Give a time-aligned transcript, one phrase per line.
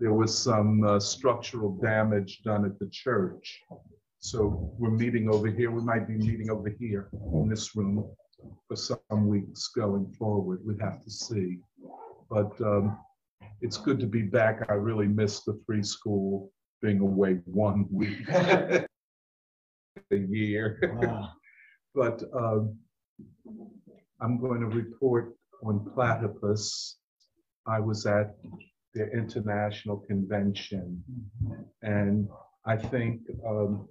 [0.00, 3.60] There was some uh, structural damage done at the church.
[4.18, 5.70] So we're meeting over here.
[5.70, 8.10] We might be meeting over here in this room
[8.66, 10.60] for some weeks going forward.
[10.64, 11.58] We have to see.
[12.30, 12.98] But um,
[13.60, 14.66] it's good to be back.
[14.70, 18.86] I really missed the free school being away one week a
[20.10, 20.80] year.
[20.94, 21.32] Wow.
[21.92, 22.78] But um,
[24.20, 26.98] I'm going to report on platypus.
[27.66, 28.36] I was at
[28.94, 31.02] their international convention,
[31.82, 32.28] and
[32.66, 33.88] I think um,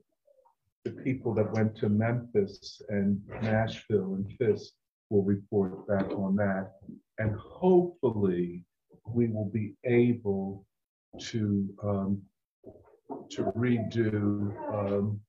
[0.85, 4.73] the people that went to Memphis and Nashville and Fisk
[5.09, 6.73] will report back on that.
[7.17, 8.65] And hopefully,
[9.05, 10.65] we will be able
[11.19, 12.21] to um,
[13.31, 15.19] to redo um,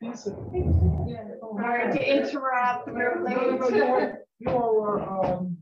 [0.00, 4.12] Sorry to interrupt, we're late.
[4.38, 5.56] you are, um,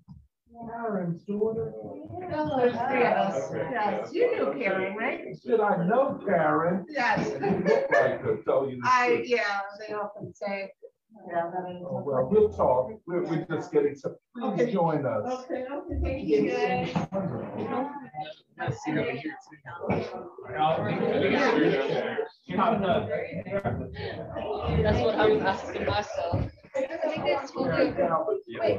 [0.68, 1.72] Karen's daughter.
[2.30, 3.50] No, there's three of us.
[3.52, 5.20] Yes, you knew Karen, right?
[5.42, 6.84] Should I know Karen?
[6.88, 7.28] Yes.
[7.28, 9.28] You look like her, tell you the I, truth.
[9.28, 10.70] yeah, they often say.
[11.28, 12.90] Yeah, that I Oh, Well, we'll talk.
[13.06, 14.72] We're, we're just getting, so please Okay.
[14.72, 15.44] join us.
[15.44, 16.92] Okay, okay, thank you guys.
[24.82, 26.50] That's what I was asking myself.
[26.74, 26.88] Wait,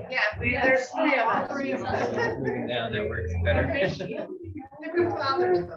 [0.09, 1.52] yeah, we- there's three of us.
[1.52, 2.11] Three of us.
[2.13, 3.63] Now that works better.
[3.67, 5.67] The fathers.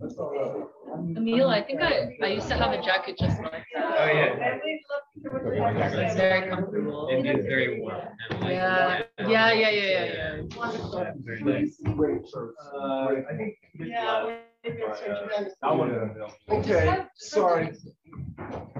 [0.00, 0.66] That's all right.
[0.92, 3.84] I'm- Emil, I think I, I used to have a jacket just like that.
[3.84, 4.14] Oh, that.
[4.14, 4.52] yeah.
[4.52, 7.08] And we look through It's very comfortable.
[7.08, 7.96] It is very warm.
[8.30, 10.56] and like- Yeah, yeah, yeah, yeah, yeah, yeah.
[10.56, 11.06] Wonderful.
[11.24, 11.80] Very nice.
[11.84, 13.54] Uh, I think.
[13.78, 14.38] Yeah.
[14.64, 15.54] we've been so tremendous.
[15.62, 16.34] I wouldn't have.
[16.50, 17.76] Okay, sorry.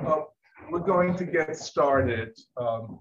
[0.07, 0.23] Uh,
[0.71, 2.31] We're going to get started.
[2.57, 3.01] Um,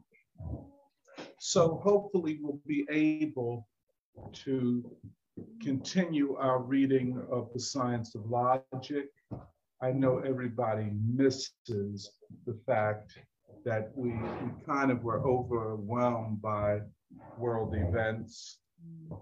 [1.39, 3.67] So hopefully we'll be able
[4.45, 4.83] to
[5.61, 9.07] continue our reading of the science of logic.
[9.81, 10.89] I know everybody
[11.21, 12.11] misses
[12.47, 13.17] the fact
[13.67, 16.79] that we we kind of were overwhelmed by
[17.37, 18.59] world events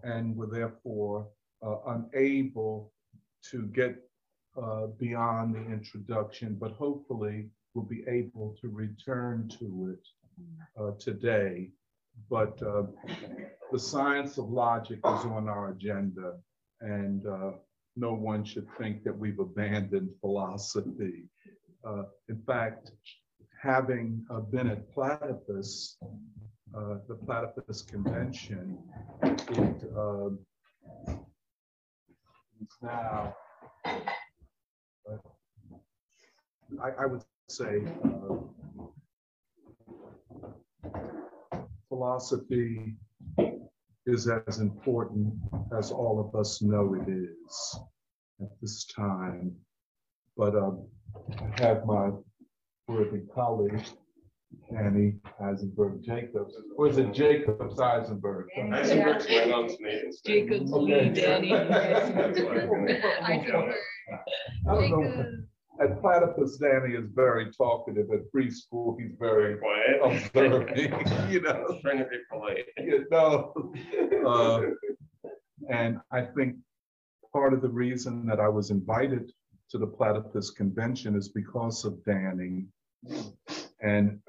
[0.03, 1.27] and were therefore
[1.65, 2.93] uh, unable
[3.51, 3.95] to get
[4.61, 10.05] uh, beyond the introduction, but hopefully we'll be able to return to it
[10.79, 11.71] uh, today.
[12.29, 12.83] But uh,
[13.71, 16.33] the science of logic is on our agenda,
[16.81, 17.51] and uh,
[17.95, 21.23] no one should think that we've abandoned philosophy.
[21.83, 22.91] Uh, in fact,
[23.65, 25.97] having uh, been at Platypus,
[26.77, 28.77] uh, the Platypus Convention,
[29.23, 29.83] it is
[32.81, 33.35] now
[33.85, 35.17] uh,
[36.81, 38.35] I, I would say uh,
[41.89, 42.95] philosophy
[44.05, 45.33] is as important
[45.75, 47.79] as all of us know it is
[48.41, 49.55] at this time.
[50.37, 50.87] But um,
[51.39, 52.09] I have my
[52.87, 53.81] worthy colleague,
[54.77, 58.47] Annie Eisenberg Jacobs, or is it Jacobs Eisenberg?
[58.71, 60.11] Eisenberg's my mom's name.
[60.25, 61.09] Jacob's Okay.
[61.09, 61.53] Lee, Danny.
[61.53, 62.01] I
[63.21, 63.75] Eisenberg.
[64.65, 65.25] don't know.
[65.81, 68.07] At Platypus, Danny is very talkative.
[68.13, 69.99] At preschool, he's very Quiet.
[70.03, 70.93] observing,
[71.29, 71.79] you know.
[71.81, 72.65] Trying to be polite.
[72.77, 73.51] you know.
[74.25, 74.61] Uh,
[75.69, 76.55] and I think
[77.33, 79.33] part of the reason that I was invited
[79.71, 82.67] to the Platypus Convention is because of Danny.
[83.81, 84.19] And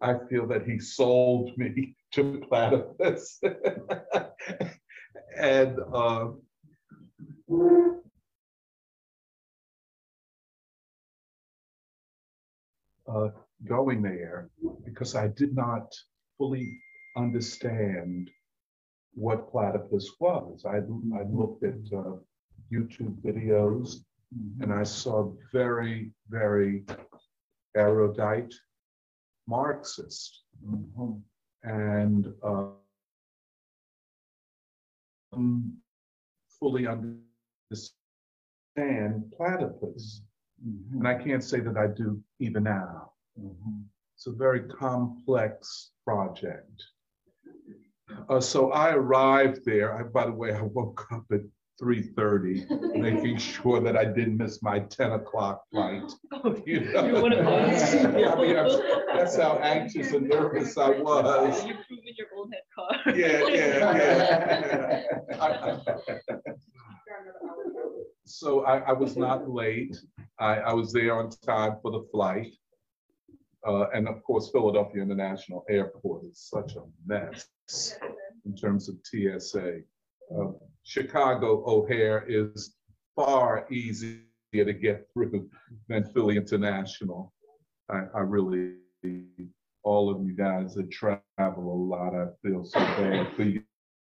[0.00, 3.40] I feel that he sold me to Platypus.
[5.36, 6.28] and uh,
[13.08, 13.28] uh,
[13.66, 14.50] going there
[14.84, 15.92] because I did not
[16.38, 16.78] fully
[17.16, 18.30] understand
[19.14, 20.64] what platypus was.
[20.66, 22.16] I, I looked at uh,
[22.72, 24.04] YouTube videos
[24.60, 26.84] and I saw very, very
[27.76, 28.54] erudite
[29.46, 30.42] Marxist.
[31.62, 32.68] And uh,
[36.58, 37.22] fully understand
[39.36, 40.22] platypus.
[40.92, 43.12] And I can't say that I do even now.
[44.16, 46.82] It's a very complex project.
[48.28, 49.98] Uh, so I arrived there.
[49.98, 51.40] I, by the way, I woke up at
[51.78, 52.64] three thirty,
[52.94, 56.10] making sure that I didn't miss my ten o'clock flight.
[56.64, 57.04] You know?
[57.06, 57.94] You're one of those.
[57.94, 58.80] Yeah, I mean, that's-
[59.14, 61.64] That's how anxious and nervous I was.
[61.66, 63.14] You're proving your old head car.
[63.14, 65.02] Yeah, yeah,
[65.38, 65.76] yeah.
[68.24, 69.96] So I, I was not late.
[70.38, 72.54] I, I was there on time for the flight.
[73.66, 77.48] Uh, and of course, Philadelphia International Airport is such a mess
[78.44, 79.80] in terms of TSA.
[80.36, 80.50] Uh,
[80.86, 82.76] Chicago O'Hare is
[83.16, 84.20] far easier
[84.54, 85.50] to get through
[85.88, 87.32] than Philly International.
[87.90, 88.74] I, I really,
[89.82, 93.62] all of you guys that travel a lot, I feel so bad for you,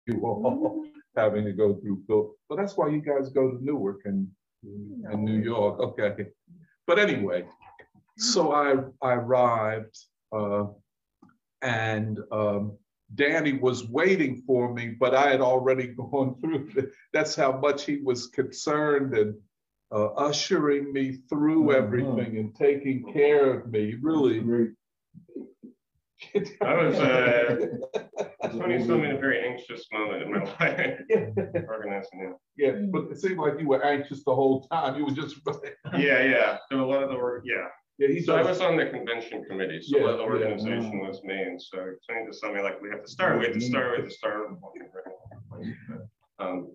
[0.07, 0.85] you all
[1.17, 2.31] having to go through Phil.
[2.47, 4.25] But that's why you guys go to Newark and,
[4.63, 6.27] and New York, okay.
[6.87, 7.45] But anyway,
[8.17, 8.75] so I,
[9.05, 9.97] I arrived
[10.31, 10.67] uh,
[11.61, 12.77] and um,
[13.15, 16.69] Danny was waiting for me, but I had already gone through.
[16.73, 19.35] the- That's how much he was concerned and
[19.91, 21.75] uh, ushering me through Mhm.
[21.75, 24.39] everything and taking care of me, really.
[24.39, 24.69] Great.
[26.61, 27.67] I was, uh,
[28.51, 30.99] Tony's still in a very anxious moment in my life,
[31.67, 32.33] organizing it.
[32.57, 34.97] Yeah, but it seemed like you were anxious the whole time.
[34.97, 35.37] You were just,
[35.97, 37.67] Yeah, yeah, so a lot of the work, yeah.
[37.99, 40.47] Yeah, he So I was on the convention committee, so a lot of the Yeah,
[40.47, 40.51] yeah.
[40.53, 43.45] organization was me, and so Tony just told me like, we have to start, we
[43.45, 44.47] have to start, we have to start.
[46.39, 46.71] Um,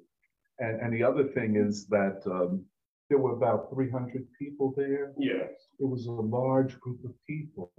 [0.61, 2.65] And, and the other thing is that um,
[3.09, 5.13] there were about 300 people there.
[5.19, 5.47] yeah,
[5.81, 7.73] It was a large group of people.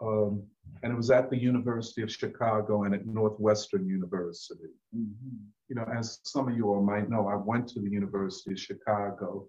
[0.00, 0.42] Um,
[0.82, 4.70] and it was at the University of Chicago and at Northwestern University.
[4.92, 8.60] You know, as some of you all might know, I went to the University of
[8.60, 9.48] Chicago.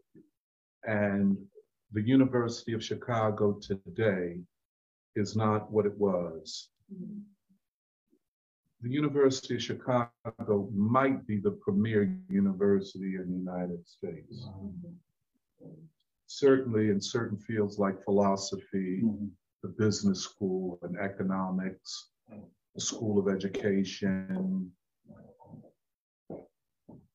[0.85, 1.38] And
[1.94, 4.39] the University of Chicago today
[5.16, 6.69] is not what it was.
[8.81, 14.48] The University of Chicago might be the premier university in the United States.
[16.28, 19.01] Certainly in certain fields like philosophy,
[19.63, 22.10] the business school and economics,
[22.75, 24.72] the school of education.
[25.07, 25.74] They talk about
[26.30, 27.06] the-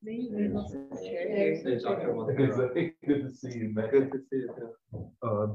[3.07, 3.91] Good to see you, man.
[3.91, 4.71] Good to see you.
[5.23, 5.47] uh,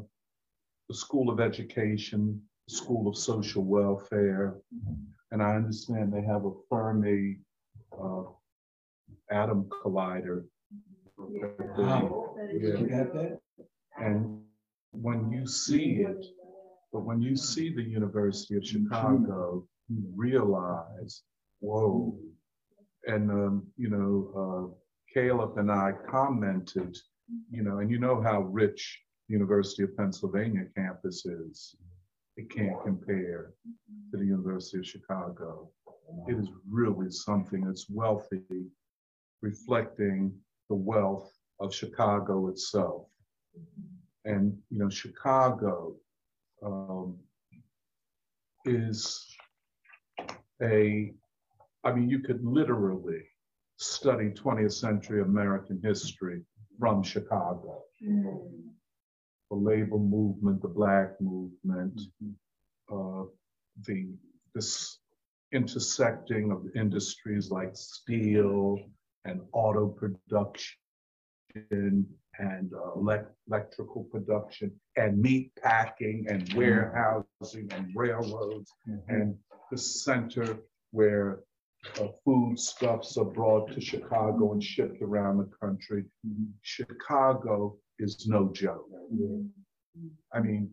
[0.87, 4.55] the School of Education, School of Social Welfare.
[5.31, 7.39] And I understand they have a Fermi
[7.91, 8.23] uh,
[9.29, 10.45] atom collider.
[11.17, 12.35] Wow.
[12.37, 12.77] Yeah.
[12.77, 13.39] You got that?
[13.99, 14.41] And
[14.91, 16.25] when you see it,
[16.93, 21.23] but when you see the University of Chicago, you realize,
[21.59, 22.17] whoa.
[23.07, 24.73] And, um, you know, uh,
[25.13, 26.95] Caleb and I commented,
[27.49, 31.75] you know, and you know how rich University of Pennsylvania campus is.
[32.35, 33.53] It can't compare
[34.11, 35.71] to the University of Chicago.
[36.27, 38.43] It is really something that's wealthy,
[39.41, 40.33] reflecting
[40.69, 43.07] the wealth of Chicago itself.
[44.25, 45.95] And, you know, Chicago
[46.63, 47.17] um,
[48.65, 49.25] is
[50.61, 51.13] a,
[51.87, 53.23] I mean, you could literally
[53.77, 56.41] study 20th century American history
[56.77, 57.81] from Chicago.
[59.49, 62.01] The labor movement, the black movement,
[62.91, 63.23] uh,
[63.85, 64.09] the,
[64.53, 64.99] this
[65.53, 68.79] intersecting of industries like steel
[69.23, 70.75] and auto production
[72.39, 78.73] and uh, elec- electrical production and meat packing and warehousing and railroads
[79.07, 79.37] and
[79.71, 80.57] the center
[80.91, 81.39] where
[81.99, 86.03] uh, foodstuffs are brought to Chicago and shipped around the country.
[86.61, 88.89] Chicago is no joke.
[90.33, 90.69] I mean,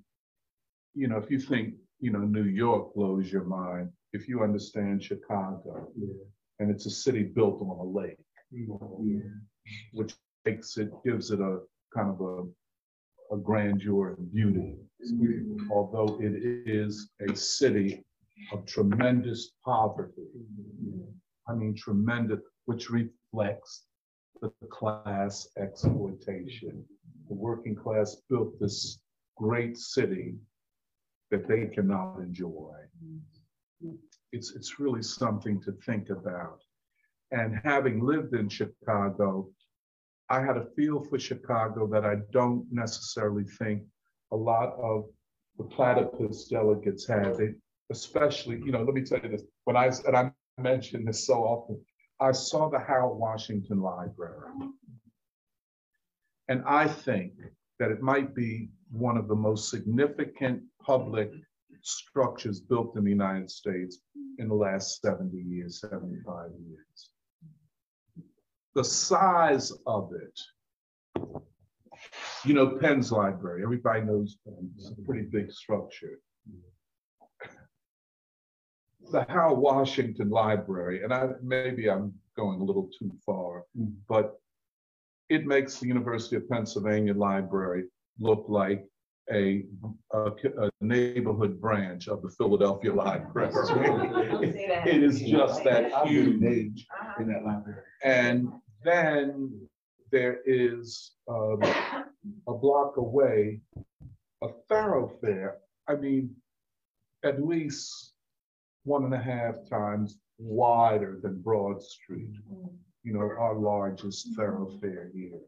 [0.95, 5.03] you know, if you think, you know, New York blows your mind, if you understand
[5.03, 5.89] Chicago,
[6.59, 8.19] and it's a city built on a lake,
[9.93, 11.61] which makes it, gives it a
[11.95, 14.77] kind of a, a grandeur and beauty.
[15.71, 16.35] Although it
[16.67, 18.05] is a city
[18.53, 20.29] of tremendous poverty.
[21.49, 23.85] I mean, tremendous, which reflects
[24.41, 26.85] the class exploitation.
[27.29, 28.99] The working class built this
[29.37, 30.37] great city
[31.31, 32.75] that they cannot enjoy.
[34.33, 36.61] It's, it's really something to think about.
[37.31, 39.49] And having lived in Chicago,
[40.31, 43.83] I had a feel for Chicago that I don't necessarily think
[44.33, 45.05] a lot of
[45.59, 47.37] the platypus delegates had.
[47.37, 47.55] They,
[47.91, 49.43] especially, you know, let me tell you this.
[49.64, 51.81] When I and I mention this so often,
[52.21, 54.50] I saw the Harold Washington Library,
[56.49, 57.33] and I think
[57.79, 61.31] that it might be one of the most significant public
[61.83, 64.00] structures built in the United States
[64.38, 67.11] in the last 70 years, 75 years.
[68.75, 70.41] The size of it,
[72.45, 76.21] you know, Penn's Library, everybody knows Penn, it's a pretty big structure.
[79.11, 83.65] The Harold Washington Library, and I, maybe I'm going a little too far,
[84.09, 84.41] but
[85.29, 87.85] it makes the University of Pennsylvania Library
[88.19, 88.87] look like
[89.33, 89.65] a,
[90.13, 93.53] a, a neighborhood branch of the Philadelphia Library.
[94.87, 96.43] It is just that I've been huge.
[96.43, 96.87] engaged
[97.19, 97.81] in that library.
[98.03, 98.49] And
[98.85, 99.69] then
[100.13, 101.63] there is um,
[102.47, 103.61] a block away,
[104.43, 105.59] a thoroughfare,
[105.89, 106.35] I mean,
[107.25, 108.13] at least
[108.85, 112.35] one and a half times wider than Broad Street.
[113.03, 115.41] You know, our largest thoroughfare here,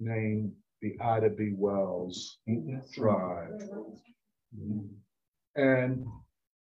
[0.00, 1.52] named the Ida B.
[1.56, 2.38] Wells
[2.92, 3.70] Drive.
[5.54, 6.06] And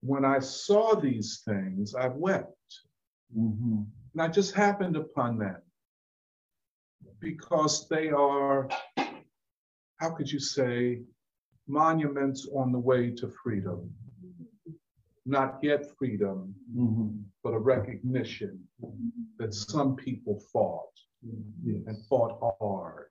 [0.01, 2.55] when I saw these things, I wept.
[3.37, 3.87] Mhm.
[4.13, 5.61] And I just happened upon them
[7.21, 8.69] because they are,
[9.97, 11.03] how could you say,
[11.67, 13.95] monuments on the way to freedom.
[15.29, 17.23] Not yet freedom, Mhm.
[17.45, 18.67] but a recognition
[19.39, 20.95] that some people fought
[21.63, 21.83] Yes.
[21.87, 23.11] and fought hard.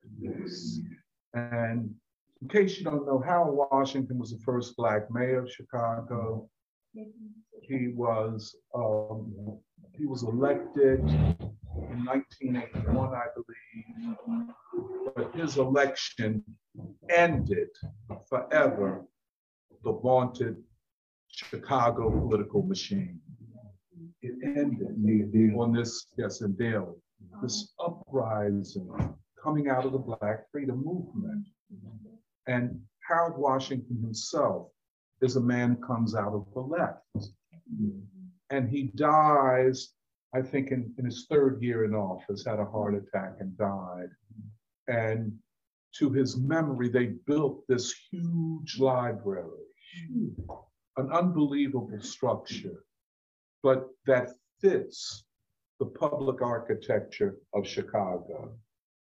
[1.36, 1.96] And
[2.42, 6.50] in case you don't know, Harold Washington was the first black mayor of Chicago.
[7.62, 9.60] He was um,
[9.94, 11.00] he was elected
[11.92, 14.18] in 1981, I believe.
[15.16, 16.44] But his election
[17.10, 17.70] ended
[18.30, 19.06] forever
[19.84, 20.64] the vaunted
[21.30, 23.20] Chicago political machine.
[24.22, 24.88] It ended
[25.58, 26.96] on this, yes, in Daley,
[27.42, 28.90] this uprising
[29.42, 31.46] coming out of the Black Freedom Movement.
[32.48, 34.70] And Harold Washington himself
[35.22, 37.32] is a man comes out of the left.
[38.50, 39.94] And he dies,
[40.34, 44.10] I think, in, in his third year in office, had a heart attack and died.
[44.88, 45.34] And
[45.96, 49.66] to his memory, they built this huge library,
[50.98, 52.84] an unbelievable structure,
[53.64, 55.26] but that fits
[55.80, 58.52] the public architecture of Chicago.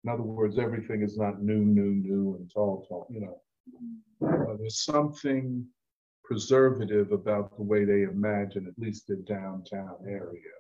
[0.04, 3.42] In other words, everything is not new, new, new, and tall, tall, you know.
[4.26, 5.66] Uh, there's something
[6.24, 10.54] preservative about the way they imagine at least the downtown area.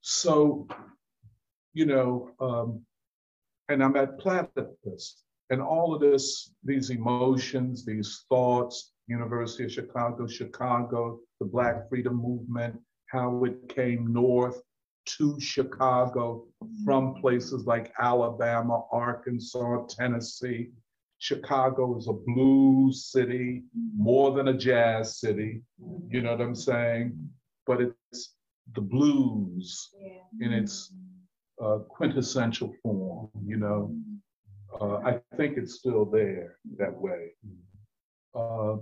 [0.00, 0.68] So,
[1.72, 2.84] you know, um,
[3.68, 10.26] and I'm at Platypus, and all of this, these emotions, these thoughts, University of Chicago,
[10.26, 14.60] Chicago, the Black Freedom Movement, how it came north
[15.06, 16.44] to Chicago
[16.84, 20.70] from places like Alabama, Arkansas, Tennessee.
[21.18, 23.64] Chicago is a blues city
[23.96, 25.62] more than a jazz city.
[26.10, 27.18] You know what I'm saying?
[27.66, 28.34] But it's
[28.74, 29.90] the blues
[30.40, 30.92] in its
[31.62, 33.94] uh, quintessential form, you know.
[34.78, 37.30] Uh, I think it's still there that way.
[38.34, 38.76] Uh,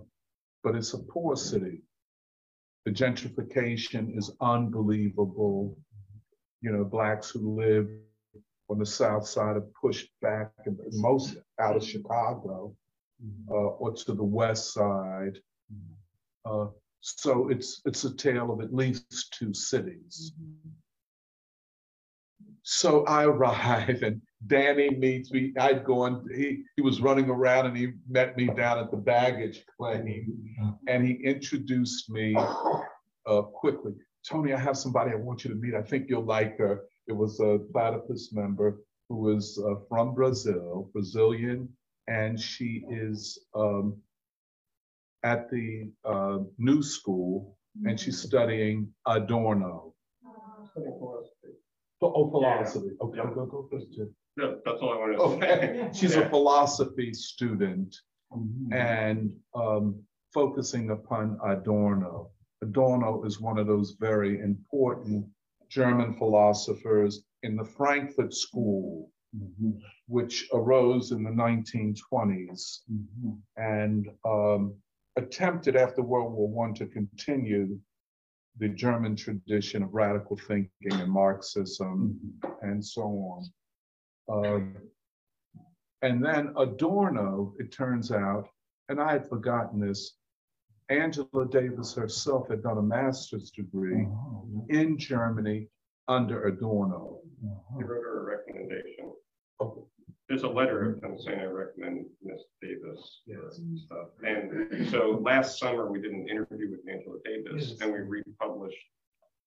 [0.67, 1.81] but it's a poor city.
[2.87, 5.79] The gentrification is unbelievable.
[6.61, 7.89] You know, blacks who live
[8.69, 12.75] on the south side are pushed back and most out of Chicago
[13.49, 15.39] uh, or to the west side.
[16.45, 16.67] Uh,
[16.99, 20.33] so it's it's a tale of at least two cities.
[22.69, 25.53] So I arrive and Danny meets me.
[25.57, 29.65] I'd gone, he, he was running around and he met me down at the baggage
[29.77, 30.37] claim
[30.89, 32.37] and he introduced me
[33.27, 33.93] uh, quickly.
[34.29, 35.75] Tony, I have somebody I want you to meet.
[35.75, 36.83] I think you'll like her.
[37.07, 41.69] It was a platypus member who was uh, from Brazil, Brazilian,
[42.09, 43.97] and she is um,
[45.23, 49.95] at the uh, new school and she's studying Adorno.
[52.03, 52.91] Oh, philosophy.
[53.01, 53.31] Okay, Yeah.
[53.35, 53.81] go, go, go.
[54.37, 55.99] Yeah, that's all I wanted to Okay, say.
[55.99, 56.29] she's a Yeah.
[56.29, 57.97] philosophy student
[58.33, 58.73] Mhm.
[58.75, 60.03] and um,
[60.35, 62.31] focusing upon Adorno.
[62.63, 65.27] Adorno is one of those very important
[65.69, 69.81] German philosophers in the Frankfurt School, Mhm.
[70.07, 73.41] which arose in the 1920s Mhm.
[73.57, 74.75] and um,
[75.17, 77.81] attempted after World War I to continue
[78.59, 82.19] the German tradition of radical thinking and Marxism
[82.63, 84.45] and so on.
[84.45, 84.77] Um,
[86.03, 88.49] and then Adorno, it turns out,
[88.89, 90.15] and I had forgotten this,
[90.89, 95.69] Angela Davis herself had done a master's degree Oh, in Germany
[96.09, 97.19] under Adorno.
[97.45, 97.79] uh-huh.
[97.79, 99.13] He wrote her a recommendation.
[99.61, 99.89] Oh,
[100.29, 103.61] there's a letter of them saying I recommend Miss Davis Yes.
[103.85, 104.09] stuff.
[104.27, 107.81] And so last summer, we did an interview with Angela Davis Yes.
[107.81, 108.77] and we republished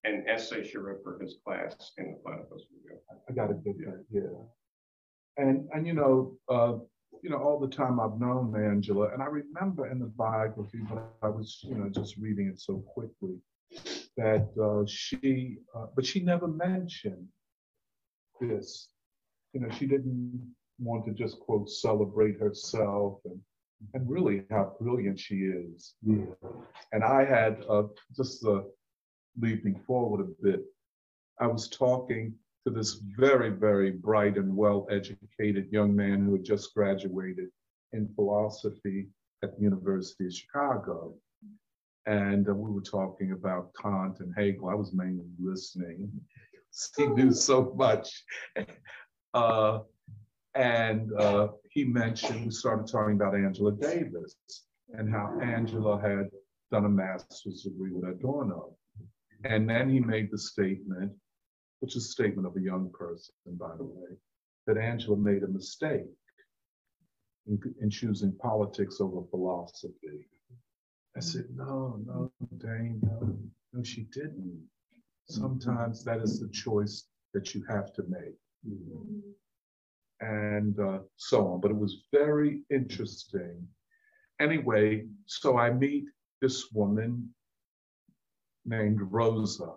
[0.06, 3.00] an essay she wrote for his class in the Platypus Review.
[3.30, 4.22] I gotta get that, yeah.
[5.38, 6.78] And, and you know, uh,
[7.22, 11.12] you know, all the time I've known Angela, and I remember in the biography, but
[11.22, 13.36] I was, you know, just reading it so quickly,
[14.16, 17.28] that uh, she, uh, but she never mentioned
[18.40, 18.88] this.
[19.54, 23.40] You know, she didn't want to just quote celebrate herself and,
[23.94, 25.96] and really how brilliant she is.
[26.02, 26.26] Yeah.
[26.92, 27.84] And I had uh,
[28.16, 28.62] just uh,
[29.40, 30.62] leaping forward a bit.
[31.40, 32.34] I was talking
[32.66, 37.50] to this very, very bright and well-educated young man who had just graduated
[37.94, 39.08] in philosophy
[39.44, 41.14] at the University of Chicago.
[42.06, 44.70] And uh, we were talking about Kant and Hegel.
[44.70, 46.12] I was mainly listening.
[46.98, 48.24] He knew so much.
[49.36, 49.82] Uh,
[50.56, 54.36] and uh, he mentioned, we started talking about Angela Davis
[54.94, 56.30] and how Angela had
[56.72, 58.76] done a master's degree with Adorno.
[59.44, 61.12] And then he made the statement,
[61.80, 64.18] which is a statement of a young person, by the way,
[64.68, 66.08] that Angela made a mistake
[67.48, 70.28] in, in choosing politics over philosophy.
[71.16, 73.38] I said, no, no, Dane, no,
[73.74, 74.62] no, she didn't.
[75.28, 78.36] Sometimes that is the choice that you have to make.
[80.22, 83.66] And uh, so on, but it was very interesting.
[84.42, 86.06] Anyway, so I meet
[86.42, 87.34] this woman
[88.66, 89.74] named Rosa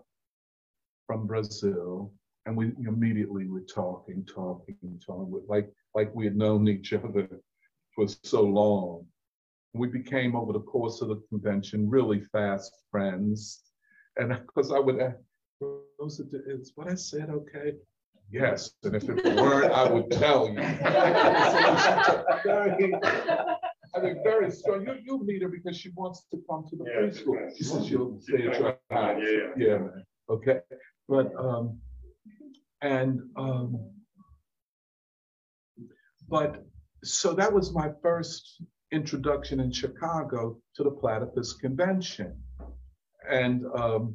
[1.06, 2.12] from Brazil,
[2.46, 7.28] and we immediately were talking, talking, talking, like like we had known each other
[7.94, 9.06] for so long.
[9.74, 13.62] We became over the course of the convention really fast friends,
[14.16, 15.16] and because I would ask,
[15.60, 17.74] Rosa, is what I said okay?
[18.32, 20.54] Yes, and if it weren't, I would tell you.
[22.42, 22.94] very,
[23.94, 24.86] I mean, very strong.
[24.86, 27.54] You, you'll meet her because she wants to come to the Yeah, preschool.
[27.54, 29.20] She says she'll stay at your house.
[29.22, 29.66] yeah, yeah.
[29.68, 29.78] Yeah.
[30.30, 30.60] Okay,
[31.10, 31.78] but, um,
[32.80, 33.90] and, um,
[36.26, 36.64] but,
[37.04, 42.34] so that was my first introduction in Chicago to the Platypus Convention.
[43.28, 44.14] And, um,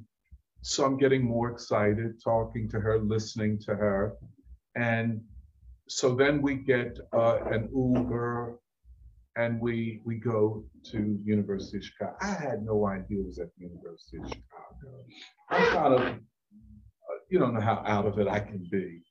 [0.62, 4.14] so I'm getting more excited, talking to her, listening to her.
[4.76, 5.22] And
[5.88, 8.60] so then we get uh, an Uber
[9.38, 12.16] and we we go to University of Chicago.
[12.22, 15.06] I had no idea it was at the University of Chicago.
[15.50, 19.04] I'm kind of, uh, you don't know how out of it I can be.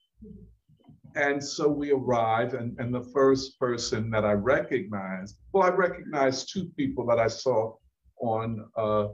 [1.15, 6.53] And so we arrive, and, and the first person that I recognized, well, I recognized
[6.53, 7.73] two people that I saw
[8.21, 9.07] on uh,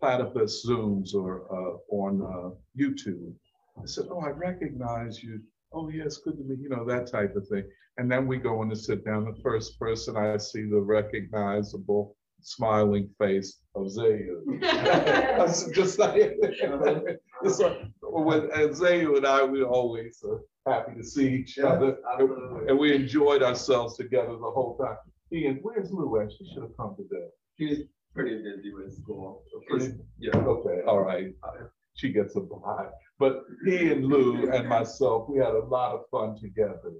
[0.00, 3.32] Platypus Zooms or uh, on uh, YouTube.
[3.80, 5.40] I said, Oh, I recognize you.
[5.72, 7.64] Oh, yes, good to meet you, know, that type of thing.
[7.98, 9.24] And then we go in to sit down.
[9.24, 14.62] The first person I see the recognizable smiling face of Zayu.
[15.74, 20.36] Just like, it's like when Zayu and I, we always uh,
[20.70, 21.98] happy to see each other.
[22.12, 22.68] absolutely.
[22.68, 24.96] And we enjoyed ourselves together the whole time.
[25.32, 26.32] Ian, where's Lou at?
[26.32, 27.26] She should have come today.
[27.58, 27.84] She's
[28.18, 29.44] pretty busy with school.
[29.68, 30.36] Pretty- Yeah.
[30.36, 31.32] Okay, all right.
[31.94, 32.90] She gets a bye.
[33.18, 36.92] But he and Lou and myself, we had a lot of fun together.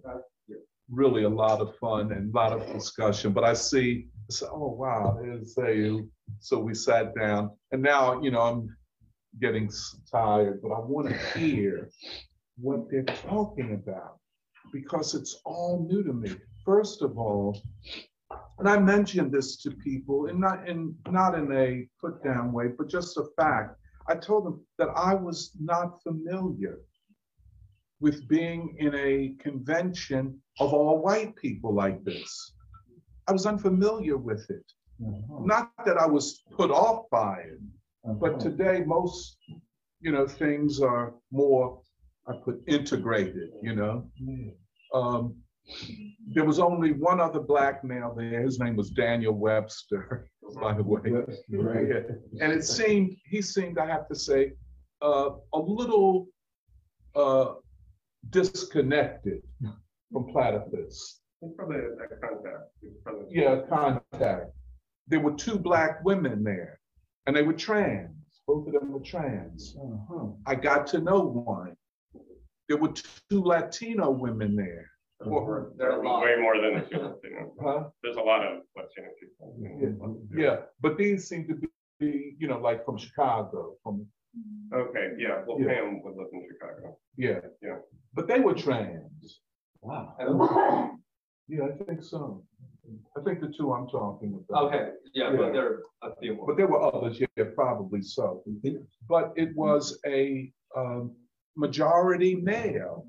[0.91, 3.33] Really a lot of fun and a lot of discussion.
[3.33, 6.09] But I see, I said, oh, wow, there's Zayu.
[6.41, 8.77] So we sat down and now, you know, I'm
[9.41, 9.71] getting
[10.11, 11.91] tired, but I want to hear
[12.57, 14.19] what they're talking about
[14.73, 16.31] because it's all new to me.
[16.65, 17.61] First of all,
[18.59, 22.69] and I mentioned this to people, and not in not in a put down way,
[22.77, 23.77] but just a fact.
[24.09, 26.79] I told them that I was not familiar
[28.01, 32.55] with being in a convention of all white people like this.
[33.27, 34.65] I was unfamiliar with it.
[35.07, 35.41] Uh-huh.
[35.45, 37.61] Not that I was put off by it,
[38.23, 38.39] but Uh-huh.
[38.49, 39.37] today most,
[40.01, 41.83] you know, things are more,
[42.27, 44.11] I put integrated, you know.
[44.17, 44.53] Yeah.
[44.95, 45.37] Um,
[46.35, 48.43] there was only one other black male there.
[48.43, 50.29] His name was Daniel Webster,
[50.61, 51.01] by the way.
[51.05, 51.87] Yes, right.
[51.89, 52.43] Yeah.
[52.45, 54.53] And it seemed, he seemed, I have to say,
[55.03, 56.29] uh, a little
[57.15, 57.55] uh,
[58.31, 59.43] disconnected
[60.13, 61.21] from Platypus.
[61.41, 62.65] It's probably that contact.
[63.05, 64.51] Probably- Yeah, contact.
[65.07, 66.79] There were two black women there,
[67.27, 68.11] and they were trans.
[68.47, 69.77] Both of them were trans.
[69.81, 70.27] Uh-huh.
[70.47, 71.75] I got to know one.
[72.69, 72.93] There were
[73.31, 74.87] two Latino women there.
[75.25, 76.23] Or- There are a lot.
[76.23, 77.55] Way more than a few, you know.
[77.61, 77.89] Huh?
[78.03, 80.21] There's a lot of Latino people.
[80.37, 81.55] Yeah, but these seem to
[81.99, 84.07] be, you know, like from Chicago, from,
[84.73, 85.75] Okay, yeah, well, Yeah.
[85.75, 86.99] Pam would live in Chicago.
[87.17, 87.41] yeah.
[87.63, 87.79] Yeah.
[88.15, 89.41] But they were trans.
[89.81, 90.15] Wow.
[90.19, 90.99] And
[91.49, 92.45] Yeah, I think so.
[93.17, 94.67] I think the two I'm talking about.
[94.67, 95.37] Okay, yeah, Yeah.
[95.37, 95.67] but there
[96.03, 96.47] are a few more.
[96.47, 98.45] But there were others, yeah, probably so.
[99.09, 101.17] But it was a um,
[101.57, 103.07] majority male.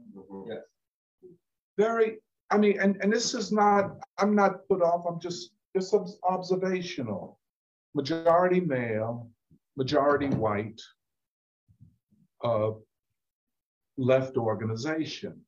[0.47, 0.63] Yes.
[1.79, 2.17] Very,
[2.51, 5.95] I mean, and, and this is not, I'm not put off, I'm just, just
[6.27, 7.39] observational.
[7.95, 9.29] Majority male,
[9.77, 10.81] majority white,
[12.43, 12.71] uh,
[13.97, 15.39] left organization.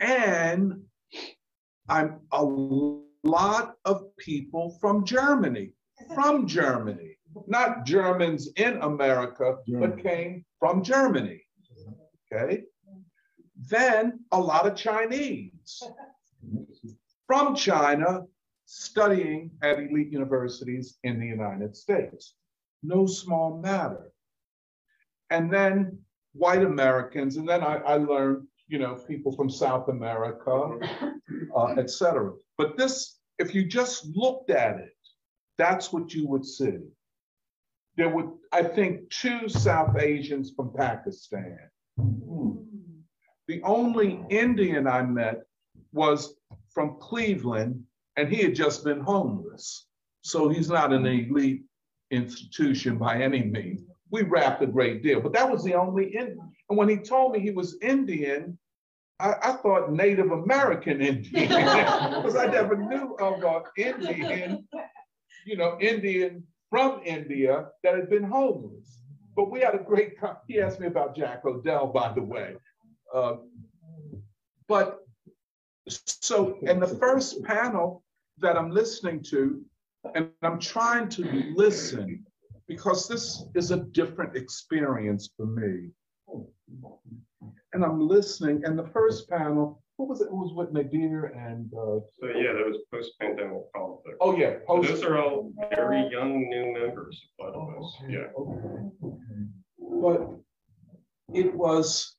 [0.00, 0.82] And
[1.88, 5.74] I'm a lot of people from Germany,
[6.12, 11.40] from Germany, not Germans in America, but came from Germany.
[12.32, 12.64] Okay.
[13.68, 15.82] Then a lot of Chinese
[17.26, 18.22] from China
[18.64, 22.34] studying at elite universities in the United States.
[22.82, 24.10] No small matter.
[25.30, 25.98] And then
[26.32, 30.78] white Americans, and then I, I learned, you know, people from South America,
[31.56, 32.32] uh, et cetera.
[32.58, 34.96] But this, if you just looked at it,
[35.58, 36.78] that's what you would see.
[37.96, 41.58] There were, I think, two South Asians from Pakistan.
[43.48, 44.26] The only oh.
[44.30, 45.42] Indian I met
[45.92, 46.34] was
[46.70, 47.82] from Cleveland,
[48.16, 49.86] and he had just been homeless.
[50.22, 51.30] So he's not an hmm.
[51.30, 51.62] elite
[52.10, 53.82] institution by any means.
[54.10, 56.52] We rapped a great deal, but that was the only Indian.
[56.68, 58.58] And when he told me he was Indian,
[59.18, 64.68] I, I thought Native American Indian, because I never knew of an Indian,
[65.46, 69.00] you know, Indian from India that had been homeless.
[69.34, 70.14] But we had a great,
[70.46, 72.56] he asked me about Jack O'Dell, by the way.
[73.14, 73.36] Uh,
[74.68, 75.00] but
[75.88, 78.02] so, in the first panel
[78.38, 79.60] that I'm listening to,
[80.14, 82.24] and I'm trying to listen
[82.68, 85.90] because this is a different experience for me.
[87.72, 90.26] And I'm listening, and the first panel, what was it?
[90.26, 94.16] It was with Nadir and, uh, So yeah, that was post-pandemic politics.
[94.20, 94.82] oh yeah, So.
[94.82, 98.28] Those are all very young new members of Platypus, yeah.
[99.78, 100.30] But
[101.34, 102.16] it was,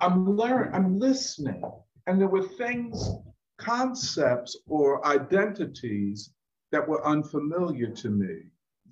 [0.00, 1.62] I'm learning, I'm listening,
[2.06, 3.10] and there were things,
[3.58, 6.30] concepts or identities
[6.72, 8.42] that were unfamiliar to me.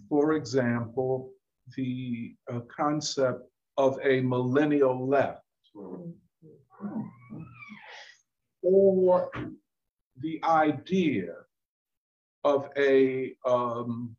[0.08, 1.32] For example,
[1.76, 5.42] the uh, concept of a millennial left
[8.62, 9.30] or
[10.20, 11.34] the idea
[12.44, 14.16] of a um,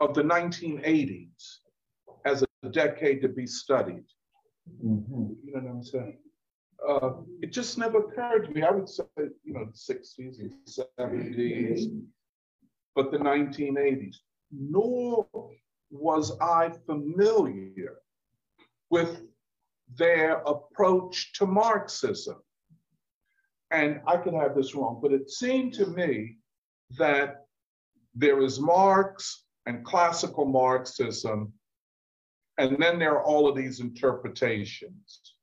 [0.00, 1.58] of the 1980s
[2.24, 4.04] as a decade to be studied.
[4.82, 5.36] Mhm.
[5.44, 6.18] You know what I'm saying?
[6.86, 8.62] Uh, it just never occurred to me.
[8.62, 11.90] I would say, you know, the 60s and 70s,
[12.94, 14.20] but the 1980s.
[14.50, 15.26] Nor
[15.90, 18.00] was I familiar
[18.90, 19.26] with
[19.96, 22.42] their approach to Marxism.
[23.70, 26.38] And I could have this wrong, but it seemed to me
[26.98, 27.46] that
[28.14, 31.52] there is Marx and classical Marxism,
[32.60, 35.34] and then there are all of these interpretations.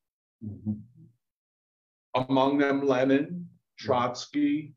[0.43, 0.83] Mhm.
[2.13, 3.49] Among them, Lenin,
[3.79, 4.75] Trotsky,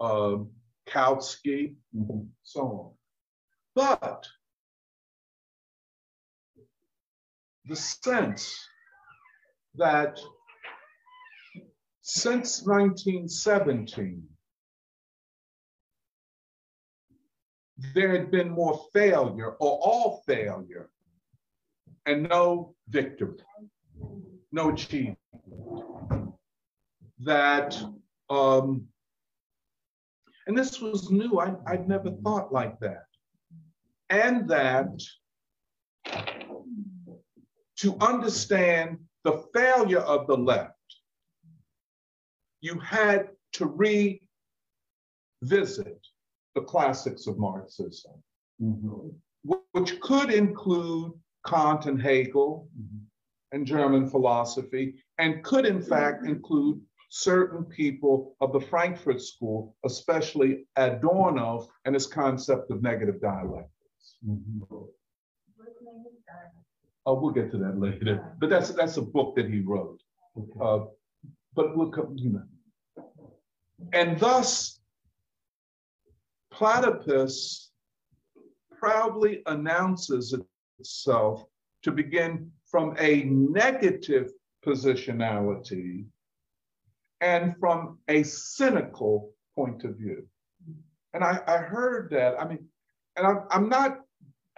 [0.00, 0.38] uh,
[0.86, 2.30] Kautsky, Mhm.
[2.42, 2.98] so on.
[3.74, 4.26] But
[7.64, 8.68] the sense
[9.74, 10.20] that
[12.00, 14.36] since 1917,
[17.94, 20.90] there had been more failure or all failure
[22.08, 23.36] and no victory,
[24.50, 25.18] no achievement.
[27.20, 27.76] That,
[28.30, 28.86] um,
[30.46, 33.04] and this was new, I, I'd never thought like that.
[34.08, 35.02] And that
[37.76, 40.72] to understand the failure of the left,
[42.62, 43.66] you had to
[45.42, 46.00] revisit
[46.54, 48.12] the classics of Marxism,
[48.60, 49.14] Mhm.
[49.72, 51.12] which could include
[51.46, 52.68] Kant and Hegel
[53.52, 60.66] and German philosophy, and could in fact include certain people of the Frankfurt School, especially
[60.76, 64.18] Adorno and his concept of negative dialectics.
[64.26, 64.88] Mhm.
[67.06, 70.02] Oh, we'll get to that later, but that's, that's a book that he wrote.
[70.36, 70.60] Okay.
[70.60, 70.84] Uh,
[71.54, 72.42] but we'll come, you know.
[73.94, 74.80] And thus,
[76.50, 77.70] platypus
[78.78, 80.34] proudly announces
[80.78, 81.44] itself
[81.82, 84.32] to begin from a negative
[84.64, 86.04] positionality
[87.20, 90.26] and from a cynical point of view.
[91.14, 92.40] And I, I heard that.
[92.40, 92.66] I mean,
[93.16, 94.00] and I'm, I'm not,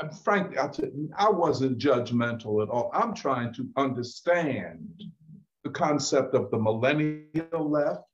[0.00, 2.90] I'm frankly, you, I wasn't judgmental at all.
[2.92, 4.88] I'm trying to understand
[5.64, 8.04] the concept of the millennial left.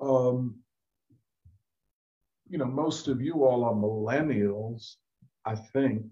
[0.00, 0.56] Um,
[2.48, 4.96] you know, most of you all are millennials,
[5.44, 6.02] I think,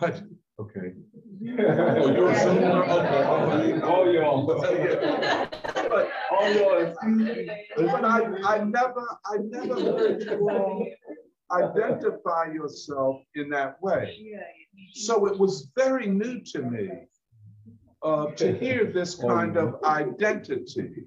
[0.00, 0.22] but
[0.58, 0.92] okay.
[0.92, 2.88] Oh, you're Zoomer?
[2.88, 3.82] Okay, right.
[3.82, 4.46] All y'all.
[4.62, 5.46] Yeah.
[5.88, 6.94] But All y'all.
[7.76, 10.86] but I, I never, I never heard you all
[11.52, 14.36] identify yourself in that way.
[14.94, 16.88] So it was very new to me
[18.02, 21.06] uh, to hear this kind of identity,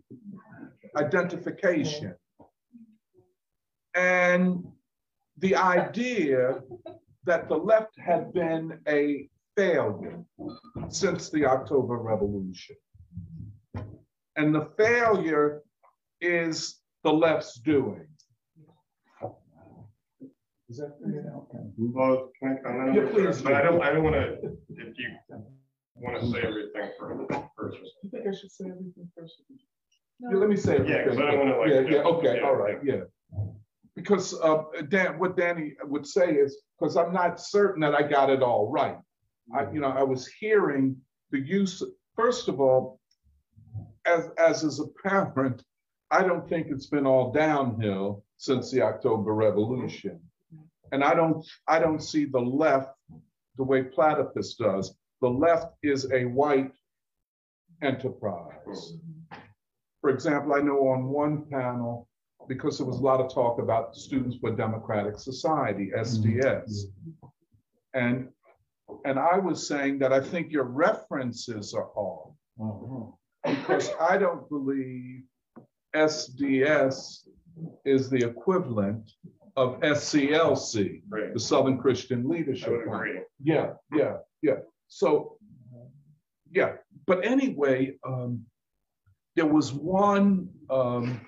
[0.97, 2.15] identification.
[3.95, 4.65] And
[5.37, 6.61] the idea
[7.25, 10.23] that the left had been a failure
[10.89, 12.75] since the October Revolution.
[14.35, 15.61] And the failure
[16.21, 18.07] is the left's doing.
[20.69, 21.47] Is that figured out?
[21.77, 22.89] Well, can I comment?
[22.89, 23.11] on Yeah, this?
[23.13, 23.67] please But I do.
[23.69, 24.37] don't, I don't wanna,
[24.69, 25.09] if you
[25.95, 27.77] wanna say everything for- first.
[28.03, 29.43] You think I should say everything first?
[30.19, 30.95] Yeah, let me say everything.
[30.95, 32.47] Yeah, 'cause I don't wanna, like, Yeah, yeah, okay, yeah.
[32.47, 33.01] all right, yeah.
[33.95, 38.29] Because uh, Dan, what Danny would say is, because I'm not certain that I got
[38.29, 38.97] it all right.
[39.53, 40.95] I, you know, I was hearing
[41.31, 41.83] the use,
[42.15, 42.99] first of all,
[44.05, 45.63] as, as is apparent,
[46.11, 50.19] I don't think it's been all downhill since the October Revolution.
[50.91, 52.95] And I don't, I don't see the left
[53.57, 54.95] the way Platypus does.
[55.21, 56.71] The left is a white
[57.81, 58.97] enterprise.
[60.01, 62.07] For example, I know on one panel,
[62.47, 66.85] because there was a lot of talk about Students for Democratic Society, SDS.
[67.93, 68.29] And,
[69.05, 73.05] and I was saying that I think your references are off Uh-huh.
[73.45, 75.23] because I don't believe
[75.95, 77.27] SDS
[77.85, 79.11] is the equivalent
[79.55, 82.81] of SCLC, Right, the Southern Christian Leadership.
[82.85, 83.19] Agree.
[83.43, 84.57] Yeah, yeah, yeah.
[84.87, 85.37] So,
[86.51, 86.73] yeah,
[87.05, 88.43] but anyway, um,
[89.35, 91.21] there was one, um,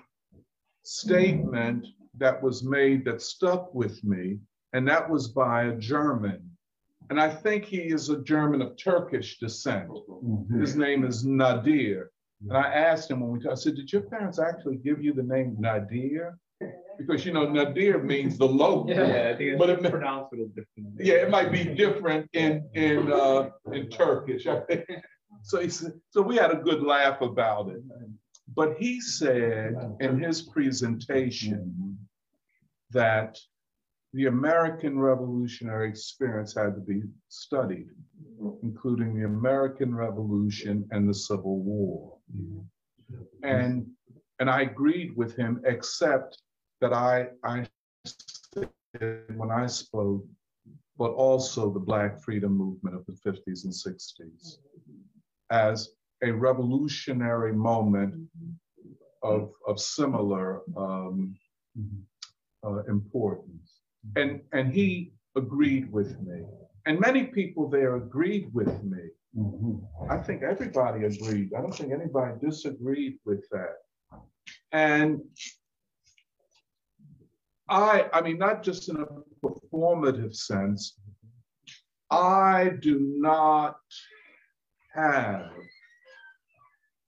[0.86, 1.86] statement
[2.18, 4.38] that was made that stuck with me,
[4.72, 6.40] and that was by a German.
[7.10, 9.88] And I think he is a German of Turkish descent.
[9.88, 10.60] Mhm.
[10.60, 12.10] His name is Nadir.
[12.48, 15.12] And I asked him when we talked, I said, did your parents actually give you
[15.12, 16.38] the name Nadir?
[16.98, 18.86] Because, you know, Nadir means the low.
[18.88, 20.88] Yeah, I think But it's it- pronounced a little different.
[20.98, 24.46] Yeah, it might be different in, in, uh, in Turkish.
[25.42, 27.80] So he said, so we had a good laugh about it.
[28.54, 31.98] But he said in his presentation
[32.90, 33.38] that
[34.12, 37.88] the American Revolutionary experience had to be studied,
[38.62, 42.16] including the American Revolution and the Civil War.
[43.42, 43.86] And,
[44.38, 46.40] and I agreed with him, except
[46.80, 47.66] that I, I
[49.34, 50.24] when I spoke,
[50.96, 54.58] but also the Black freedom movement of the 50s and 60s
[55.50, 55.90] as
[56.22, 58.28] a revolutionary moment
[59.22, 61.34] of, of similar um,
[62.64, 63.80] uh, importance.
[64.16, 66.44] And, and he agreed with me.
[66.86, 69.10] And many people there agreed with me.
[69.36, 69.86] Mhm.
[70.08, 71.52] I think everybody agreed.
[71.52, 73.76] I don't think anybody disagreed with that.
[74.72, 75.20] And
[77.68, 79.06] I, I mean, not just in a
[79.44, 80.98] performative sense,
[82.10, 83.80] I do not
[84.94, 85.50] have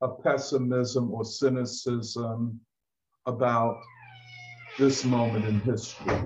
[0.01, 2.61] a pessimism or cynicism
[3.27, 3.81] about
[4.79, 6.23] this moment in history.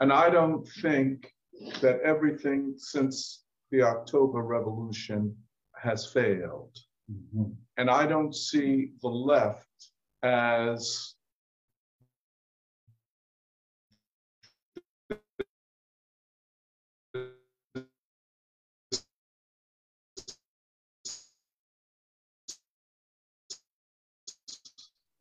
[0.00, 1.32] And I don't think
[1.80, 5.36] that everything since the October Revolution
[5.76, 6.76] has failed.
[7.10, 7.54] Mhm.
[7.76, 9.90] And I don't see the left
[10.22, 11.14] as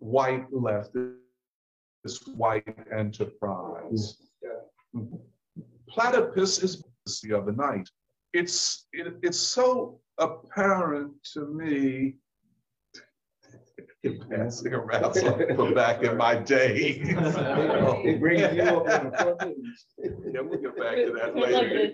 [0.01, 0.95] white left,
[2.03, 4.17] this white enterprise.
[5.87, 6.83] Platypus is
[7.23, 7.87] the other night.
[8.33, 12.15] It's it, it's so apparent to me.
[14.03, 17.01] You're passing around something from back in my day.
[18.03, 19.57] It brings you up on the front.
[20.33, 21.93] Yeah, we'll get back to that later.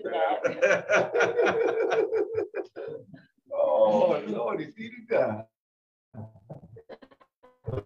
[3.52, 5.44] Oh, Lord, you see the guy.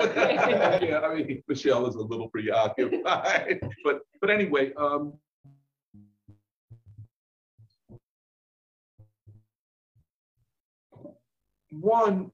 [0.00, 5.14] Yeah, I mean, Michelle is a little preoccupied, but, but anyway, um.
[11.70, 12.30] One,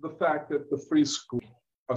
[0.00, 1.42] the fact that the free school
[1.88, 1.96] are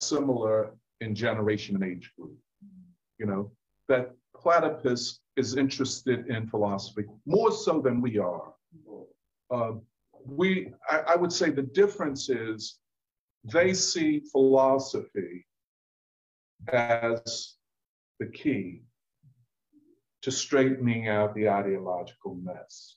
[0.00, 2.36] similar in generation and age group.
[3.18, 3.50] you know,
[3.88, 8.52] that platypus is interested in philosophy more so than we are.
[9.50, 9.72] Uh,
[10.26, 12.78] we, I, I would say the difference is
[13.44, 15.46] they see philosophy
[16.72, 17.54] as
[18.18, 18.82] the key
[20.22, 22.96] to straightening out the ideological mess.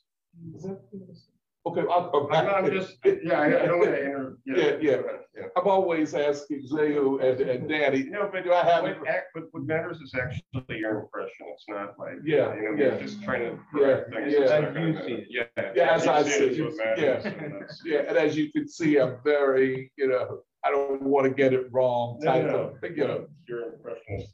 [1.63, 2.63] Okay, I'll go I'm back.
[2.63, 4.38] not just, yeah, I I don't want to inter.
[4.47, 4.97] Yeah, yeah.
[5.38, 5.43] yeah.
[5.56, 8.97] I'm always asking Zayu and, and Danny, No, but do I have it?
[9.00, 11.45] what, act- what, what matters is actually your impression.
[11.54, 12.91] It's not like, Yeah, you know, yeah.
[12.93, 14.34] you're just trying to correct things.
[14.34, 14.39] yeah.
[14.39, 15.28] Not As gonna you see it.
[15.30, 15.71] Yeah.
[15.76, 19.17] Yeah, as I see is it, what and Yeah, and as you can see, I'm
[19.24, 23.06] very, you know, I don't want to get it wrong No, type no, of, you
[23.08, 24.34] know, Your impression is,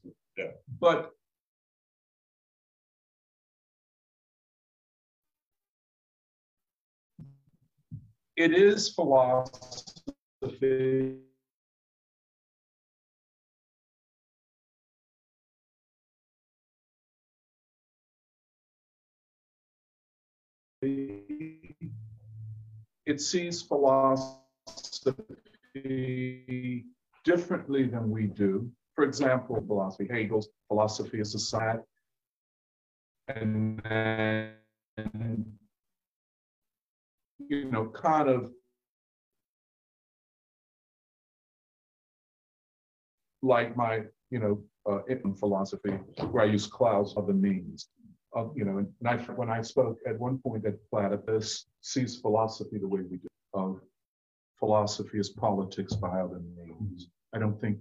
[0.80, 1.12] but
[8.38, 9.52] it is philosophy.
[23.06, 24.43] It sees philosophy
[27.23, 28.69] differently than we do.
[28.93, 31.84] For example, philosophy, Hegel's philosophy of society.
[33.28, 34.54] And then,
[37.39, 38.52] you know, kind of
[43.41, 45.91] like my, you know, uh, in philosophy,
[46.32, 47.89] where I use clouds of the means.
[48.36, 52.78] Uh, you know, and I, when I spoke at one point that Platypus sees philosophy
[52.78, 53.80] the way we do, of
[54.60, 57.10] philosophy is politics by other means.
[57.34, 57.78] I don't think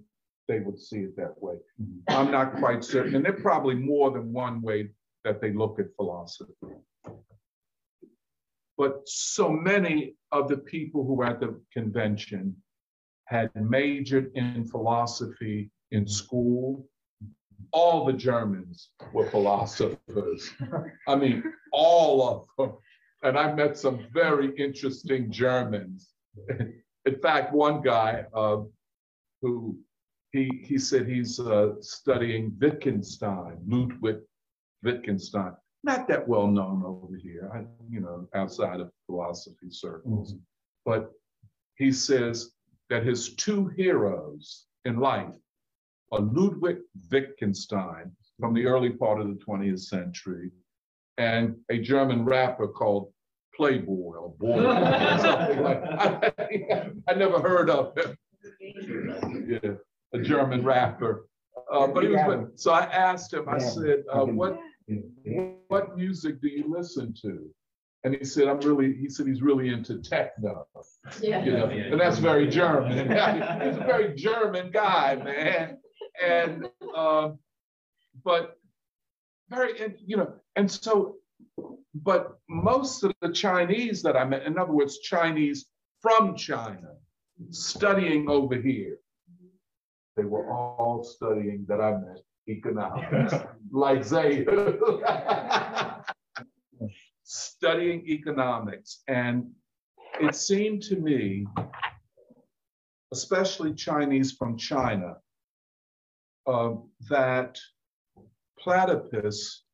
[0.49, 1.57] they would see it that way.
[2.09, 4.91] I'm not quite certain, and there are probably more than one way
[5.25, 6.53] that they look at philosophy.
[8.79, 12.57] But so many of the people who were at the convention
[13.25, 16.89] had majored in philosophy in school.
[17.73, 20.51] All the Germans were philosophers.
[21.09, 22.77] I mean, all of them.
[23.23, 26.13] And I met some very interesting Germans.
[27.07, 28.59] In fact, one guy uh,
[29.41, 29.79] who
[30.33, 34.19] he he said he's uh, studying Wittgenstein, Ludwig
[34.83, 35.55] Wittgenstein.
[35.87, 40.35] Not that well known over here, I, you know, outside of philosophy circles.
[40.85, 41.13] But
[41.77, 42.51] he says
[42.91, 45.37] that his two heroes in life
[46.11, 50.51] are Ludwig Wittgenstein from the early part of the 20th century
[51.19, 53.13] and a German rapper called
[53.55, 56.33] Playboy or Boy, or something like I,
[57.09, 58.17] I never heard of him.
[58.61, 59.75] Yeah,
[60.13, 61.29] a German rapper.
[61.73, 64.59] Uh, but he was, so I asked him, I said, uh, what,
[65.69, 67.49] what music do you listen to?
[68.05, 70.67] And he said, I'm really, he said he's really into techno,
[71.21, 72.93] you know, and that's very German.
[72.99, 75.79] He's a very German guy, man.
[76.25, 77.41] And, um,
[78.25, 78.59] but
[79.49, 81.17] very, and, you know, and so,
[81.95, 85.67] but most of the Chinese that I met, in other words, Chinese
[86.01, 86.93] from China,
[87.51, 88.99] studying over here,
[90.17, 93.35] they were all studying that I met economics,
[93.71, 94.45] like Zay.
[97.23, 99.03] studying economics.
[99.09, 99.51] And
[100.21, 101.47] it seemed to me,
[103.13, 105.17] especially Chinese from China,
[106.47, 106.75] uh,
[107.09, 107.59] that
[108.59, 109.65] platypus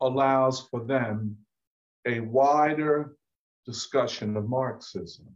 [0.00, 1.36] allows for them
[2.06, 3.16] a wider
[3.64, 5.26] discussion of Marxism,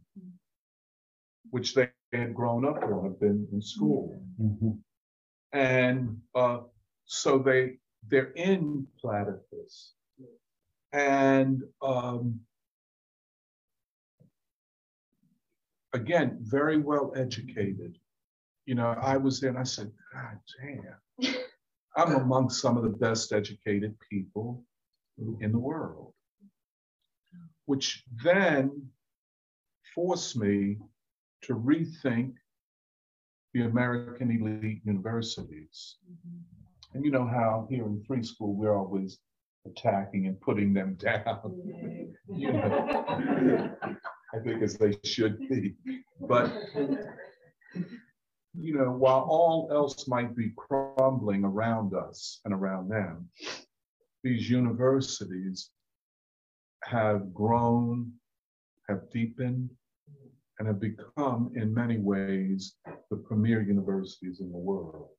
[1.50, 4.20] which they had grown up on, have been in school.
[4.40, 4.78] Mhm.
[5.56, 6.58] And uh,
[7.06, 9.94] so they they're in platypus.
[10.92, 12.40] And um,
[15.94, 17.96] again, very well educated.
[18.66, 21.34] You know, I was there and I said, God damn,
[21.96, 24.62] I'm among some of the best educated people
[25.40, 26.12] in the world.
[27.64, 28.90] Which then
[29.94, 30.76] forced me
[31.44, 32.34] to rethink
[33.56, 35.96] the American elite universities.
[36.04, 36.94] Mm-hmm.
[36.94, 39.18] And you know how here in free school, we're always
[39.64, 41.62] attacking and putting them down.
[42.28, 43.74] You know,
[44.34, 45.74] I think as they should be.
[46.20, 46.52] But,
[48.54, 53.30] you know, while all else might be crumbling around us and around them,
[54.22, 55.70] these universities
[56.84, 58.12] have grown,
[58.88, 59.70] have deepened,
[60.58, 62.76] and have become, in many ways,
[63.10, 65.10] the premier universities in the world.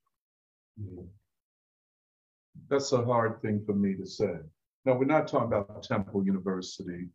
[2.70, 4.38] That's a hard thing for me to say.
[4.86, 7.10] Now, we're not talking about Temple University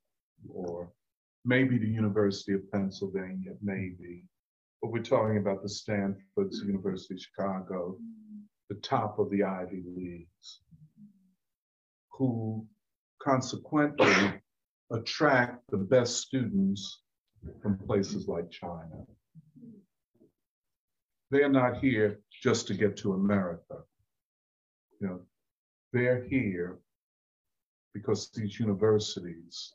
[0.48, 0.92] or
[1.44, 4.24] maybe the University of Pennsylvania, maybe.
[4.80, 7.96] But we're talking about the Stanford's University of Chicago,
[8.68, 10.60] the top of the Ivy Leagues,
[12.10, 12.66] who
[13.20, 14.40] consequently
[14.92, 17.01] attract the best students
[17.60, 19.06] from places like China.
[21.30, 23.78] They're not here just to get to America.
[25.00, 25.20] You know,
[25.92, 26.78] they're here
[27.94, 29.74] because these universities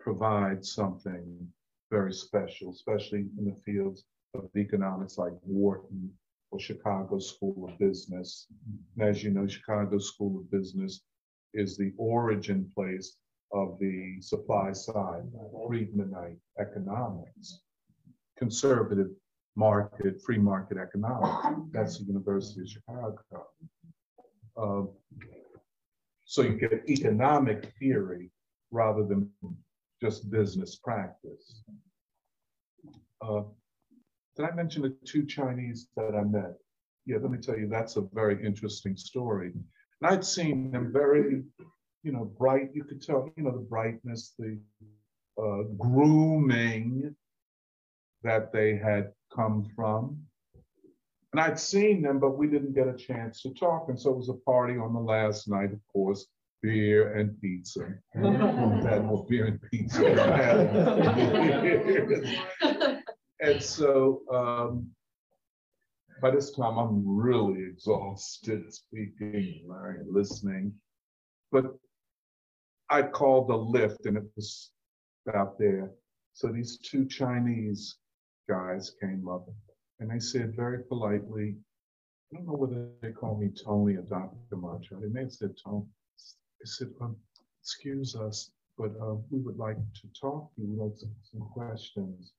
[0.00, 1.48] provide something
[1.90, 6.10] very special, especially in the fields of economics like Wharton
[6.50, 8.46] or Chicago School of Business.
[8.96, 11.00] And as you know, Chicago School of Business
[11.54, 13.16] is the origin place
[13.52, 15.24] of the supply side,
[15.68, 17.60] Friedmanite economics,
[18.38, 19.08] conservative
[19.56, 21.60] market, free market economics.
[21.72, 23.18] That's the University of Chicago.
[24.56, 24.90] Um,
[26.24, 28.30] so you get economic theory
[28.70, 29.30] rather than
[30.02, 31.62] just business practice.
[33.22, 33.42] Uh,
[34.36, 36.54] did I mention the two Chinese that I met?
[37.06, 39.52] Yeah, let me tell you, that's a very interesting story.
[40.00, 41.44] And I'd seen them very,
[42.06, 42.70] you know, bright.
[42.72, 44.56] You could tell, you know, the brightness, the
[45.36, 47.16] uh, grooming
[48.22, 50.16] that they had come from.
[51.32, 53.88] And I'd seen them, but we didn't get a chance to talk.
[53.88, 56.28] And so it was a party on the last night, of course,
[56.62, 57.88] beer and pizza.
[58.14, 60.06] had more beer and pizza.
[63.40, 64.86] and so um,
[66.22, 69.68] by this time, I'm really exhausted speaking,
[70.08, 70.72] listening.
[71.50, 71.74] But
[72.90, 74.70] I called the lift and it was
[75.34, 75.90] out there.
[76.32, 77.96] So these two Chinese
[78.48, 79.48] guys came up
[80.00, 81.56] and they said very politely,
[82.32, 84.56] I don't know whether they call me Tony or Dr.
[84.56, 85.00] Macho.
[85.00, 85.86] They may have said Tony.
[86.60, 87.16] They said, um,
[87.62, 90.76] excuse us, but uh, we would like to talk to you.
[90.78, 92.32] Like some, some questions.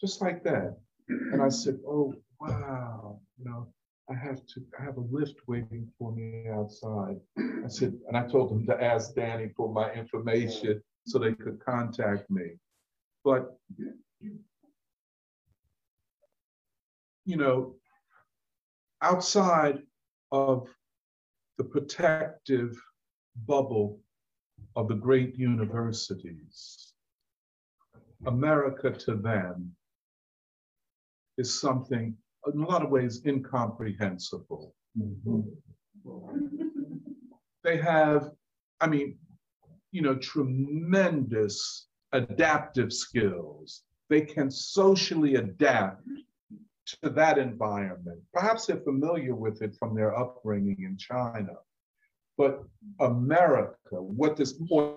[0.00, 0.78] Just like that.
[1.08, 3.72] And I said, oh, wow, you know,
[4.10, 7.20] I have to I have a lift waiting for me outside.
[7.38, 11.64] I said, and I told them to ask Danny for my information so they could
[11.64, 12.56] contact me.
[13.24, 13.56] But
[17.24, 17.76] you know,
[19.00, 19.82] outside
[20.32, 20.66] of
[21.58, 22.76] the protective
[23.46, 24.00] bubble
[24.74, 26.94] of the great universities,
[28.26, 29.76] America to them
[31.38, 32.16] is something
[32.52, 34.74] in a lot of ways incomprehensible.
[34.98, 35.40] Mm-hmm.
[37.62, 38.30] They have,
[38.80, 39.18] I mean,
[39.92, 43.82] you know, tremendous adaptive skills.
[44.08, 46.02] They can socially adapt
[47.02, 48.20] to that environment.
[48.32, 51.54] Perhaps they're familiar with it from their upbringing in China.
[52.36, 52.64] But
[53.00, 54.96] America, what this or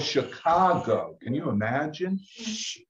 [0.00, 2.18] Chicago, can you imagine?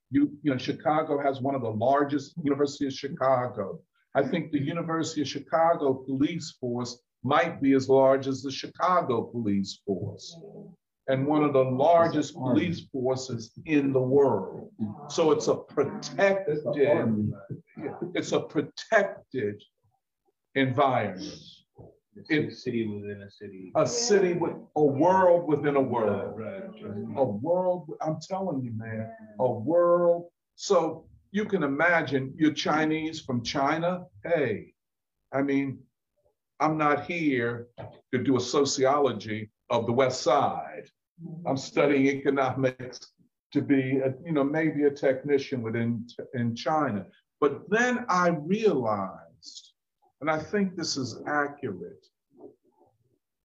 [0.09, 3.79] You, you know, Chicago has one of the largest University of Chicago.
[4.15, 9.23] I think the University of Chicago police force might be as large as the Chicago
[9.23, 10.37] police force
[11.07, 14.71] and one of the largest police forces in the world.
[15.09, 16.59] So it's a protected,
[18.15, 19.61] it's a protected
[20.55, 21.39] environment.
[22.17, 23.71] A city within a city.
[23.75, 26.39] A city with a world within a world.
[26.39, 27.17] Right, right.
[27.17, 29.09] A world, I'm telling you, man,
[29.39, 30.27] a world.
[30.55, 34.05] So you can imagine you're Chinese from China.
[34.23, 34.73] Hey,
[35.33, 35.79] I mean,
[36.61, 37.67] I'm not here
[38.13, 40.89] to do a sociology of the West Side.
[41.45, 43.11] I'm studying economics
[43.51, 47.05] to be, a, you know, maybe a technician within in China.
[47.41, 49.73] But then I realized,
[50.21, 52.05] and I think this is accurate,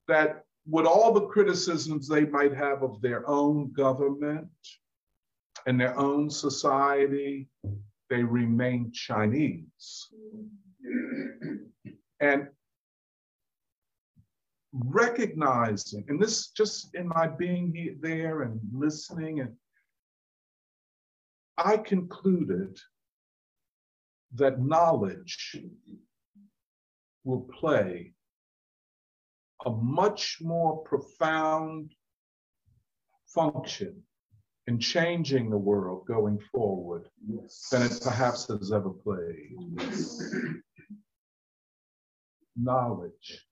[0.09, 4.49] that with all the criticisms they might have of their own government
[5.66, 7.49] and their own society,
[8.09, 10.09] they remain Chinese.
[12.21, 12.49] And
[14.73, 19.57] recognizing, and this just in my being here, there and listening, and
[21.59, 22.79] I concluded
[24.35, 25.57] that knowledge
[27.25, 28.12] will play
[29.66, 31.93] a much more profound
[33.27, 34.03] function
[34.66, 37.09] in changing the world going forward
[37.71, 39.57] than it perhaps has ever played.
[42.57, 43.47] Knowledge.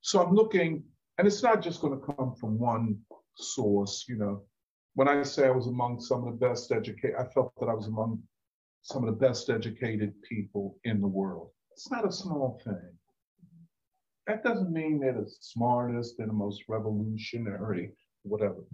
[0.00, 0.82] So I'm looking,
[1.18, 2.98] and it's not just going to come from one
[3.36, 4.42] source, you know.
[4.94, 7.74] When I say I was among some of the best educated, I felt that I
[7.74, 8.22] was among
[8.82, 11.50] some of the best educated people in the world.
[11.72, 12.96] It's not a small thing.
[14.26, 18.64] That doesn't mean they're the smartest and the most revolutionary, whatever.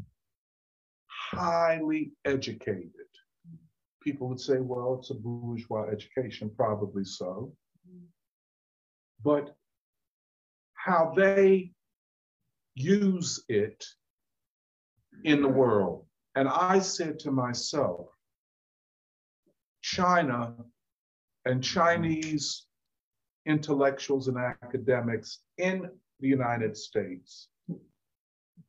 [1.09, 2.93] Highly educated
[4.07, 7.53] people would say, well, it's a bourgeois education, probably so.
[9.25, 9.57] But
[10.75, 11.73] how they
[12.77, 13.85] use it
[15.25, 16.07] in the world.
[16.37, 18.07] And I said to myself,
[19.87, 20.53] China
[21.45, 22.67] and Chinese
[23.47, 27.49] intellectuals and academics in the United States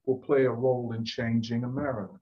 [0.06, 2.14] will play a role in changing America.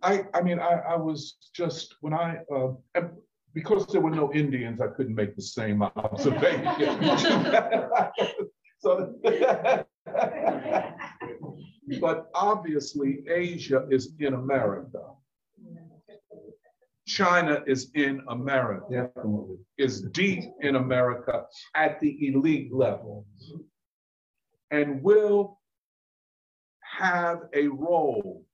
[0.00, 2.74] I, I mean, I, I was just, when I, uh,
[3.52, 6.62] because there were no Indians, I couldn't make the same observation.
[8.78, 9.14] so,
[11.90, 12.00] Mm-hmm.
[12.00, 15.00] but obviously, Asia is in America.
[17.06, 19.58] China is in America, Definitely.
[19.76, 23.26] is deep in America at the elite level,
[24.70, 25.60] and will
[26.80, 28.46] have a role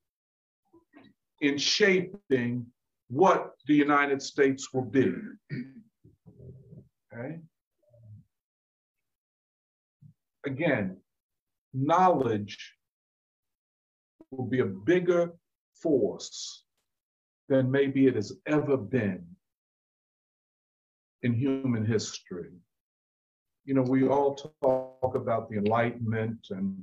[1.41, 2.66] in shaping
[3.09, 5.12] what the United States will be.
[7.12, 7.39] Okay?
[10.45, 10.97] Again,
[11.72, 12.74] knowledge
[14.31, 15.33] will be a bigger
[15.74, 16.64] force
[17.49, 19.24] than maybe it has ever been
[21.22, 22.51] in human history.
[23.64, 26.76] You know, we all talk about the Enlightenment and,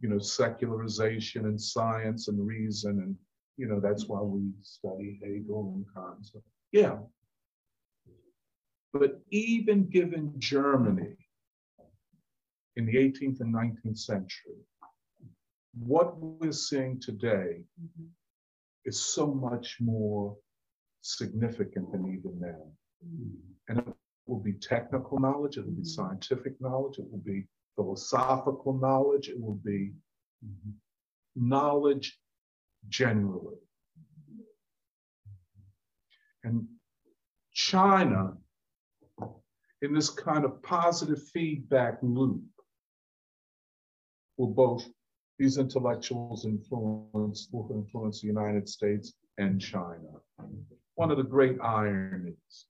[0.00, 3.16] you know, secularization and science and reason and
[3.60, 6.26] you know, that's why we study Hegel and Kant.
[6.26, 6.96] So, yeah.
[8.94, 11.14] But even given Germany
[12.76, 14.64] in the 18th and 19th century,
[15.78, 18.06] what we're seeing today mm-hmm.
[18.84, 20.36] is so much more
[21.02, 22.72] significant than even then.
[23.68, 23.94] And it
[24.26, 25.84] will be technical knowledge, it will be mm-hmm.
[25.84, 27.46] scientific knowledge, it will be
[27.76, 29.92] philosophical knowledge, it will be
[30.44, 30.70] mm-hmm.
[31.36, 32.18] knowledge
[32.88, 33.56] generally.
[36.42, 36.66] And
[37.52, 38.34] China,
[39.82, 42.42] in this kind of positive feedback loop,
[44.36, 44.86] will both
[45.40, 50.10] these intellectuals influence will influence the United States and China.
[50.96, 52.66] One of the great ironies.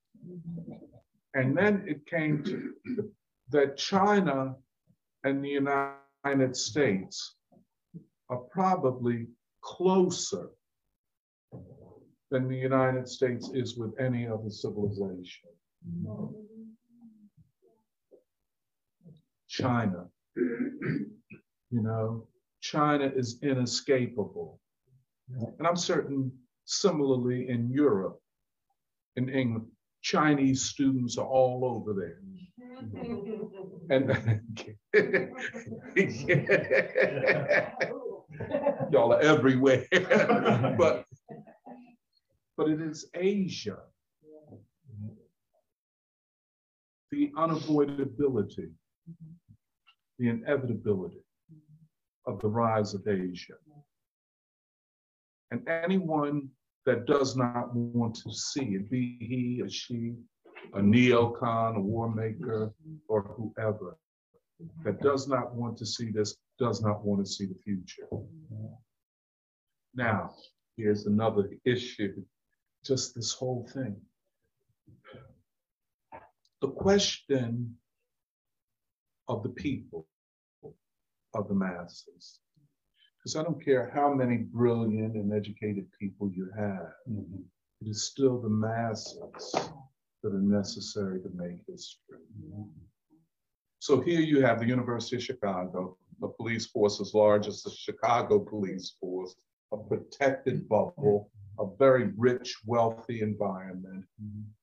[1.35, 3.11] And then it came to
[3.49, 4.55] that China
[5.25, 7.35] and the United States
[8.29, 9.27] are probably
[9.63, 10.51] closer
[12.31, 15.51] than the United States is with any other civilization.
[19.49, 20.07] China,
[20.37, 22.29] you know,
[22.61, 24.61] China is inescapable.
[25.59, 26.33] And I'm certain
[26.65, 28.21] similarly in Europe,
[29.17, 29.67] in England,
[30.03, 32.21] Chinese students are all over there.
[33.91, 34.09] And
[38.93, 39.85] y'all are everywhere.
[40.79, 41.05] but
[42.57, 43.79] but it is Asia.
[47.11, 48.71] The unavoidability,
[50.21, 51.25] the inevitability
[52.27, 53.55] of the rise of Asia.
[55.51, 56.49] And anyone
[56.87, 60.15] that does not want to see it, be he or she,
[60.75, 62.73] a neocon, a war maker,
[63.09, 63.97] or whoever,
[64.85, 68.07] that does not want to see this, does not want to see the future.
[69.95, 70.35] Now,
[70.77, 72.23] here's another issue,
[72.85, 73.97] just this whole thing.
[76.61, 77.77] The question
[79.29, 80.07] of the people,
[81.35, 82.41] of the masses.
[83.19, 86.93] Because I don't care how many brilliant and educated people you have,
[87.81, 89.55] it is still the masses
[90.23, 92.19] that are necessary to make history.
[93.79, 97.71] So here you have the University of Chicago, a police force as large as the
[97.71, 99.35] Chicago police force,
[99.73, 104.05] a protected bubble, a very rich, wealthy environment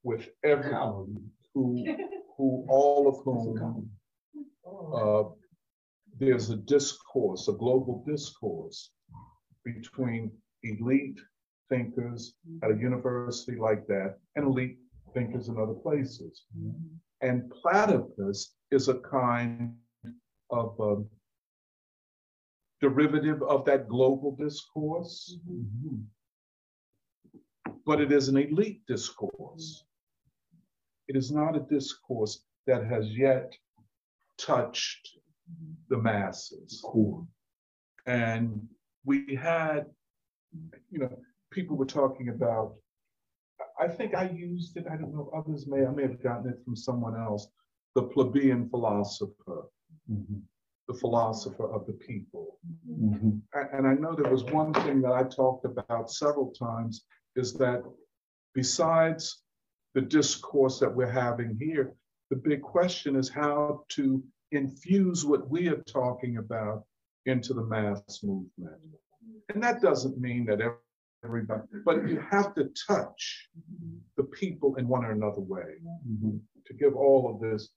[0.03, 1.15] with everyone
[1.53, 1.85] who,
[2.37, 3.89] who all of whom
[4.95, 5.23] uh,
[6.19, 8.91] there's a discourse, a global discourse
[9.63, 10.31] between
[10.63, 11.19] elite
[11.69, 14.77] thinkers at a university like that and elite
[15.13, 16.43] thinkers in other places.
[17.21, 19.75] And platypus is a kind
[20.49, 21.09] of um,
[22.81, 25.37] derivative of that global discourse,
[27.85, 29.83] but it is an elite discourse.
[31.07, 33.53] It is not a discourse that has yet
[34.37, 35.17] touched
[35.89, 36.83] the masses.
[38.05, 38.67] And
[39.05, 39.85] we had,
[40.89, 41.09] you know,
[41.51, 42.75] people were talking about,
[43.79, 46.59] I think I used it, I don't know, others may, I may have gotten it
[46.63, 47.47] from someone else,
[47.95, 49.69] the plebeian philosopher.
[50.87, 52.59] the philosopher of the people.
[52.89, 53.41] Mhm.
[53.73, 57.83] And I know there was one thing that I talked about several times is that
[58.53, 59.43] besides
[59.95, 61.93] the discourse that we're having here,
[62.29, 66.83] the big question is how to infuse what we are talking about
[67.25, 68.81] into the mass movement.
[69.53, 70.59] And that doesn't mean that
[71.23, 73.49] everybody, but you have to touch
[74.15, 75.75] the people in one or another way
[76.65, 77.69] to give all of this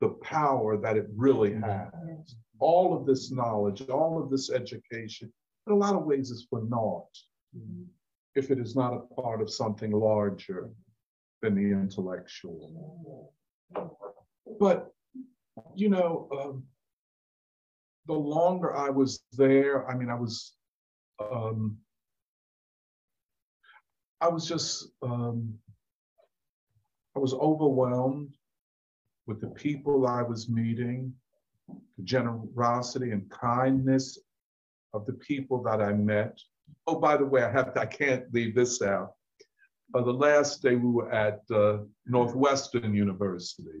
[0.00, 2.36] the power that it really has.
[2.60, 5.32] All of this knowledge, all of this education,
[5.66, 7.08] in a lot of ways is for naught
[8.34, 10.70] if it is not a part of something larger
[11.42, 13.32] than the intellectual.
[14.60, 14.92] But,
[15.78, 16.64] you know, um,
[18.06, 20.54] the longer I was there, I mean, I was,
[21.20, 21.76] um,
[24.20, 25.54] I was just, um,
[27.14, 28.34] I was overwhelmed
[29.26, 31.14] with the people I was meeting,
[31.68, 34.18] the generosity and kindness
[34.94, 36.38] of the people that I met.
[36.86, 39.12] Oh, by the way, I have, I can't leave this out.
[39.94, 43.80] Uh, the last day we were at uh, Northwestern University,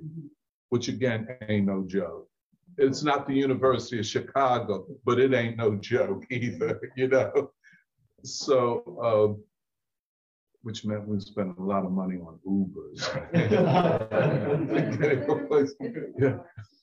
[0.70, 2.28] which again ain't no joke.
[2.76, 7.50] It's not the University of Chicago, but it ain't no joke either, you know?
[8.22, 9.34] So, uh,
[10.62, 13.08] which meant we spent a lot of money on Ubers.
[16.18, 16.38] Yeah,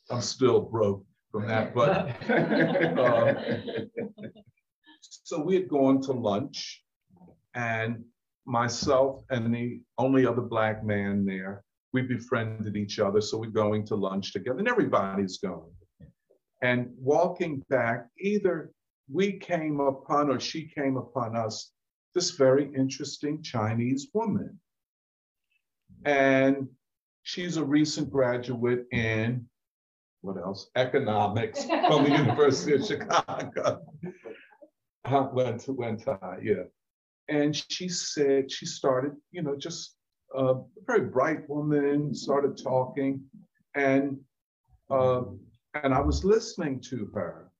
[0.09, 3.33] I'm still broke from that, but uh,
[5.01, 6.81] so we had gone to lunch
[7.53, 8.05] and
[8.45, 11.63] myself and the only other black man there,
[11.95, 13.21] we befriended each other.
[13.21, 15.71] So we're going to lunch together and everybody's going.
[16.61, 18.71] And walking back, either
[19.09, 21.71] we came upon or she came upon us,
[22.13, 24.59] this very interesting Chinese woman.
[26.03, 26.67] And
[27.23, 29.47] she's a recent graduate in
[30.21, 30.69] what else?
[30.75, 33.81] Economics from the University of Chicago.
[35.05, 36.63] Uh, went to went to uh, yeah,
[37.29, 39.94] and she said she started, you know, just
[40.35, 43.21] a very bright woman started talking,
[43.75, 44.19] and
[44.89, 45.23] uh,
[45.83, 47.51] and I was listening to her,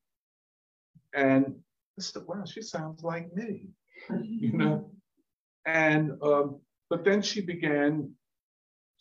[1.13, 1.55] and
[1.97, 3.69] I said, "Wow, she sounds like me,"
[4.23, 4.91] you know,
[5.65, 6.59] and um,
[6.89, 8.11] but then she began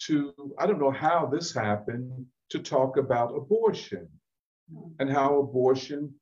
[0.06, 4.08] to I don't know how this happened to talk about abortion
[4.98, 6.12] and how abortion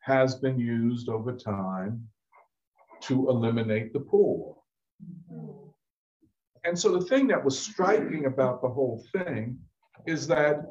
[0.00, 2.08] has been used over time
[3.02, 4.56] to eliminate the poor.
[6.64, 9.58] And so the thing that was striking about the whole thing
[10.06, 10.64] is that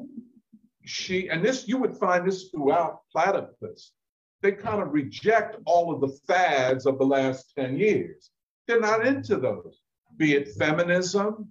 [0.84, 3.92] she, and this, you would find this throughout platypus,
[4.40, 8.30] they kind of reject all of the fads of the last 10 years.
[8.66, 9.80] They're not into those,
[10.16, 11.50] be it feminism,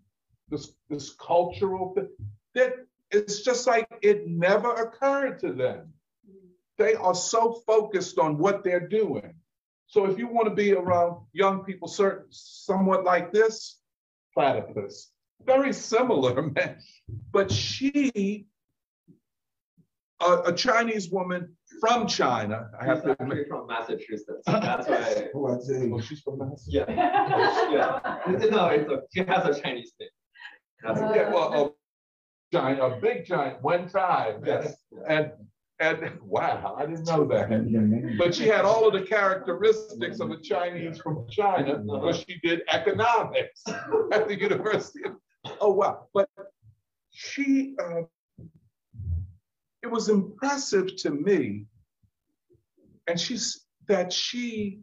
[0.50, 2.10] this, this cultural thing.
[2.56, 2.74] That
[3.12, 5.94] it's just like it never occurred to them.
[6.78, 9.36] They are so focused on what they're doing.
[9.88, 13.81] So if you want to be around young people, certain, somewhat like this,
[14.34, 15.12] platypus,
[15.46, 16.78] very similar, man.
[17.32, 18.46] But she,
[20.22, 23.48] a, a Chinese woman from China, I have She's to admit.
[23.48, 24.44] from Massachusetts.
[24.46, 25.28] That's why.
[25.36, 25.92] Oh, I see.
[25.92, 26.68] Oh, she's from Massachusetts.
[26.68, 26.86] Yeah.
[27.72, 28.50] yeah.
[28.50, 30.10] No, it's a, she has a Chinese name.
[30.84, 31.16] That's why.
[31.16, 34.44] Yeah, well, a giant, a big giant, one time.
[34.46, 34.76] Yes.
[35.08, 35.32] And,
[35.82, 38.16] and wow, I didn't know that.
[38.18, 42.62] But she had all of the characteristics of a Chinese from China, but she did
[42.72, 45.02] economics at the University.
[45.06, 45.16] of-
[45.60, 46.08] Oh, wow.
[46.14, 46.30] But
[47.10, 48.02] she, uh,
[49.82, 51.66] it was impressive to me.
[53.08, 54.82] And she's that she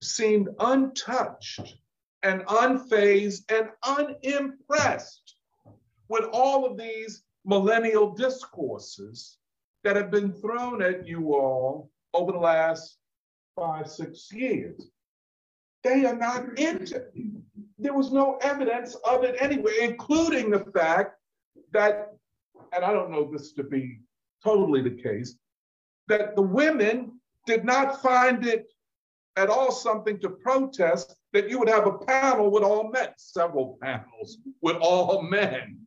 [0.00, 1.76] seemed untouched
[2.22, 5.34] and unfazed and unimpressed
[6.08, 9.38] with all of these millennial discourses
[9.86, 12.98] that have been thrown at you all over the last
[13.54, 14.90] five, six years.
[15.84, 17.04] They are not into.
[17.78, 21.20] There was no evidence of it anyway, including the fact
[21.72, 22.14] that,
[22.72, 24.00] and I don't know this to be
[24.42, 25.36] totally the case,
[26.08, 28.66] that the women did not find it
[29.36, 33.78] at all something to protest that you would have a panel with all men, several
[33.80, 35.85] panels with all men.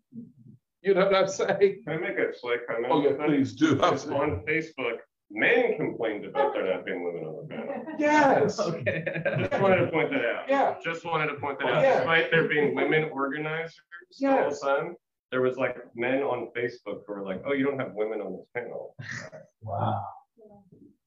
[0.82, 1.82] You know what I'm saying?
[1.86, 2.88] Can I make a slight comment?
[2.90, 3.76] Oh, yeah, please do.
[3.76, 4.98] Because On Facebook,
[5.30, 7.86] men complained about there not being women on the panel.
[7.98, 8.60] Yes.
[8.60, 9.04] Okay.
[9.50, 10.44] Just wanted to point that out.
[10.48, 10.76] Yeah.
[10.84, 11.84] Just wanted to point that Oh, out.
[11.84, 11.98] yeah.
[11.98, 13.76] Despite there being women organizers
[14.24, 14.60] all the Yes.
[14.62, 14.96] time,
[15.32, 18.38] there was like men on Facebook who were like, oh, you don't have women on
[18.38, 18.96] this panel.
[19.62, 20.02] Wow.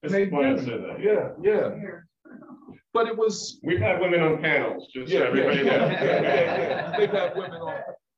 [0.03, 0.99] Just They wanted to say that.
[1.01, 1.71] Yeah, yeah.
[2.93, 5.91] But it was, We've had women on panels, just yeah, yeah, everybody yeah, knows.
[5.91, 6.97] yeah, yeah, yeah.
[6.97, 7.73] They've had women on.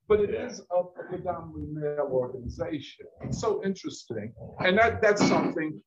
[0.07, 3.05] But it is a predominantly male organization.
[3.21, 4.33] It's so interesting.
[4.59, 5.81] And that, that's something,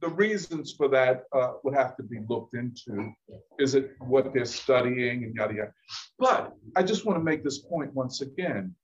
[0.00, 3.12] the reasons for that uh, would have to be looked into.
[3.58, 5.72] Is it what they're studying and yada, yada.
[6.18, 8.74] But I just want to make this point once again.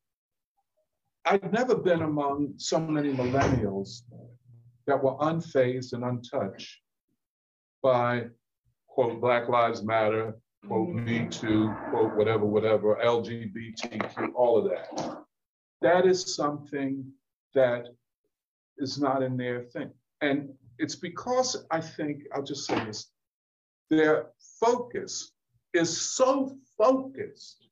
[1.25, 4.03] I've never been among so many millennials
[4.87, 6.81] that were unfazed and untouched
[7.83, 8.27] by,
[8.87, 15.19] quote, Black Lives Matter, quote, Me Too, quote, whatever, whatever, LGBTQ, all of that.
[15.83, 17.05] That is something
[17.55, 17.89] that
[18.79, 19.91] is not in their thing.
[20.21, 23.11] And it's because I think, I'll just say this,
[23.91, 24.29] their
[24.61, 25.33] focus
[25.73, 27.69] is so focused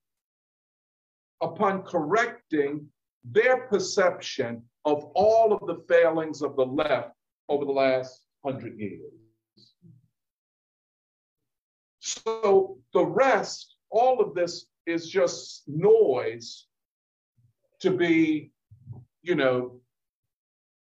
[1.43, 2.87] upon correcting
[3.25, 7.11] their perception of all of the failings of the left
[7.49, 9.24] over the last hundred years.
[12.23, 16.67] So the rest, all of this is just noise
[17.81, 18.53] to be,
[19.23, 19.81] you know,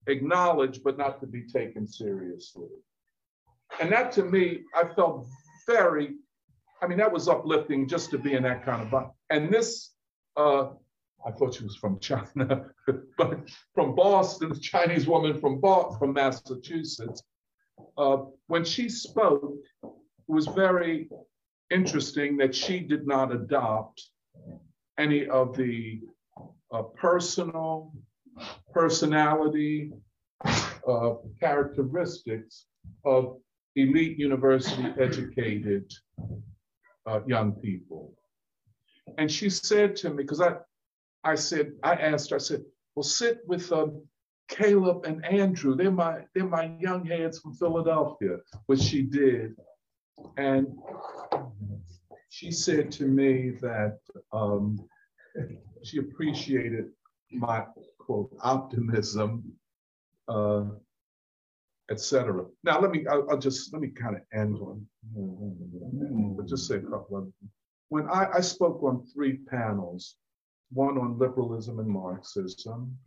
[0.08, 2.70] acknowledged, but not to be taken seriously.
[3.80, 5.28] And that to me, I felt
[5.68, 6.16] very,
[6.82, 9.08] I mean, that was uplifting just to be in that kind of, bond.
[9.30, 9.92] and this,
[10.38, 10.70] uh,
[11.26, 12.68] I thought she was from China,
[13.18, 17.22] but from Boston, Chinese woman from Boston, from Massachusetts.
[17.98, 18.18] Uh,
[18.48, 19.56] when she spoke,
[20.28, 21.10] was very
[21.70, 24.02] interesting that she did not adopt
[24.98, 26.02] any of the
[26.72, 27.94] uh, personal,
[28.74, 29.92] personality,
[30.88, 32.66] uh, characteristics
[33.06, 33.38] of
[33.76, 35.92] elite university educated
[37.06, 38.14] uh, young people.
[39.18, 40.56] And she said to me, because I,
[41.24, 42.64] I said, I asked her, I said,
[42.96, 44.04] well, sit with um,
[44.50, 45.76] Caleb and Andrew.
[45.76, 49.56] They're my, they're my young heads from Philadelphia, which she did.
[50.38, 50.78] And
[52.30, 54.00] she said to me that
[54.32, 54.88] um,
[55.84, 56.86] she appreciated
[57.32, 57.66] my
[58.00, 59.44] quote optimism,
[60.28, 60.66] uh,
[61.90, 62.46] etc.
[62.64, 64.86] Now let me, I'll, I'll, just let me kind of end on,
[66.38, 67.28] but just say a couple of.
[67.90, 70.18] When I, I spoke on three panels,
[70.72, 72.98] one on liberalism and Marxism,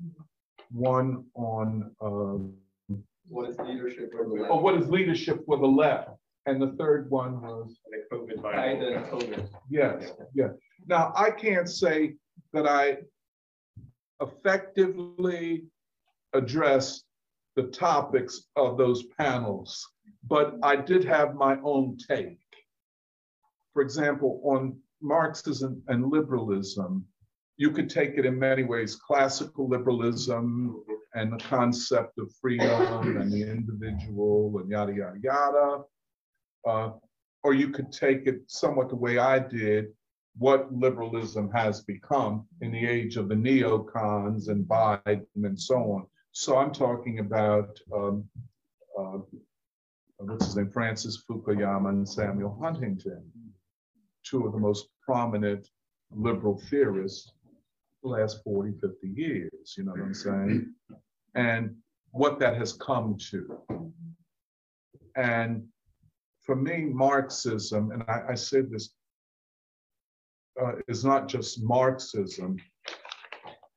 [0.71, 2.95] one on uh,
[3.29, 6.11] What is leadership for the oh, what is leadership for the left,
[6.51, 9.19] and the third one was The COVID Kind Bible.
[9.19, 9.49] COVID.
[9.71, 10.51] Yes, yes.
[10.87, 12.17] Now, I can't say
[12.53, 12.99] that I
[14.21, 15.67] effectively
[16.33, 17.05] addressed
[17.55, 19.87] the topics of those panels,
[20.29, 22.39] but I did have my own take.
[23.73, 27.07] For example, on Marxism and liberalism,
[27.57, 30.83] you could take it in many ways, classical liberalism
[31.15, 35.83] and the concept of freedom and the individual and yada, yada, yada.
[36.67, 36.91] Uh,
[37.43, 39.87] or you could take it somewhat the way I did,
[40.37, 46.07] what liberalism has become in the age of the neocons and Biden and so on.
[46.33, 48.25] So I'm talking about um,
[48.99, 49.19] uh,
[50.19, 53.25] what's his name, Francis Fukuyama and Samuel Huntington,
[54.25, 55.67] two of the most prominent
[56.11, 57.33] liberal theorists
[58.03, 60.75] the last 40, 50 years, you know what I'm saying?
[61.35, 61.77] And
[62.13, 63.61] what that has come to.
[65.17, 65.65] And
[66.51, 68.91] for me, Marxism, and I, I said this,
[70.61, 72.57] uh, is not just Marxism,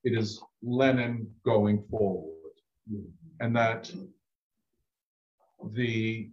[0.04, 2.34] it is Lenin going forward.
[3.42, 3.92] And that
[5.74, 6.32] the,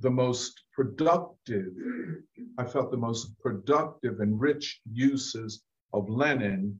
[0.00, 1.72] the most productive,
[2.58, 5.62] I felt the most productive and rich uses
[5.94, 6.78] of Lenin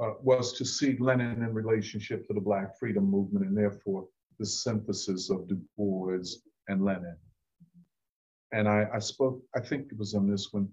[0.00, 4.06] uh, was to see Lenin in relationship to the Black freedom movement and therefore
[4.38, 6.22] the synthesis of Du Bois
[6.70, 7.16] and Lenin.
[8.52, 10.68] And I, I spoke, I think it was on this one,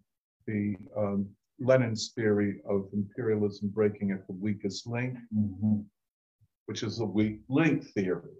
[0.45, 1.27] the um,
[1.59, 5.81] Lenin's theory of imperialism breaking at the weakest link, mm-hmm.
[6.67, 8.37] which is a weak link theory,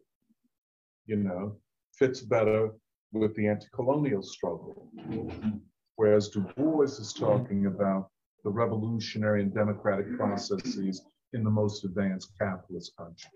[1.05, 1.57] you know,
[1.97, 2.71] fits better
[3.11, 4.89] with the anti-colonial struggle.
[5.09, 5.57] Mm-hmm.
[5.95, 8.09] Whereas Du Bois is talking about
[8.43, 11.01] the revolutionary and democratic processes
[11.33, 13.31] in the most advanced capitalist country.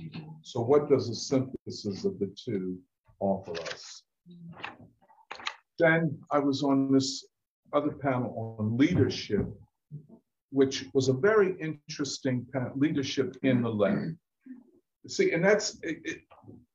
[0.00, 0.28] Mm-hmm.
[0.42, 2.78] So what does a synthesis of the two
[3.20, 4.02] offer us?
[5.78, 7.26] Then I was on this
[7.72, 9.46] other panel on leadership,
[10.50, 14.10] which was a very interesting panel, leadership in the left.
[15.08, 16.18] See, and that's, it, it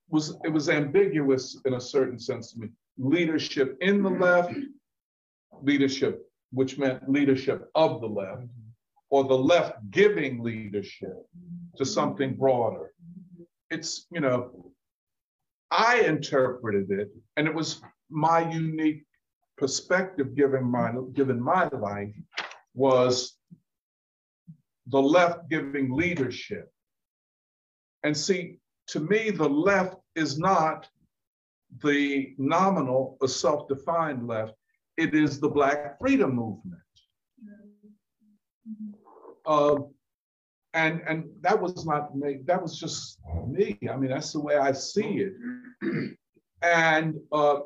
[0.09, 2.69] was, it was ambiguous in a certain sense to me.
[2.97, 4.55] Leadership in the left,
[5.61, 8.47] leadership, which meant leadership of the left,
[9.09, 11.17] or the left giving leadership
[11.77, 12.91] to something broader.
[13.69, 14.64] It's, you know,
[15.71, 19.05] I interpreted it, and it was my unique
[19.57, 22.15] perspective given my given my life
[22.73, 23.37] was
[24.87, 26.71] the left giving leadership.
[28.03, 30.87] And see, to me, the left is not
[31.81, 34.53] the nominal or self-defined left.
[34.97, 36.81] It is the Black freedom movement.
[39.45, 39.77] Uh,
[40.75, 42.39] and and that was not me.
[42.45, 43.79] That was just me.
[43.89, 45.33] I mean, that's the way I see it.
[46.61, 47.59] And uh,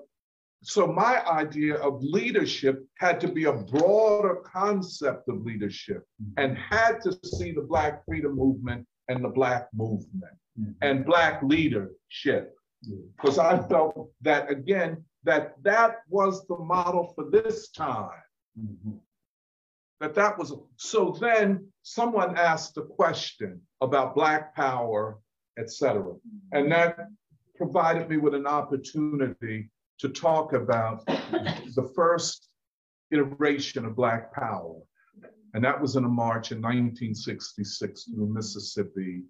[0.62, 6.34] so my idea of leadership had to be a broader concept of leadership mm-hmm.
[6.38, 10.72] and had to see the Black freedom movement and the Black movement mm-hmm.
[10.82, 12.55] and Black leadership.
[13.16, 18.10] Because I felt that, again, that that was the model for this time.
[18.60, 18.97] Mm-hmm.
[20.00, 25.20] That that was, so then someone asked a question about Black power,
[25.58, 26.14] et cetera.
[26.54, 26.97] And that
[27.58, 29.70] provided me with an opportunity
[30.00, 32.47] to talk about the first
[33.12, 34.80] iteration of Black Power.
[35.54, 39.24] And that was in a march in 1966 through Mississippi,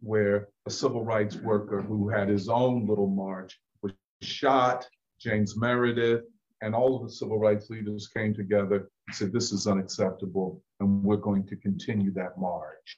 [0.00, 3.92] where a civil rights worker who had his own little march was
[4.22, 4.88] shot,
[5.20, 6.24] James Meredith,
[6.62, 11.02] and all of the civil rights leaders came together and said, this is unacceptable, and
[11.02, 12.96] we're going to continue that march.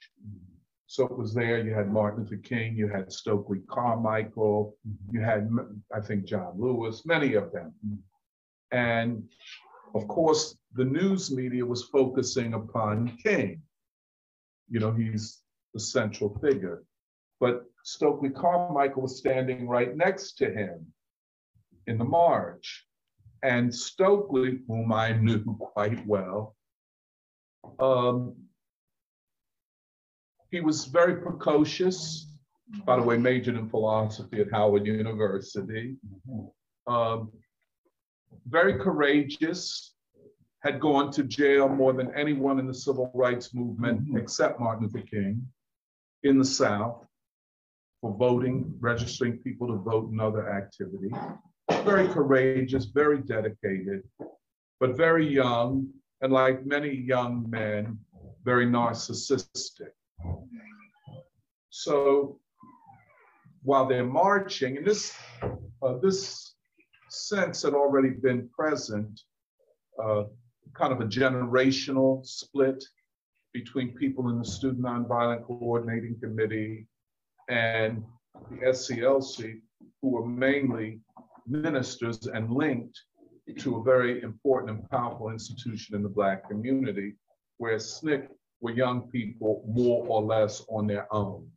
[0.87, 1.59] So it was there.
[1.59, 4.77] You had Martin Luther King, you had Stokely Carmichael,
[5.11, 5.49] you had,
[5.93, 7.73] I think, John Lewis, many of them.
[8.71, 9.23] And
[9.95, 13.61] of course, the news media was focusing upon King.
[14.69, 15.41] You know, he's
[15.73, 16.83] the central figure.
[17.39, 20.87] But Stokely Carmichael was standing right next to him
[21.87, 22.85] in the march.
[23.43, 26.55] And Stokely, whom I knew quite well,
[27.79, 28.35] um,
[30.49, 32.29] he was very precocious.
[32.85, 35.97] By the way, majored in philosophy at Howard University.
[36.87, 37.31] Um,
[38.47, 39.93] very courageous,
[40.63, 45.05] had gone to jail more than anyone in the civil rights movement except Martin Luther
[45.05, 45.45] King
[46.23, 47.05] in the South
[47.99, 51.11] for voting, registering people to vote and other activity.
[51.69, 54.03] Very courageous, very dedicated,
[54.79, 55.87] but very young,
[56.21, 57.97] and like many young men,
[58.43, 59.91] very narcissistic.
[61.69, 62.39] So
[63.63, 65.15] while they're marching, and this
[65.81, 66.55] uh, this
[67.09, 69.21] sense had already been present,
[70.01, 70.23] uh,
[70.73, 72.83] kind of a generational split
[73.53, 76.87] between people in the Student Nonviolent Coordinating Committee
[77.49, 78.03] and
[78.49, 79.61] the SCLC,
[80.01, 80.99] who were mainly
[81.47, 82.99] ministers and linked
[83.59, 87.13] to a very important and powerful institution in the Black community,
[87.57, 88.27] where SNCC
[88.61, 91.47] were young people more or less on their own.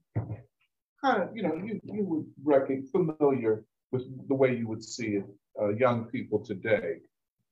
[1.05, 5.17] Kind of, you know, you, you would reckon familiar with the way you would see
[5.17, 5.27] it,
[5.61, 6.97] uh, young people today,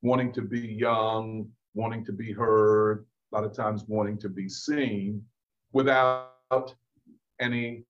[0.03, 4.49] wanting to be young, wanting to be heard, a lot of times wanting to be
[4.49, 5.23] seen
[5.73, 6.75] without
[7.41, 7.85] any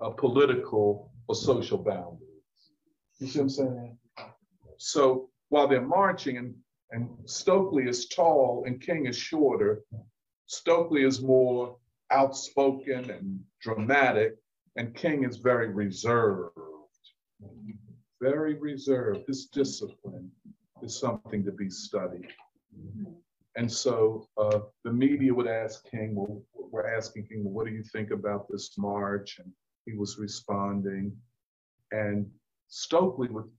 [0.00, 2.29] uh, political or social boundaries.
[3.20, 3.98] You see what I'm saying?
[4.78, 6.54] So while they're marching and,
[6.90, 9.82] and Stokely is tall and King is shorter,
[10.46, 11.76] Stokely is more
[12.10, 14.36] outspoken and dramatic,
[14.76, 16.56] and King is very reserved.
[18.20, 19.26] Very reserved.
[19.28, 20.30] His discipline
[20.82, 22.28] is something to be studied.
[23.56, 27.82] And so uh, the media would ask King, well, we're asking King, what do you
[27.82, 29.38] think about this march?
[29.38, 29.52] And
[29.86, 31.16] he was responding.
[31.92, 32.30] And
[32.70, 33.50] Stokely would,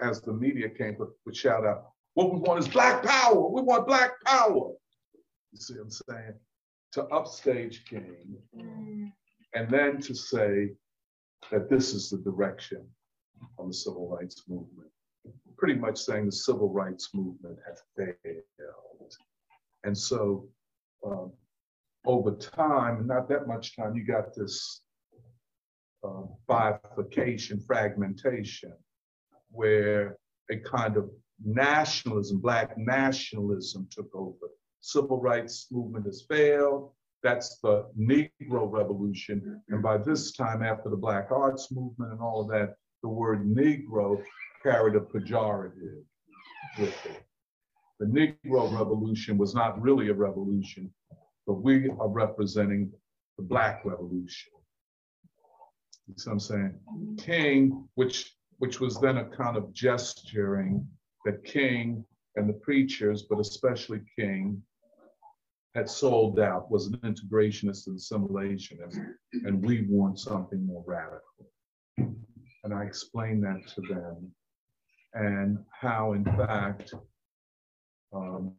[0.00, 3.48] as the media came, would, shout out, what we want is black power.
[3.48, 4.72] We want black power.
[5.52, 6.34] You see what I'm saying?
[6.92, 8.38] To upstage King
[9.54, 10.70] and then to say
[11.50, 12.86] that this is the direction
[13.58, 14.88] of the civil rights movement.
[15.56, 19.14] Pretty much saying the civil rights movement has failed.
[19.84, 20.48] And so
[21.04, 21.32] um,
[22.06, 24.82] over time, not that much time, you got this
[26.04, 28.72] uh, bifurcation, fragmentation,
[29.50, 30.16] where
[30.50, 31.10] a kind of
[31.44, 34.48] nationalism, Black nationalism took over.
[34.80, 36.92] Civil rights movement has failed.
[37.22, 39.60] That's the Negro Revolution.
[39.68, 43.44] And by this time, after the Black Arts Movement and all of that, the word
[43.44, 44.22] Negro
[44.62, 46.04] carried a pejorative
[46.78, 47.22] with it.
[47.98, 50.92] The Negro Revolution was not really a revolution,
[51.46, 52.92] but we are representing
[53.36, 54.52] the Black Revolution.
[56.08, 56.80] You see what I'm saying?
[57.18, 60.84] King, which which was then a kind of gesturing
[61.24, 62.04] that King
[62.34, 64.60] and the preachers, but especially King,
[65.76, 68.98] had sold out, was an integrationist and assimilationist,
[69.44, 71.52] and we want something more radical.
[72.64, 74.32] And I explained that to them,
[75.14, 76.94] and how, in fact,
[78.12, 78.54] um,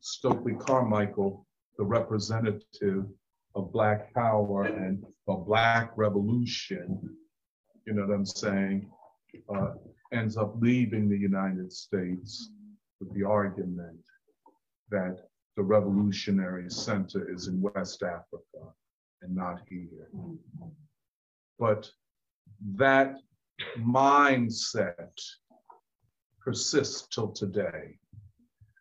[0.00, 1.46] Stokely Carmichael
[1.78, 3.06] the representative
[3.58, 7.16] of Black power and a Black revolution,
[7.86, 8.90] you know what I'm saying,
[9.54, 9.72] uh,
[10.12, 12.50] ends up leaving the United States
[13.00, 14.00] with the argument
[14.90, 15.18] that
[15.56, 18.72] the revolutionary center is in West Africa
[19.22, 20.08] and not here.
[21.58, 21.90] But
[22.76, 23.16] that
[23.78, 25.12] mindset
[26.40, 27.98] persists till today.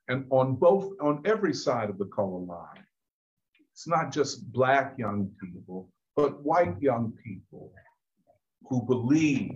[0.07, 2.86] And on both, on every side of the color line,
[3.77, 7.71] it's not just Black young people, but white young people
[8.67, 9.53] who believe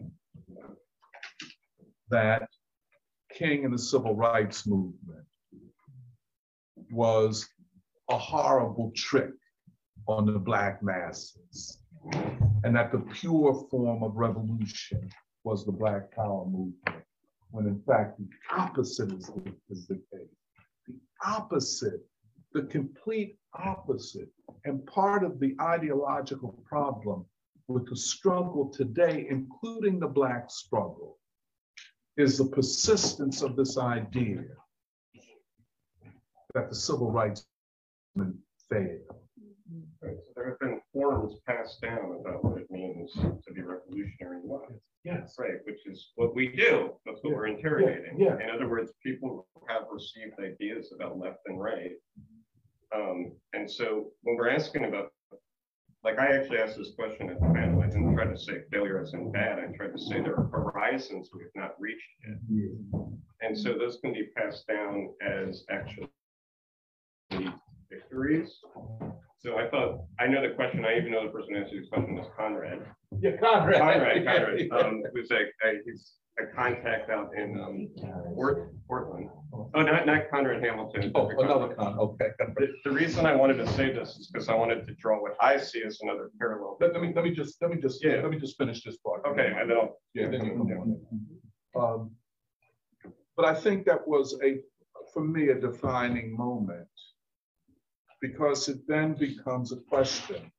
[2.11, 2.47] that
[3.33, 5.25] King and the civil rights movement
[6.91, 7.49] was
[8.11, 9.31] a horrible trick
[10.07, 11.79] on the Black masses,
[12.63, 15.09] and that the pure form of revolution
[15.43, 17.03] was the Black Power movement,
[17.49, 20.29] when in fact the opposite is the, is the case.
[20.87, 20.93] The
[21.25, 22.01] opposite,
[22.53, 24.29] the complete opposite.
[24.65, 27.25] And part of the ideological problem
[27.67, 31.17] with the struggle today, including the Black struggle,
[32.17, 34.43] is the persistence of this idea
[36.53, 37.45] that the civil rights
[38.15, 38.37] movement
[38.69, 39.15] failed.
[40.01, 44.41] Right, so there have been forms passed down about what it means to be revolutionary
[44.43, 44.69] in life.
[45.05, 45.35] Yes.
[45.39, 46.91] Right, which is what we do.
[47.05, 48.19] That's what we're interrogating.
[48.19, 48.37] yeah.
[48.43, 51.91] In other words, people have received ideas about left and right.
[52.95, 55.11] Um, and so when we're asking about,
[56.03, 58.99] like I actually asked this question at the panel, I didn't try to say failure
[59.01, 59.59] as in bad.
[59.59, 62.37] I tried to say there are horizons we have not reached yet.
[63.41, 66.09] And so those can be passed down as actually
[67.89, 68.51] victories.
[69.39, 71.89] So I thought, I know the question, I even know the person who answered this
[71.89, 72.79] question was Conrad.
[73.19, 73.79] Yeah, Conrad.
[73.79, 75.51] Conrad, Conrad, um, who's like,
[75.85, 77.89] he's a contact out in, um,
[78.35, 79.29] Port, Portland.
[79.53, 81.11] Oh, not, not Conrad Hamilton.
[81.13, 82.27] Oh, another con, okay.
[82.39, 85.33] The, the reason I wanted to say this is because I wanted to draw what
[85.41, 86.77] I see as another parallel.
[86.79, 88.21] Let, let me, let me just, let me just, Yeah.
[88.21, 89.21] let me just finish this part.
[89.27, 91.01] Okay, and then I'll, Yeah, then you come
[91.75, 91.93] on.
[91.93, 92.11] Um,
[93.35, 94.59] But I think that was a,
[95.13, 96.87] for me, a defining moment.
[98.21, 100.51] Because it then becomes a question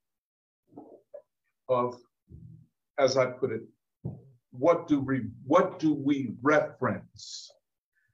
[1.69, 1.97] of,
[2.99, 3.63] as I put it,
[4.53, 7.51] what do we, what do we reference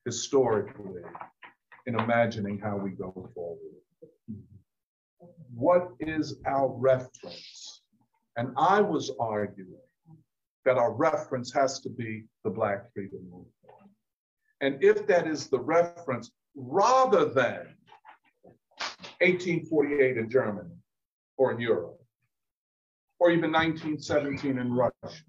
[0.04, 1.02] historically
[1.86, 3.58] in imagining how we go forward?
[5.52, 7.82] What is our reference?
[8.36, 9.80] And I was arguing
[10.64, 13.48] that our reference has to be the Black Freedom Movement.
[14.60, 17.66] And if that is the reference, rather than
[19.20, 20.74] 1848 in Germany
[21.36, 22.00] or in Europe,
[23.18, 25.24] or even 1917 in Russia,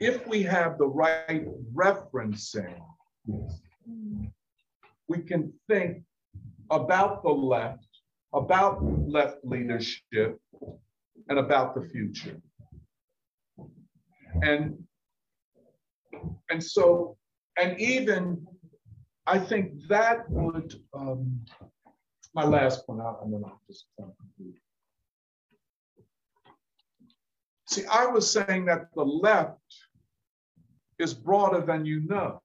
[0.00, 2.80] if we have the right referencing,
[5.08, 6.02] we can think
[6.70, 7.86] about the left,
[8.32, 10.38] about left leadership,
[11.28, 12.40] and about the future.
[14.42, 14.82] And
[16.50, 17.16] and so,
[17.58, 18.46] and even
[19.26, 21.40] I think that would um,
[22.34, 24.56] my last point out, and then I'll just conclude.
[27.74, 29.58] See, I was saying that the left
[31.00, 32.40] is broader than you know.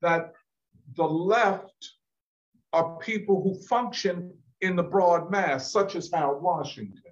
[0.00, 0.32] That
[0.96, 1.92] the left
[2.72, 4.32] are people who function
[4.62, 7.02] in the broad mass, such as Harold Washington.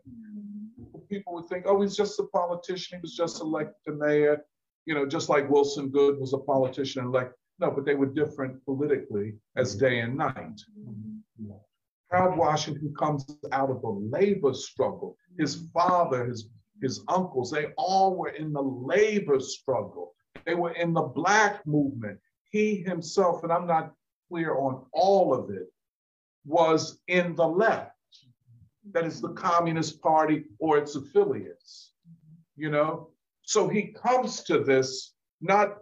[1.10, 4.42] People would think, oh, he's just a politician, he was just elected mayor,
[4.86, 7.34] you know, just like Wilson Goode was a politician and elect.
[7.58, 10.58] No, but they were different politically as day and night.
[12.10, 15.16] Harold Washington comes out of a labor struggle.
[15.38, 15.72] His mm.
[15.72, 16.48] father, his,
[16.80, 20.14] his uncles, they all were in the labor struggle.
[20.46, 22.18] They were in the black movement.
[22.50, 23.92] He himself, and I'm not
[24.28, 25.72] clear on all of it,
[26.44, 27.90] was in the left.
[28.92, 31.92] That is the Communist Party or its affiliates.
[32.56, 33.10] You know?
[33.42, 35.78] So he comes to this not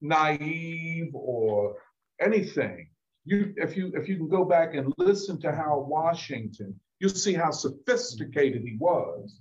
[0.00, 1.76] naive or
[2.20, 2.88] anything.
[3.26, 7.34] You, if you if you can go back and listen to Harold Washington, you'll see
[7.34, 9.40] how sophisticated he was.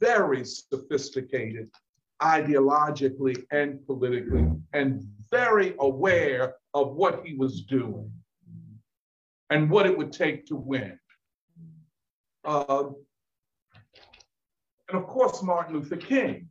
[0.00, 1.70] Very sophisticated
[2.20, 8.10] ideologically and politically, and very aware of what he was doing
[9.50, 10.98] and what it would take to win.
[12.44, 12.90] Uh,
[14.88, 16.48] and of course, Martin Luther King.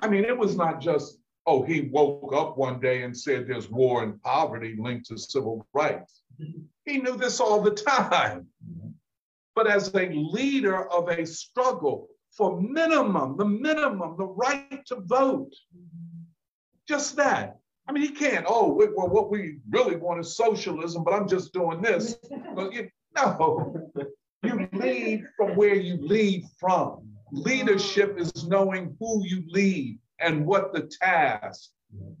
[0.00, 1.17] I mean, it was not just,
[1.48, 5.66] oh, he woke up one day and said there's war and poverty linked to civil
[5.72, 6.20] rights.
[6.84, 8.46] He knew this all the time.
[9.54, 15.52] But as a leader of a struggle for minimum, the minimum, the right to vote,
[16.86, 17.56] just that,
[17.88, 21.26] I mean, he can't, oh, we- well, what we really want is socialism, but I'm
[21.26, 22.16] just doing this.
[23.16, 23.90] No,
[24.44, 27.08] you lead from where you lead from.
[27.32, 31.70] Leadership is knowing who you lead and what the task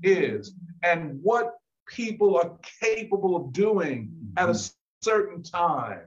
[0.02, 1.54] is and what
[1.86, 4.70] people are capable of doing at a
[5.02, 6.00] certain time,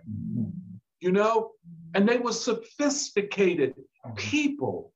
[1.00, 1.52] you know?
[1.94, 3.74] And they were sophisticated
[4.16, 4.94] people,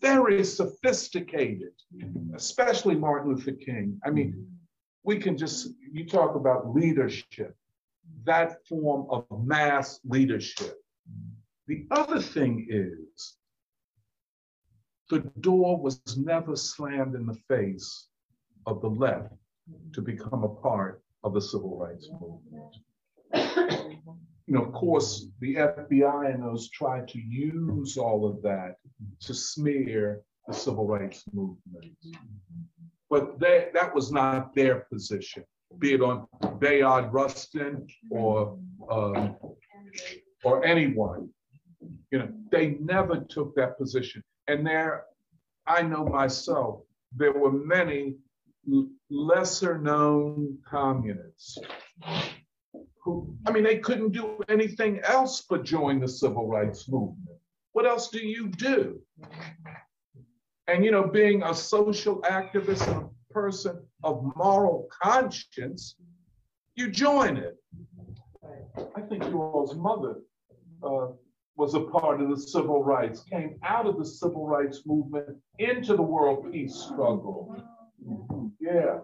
[0.00, 1.72] very sophisticated,
[2.34, 4.00] especially Martin Luther King.
[4.04, 4.46] I mean,
[5.04, 7.54] we can just, you talk about leadership,
[8.24, 10.76] that form of mass leadership.
[11.66, 13.37] The other thing is,
[15.08, 18.08] the door was never slammed in the face
[18.66, 19.32] of the left
[19.92, 22.76] to become a part of the civil rights movement.
[24.46, 28.76] You know, of course, the FBI and those tried to use all of that
[29.20, 31.92] to smear the civil rights movement.
[33.10, 35.44] But they, that was not their position,
[35.78, 36.26] be it on
[36.58, 38.58] Bayard Rustin or
[38.90, 39.36] um,
[40.44, 41.28] or anyone.
[42.10, 44.22] You know, they never took that position.
[44.48, 45.04] And there,
[45.66, 46.80] I know myself,
[47.14, 48.16] there were many
[49.10, 51.58] lesser known communists
[53.02, 57.38] who, I mean, they couldn't do anything else but join the civil rights movement.
[57.72, 59.00] What else do you do?
[60.66, 65.96] And, you know, being a social activist and a person of moral conscience,
[66.74, 67.56] you join it.
[68.96, 70.16] I think you all's mother
[70.82, 71.08] uh,
[71.58, 75.96] was a part of the civil rights, came out of the civil rights movement into
[75.96, 77.56] the world peace struggle.
[78.08, 78.46] Mm-hmm.
[78.60, 78.98] Yeah,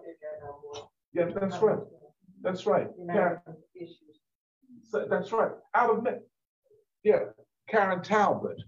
[1.13, 1.81] yeah, that's right.
[2.43, 2.87] That's right.
[3.11, 3.41] Karen,
[5.11, 5.51] that's right.
[5.75, 6.07] Out of.
[7.03, 7.25] Yeah,
[7.69, 8.63] Karen Talbot.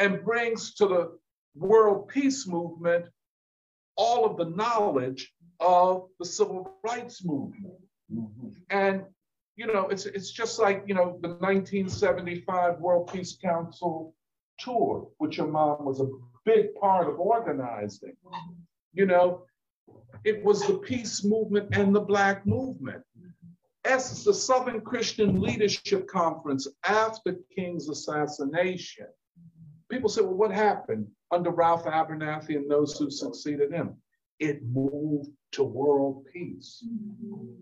[0.00, 1.18] And brings to the
[1.54, 3.06] world peace movement
[3.96, 7.74] all of the knowledge of the civil rights movement.
[8.12, 8.48] Mm-hmm.
[8.70, 9.04] And
[9.58, 14.14] you know, it's it's just like you know the 1975 World Peace Council
[14.60, 16.06] tour, which your mom was a
[16.44, 18.16] big part of organizing.
[18.92, 19.42] You know,
[20.24, 23.02] it was the peace movement and the black movement.
[23.84, 29.08] As the Southern Christian Leadership Conference after King's assassination,
[29.90, 33.96] people say, well, what happened under Ralph Abernathy and those who succeeded him?
[34.38, 36.84] It moved to world peace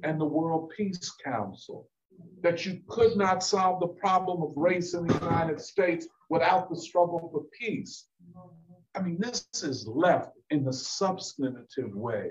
[0.03, 1.89] and the World Peace Council.
[2.43, 6.77] That you could not solve the problem of race in the United States without the
[6.77, 8.09] struggle for peace.
[8.95, 12.31] I mean, this is left in the substantive way.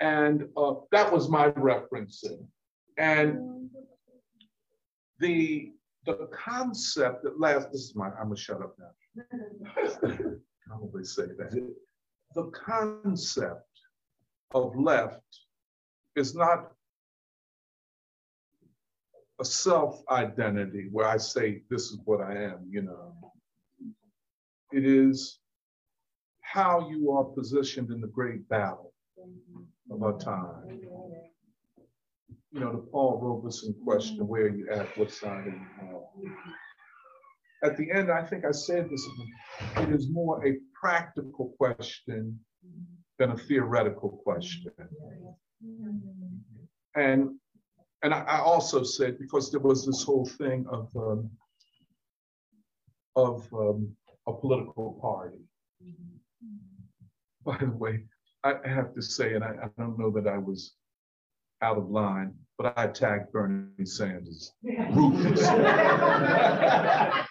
[0.00, 2.46] And uh, that was my referencing.
[2.96, 3.70] And
[5.18, 5.72] the
[6.06, 10.08] the concept that last, this is my, I'm gonna shut up now.
[10.08, 11.74] I always say that.
[12.34, 13.66] The concept
[14.54, 15.20] of left
[16.16, 16.72] is not
[19.40, 23.14] a self-identity where I say, this is what I am, you know.
[24.72, 25.40] It is
[26.42, 28.92] how you are positioned in the great battle
[29.90, 30.80] of our time.
[32.52, 35.66] You know, the Paul Robeson question, where are you at, what side are you
[35.96, 36.04] on?
[37.62, 39.06] At the end, I think I said this,
[39.76, 42.40] it is more a practical question
[43.18, 44.72] than a theoretical question.
[46.94, 47.36] And
[48.02, 51.30] and I, I also said because there was this whole thing of um,
[53.14, 53.94] of um,
[54.26, 55.38] a political party.
[57.44, 58.04] By the way,
[58.42, 60.74] I have to say, and I, I don't know that I was
[61.62, 65.46] out of line, but I attacked Bernie Sanders ruthlessly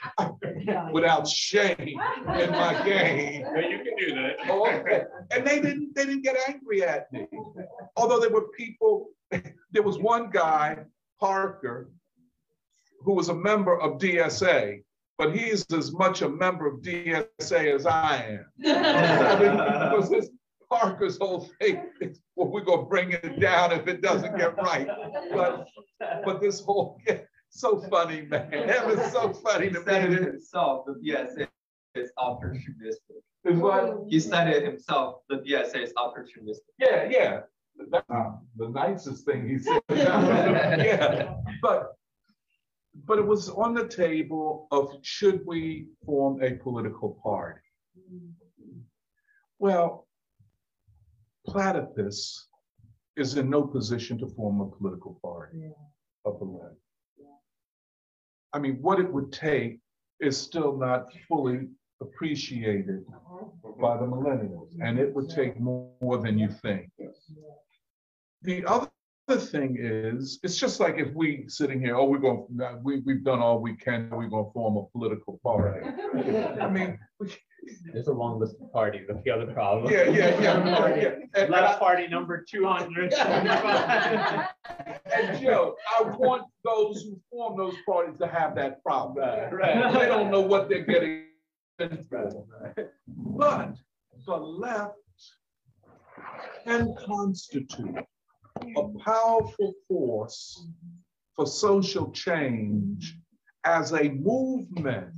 [0.91, 3.46] without shame in my game.
[3.56, 4.36] Yeah, you can do that.
[4.48, 4.66] Oh.
[5.32, 7.28] And they didn't they didn't get angry at me.
[7.96, 9.10] Although there were people,
[9.72, 10.78] there was one guy,
[11.20, 11.91] Parker,
[13.02, 14.84] who was a member of DSA,
[15.18, 18.46] but he's as much a member of DSA as I am.
[19.90, 20.30] Because this
[20.70, 24.88] Parker's whole thing is, well, we're gonna bring it down if it doesn't get right.
[25.32, 25.68] But
[26.24, 27.02] but this whole
[27.49, 28.49] so funny, man.
[28.67, 30.27] That was so funny He to said it me.
[30.27, 31.47] himself, the DSA
[31.95, 33.21] is opportunistic.
[33.43, 34.03] It's what?
[34.07, 35.84] He said it himself, the DSA mm-hmm.
[35.84, 36.73] is opportunistic.
[36.77, 37.41] Yeah, yeah.
[37.91, 39.81] That's not um, the nicest thing he said.
[39.89, 41.93] yeah, but
[43.05, 47.61] but it was on the table of should we form a political party?
[49.59, 50.07] Well,
[51.47, 52.47] Platypus
[53.15, 55.71] is in no position to form a political party
[56.26, 56.76] of the left.
[58.53, 59.80] I mean, what it would take
[60.19, 61.67] is still not fully
[62.01, 63.05] appreciated
[63.80, 66.89] by the millennials, and it would take more, than you think.
[68.41, 68.89] The other
[69.38, 72.45] thing is, it's just like if we sitting here, oh, we're going,
[72.84, 75.85] we, we've done all we can, we're gonna form a political party.
[76.59, 76.99] I mean,
[77.94, 79.91] There's a long list of parties, that's the other problem.
[79.94, 81.08] yeah, yeah, yeah, yeah, yeah.
[81.10, 83.14] And- and I- Left party number two hundred.
[85.16, 89.18] And Joe, I want those who form those parties to have that problem.
[89.18, 89.94] Right, right.
[89.94, 91.24] They don't know what they're getting
[91.80, 92.44] into.
[93.18, 93.76] But
[94.26, 94.94] the left
[96.64, 97.96] can constitute
[98.78, 100.68] a powerful force
[101.36, 103.18] for social change
[103.64, 105.14] as a movement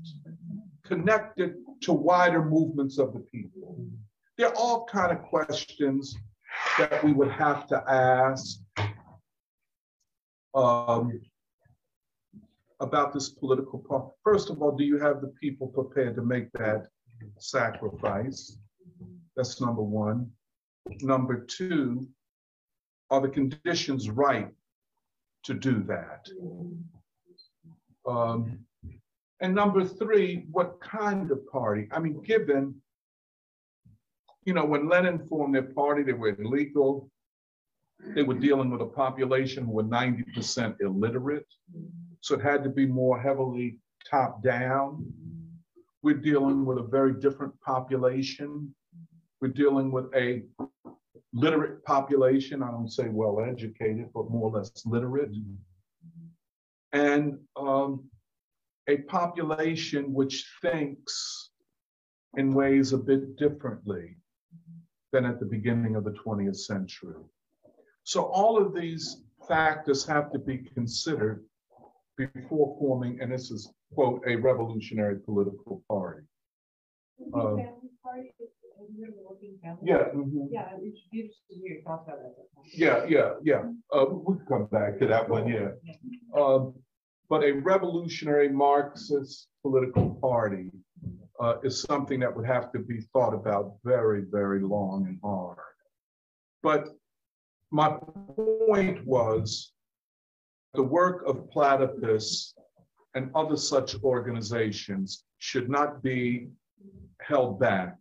[0.85, 3.85] connected to wider movements of the people.
[4.37, 6.15] There are all kind of questions
[6.77, 8.59] that we would have to ask
[10.53, 11.21] um,
[12.79, 14.09] about this political part.
[14.23, 16.87] First of all, do you have the people prepared to make that
[17.39, 18.57] sacrifice?
[19.35, 20.29] That's number one.
[21.01, 22.07] Number two,
[23.09, 24.49] are the conditions right
[25.43, 26.27] to do that?
[28.07, 28.59] Um,
[29.41, 31.87] and number three, what kind of party?
[31.91, 32.75] I mean, given,
[34.45, 37.09] you know, when Lenin formed their party, they were illegal.
[38.13, 41.47] They were dealing with a population who were 90% illiterate.
[42.21, 45.11] So it had to be more heavily top down.
[46.03, 48.73] We're dealing with a very different population.
[49.39, 50.43] We're dealing with a
[51.33, 52.61] literate population.
[52.61, 55.31] I don't say well educated, but more or less literate.
[56.93, 58.09] And um,
[58.91, 61.15] a population which thinks
[62.37, 64.17] in ways a bit differently
[65.11, 67.15] than at the beginning of the 20th century.
[68.03, 71.43] So all of these factors have to be considered
[72.17, 76.23] before forming, and this is, quote, a revolutionary political party.
[77.33, 77.57] Um,
[79.83, 80.47] Yeah, mhm.
[80.51, 82.47] Yeah, it should be interesting to hear your thoughts about that.
[82.83, 83.61] yeah, yeah, yeah.
[83.93, 85.69] Uh, we'll come back to that one, yeah.
[86.35, 86.73] Um,
[87.31, 90.69] but a revolutionary Marxist political party
[91.39, 95.57] uh, is something that would have to be thought about very, very long and hard.
[96.61, 96.89] But
[97.71, 97.97] my
[98.35, 99.71] point was
[100.73, 102.53] the work of Platypus
[103.15, 106.49] and other such organizations should not be
[107.21, 107.95] held back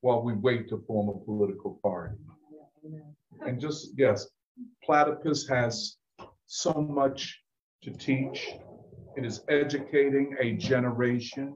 [0.00, 2.16] while we wait to form a political party.
[3.46, 4.26] And just, yes,
[4.84, 5.98] Platypus has
[6.46, 7.43] so much
[7.84, 8.54] to teach.
[9.16, 11.54] It is educating a generation.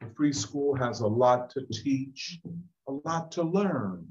[0.00, 2.40] The free school has a lot to teach,
[2.88, 4.06] a lot to learn.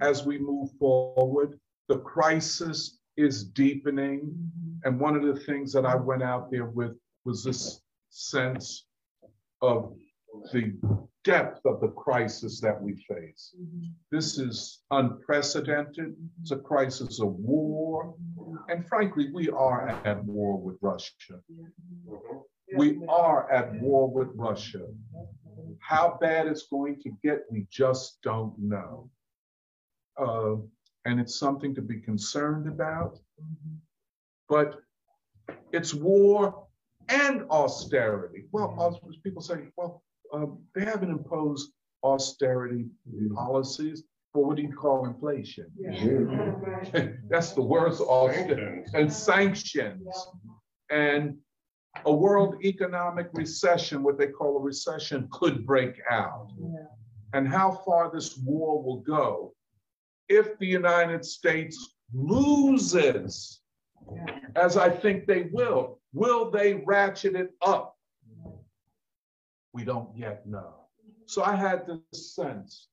[0.00, 4.50] As we move forward, the crisis is deepening.
[4.84, 6.96] And one of the things that I went out there with
[7.26, 8.86] was this sense
[9.60, 9.94] of
[10.52, 10.72] the
[11.24, 13.54] depth of the crisis that we face.
[13.60, 13.88] Mm-hmm.
[14.10, 16.12] This is unprecedented.
[16.12, 16.42] Mm-hmm.
[16.42, 18.14] It's a crisis of war.
[18.38, 18.56] Mm-hmm.
[18.70, 21.40] And frankly, we are at war with Russia.
[22.76, 24.86] We are at war with Russia.
[25.80, 29.10] How bad it's going to get, we just don't know.
[30.16, 30.56] Uh,
[31.04, 33.18] and it's something to be concerned about.
[34.48, 34.76] But
[35.72, 36.66] it's war
[37.08, 38.44] and austerity.
[38.52, 42.86] Well, people say, well, um, they haven't imposed austerity
[43.34, 44.04] policies.
[44.34, 45.66] Well, what do you call inflation?
[47.28, 50.06] That's the worst austerity and sanctions.
[50.90, 51.36] And
[52.04, 56.48] a world economic recession, what they call a recession, could break out.
[57.32, 59.54] And how far this war will go
[60.28, 63.60] if the United States loses,
[64.56, 67.96] as I think they will, will they ratchet it up?
[69.72, 70.74] We don't yet know.
[71.26, 72.88] So I had this sense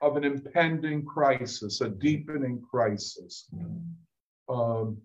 [0.00, 3.48] of an impending crisis, a deepening crisis,
[4.48, 4.98] um,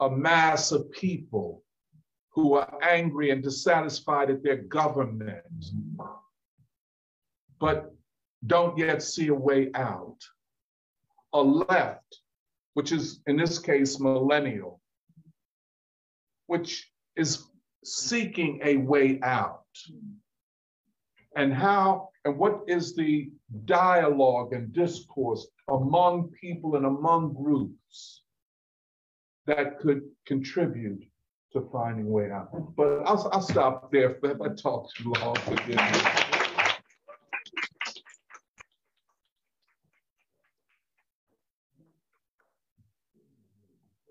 [0.00, 1.62] a mass of people
[2.30, 5.44] who are angry and dissatisfied at their government,
[7.60, 7.94] but
[8.46, 10.18] don't yet see a way out.
[11.32, 12.20] A left,
[12.74, 14.80] which is in this case millennial,
[16.46, 17.44] which is
[17.84, 19.63] seeking a way out.
[21.36, 23.30] And how and what is the
[23.64, 28.22] dialogue and discourse among people and among groups
[29.46, 31.04] that could contribute
[31.52, 32.48] to finding a way out?
[32.76, 36.33] But I'll, I'll stop there if I talk too long.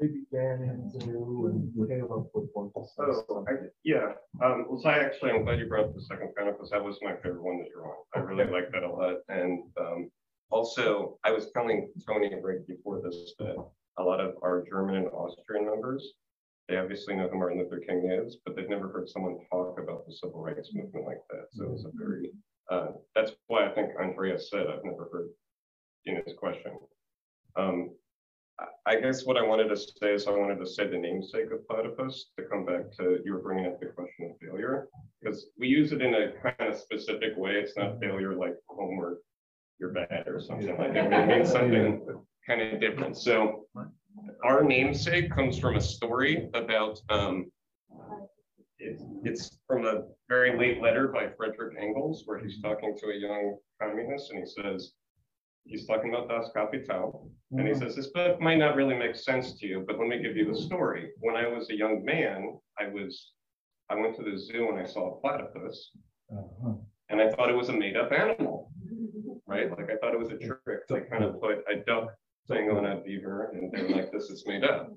[0.04, 2.72] They began into and came up with one.
[2.76, 3.54] Oh, I,
[3.84, 4.14] yeah,
[4.44, 6.84] um, well, so I actually, I'm glad you brought up the second panel because that
[6.84, 7.96] was my favorite one that you're on.
[8.16, 9.18] I really like that a lot.
[9.30, 10.10] And, um,
[10.50, 13.56] also, I was telling Tony right before this that
[13.98, 16.14] a lot of our German and Austrian members,
[16.68, 20.06] they obviously know who Martin Luther King is, but they've never heard someone talk about
[20.06, 21.48] the civil rights movement like that.
[21.52, 22.30] So it's a very,
[22.70, 25.30] uh, that's why I think Andrea said, I've never heard
[26.06, 26.74] in his question.
[27.56, 27.92] Um,
[28.86, 31.68] I- guess what I wanted to say is I wanted to say the namesake of
[31.68, 34.88] platypus to come back to, you were bringing up the question of failure.
[35.22, 37.54] Because we use it in a kind of specific way.
[37.54, 39.20] It's not failure like homework,
[39.80, 41.12] you're bad or something like that.
[41.12, 43.18] It means something kind of different.
[43.18, 43.68] So
[44.44, 47.52] our namesake comes from a story about, um,
[48.80, 53.16] it's, it's from a very late letter by Frederick Engels, where he's talking to a
[53.16, 54.94] young communist and he says,
[55.66, 57.30] he's talking about Das Kapital.
[57.52, 60.20] And he says, this book might not really make sense to you, but let me
[60.22, 61.12] give you the story.
[61.20, 63.32] When I was a young man, I was,
[63.90, 65.92] I went to the zoo and I saw a platypus
[66.32, 66.74] Uh-huh.
[67.10, 68.72] and I thought it was a made up animal,
[69.46, 69.70] right?
[69.70, 70.88] Like I thought it was a trick.
[70.90, 72.08] They kind of put a duck
[72.48, 74.92] thing on a beaver and they're like, this is made up.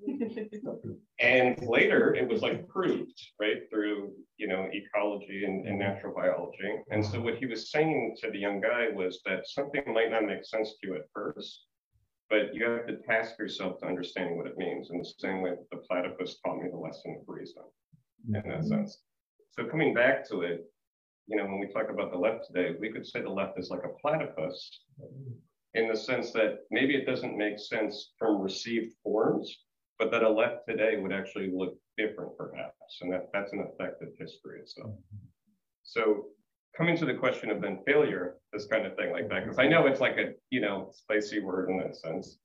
[1.20, 6.82] And later it was like proved, right, through, you know, ecology and, and natural biology.
[6.90, 10.24] And so what he was saying to the young guy was that something might not
[10.24, 11.66] make sense to you at first,
[12.28, 14.90] but you have to task yourself to understanding what it means.
[14.90, 17.62] In the same way that the platypus taught me the lesson of reason
[18.26, 18.66] in that mm-hmm.
[18.66, 18.98] sense.
[19.52, 20.64] So coming back to it,
[21.28, 23.70] you know, when we talk about the left today, we could say the left is
[23.70, 24.80] like a platypus
[25.76, 29.54] in the sense that maybe it doesn't make sense from received forms,
[29.98, 32.98] but that a left today would actually look different perhaps.
[33.02, 34.92] And that, that's an effect of history itself.
[35.82, 36.28] So
[36.76, 39.68] coming to the question of then failure, this kind of thing like that, because I
[39.68, 42.38] know it's like a, you know, spicy word in that sense.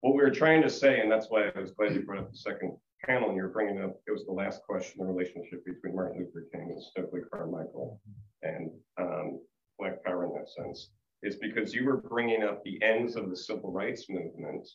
[0.00, 2.30] What we were trying to say, and that's why I was glad you brought up
[2.30, 5.94] the second panel and you're bringing up, it was the last question, the relationship between
[5.94, 8.00] Martin Luther King and Stokely Carmichael
[8.42, 9.40] and um,
[9.78, 10.90] Black Power in that sense,
[11.26, 14.66] is because you were bringing up the ends of the civil rights movement,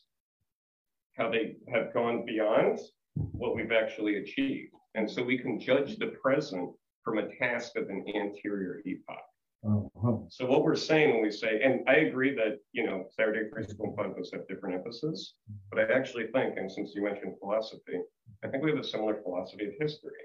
[1.16, 2.78] how they have gone beyond
[3.14, 4.72] what we've actually achieved.
[4.94, 6.70] And so we can judge the present
[7.02, 9.31] from a task of an anterior epoch.
[9.64, 10.16] Uh-huh.
[10.28, 13.94] So what we're saying when we say, and I agree that, you know, Saturday and
[13.94, 15.34] Platypus have different emphasis,
[15.70, 18.00] but I actually think, and since you mentioned philosophy,
[18.44, 20.22] I think we have a similar philosophy of history,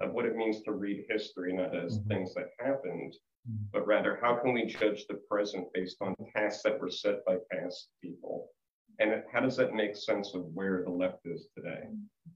[0.00, 2.08] of what it means to read history, not as Mhm.
[2.08, 3.16] things that happened,
[3.72, 7.38] but rather how can we judge the present based on tasks that were set by
[7.52, 8.50] past people?
[8.98, 11.88] And how does that make sense of where the left is today?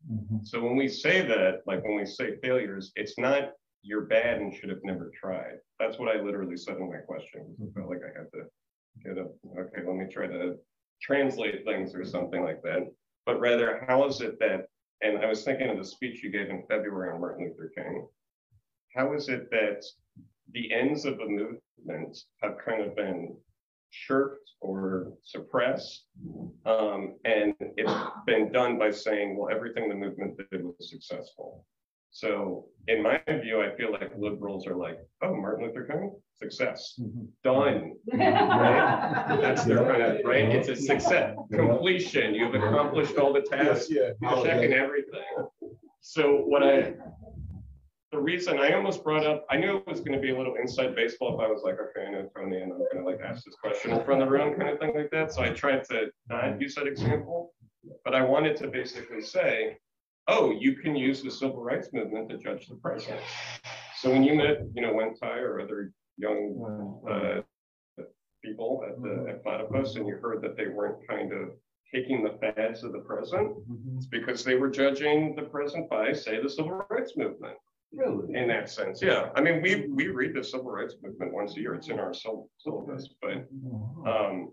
[0.08, 0.46] Mhm.
[0.46, 4.54] So when we say that, like when we say failures, it's not you're bad and
[4.54, 5.58] should have never tried.
[5.78, 7.54] That's what I literally said in my question.
[7.60, 8.44] I felt like I had to
[9.04, 9.34] get up.
[9.58, 10.56] Okay, let me try to
[11.00, 12.88] translate things or something like that.
[13.24, 14.66] But rather, how is it that,
[15.02, 18.06] and I was thinking of the speech you gave in February on Martin Luther King.
[18.94, 19.84] How is it that
[20.52, 23.36] the ends of a movement have kind of been
[23.90, 26.04] shirked or suppressed.
[26.66, 27.92] Um, and it's
[28.26, 31.64] been done by saying, well, everything the movement did was successful.
[32.18, 36.98] So in my view, I feel like liberals are like, oh, Martin Luther King, success,
[37.00, 37.28] Mhm.
[37.44, 37.94] done.
[39.40, 40.48] That's their kind of, right?
[40.48, 42.34] It's a success, completion.
[42.34, 44.10] You've accomplished all the tasks, yeah.
[44.20, 45.22] you're checking everything.
[46.00, 46.94] So what I,
[48.10, 50.56] the reason I almost brought up, I knew it was going to be a little
[50.56, 53.20] inside baseball if I was like, okay, I know Tony and I'm going to like
[53.20, 55.32] ask this question in front of the room kind of thing like that.
[55.32, 57.54] So I tried to not use that example,
[58.04, 59.76] but I wanted to basically say,
[60.28, 63.20] oh, you can use the civil rights movement to judge the president.
[63.96, 68.02] So when you met, you know, Wentai or other young uh,
[68.44, 71.50] people at the at Platypus and you heard that they weren't kind of
[71.92, 73.56] taking the fads of the present,
[73.96, 77.56] it's because they were judging the present by, say, the civil rights movement
[77.92, 78.34] Really?
[78.34, 79.00] in that sense.
[79.02, 81.74] Yeah, I mean, we we read the civil rights movement once a year.
[81.74, 83.48] It's in our syll- syllabus, but
[84.06, 84.52] um,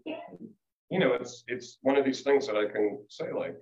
[0.89, 3.55] you know, it's it's one of these things that I can say like,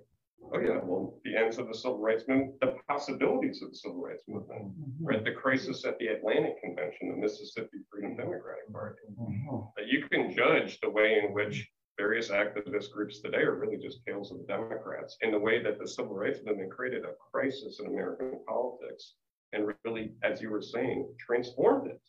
[0.52, 4.00] oh yeah, well, the ends of the civil rights movement, the possibilities of the civil
[4.00, 5.04] rights movement, mm-hmm.
[5.04, 5.24] right?
[5.24, 9.00] The crisis at the Atlantic Convention, the Mississippi Freedom Democratic Party.
[9.18, 9.56] Mm-hmm.
[9.76, 14.04] That you can judge the way in which various activist groups today are really just
[14.04, 17.78] tails of the Democrats in the way that the civil rights movement created a crisis
[17.80, 19.14] in American politics
[19.54, 22.00] and really, as you were saying, transformed it.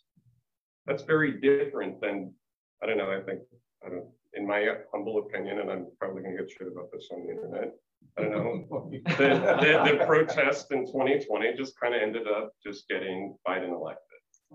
[0.87, 2.33] That's very different than,
[2.81, 3.41] I don't know, I think,
[3.85, 7.23] I don't, in my humble opinion, and I'm probably gonna get shit about this on
[7.23, 7.73] the internet.
[8.17, 12.87] I don't know, the, the, the protest in 2020 just kind of ended up just
[12.87, 14.01] getting Biden elected,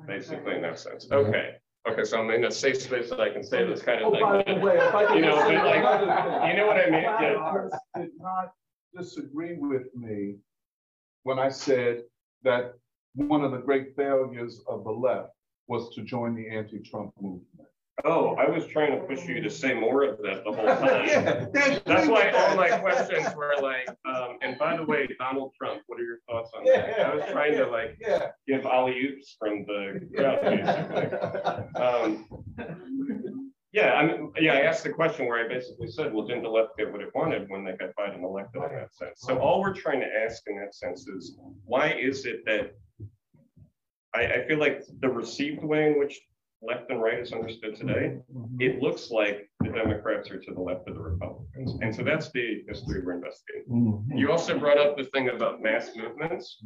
[0.06, 1.06] basically in that sense.
[1.06, 1.28] Mm-hmm.
[1.28, 1.50] Okay,
[1.88, 4.20] okay, so I'm in a safe space that I can say this kind of Oh,
[4.20, 6.50] by the way, if I could You know, say but like, thing.
[6.50, 7.02] You know what I mean?
[7.02, 7.34] Yeah.
[7.38, 8.52] Platypus Did not
[8.96, 10.36] disagree with me
[11.22, 12.02] when I said
[12.42, 12.74] that
[13.14, 15.30] one of the great failures of the left
[15.66, 17.68] was to join the anti-Trump movement.
[18.04, 21.06] Oh, I was trying to push you to say more of that the whole time.
[21.06, 21.46] Yeah,
[21.84, 26.00] That's why all my questions were like, um, and by the way, Donald Trump, what
[26.00, 26.94] are your thoughts on that?
[26.98, 28.28] Yeah, I was trying to like Yeah.
[28.46, 30.40] give alley oops from the crowd,
[31.74, 31.80] basically.
[31.82, 32.26] Um,
[33.72, 36.48] yeah, I mean, yeah, I asked the question where I basically said, well, didn't the
[36.48, 39.20] left get what it wanted when they got Biden elected in that sense?
[39.20, 42.74] So all we're trying to ask in that sense is, why is it that
[44.14, 46.20] I, I feel like the received way in which
[46.62, 48.18] left and right is understood today,
[48.58, 51.78] it looks like the Democrats are to the left of the Republicans.
[51.80, 53.66] And so that's the history we're investigating.
[53.70, 54.18] Mhm.
[54.18, 56.62] You also brought up the thing about mass movements.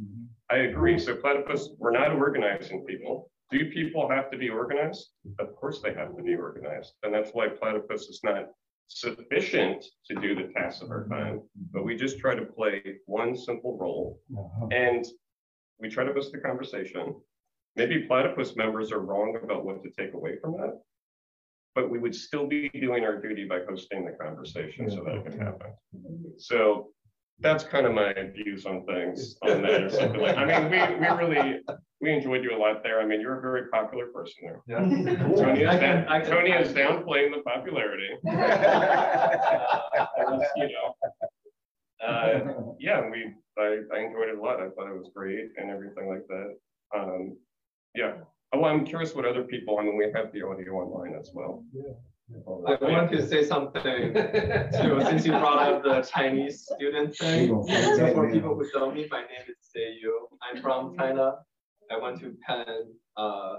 [0.49, 0.99] I agree.
[0.99, 3.31] So platypus, we're not organizing people.
[3.51, 5.11] Do people have to be organized?
[5.39, 6.93] Of course they have to be organized.
[7.03, 8.49] And that's why platypus is not
[8.87, 11.41] sufficient to do the tasks of our time.
[11.71, 14.67] But we just try to play one simple role Uh-huh.
[14.71, 15.05] and
[15.79, 17.15] we try to host the conversation.
[17.75, 20.79] Maybe platypus members are wrong about what to take away from that.
[21.73, 25.25] But we would still be doing our duty by hosting the conversation so that it
[25.25, 25.71] can happen.
[26.37, 26.89] So
[27.39, 30.77] that's kind of my views on things on that or something like, I mean, we,
[31.01, 31.59] we really,
[31.99, 33.01] we enjoyed you a lot there.
[33.01, 34.61] I mean, you're a very popular person there.
[35.35, 38.09] Tony is, can- down- can- Tony is downplaying the popularity.
[40.55, 40.95] You know,
[42.07, 42.39] uh,
[42.79, 44.59] yeah, we, I, I enjoyed it a lot.
[44.61, 46.55] I thought it was great and everything like that.
[46.95, 47.37] Um,
[47.95, 48.13] yeah.
[48.53, 51.63] Oh, I'm curious what other people, I mean, we have the audio online as well.
[51.73, 51.93] Yeah.
[52.67, 57.49] I want to say something too, since you brought up the Chinese student thing.
[57.97, 60.11] So for people who don't me, my name is Seiyu.
[60.41, 61.35] I'm from China.
[61.91, 62.93] I went to Penn.
[63.15, 63.57] Uh,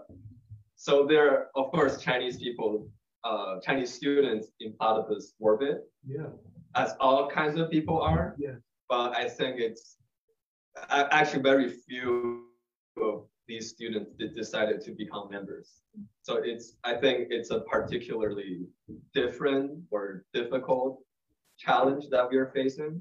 [0.75, 2.89] so there are, of course, Chinese people,
[3.23, 6.27] uh, Chinese students in platypus orbit, Yeah.
[6.75, 8.35] as all kinds of people are.
[8.37, 8.57] Yeah.
[8.89, 9.97] But I think it's
[10.91, 12.47] actually very few
[13.01, 15.81] of these students that decided to become members.
[16.23, 18.66] So it's, I think it's a particularly
[19.14, 21.01] different or difficult
[21.59, 23.01] challenge that we are facing.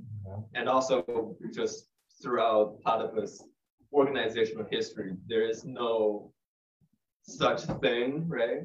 [0.53, 1.89] And also just
[2.22, 3.43] throughout platypus
[3.91, 6.31] organizational history, there is no
[7.23, 8.63] such thing, right?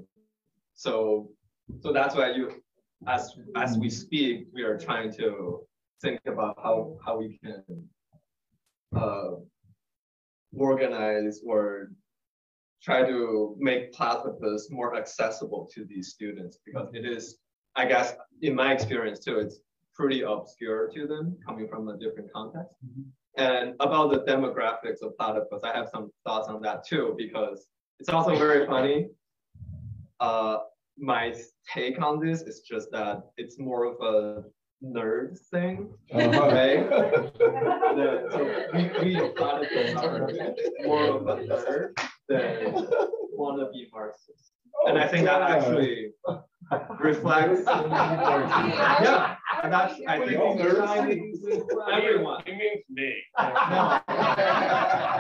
[0.75, 1.31] So,
[1.81, 2.63] so that's why you,
[3.07, 5.61] as, as we speak, we are trying to
[6.03, 7.63] think about how, how we can
[8.97, 9.31] uh,
[10.57, 11.93] organize or
[12.83, 17.39] try to make platypus more accessible to these students because it is,
[17.77, 19.61] I guess, in my experience too, it's
[19.95, 22.77] pretty obscure to them coming from a different context.
[23.37, 27.67] And about the demographics of platypus, I have some thoughts on that too, because
[27.99, 29.09] it's also very funny.
[30.19, 30.59] Uh,
[30.99, 31.35] my
[31.73, 34.45] take on this is just that it's more of a
[34.85, 36.31] nerd thing, Uh-huh.
[36.57, 36.89] right?
[37.97, 38.39] The- so
[38.73, 38.83] we,
[39.21, 40.29] we platypus are
[40.85, 41.99] more of a nerd
[42.29, 42.87] than
[43.33, 44.53] wanna be Marxist.
[44.87, 46.13] And I think that actually
[47.01, 47.63] reflects.
[47.69, 50.39] Yeah, and that's, I think.
[51.93, 52.43] Everyone.
[52.47, 53.13] He means me.
[53.39, 54.01] No.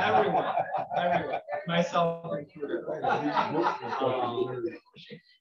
[0.08, 0.54] Everyone,
[0.96, 2.80] everyone, myself included.
[3.02, 4.64] Um,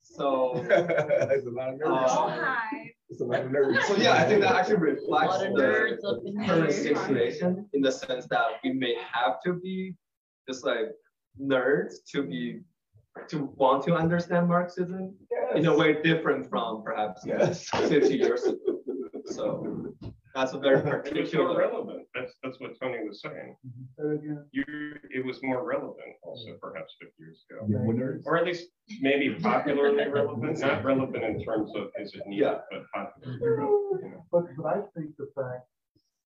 [0.02, 2.92] So, There's a lot of uh, Hi.
[3.10, 3.82] There's a lot of nerds.
[3.84, 8.48] so yeah, I think that actually reflects the in current situation in the sense that
[8.64, 9.96] we may have to be
[10.48, 10.92] just like
[11.42, 12.60] nerds to be,
[13.30, 15.16] to want to understand Marxism
[15.56, 17.68] in a way different from perhaps Yes.
[17.70, 18.58] fifty years ago.
[19.26, 19.88] So
[20.40, 22.04] that's a very It was more relevant.
[22.16, 23.56] That's, that's what Tony was saying.
[24.52, 24.64] You,
[25.12, 27.66] it was more relevant also perhaps fifty years ago.
[27.70, 28.22] Yeah, we're.
[28.26, 28.68] Or at least
[29.02, 32.58] maybe popularly relevant, not relevant in terms of is it needed, Yeah.
[32.72, 34.04] but popularly relevant.
[34.04, 34.26] you know.
[34.32, 35.66] But, but I think the fact,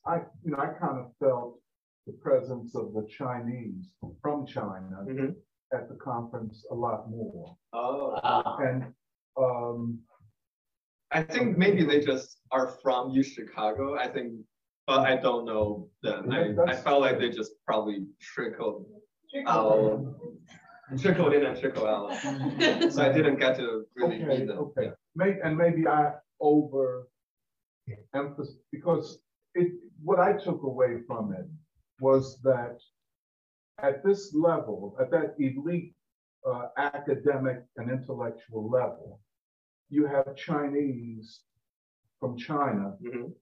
[0.05, 1.59] I, you know, I kind of felt
[2.05, 5.35] the presence of the Chinese from China Mhm.
[5.73, 7.55] at the conference a lot more.
[7.73, 8.19] Oh.
[8.59, 8.93] And,
[9.37, 9.99] um,
[11.13, 13.97] I think maybe they just are from U Chicago.
[13.97, 14.33] I think,
[14.87, 16.31] but I don't know them.
[16.31, 18.85] I, I felt like they just probably trickled
[19.47, 20.15] out,
[20.99, 22.13] trickled in and trickled out.
[22.91, 24.57] So I didn't get to really okay, meet them.
[24.57, 24.91] okay.
[25.15, 27.07] May, and maybe I over
[28.15, 29.19] emphasize, because
[29.55, 29.71] it,
[30.03, 31.45] what I took away from it
[31.99, 32.79] was that
[33.81, 35.93] at this level, at that elite
[36.47, 39.19] uh, academic and intellectual level,
[39.93, 41.27] you have Chinese
[42.19, 43.35] from China Mhm.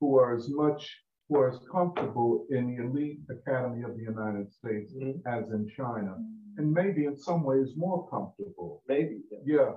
[0.00, 0.82] who are as much,
[1.28, 5.22] who are as comfortable in the elite academy of the United States Mhm.
[5.26, 6.12] as in China,
[6.56, 8.82] and maybe in some ways more comfortable.
[8.86, 9.16] Maybe.
[9.30, 9.40] yeah.
[9.44, 9.72] Yeah,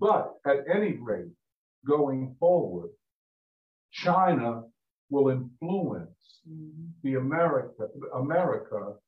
[0.00, 1.34] but at any rate,
[1.84, 2.90] going forward,
[3.90, 4.48] China
[5.08, 6.42] will influence
[7.02, 8.98] the America, America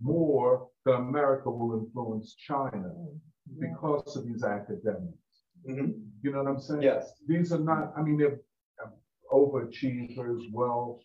[0.00, 2.90] more than America will influence China
[3.58, 5.27] because of these academics.
[5.68, 6.10] Mhm.
[6.22, 6.82] You know what I'm saying?
[6.82, 7.14] Yes.
[7.26, 8.40] These are not, I mean, they're
[8.82, 8.92] um,
[9.32, 11.00] overachievers, well,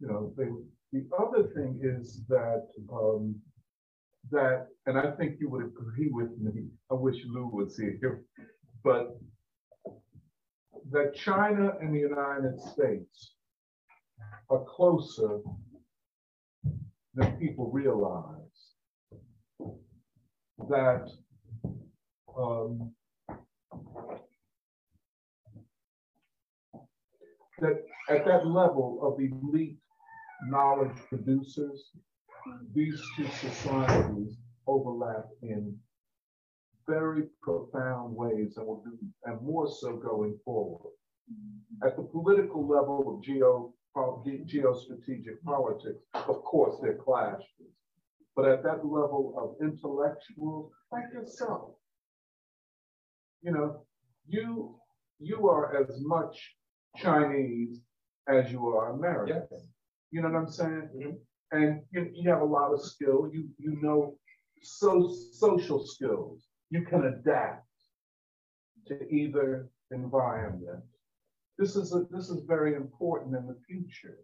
[0.00, 0.48] you know, they,
[0.92, 3.36] the other thing is that, um,
[4.30, 8.24] that, and I think you would agree with me, I wish Lou would was here,
[8.82, 9.18] but
[10.90, 13.34] that China and the United States
[14.50, 15.40] are closer
[17.14, 18.74] than people realize.
[20.68, 21.08] That
[22.36, 22.92] um,
[27.58, 29.78] that at that level of elite
[30.48, 31.90] knowledge producers,
[32.74, 34.36] these two societies
[34.66, 35.76] overlap in
[36.86, 40.92] very profound ways and will do, and more so going forward.
[41.84, 47.48] At the political level of geo, geostrategic politics, of course, there clashes.
[48.36, 51.70] But at that level of intellectual, like yourself,
[53.42, 53.84] you know,
[54.26, 54.76] you
[55.18, 56.56] you are as much
[56.96, 57.80] Chinese
[58.28, 59.42] as you are American.
[59.50, 59.66] Yes.
[60.10, 60.88] You know what I'm saying?
[60.96, 61.16] Mhm.
[61.52, 63.30] And you, you have a lot of skill.
[63.32, 64.18] You you know
[64.62, 64.90] so
[65.32, 66.46] social skills.
[66.70, 67.66] You can adapt
[68.88, 70.82] to either environment.
[71.58, 74.18] This is a, this is very important in the future.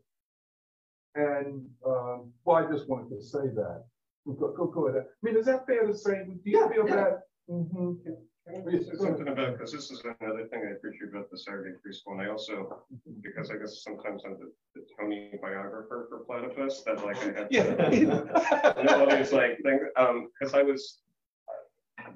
[1.15, 3.85] And um, well, I just wanted to say that.
[4.27, 5.05] Go, go, go ahead.
[5.07, 6.25] I mean, is that fair to say?
[6.27, 7.21] Do you feel that?
[7.51, 7.99] Mhm.
[8.47, 11.77] Can I say Something about, because this is another thing I appreciate about the Saturday
[11.81, 12.83] free school, and I also,
[13.23, 17.49] because I guess sometimes I'm the, the Tony biographer for Platypus, that like I have
[17.51, 18.81] to.
[18.81, 21.03] And all these like things, um, because I was,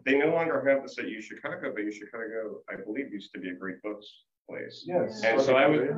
[0.04, 3.40] they no longer have this at U Chicago, but U Chicago, I believe, used to
[3.40, 4.06] be a great books
[4.48, 4.84] place.
[4.84, 5.22] Yes.
[5.24, 5.96] And so I would,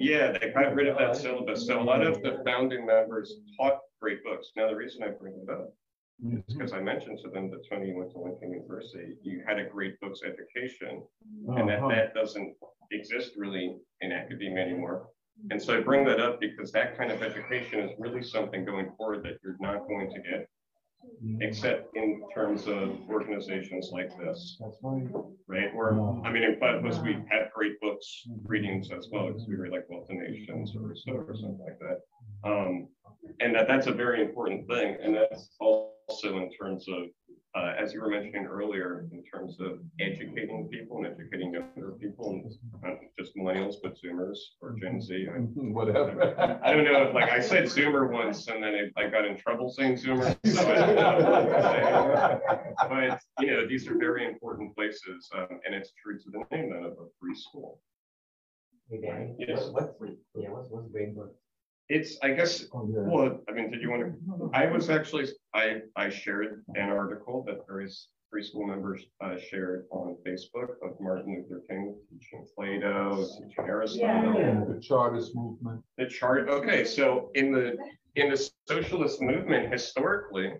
[0.00, 1.66] yeah, they got rid of that syllabus.
[1.66, 4.50] So a lot of the founding members taught great books.
[4.56, 5.72] Now, the reason I bring it up
[6.22, 9.64] is because I mentioned to them that Tony went to Lincoln University, you had a
[9.64, 11.02] great books education,
[11.56, 11.88] and that Uh-huh.
[11.88, 12.56] that doesn't
[12.92, 15.08] exist really in academia anymore.
[15.50, 18.92] And so I bring that up because that kind of education is really something going
[18.96, 20.48] forward that you're not going to get,
[21.40, 25.08] except in terms of organizations like this, That's right.
[25.48, 25.74] right?
[25.74, 25.92] Where,
[26.24, 29.90] I mean, in Platypus, we had great books readings as well, because we read like
[29.90, 31.98] Wealth Nations or Rousseau or something like that.
[32.48, 32.88] Um,
[33.40, 34.96] and that that's a very important thing.
[35.02, 37.04] And that's also in terms of,
[37.56, 42.30] uh, as you were mentioning earlier, in terms of educating people and educating younger people,
[42.30, 42.52] and
[42.82, 45.28] not just millennials, but Zoomers or Gen Z.
[45.32, 45.38] I-
[45.78, 46.58] Whatever.
[46.64, 49.70] I don't know, like I said Zoomer once and then I I got in trouble
[49.70, 50.36] saying Zoomer.
[50.46, 53.18] so I don't know what to say.
[53.38, 56.70] But, you know, these are very important places, um, and it's true to the name
[56.72, 57.80] then of a free school.
[58.90, 59.68] Hey, Danny, Yes.
[59.70, 61.34] what- What's, yeah, what's, what's grade book?
[61.88, 63.00] It's, I guess, Oh, yeah.
[63.02, 67.44] well, I mean, did you want to, I was actually, I, I shared an article
[67.46, 73.26] that various free school members uh, shared on Facebook of Martin Luther King teaching Plato,
[73.38, 74.66] teaching Aristotle.
[74.74, 75.82] The Chartist movement.
[75.98, 77.76] The chart, okay, so in the,
[78.16, 80.54] in the socialist movement historically,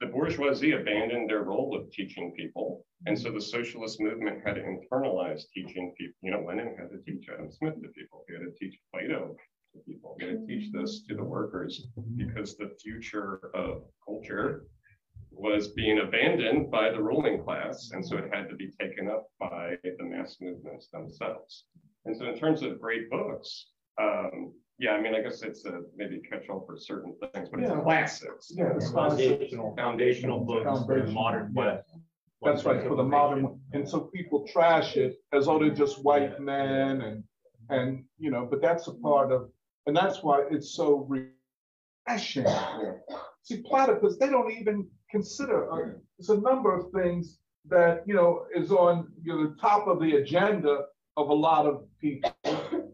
[0.00, 2.84] the bourgeoisie abandoned their role of teaching people.
[3.06, 6.14] And so the socialist movement had to internalize teaching people.
[6.22, 8.24] You know, Lenin had to teach Adam Smith to people.
[8.28, 10.16] He had to teach Plato to people.
[10.18, 14.66] He had to teach this to the workers because the future of culture
[15.30, 17.90] was being abandoned by the ruling class.
[17.92, 21.64] And so it had to be taken up by the mass movements themselves.
[22.04, 23.70] And so in terms of great books,
[24.00, 27.70] um, yeah, I mean, I guess it's a maybe catch-all for certain things, but it's
[27.70, 27.80] Yeah.
[27.80, 28.52] classics.
[28.54, 31.64] Yeah, it's Foundational, foundational books for the Foundational, modern yeah.
[31.64, 31.98] West.
[32.42, 36.38] That's right, for the modern, and so people trash it as though they're just white
[36.38, 37.24] men and,
[37.70, 39.50] and, you know, but that's a part of,
[39.86, 41.06] and that's why it's so
[42.06, 42.46] refreshing.
[43.42, 47.38] See, platypus, they don't even consider, uh, there's a number of things
[47.68, 50.82] that, you know, is on, you know, the top of the agenda
[51.16, 52.30] of a lot of people.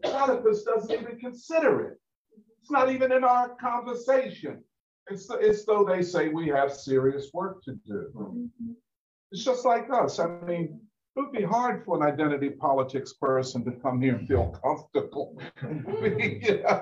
[0.03, 1.97] Platypus doesn't even consider it.
[2.61, 4.63] It's not even in our conversation.
[5.07, 8.49] It's, it's though they say we have serious work to do.
[9.31, 10.19] It's just like us.
[10.19, 10.79] I mean,
[11.15, 15.39] it would be hard for an identity politics person to come here and feel comfortable.
[15.61, 16.63] You?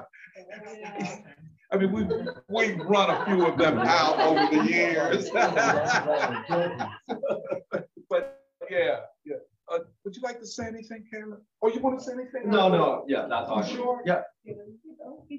[1.73, 2.03] I mean, we,
[2.49, 5.29] we've run a few of them out over the years.
[8.09, 9.35] But yeah, yeah.
[9.71, 11.37] Uh, would you like to say anything, Karen?
[11.61, 12.49] Or you want to say anything?
[12.49, 13.63] No, no, yeah, that's all.
[13.63, 14.01] You sure?
[14.05, 14.23] Yeah.
[14.43, 14.55] You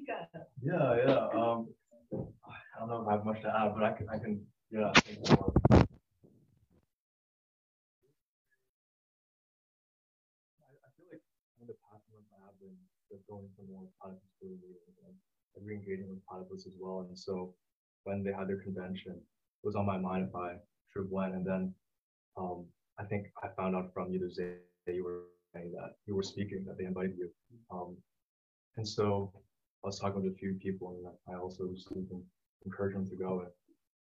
[0.07, 0.41] got it.
[0.63, 1.67] Yeah, yeah, um,
[2.11, 4.41] I don't know if I have much to add, but I can, I can,
[4.71, 4.91] yeah.
[5.71, 5.82] I
[13.33, 14.21] going for more platypus
[15.55, 17.05] and re-engaging with platypus as well.
[17.07, 17.53] And so
[18.03, 20.53] when they had their convention, it was on my mind if I
[20.91, 21.33] should have went.
[21.33, 21.73] And then
[22.37, 22.65] um,
[22.99, 25.23] I think I found out from you, Zay, that you were
[25.53, 27.29] saying that you were speaking, that they invited you.
[27.71, 27.97] Um,
[28.77, 29.31] and so
[29.83, 32.11] I was talking with a few people, and I also received
[32.65, 33.31] encouragement to go.
[33.41, 33.51] And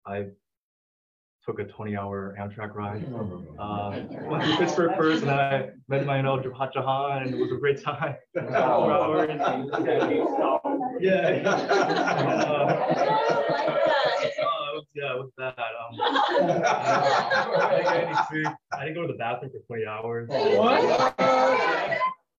[0.06, 0.16] I
[1.48, 3.02] took a 20-hour Amtrak ride.
[3.58, 7.38] Uh, went to Pittsburgh first, and then I met my old Jahan Jahan, and it
[7.40, 8.16] was a great time.
[8.34, 9.30] Four hours.
[11.00, 11.48] Yeah.
[11.48, 12.84] Uh,
[14.94, 15.56] yeah, with that.
[15.58, 18.46] Um, I didn't get any food.
[18.72, 20.28] I didn't go to the bathroom for 20 hours.
[20.28, 21.14] What?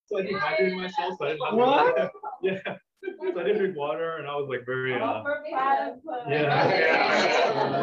[0.05, 2.11] So I dehydrated myself, so I didn't have What?
[2.43, 2.75] Yeah.
[3.03, 5.23] So I didn't drink water, and I was like very uh,
[6.29, 7.79] yeah.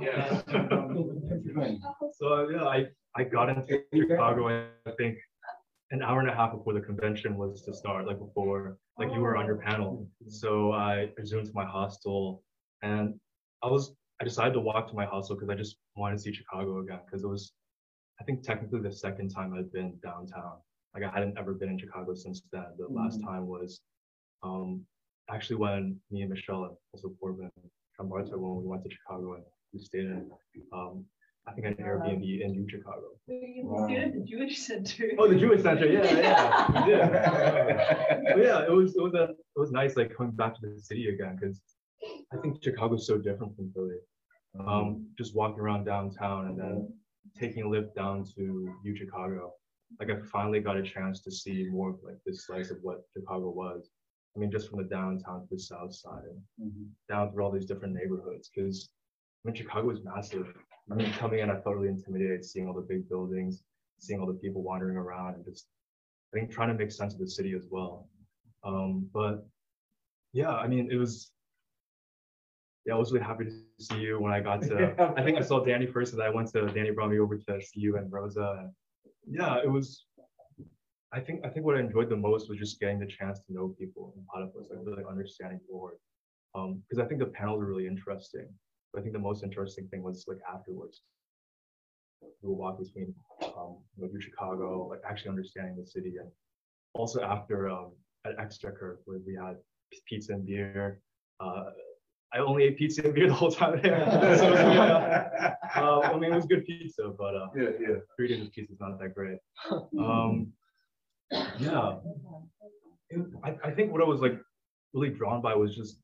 [0.00, 0.42] Yeah.
[2.12, 2.86] So yeah, I,
[3.16, 5.18] I got into Chicago, I think
[5.90, 9.20] an hour and a half before the convention was to start, like before, like you
[9.20, 10.06] were on your panel.
[10.28, 12.42] So I zoomed to my hostel
[12.82, 13.14] and
[13.62, 16.32] I was, I decided to walk to my hostel because I just wanted to see
[16.32, 17.00] Chicago again.
[17.10, 17.52] Cause it was,
[18.20, 20.58] I think technically the second time I'd been downtown.
[20.94, 22.66] Like I hadn't ever been in Chicago since then.
[22.78, 23.80] The last time was
[24.42, 24.82] um,
[25.30, 27.50] actually when me and Michelle and also Corbin
[27.96, 30.30] from Bartow when we went to Chicago and we stayed in
[30.72, 31.04] um,
[31.46, 33.06] I think an Airbnb in U Chicago.
[33.24, 35.10] Student at the Jewish Center.
[35.18, 36.02] Oh, the Jewish Center, yeah,
[36.86, 38.20] yeah.
[38.34, 40.80] But yeah, it was it was a it was nice like coming back to the
[40.80, 41.60] city again because
[42.32, 43.96] I think Chicago's so different from Philly.
[44.66, 46.92] Um, just walking around downtown and then
[47.38, 49.52] taking a lift down to U Chicago.
[49.98, 53.02] Like I finally got a chance to see more of like this slice of what
[53.16, 53.90] Chicago was.
[54.36, 56.22] I mean, just from the downtown to the south side
[56.58, 56.72] and
[57.08, 58.50] down through all these different neighborhoods.
[58.54, 58.90] Because
[59.44, 60.46] I mean, Chicago is massive.
[60.90, 63.62] I mean, coming in, I felt really intimidated seeing all the big buildings,
[63.98, 65.66] seeing all the people wandering around, and just
[66.32, 68.08] I think trying to make sense of the city as well.
[68.64, 69.46] Um, but
[70.32, 71.30] yeah, I mean, it was.
[72.88, 75.12] Yeah, I was really happy to see you when I got to.
[75.14, 77.60] I think I saw Danny first, and I went to Danny brought me over to
[77.60, 78.70] see you and Rosa, and
[79.30, 80.06] yeah, it was.
[81.12, 83.52] I think I think what I enjoyed the most was just getting the chance to
[83.52, 85.98] know people in platypus, like really understanding the work.
[86.54, 88.48] Um, because I think the panels are really interesting.
[88.94, 91.02] But I think the most interesting thing was like afterwards.
[92.40, 96.30] We walk between um, you know, Chicago, like actually understanding the city, and
[96.94, 97.92] also after um,
[98.24, 99.56] at Exchequer where we had
[100.08, 101.02] pizza and beer.
[101.38, 101.64] Uh,
[102.32, 104.04] I only ate pizza and beer the whole time there.
[104.38, 107.94] so, yeah, uh, I mean, it was good pizza, but uh, Yeah, yeah.
[108.16, 109.38] three days of pizza is not that great.
[109.98, 110.52] Um,
[111.58, 111.96] yeah,
[113.10, 114.38] It- I, I think what I was like
[114.94, 116.00] really drawn by was just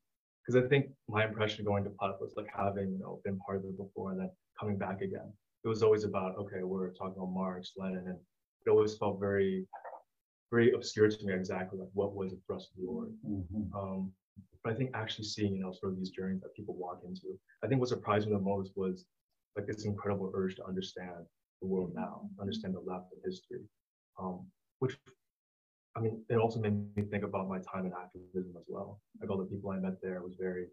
[0.47, 3.59] because I think my impression going to Putt was like having you know been part
[3.59, 5.31] of it before and then coming back again,
[5.65, 8.19] it was always about okay, we're talking about Marx, Lenin, and
[8.67, 9.67] it always felt very,
[10.51, 13.11] very obscure to me exactly like what was the thrust of the org.
[13.75, 14.13] Um,
[14.62, 17.39] but I think actually seeing you know sort of these journeys that people walk into,
[17.62, 19.06] I think what surprised me the most was
[19.56, 21.27] like this incredible urge to understand
[21.61, 23.61] the world now, understand the left of history,
[24.20, 24.47] um,
[24.81, 24.97] which
[25.97, 29.01] I mean, it also made me think about my time in activism as well.
[29.20, 30.66] Like all the people I met there was very,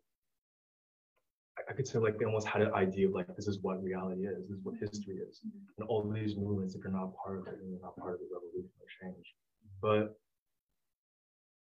[1.70, 4.26] I- could say like they almost had an idea of like, this is what reality
[4.26, 5.42] is, this is what history is.
[5.78, 8.30] And all these movements, if you're not part of it, you're not part of the
[8.34, 9.36] revolution or change.
[9.82, 10.20] But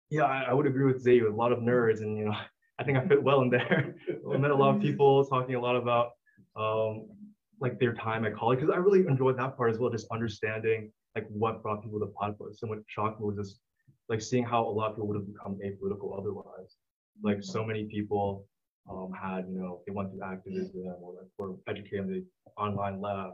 [0.10, 2.36] yeah, I, I would agree with Zayu, a lot of nerds and, you know,
[2.80, 3.96] I think I fit well in there.
[4.34, 6.12] I met a lot of people talking a lot about
[6.58, 7.08] um,
[7.62, 10.92] like their time at college, because I really enjoyed that part as well, just understanding
[11.16, 12.60] like what brought people to platypus.
[12.62, 13.60] And what shocked me was just
[14.10, 16.76] like seeing how a lot of people would have become apolitical otherwise.
[17.24, 18.46] Like so many people
[18.92, 20.72] um, had, you know, they went through activism
[21.02, 22.26] or like were educated the
[22.58, 23.32] online lab.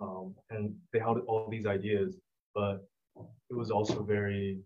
[0.00, 2.16] Um, and they had all these ideas,
[2.52, 2.84] but
[3.16, 4.58] it was also very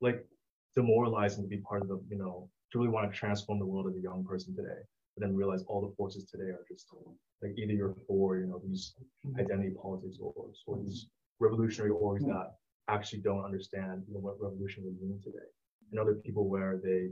[0.00, 0.24] like
[0.74, 3.86] demoralizing to be part of the, you know, to really want to transform the world
[3.88, 4.80] as a young person today,
[5.16, 6.88] but then realize all the forces today are just
[7.42, 8.94] like either you're for, you know, these
[9.26, 9.38] mm-hmm.
[9.40, 11.06] identity politics orgs or these
[11.40, 12.32] revolutionary orgs mm-hmm.
[12.32, 12.54] that
[12.88, 15.46] actually don't understand you know, what revolution would mean today.
[15.90, 17.10] And other people where they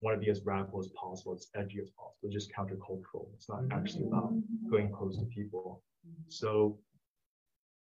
[0.00, 3.26] want to be as radical as possible, as edgy as possible, just countercultural.
[3.34, 3.78] It's not mm-hmm.
[3.78, 4.32] actually about
[4.70, 5.82] going close to people.
[6.28, 6.78] So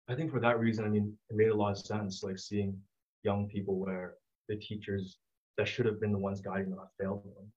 [0.09, 2.77] I think for that reason, I mean, it made a lot of sense, like seeing
[3.23, 4.15] young people where
[4.49, 5.19] the teachers
[5.59, 7.51] that should have been the ones guiding them have failed them,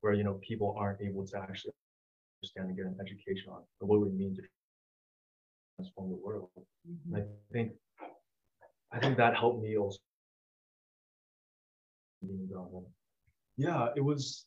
[0.00, 1.72] where you know people aren't able to actually
[2.42, 4.42] understand and get an education on what it would mean to
[5.76, 6.50] transform the world.
[7.12, 7.72] And I think
[8.92, 9.98] I think that helped me also.
[13.56, 14.46] Yeah, it was.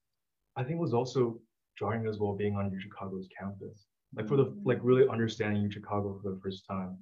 [0.56, 1.40] I think it was also
[1.78, 3.86] jarring as well being on Chicago's campus.
[4.16, 6.98] like for the like really understanding Chicago for the first time.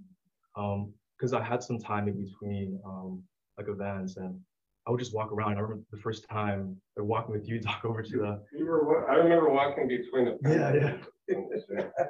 [0.56, 3.22] Um, because I had some time in between um
[3.58, 4.40] like events and
[4.88, 5.58] I would just walk around.
[5.58, 9.10] I remember the first time like, walking with you, talk over to the You were,
[9.10, 10.38] I remember walking between the.
[10.44, 10.98] Yeah,
[11.30, 11.88] yeah.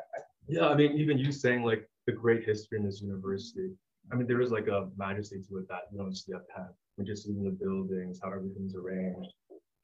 [0.47, 3.71] Yeah, I mean, even you saying like the great history in this university.
[4.11, 6.65] I mean, there is like a majesty to it that you don't see at Penn.
[6.67, 9.31] I mean, just even the buildings, how everything's arranged.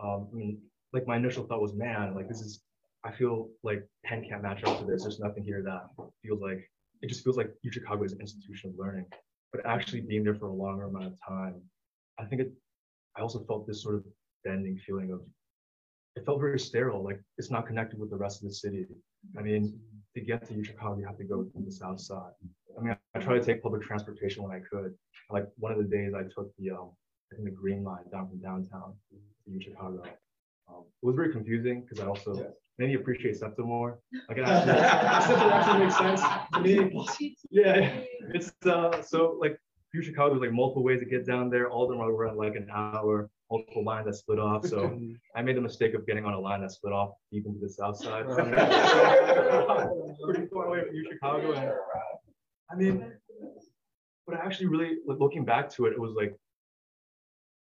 [0.02, 0.60] Um, I mean,
[0.92, 2.62] like my initial thought was, man, like this is.
[3.06, 5.04] I feel like Penn can't match up to this.
[5.04, 5.84] There's nothing here that
[6.22, 6.70] feels like
[7.02, 9.06] it just feels like U Chicago is an institution of learning.
[9.54, 11.62] But actually being there for a longer amount of time,
[12.20, 12.52] I think it.
[13.18, 14.04] I also felt this sort of
[14.44, 15.22] bending feeling of.
[16.16, 18.88] It felt very sterile, like it's not connected with the rest of the city.
[19.38, 19.80] I mean,
[20.16, 22.32] to get to Chicago, you have to go through the south side.
[22.78, 24.94] I mean, I try to take public transportation when I could.
[25.30, 26.92] Like one of the days I took the, um,
[27.32, 30.02] I think the green line down from downtown to Chicago.
[30.70, 34.00] Um, it was very confusing because I also maybe appreciate SEPTA more.
[34.28, 36.22] Like actually, SEPTA actually makes sense
[36.54, 37.36] to me.
[37.52, 38.00] Yeah,
[38.34, 39.60] it's uh, so like
[39.98, 41.70] through Chicago, there's like multiple ways to get down there.
[41.70, 44.64] All of them are around like an hour, multiple lines that split off.
[44.66, 44.96] So
[45.36, 47.70] I made the mistake of getting on a line that split off deep into the
[47.70, 48.26] south side.
[50.24, 51.54] Pretty far away from U Chicago.
[51.54, 51.72] And,
[52.72, 53.12] I mean,
[54.28, 56.38] but I actually really like, looking back to it, it was like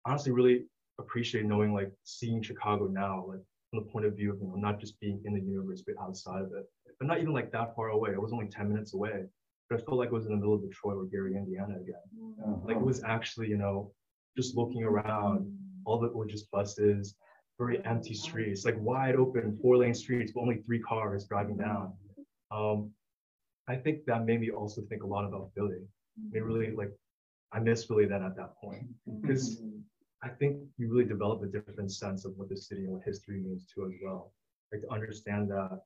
[0.07, 0.67] honestly really
[1.01, 3.41] appreciate knowing like seeing Chicago now, like
[3.71, 5.97] from the point of view of you know not just being in the universe but
[6.01, 6.71] outside of it,
[7.01, 8.11] but not even like that far away.
[8.11, 9.25] It was only 10 minutes away,
[9.71, 12.65] but I felt like I was in the middle of Detroit or Gary, Indiana again.
[12.65, 13.93] Like it was actually, you know,
[14.37, 17.15] just looking around, all were just buses,
[17.59, 21.93] very empty streets, like wide open four lane streets, but only three cars driving down.
[22.51, 22.91] Um,
[23.69, 25.87] I think that made me also think a lot about Philly.
[26.33, 26.91] It really like
[27.53, 28.87] I miss Philly then at that point
[29.23, 29.63] because
[30.23, 33.41] I think you really develop a different sense of what the city and what history
[33.41, 34.33] means too as well.
[34.73, 35.81] Like to understand that.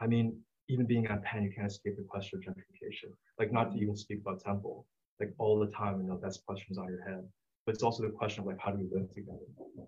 [0.00, 3.10] I mean, even being at Penn, you can't escape the question of gentrification.
[3.38, 4.86] Like not to even speak about Temple.
[5.20, 7.24] Like all the time, you know, that's questions on your head.
[7.66, 9.38] But it's also the question of like how do we live together?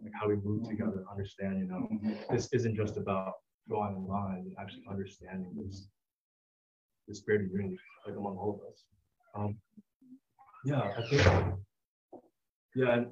[0.02, 1.88] Like how do we move together, understand, you know,
[2.30, 3.34] this isn't just about
[3.68, 5.88] drawing a line, actually understanding this
[7.08, 8.84] this greater unity like among all of us.
[9.34, 9.56] Um,
[10.64, 11.22] yeah, I think
[12.74, 13.06] yeah, and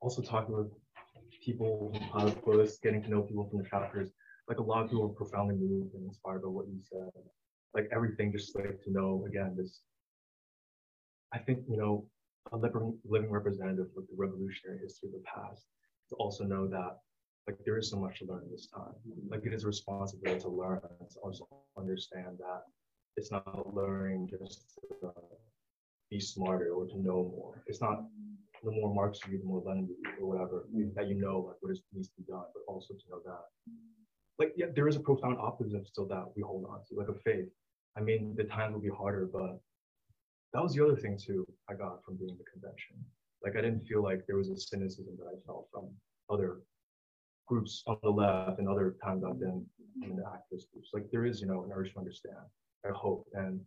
[0.00, 0.72] also talking with
[1.44, 4.10] people from platypus, getting to know people from the chapters.
[4.48, 7.10] Like a lot of people are profoundly moved and inspired by what you said.
[7.74, 9.80] Like everything, just like to know again this.
[11.32, 12.06] I think you know
[12.52, 15.66] a living, representative of the revolutionary history of the past
[16.08, 16.96] to also know that
[17.46, 18.94] like there is so much to learn this time.
[19.30, 21.46] Like it is a responsibility to learn to also
[21.76, 22.62] understand that
[23.16, 25.20] it's not learning just to uh,
[26.10, 27.62] be smarter or to know more.
[27.66, 28.04] It's not
[28.64, 30.64] the more Marx you read, the more Lenin you read, or whatever,
[30.96, 33.72] that you know like what is, needs to be done, but also to know that.
[34.38, 37.18] Like, yeah, there is a profound optimism still that we hold on to, like a
[37.20, 37.48] faith.
[37.96, 39.58] I mean, the times will be harder, but
[40.52, 42.96] that was the other thing too I got from being the convention.
[43.42, 45.88] Like, I didn't feel like there was a cynicism that I felt from
[46.30, 46.58] other
[47.46, 49.64] groups on the left and other times I've been
[50.02, 50.90] in the activist groups.
[50.92, 52.36] Like, there is, you know, an urge to understand,
[52.84, 53.26] I hope.
[53.34, 53.60] And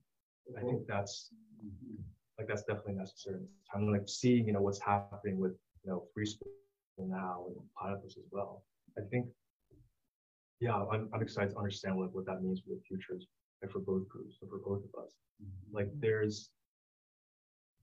[0.57, 1.33] I think that's
[2.37, 3.41] like that's definitely necessary.
[3.73, 5.53] I'm like seeing, you know, what's happening with,
[5.83, 6.51] you know, free school
[6.97, 8.63] now and platypus as well.
[8.97, 9.27] I think,
[10.61, 13.25] yeah, I'm, I'm excited to understand what, what that means for the futures,
[13.61, 15.11] like for both groups, and for both of us.
[15.73, 16.51] Like there's,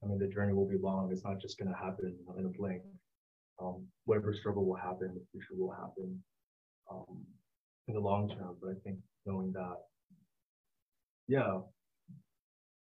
[0.02, 1.10] I mean, the journey will be long.
[1.12, 2.82] It's not just going to happen in a blink.
[3.60, 6.22] Um, whatever struggle will happen, the future will happen
[6.88, 7.24] um,
[7.88, 8.56] in the long term.
[8.62, 9.78] But I think knowing that,
[11.26, 11.58] yeah,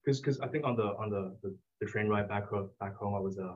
[0.03, 2.95] because because I think on the on the, the, the train ride back home back
[2.95, 3.53] home I was uh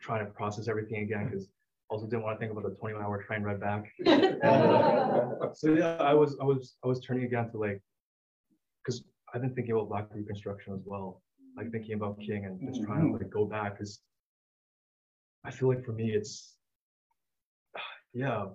[0.00, 1.48] trying to process everything again because
[1.90, 3.90] also didn't want to think about the 20 hour train ride back.
[4.06, 7.82] and, uh, so yeah, I was I was I was turning again to like
[8.82, 9.02] because
[9.34, 11.20] I've been thinking about Black Reconstruction as well,
[11.56, 14.00] like thinking about King and just trying to like go back because
[15.44, 16.56] I feel like for me it's
[18.14, 18.46] yeah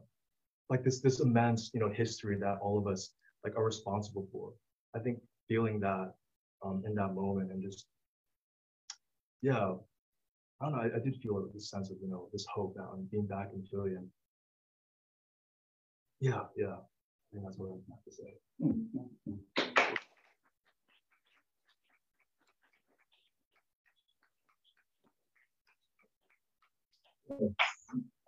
[0.69, 3.11] like this this immense you know history that all of us
[3.43, 4.53] like are responsible for.
[4.95, 6.13] I think feeling that
[6.63, 7.85] um, in that moment and just
[9.41, 9.73] yeah
[10.65, 12.87] i don't know i, I did feel this sense of you know this hope that
[12.91, 14.07] i'm being back in philly and
[16.19, 18.33] yeah yeah i think that's what i have to say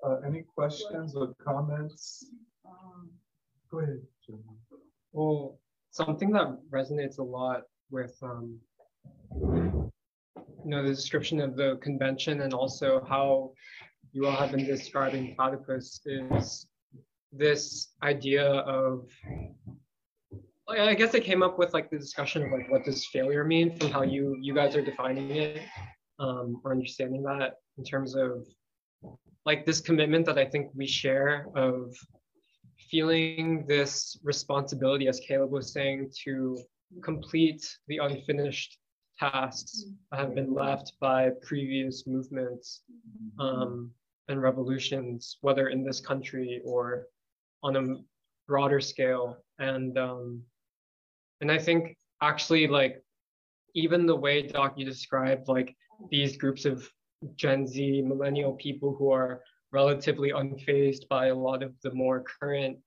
[0.04, 2.32] Uh, any questions or comments?
[3.70, 4.02] Go ahead.
[5.12, 5.60] Well,
[5.92, 8.60] something that resonates a lot with um,
[10.64, 13.52] you know the description of the convention and also how
[14.12, 16.68] you all have been describing platypus is
[17.32, 19.08] this idea of
[20.70, 23.78] I guess I came up with like the discussion of like what does failure mean
[23.78, 25.62] from how you you guys are defining it
[26.20, 28.46] um, or understanding that in terms of
[29.46, 31.96] like this commitment that I think we share of
[32.92, 36.58] feeling this responsibility, as Caleb was saying, to
[37.02, 38.78] complete the unfinished
[39.20, 42.82] tasks have been left by previous movements
[43.40, 43.92] um,
[44.28, 47.08] and revolutions, whether in this country or
[47.64, 47.96] on a
[48.48, 49.38] broader scale.
[49.60, 50.42] And um,
[51.42, 53.04] and I think actually like
[53.76, 55.76] even the way Doc you described like
[56.10, 56.88] these groups of
[57.36, 59.42] Gen Z millennial people who are
[59.72, 62.78] relatively unfazed by a lot of the more current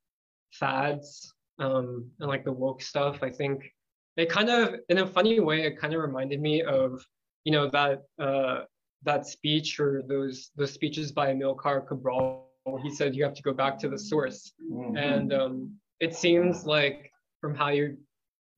[0.52, 3.22] fads um, and like the woke stuff.
[3.22, 3.72] I think
[4.20, 7.04] it kind of, in a funny way, it kind of reminded me of,
[7.44, 8.62] you know, that uh,
[9.02, 12.46] that speech or those those speeches by Amilcar Cabral.
[12.82, 14.52] He said you have to go back to the source,
[14.96, 17.10] and um, it seems like
[17.40, 17.96] from how you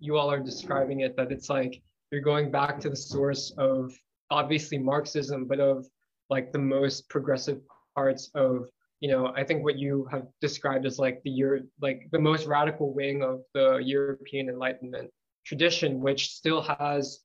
[0.01, 1.80] you all are describing it that it's like
[2.10, 3.93] you're going back to the source of
[4.30, 5.86] obviously Marxism, but of
[6.28, 7.60] like the most progressive
[7.94, 8.68] parts of
[9.01, 12.47] you know I think what you have described as like the year like the most
[12.47, 15.10] radical wing of the European Enlightenment
[15.44, 17.20] tradition, which still has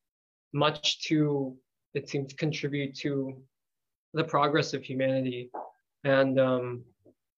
[0.54, 1.56] much to
[1.94, 3.36] it seems contribute to
[4.14, 5.50] the progress of humanity,
[6.04, 6.84] and um,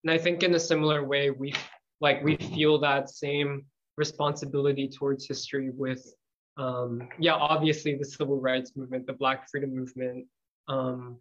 [0.03, 1.53] and I think in a similar way we
[2.01, 3.65] like we feel that same
[3.97, 6.14] responsibility towards history with
[6.57, 10.26] um, yeah, obviously the civil rights movement, the Black freedom movement,
[10.68, 11.18] um,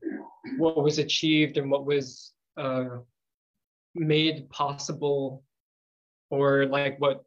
[0.56, 2.98] what was achieved and what was uh,
[3.94, 5.44] made possible,
[6.30, 7.24] or like what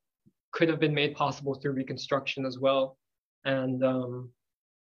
[0.52, 2.98] could have been made possible through Reconstruction as well,
[3.46, 4.30] and um,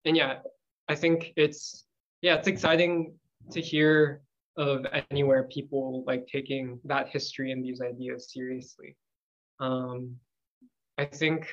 [0.06, 0.40] and yeah,
[0.88, 1.86] I think it's
[2.22, 3.14] yeah, it's exciting
[3.52, 4.22] to hear
[4.58, 8.96] of anywhere people like taking that history and these ideas seriously.
[9.60, 10.16] Um,
[10.98, 11.48] I think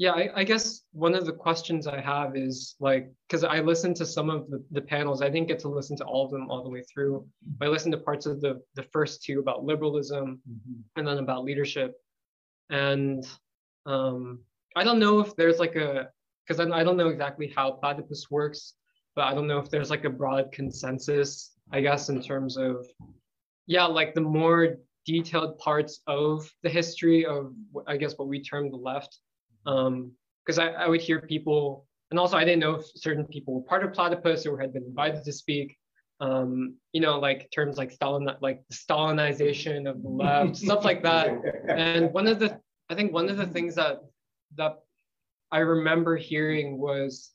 [0.00, 3.96] yeah, I, I, guess one of the questions I have is like, because I listened
[3.96, 6.48] to some of the, the panels, I didn't get to listen to all of them
[6.48, 7.26] all the way through.
[7.58, 10.80] But I listened to parts of the, the first two about liberalism mm-hmm.
[10.96, 11.96] and then about leadership.
[12.70, 13.26] And
[13.86, 14.40] um,
[14.76, 16.08] I don't know if there's like a,
[16.46, 18.74] because I, I don't know exactly how platypus works,
[19.14, 22.86] but I don't know if there's like a broad consensus, I guess, in terms of,
[23.66, 24.76] yeah, like the more
[25.06, 27.52] detailed parts of the history of,
[27.86, 29.18] I guess, what we term the left
[29.66, 30.12] um,
[30.44, 33.62] because I, I would hear people, and also I didn't know if certain people were
[33.62, 35.76] part of Platypus or had been invited to speak.
[36.20, 41.02] Um, you know, like terms like Stalin, like the Stalinization of the left, stuff like
[41.02, 41.30] that.
[41.68, 42.59] And one of the,
[42.90, 44.00] I think one of the things that
[44.56, 44.80] that
[45.52, 47.30] I remember hearing was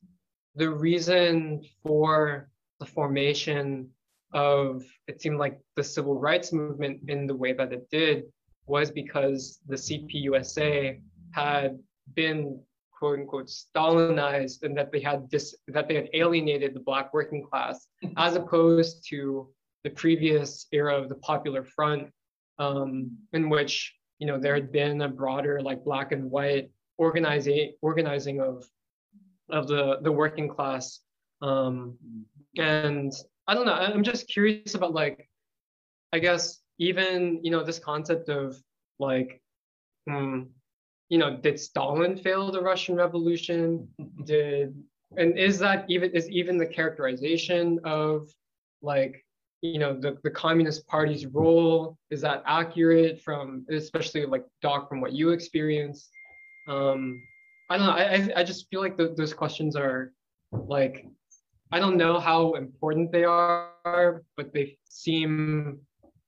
[0.56, 2.50] the reason for
[2.82, 3.90] the formation
[4.34, 8.26] of it seemed like the civil rights movement in the way that it did
[8.68, 11.00] was because the CPUSA
[11.32, 11.80] had
[12.16, 12.60] been
[12.92, 17.46] quote unquote Stalinized and that they had dis- that they had alienated the black working
[17.50, 17.88] class
[18.18, 19.50] as opposed to
[19.86, 22.10] the previous era of the Popular Front,
[22.60, 27.74] um, in which you know there had been a broader like black and white organizing
[27.82, 28.66] organizing of
[29.50, 31.02] of the the working class.
[31.42, 31.98] Um,
[32.58, 33.14] and
[33.48, 33.74] I don't know.
[33.74, 35.30] I'm just curious about like,
[36.14, 38.56] I guess even you know this concept of
[39.00, 39.42] like,
[40.10, 40.50] um,
[41.10, 43.88] you know, did Stalin fail the Russian Revolution?
[44.24, 44.76] Did
[45.18, 48.30] and is that even is even the characterization of
[48.82, 49.25] like
[49.62, 55.02] you know the, the communist party's role is that accurate from especially like doc from
[55.02, 56.10] what you experienced?
[56.68, 57.22] Um
[57.70, 60.12] i don't know i i just feel like the, those questions are
[60.52, 61.06] like
[61.72, 65.80] i don't know how important they are but they seem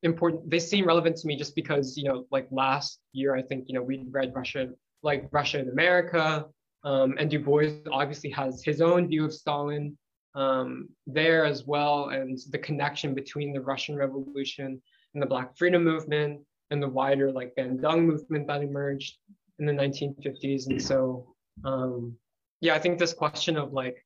[0.03, 3.65] important they seem relevant to me just because you know like last year i think
[3.67, 4.69] you know we read russia
[5.03, 6.45] like russia and america
[6.83, 9.97] um, and du bois obviously has his own view of stalin
[10.37, 14.81] um, there as well and the connection between the russian revolution
[15.13, 16.39] and the black freedom movement
[16.71, 19.17] and the wider like bandung movement that emerged
[19.59, 21.25] in the 1950s and so
[21.65, 22.15] um,
[22.61, 24.05] yeah i think this question of like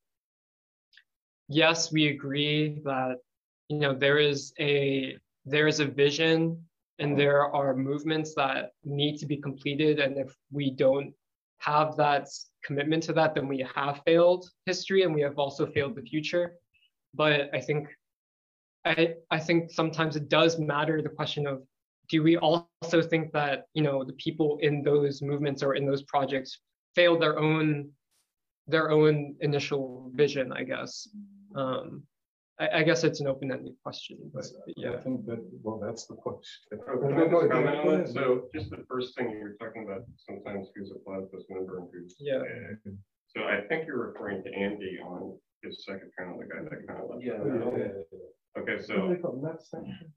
[1.47, 3.17] yes we agree that
[3.67, 6.57] you know there is a there is a vision
[7.01, 9.99] and there are movements that need to be completed.
[9.99, 11.13] And if we don't
[11.57, 12.27] have that
[12.63, 16.53] commitment to that, then we have failed history and we have also failed the future.
[17.13, 17.87] But I think
[18.85, 21.61] I, I think sometimes it does matter the question of
[22.09, 26.03] do we also think that you know the people in those movements or in those
[26.03, 26.59] projects
[26.95, 27.91] failed their own
[28.67, 31.07] their own initial vision, I guess.
[31.55, 32.03] Um,
[32.61, 34.99] I, I guess it's an open-ended question, but I yeah.
[35.01, 36.43] think that, well, that's the question.
[36.85, 38.05] Go, can I go, just go comment on go.
[38.05, 41.87] So just the first thing you were talking about, sometimes who's a platypus member and
[41.91, 42.15] who's.
[42.19, 42.37] Yeah.
[42.37, 42.91] uh,
[43.35, 47.01] So I think you're referring to Andy on his second panel, the guy that kind
[47.01, 47.23] of left.
[47.23, 47.39] Yeah.
[48.59, 50.13] Okay, so What do so, they call left section?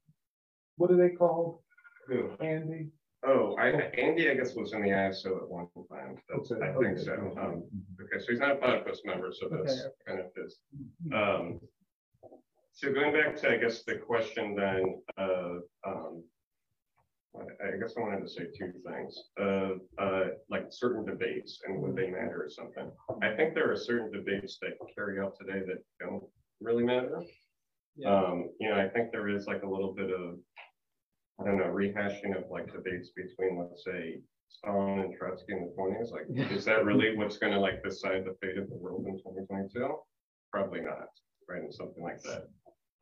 [0.77, 1.63] What do they call
[2.07, 2.29] who?
[2.41, 2.89] Andy?
[3.25, 6.15] Oh, I, Andy, I guess, was in the ISO at one time.
[6.29, 7.05] That's, Okay, I think okay.
[7.05, 7.13] so.
[7.41, 7.63] Um,
[7.99, 10.59] okay, so he's not a platypus member, so that's Okay, kind of his.
[11.11, 11.59] Um,
[12.75, 16.23] so going back to, I guess, the question then, uh, um,
[17.39, 21.95] I, guess I wanted to say two things, uh, uh, like certain debates and would
[21.95, 22.91] they matter or something.
[23.23, 26.23] I think there are certain debates that carry out today that don't
[26.61, 27.23] really matter.
[27.95, 28.13] Yeah.
[28.13, 30.35] Um, you know, I think there is like a little bit of,
[31.39, 34.19] I don't know, rehashing of like debates between, let's say,
[34.49, 38.35] Stalin and Trotsky in the twenties, like, is that really what's gonna like decide the
[38.41, 39.95] fate of the world in twenty twenty-two?
[40.51, 41.07] Probably not,
[41.49, 42.47] right, and something like that.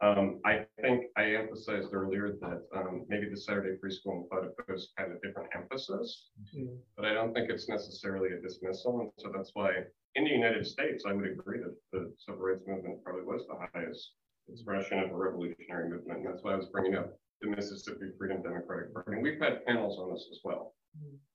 [0.03, 4.91] Um, I think I emphasized earlier that, um, maybe the Saturday free school and platypus
[4.97, 6.77] had a different emphasis, Mm.
[6.97, 9.69] but I don't think it's necessarily a dismissal, and so that's why
[10.15, 13.55] in the United States, I would agree that the civil rights movement probably was the
[13.73, 14.15] highest
[14.49, 16.19] expression of a revolutionary movement.
[16.19, 19.13] And that's why I was bringing up the Mississippi Freedom Democratic Party.
[19.13, 20.75] And we've had panels on this as well.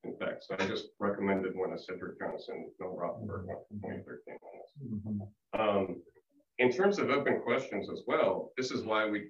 [0.04, 4.38] In fact, so I just recommended one of Cedric Johnson, Bill Rothenberg, one from 2013
[4.42, 5.28] on this.
[5.58, 6.02] Um,
[6.58, 9.28] in terms of open questions as well, this is why we,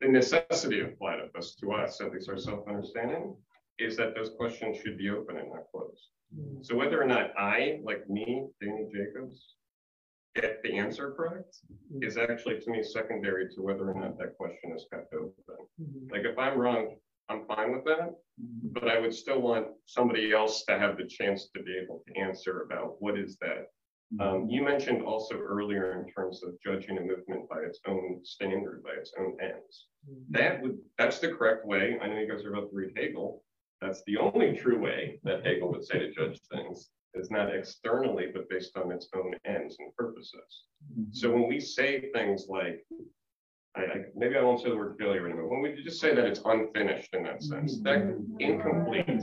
[0.00, 3.34] the necessity of platypus to us, at least our self-understanding,
[3.78, 6.08] is that those questions should be open and not closed.
[6.34, 6.62] Hmm.
[6.62, 9.54] So whether or not I, like me, Danny Jacobs,
[10.34, 11.56] get the answer correct
[11.92, 12.02] hmm.
[12.02, 15.32] is actually to me secondary to whether or not that question is kept open.
[15.80, 16.10] Mhm.
[16.10, 16.96] Like if I'm wrong,
[17.28, 18.68] I'm fine with that, hmm.
[18.72, 22.20] but I would still want somebody else to have the chance to be able to
[22.20, 23.66] answer about what is that.
[24.20, 28.82] Um, you mentioned also earlier in terms of judging a movement by its own standard,
[28.84, 29.86] by its own ends.
[30.08, 30.32] Mm-hmm.
[30.32, 31.98] That would, that's the correct way.
[32.00, 33.42] I know you guys are about to read Hegel.
[33.80, 38.26] That's the only true way that Hegel would say to judge things is not externally,
[38.32, 40.64] but based on its own ends and purposes.
[40.92, 41.12] Mm-hmm.
[41.12, 42.86] So when we say things like,
[43.76, 45.48] I, I, maybe I won't say the word failure anymore.
[45.48, 48.40] When we just say that it's unfinished in that sense, that mm-hmm.
[48.40, 49.22] incomplete,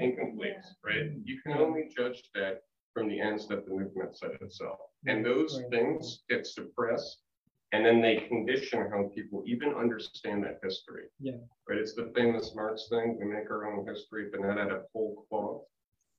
[0.00, 1.12] incomplete, right?
[1.22, 2.62] You can only judge that
[2.94, 4.78] from the ends that the movement set itself.
[5.06, 5.32] And mm-hmm.
[5.32, 5.70] those Right.
[5.70, 7.22] things get suppressed
[7.72, 11.04] and then they condition how people even understand that history.
[11.20, 11.38] Yeah.
[11.68, 14.82] Right, it's the famous Marx thing, we make our own history, but not out of
[14.92, 15.62] whole cloth.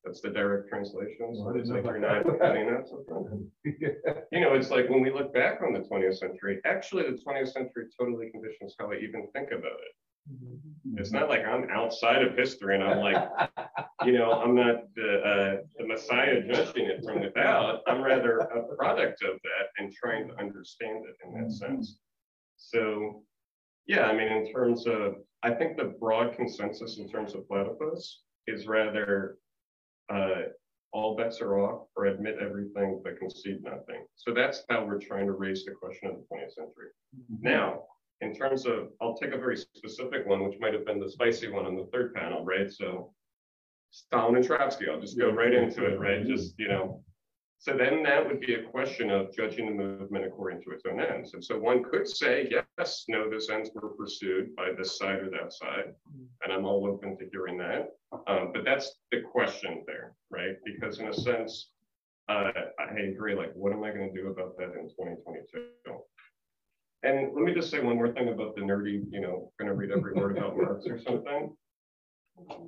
[0.03, 2.39] That's the direct translation, so it's like you're not that.
[2.39, 3.49] cutting that something.
[4.33, 7.51] You know, it's like when we look back on the twentieth century, actually, the twentieth
[7.51, 9.93] century totally conditions how I even think about it.
[10.31, 10.59] Mhm.
[10.97, 13.29] It's not like I'm outside of history and I'm like,
[14.05, 17.81] you know, I'm not the, uh, the messiah judging it from without.
[17.87, 21.99] I'm rather a product of that and trying to understand it in that sense.
[22.57, 23.23] So,
[23.85, 28.21] yeah, I mean, in terms of, I think the broad consensus in terms of platypus
[28.47, 29.37] is rather
[30.09, 30.43] uh,
[30.93, 34.05] all bets are off or admit everything but concede nothing.
[34.15, 36.91] So that's how we're trying to raise the question of the 20th century.
[37.41, 37.83] Now,
[38.21, 41.49] in terms of, I'll take a very specific one, which might have been the spicy
[41.49, 42.71] one on the third panel, right?
[42.71, 43.13] So
[43.91, 46.25] Stalin and Trotsky, I'll just go right into it, right?
[46.25, 47.03] Just, you know,
[47.63, 50.99] so then that would be a question of judging the movement according to its own
[50.99, 51.33] ends.
[51.33, 55.29] And so one could say, yes, no, those ends were pursued by this side or
[55.29, 55.93] that side.
[56.43, 57.91] And I'm all open to hearing that.
[58.27, 60.55] Um, but that's the question there, right?
[60.65, 61.69] Because in a sense,
[62.27, 65.63] uh, I agree, like, what am I going to do about that in 2022?
[67.03, 69.75] And let me just say one more thing about the nerdy, you know, going to
[69.75, 71.53] read every word about Marx or something.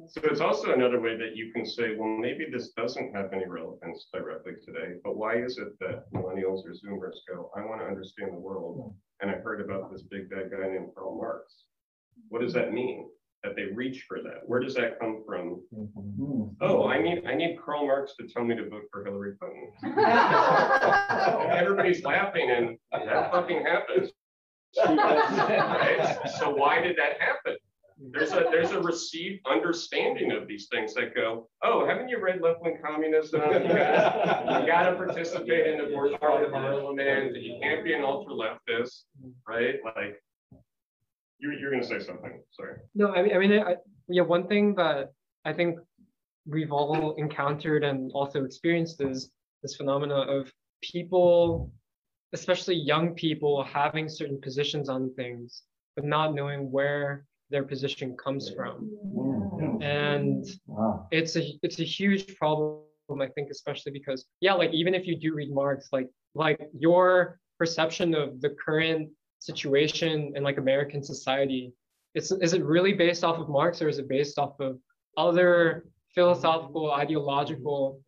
[0.07, 3.48] So it's also another way that you can say, well, maybe this doesn't have any
[3.48, 7.88] relevance directly today, but why is it that millennials or Zoomers go, I want to
[7.88, 11.64] understand the world, and I heard about this big bad guy named Karl Marx.
[12.30, 13.10] What does that mean?
[13.44, 14.41] That they reach for that?
[14.48, 15.62] Where does that come from?
[16.62, 19.72] Oh, I need I need Karl Marx to tell me to vote for Hillary Clinton.
[21.52, 24.12] Everybody's laughing, and that fucking happens.
[24.77, 26.18] Right?
[26.39, 27.56] So why did that happen?
[28.11, 32.41] There's a there's a received understanding of these things that go, oh, haven't you read
[32.41, 33.41] left wing communism?
[33.41, 37.35] You gotta, you gotta participate in the bourgeois parliament.
[37.41, 39.03] You can't be an ultra leftist,
[39.47, 39.76] right?
[39.85, 40.22] Like,
[41.39, 42.41] you you're gonna say something.
[42.52, 42.80] Sorry.
[42.95, 43.76] No, I mean, I mean, I,
[44.10, 45.14] yeah, one thing that
[45.45, 45.80] I think
[46.45, 49.31] we've all encountered and also experienced is
[49.61, 51.72] this phenomena of people,
[52.36, 55.64] especially young people, having certain positions on things,
[55.95, 58.74] but not knowing where their position comes from.
[59.82, 60.45] And
[61.12, 65.16] it's a it's a huge problem, I think, especially because yeah, like even if you
[65.26, 69.10] do read Marx, like like your perception of the current
[69.40, 71.72] situation in like American society,
[72.16, 74.78] it's, is it really based off of Marx or is it based off of
[75.18, 78.02] other philosophical, ideological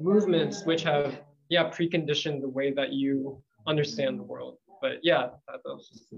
[0.00, 4.56] movements which have, yeah, preconditioned the way that you understand the world?
[4.80, 6.10] But yeah, that, that was just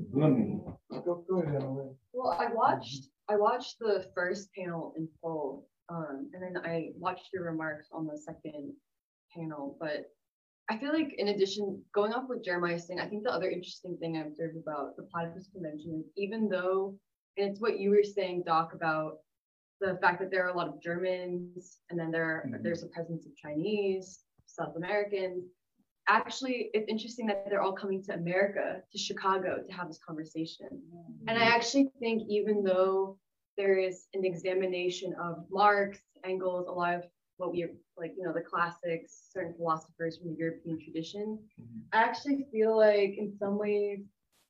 [1.05, 1.87] Go, go ahead, Emily.
[2.13, 7.29] Well, I watched I watched the first panel in full, um, and then I watched
[7.33, 8.73] your remarks on the second
[9.35, 9.77] panel.
[9.81, 10.07] But
[10.69, 13.49] I feel like in addition, going off what Jeremiah is saying, I think the other
[13.49, 16.97] interesting thing I observed about the Platypus Convention is even though,
[17.37, 19.19] and it's what you were saying, Doc, about
[19.81, 22.63] the fact that there are a lot of Germans, and then there Mhm.
[22.63, 25.45] there's a presence of Chinese, South Americans.
[26.11, 30.67] Actually, it's interesting that they're all coming to America, to Chicago, to have this conversation.
[31.29, 31.53] And I mm-hmm.
[31.53, 33.17] actually think even though
[33.57, 37.05] there is an examination of Marx, Engels, a lot of
[37.37, 37.65] what we
[37.97, 41.79] like, you know, the classics, certain philosophers from the European tradition, mm-hmm.
[41.93, 44.01] I actually feel like in some ways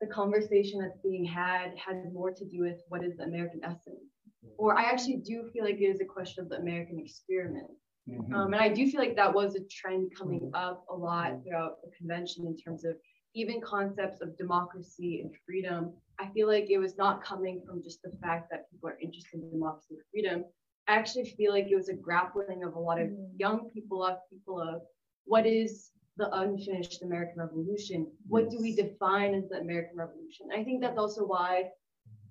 [0.00, 4.08] the conversation that's being had has more to do with what is the American essence.
[4.44, 4.54] Mm-hmm.
[4.56, 7.70] Or I actually do feel like it is a question of the American experiment.
[8.10, 8.34] Mhm.
[8.34, 11.82] Um, and I do feel like that was a trend coming up a lot throughout
[11.82, 12.96] the convention in terms of
[13.34, 15.92] even concepts of democracy and freedom.
[16.18, 19.40] I feel like it was not coming from just the fact that people are interested
[19.40, 20.44] in democracy and freedom.
[20.88, 24.18] I actually feel like it was a grappling of a lot of young people, of
[24.28, 24.82] people of
[25.24, 28.06] what is the unfinished American Revolution?
[28.28, 30.48] What do we define as the American Revolution?
[30.52, 31.70] I think that's also why,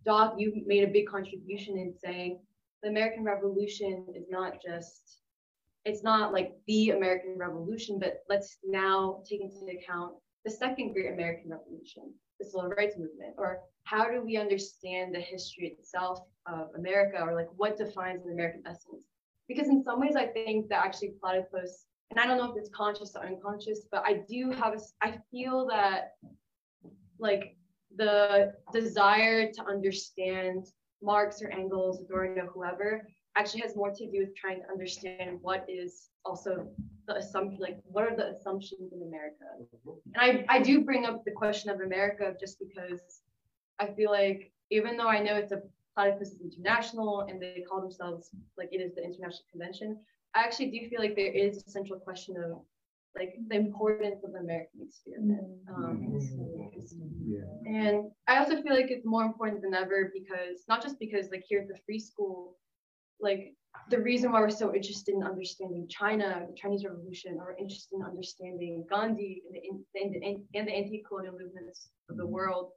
[0.06, 2.39] Doc, you made a big contribution in saying
[2.84, 5.22] the American Revolution is not just
[5.85, 10.14] it's not like the American Revolution, but let's now take into account
[10.45, 15.19] the second great American Revolution, the Civil Rights Movement, or how do we understand the
[15.19, 19.03] history itself of America, or like what defines an American essence?
[19.47, 22.69] Because in some ways, I think that actually platypus, and I don't know if it's
[22.69, 26.11] conscious or unconscious, but I do have a, I feel that
[27.19, 27.56] like
[27.95, 30.68] the desire to understand
[31.01, 33.07] Marx or Engels, Adorno, whoever,
[33.40, 36.68] actually has more to do with trying to understand what is also
[37.07, 39.45] the assumption, like what are the assumptions in America?
[40.14, 40.18] And
[40.49, 43.22] I, I do bring up the question of America just because
[43.80, 45.61] I feel like even though I know it's a
[45.95, 49.98] platypus is international and they call themselves like it is the international convention,
[50.36, 52.61] I actually do feel like there is a central question of
[53.16, 55.48] like the importance of the American experiment.
[55.76, 56.20] Um,
[57.66, 61.44] and I also feel like it's more important than ever because not just because like
[61.48, 62.57] here at the free school,
[63.22, 63.54] like
[63.90, 68.04] the reason why we're so interested in understanding China, the Chinese Revolution, or interested in
[68.04, 72.72] understanding Gandhi and the, and the, and the anti-colonial movements of the world,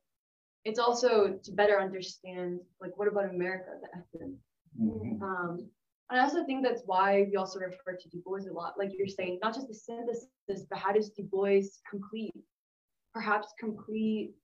[0.64, 4.39] it's also to better understand like what about America, the essence.
[5.23, 5.69] Um,
[6.10, 8.74] and I also think that's why we also refer to Du Bois a lot.
[8.78, 12.35] Like you're saying, not just the synthesis, but how does Du Bois complete,
[13.14, 14.35] perhaps complete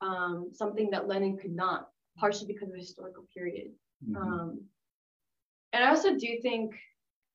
[0.00, 1.88] um, something that Lenin could not,
[2.18, 3.68] partially because of the historical period.
[4.16, 4.60] Um,
[5.72, 6.74] and I also do think,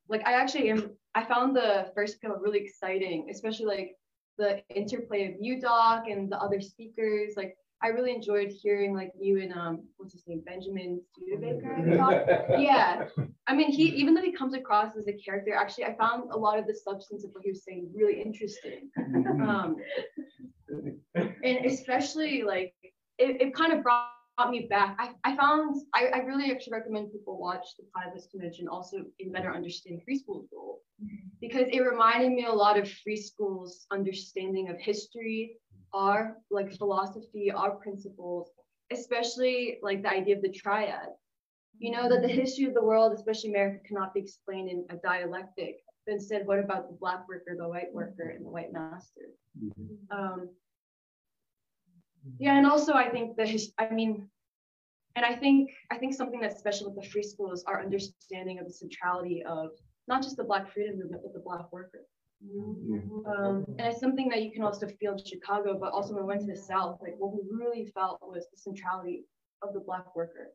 [0.09, 3.95] like, I actually am, I found the first panel really exciting, especially like
[4.37, 7.33] the interplay of you, Doc, and the other speakers.
[7.35, 12.23] Like, I really enjoyed hearing like you and um, what's his name, Benjamin Studebaker talk.
[12.59, 13.07] Yeah,
[13.45, 16.37] I mean, he even though he comes across as a character, actually, I found a
[16.37, 18.89] lot of the substance of what he was saying really interesting.
[19.47, 19.75] Um,
[21.15, 22.73] and especially like
[23.19, 24.09] it, it kind of brought
[24.45, 24.95] me back.
[24.99, 29.31] I, I found I, I really actually recommend people watch the Platypus Convention also in
[29.31, 31.27] better understand free school's role mm-hmm.
[31.41, 35.57] because it reminded me a lot of free school's understanding of history,
[35.93, 38.51] our like philosophy, our principles,
[38.91, 41.09] especially like the idea of the triad.
[41.79, 42.39] You know that the mm-hmm.
[42.39, 45.77] history of the world, especially America, cannot be explained in a dialectic.
[46.05, 49.29] But instead, what about the black worker, the white worker, and the white master?
[49.61, 50.17] Mm-hmm.
[50.17, 50.49] Um,
[52.39, 54.29] yeah, and also I think the his, I mean,
[55.15, 58.59] and I think I think something that's special with the free school is our understanding
[58.59, 59.71] of the centrality of
[60.07, 62.05] not just the Black freedom movement, but the Black worker.
[63.25, 66.27] Um, and it's something that you can also feel in Chicago, but also when we
[66.27, 69.25] went to the South, like what we really felt was the centrality
[69.63, 70.53] of the Black worker,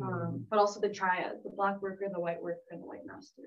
[0.00, 3.42] um, but also the triad, the Black worker, the white worker, and the white master.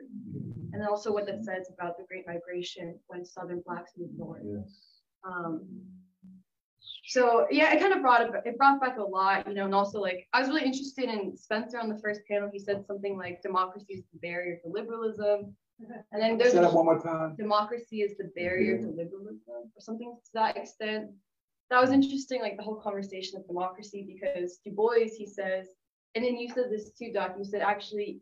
[0.73, 4.43] And then also what that says about the Great Migration when Southern Blacks moved north.
[5.23, 5.65] Um,
[7.09, 9.73] so yeah, it kind of brought it, it brought back a lot, you know, and
[9.73, 12.49] also like I was really interested in Spencer on the first panel.
[12.53, 15.55] He said something like democracy is the barrier to liberalism.
[16.11, 17.37] And then there's Say that one more time.
[17.37, 18.97] democracy is the barrier to mm-hmm.
[18.97, 21.09] liberalism or something to that extent.
[21.69, 25.67] That was interesting, like the whole conversation of democracy, because Du Bois, he says,
[26.15, 28.19] and then you said this too, Doc, you said actually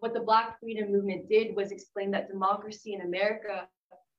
[0.00, 3.66] what the Black freedom movement did was explain that democracy in America,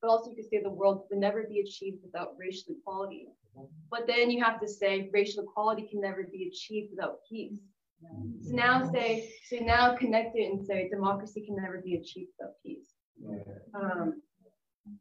[0.02, 3.28] but also you could say the world would never be achieved without racial equality.
[3.90, 7.60] But then you have to say racial equality can never be achieved without peace.
[8.42, 12.54] So now say, so now connect it and say democracy can never be achieved without
[12.66, 12.90] peace.
[13.76, 14.22] Um,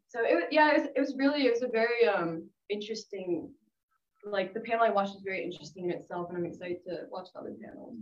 [0.09, 3.51] so it, yeah, it was, it was really, it was a very um, interesting,
[4.25, 7.29] like the panel I watched was very interesting in itself and I'm excited to watch
[7.33, 7.95] the other panels.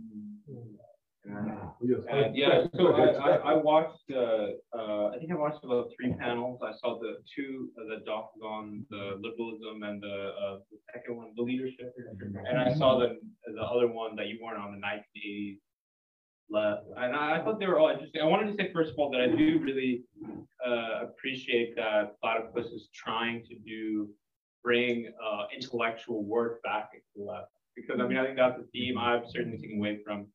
[1.31, 6.13] Uh, yeah, so I, I, I watched, uh, uh, I think I watched about three
[6.13, 6.59] panels.
[6.63, 11.17] I saw the two, uh, the doc on the liberalism and the, uh, the second
[11.17, 11.93] one, the leadership.
[12.49, 15.59] And I saw the, the other one that you weren't on, the nineteen eighties
[16.49, 16.83] left.
[16.97, 18.21] And I, I thought they were all interesting.
[18.21, 20.03] I wanted to say, first of all, that I do really,
[20.65, 24.09] uh, appreciate that Platypus is trying to do,
[24.63, 27.51] bring, uh, intellectual work back into the left.
[27.75, 30.27] Because I mean, I think that's a theme I've certainly taken away from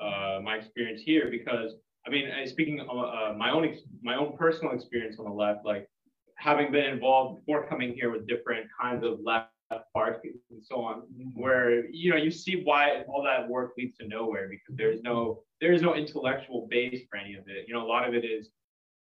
[0.00, 1.74] uh, my experience here because
[2.06, 5.64] I mean, speaking of uh, my own ex- my own personal experience on the left,
[5.64, 5.88] like
[6.36, 9.48] having been involved before coming here with different kinds of left
[9.94, 11.02] parties and so on,
[11.34, 15.42] where you know you see why all that work leads to nowhere because there's no
[15.60, 17.64] there is no intellectual base for any of it.
[17.66, 18.50] You know, a lot of it is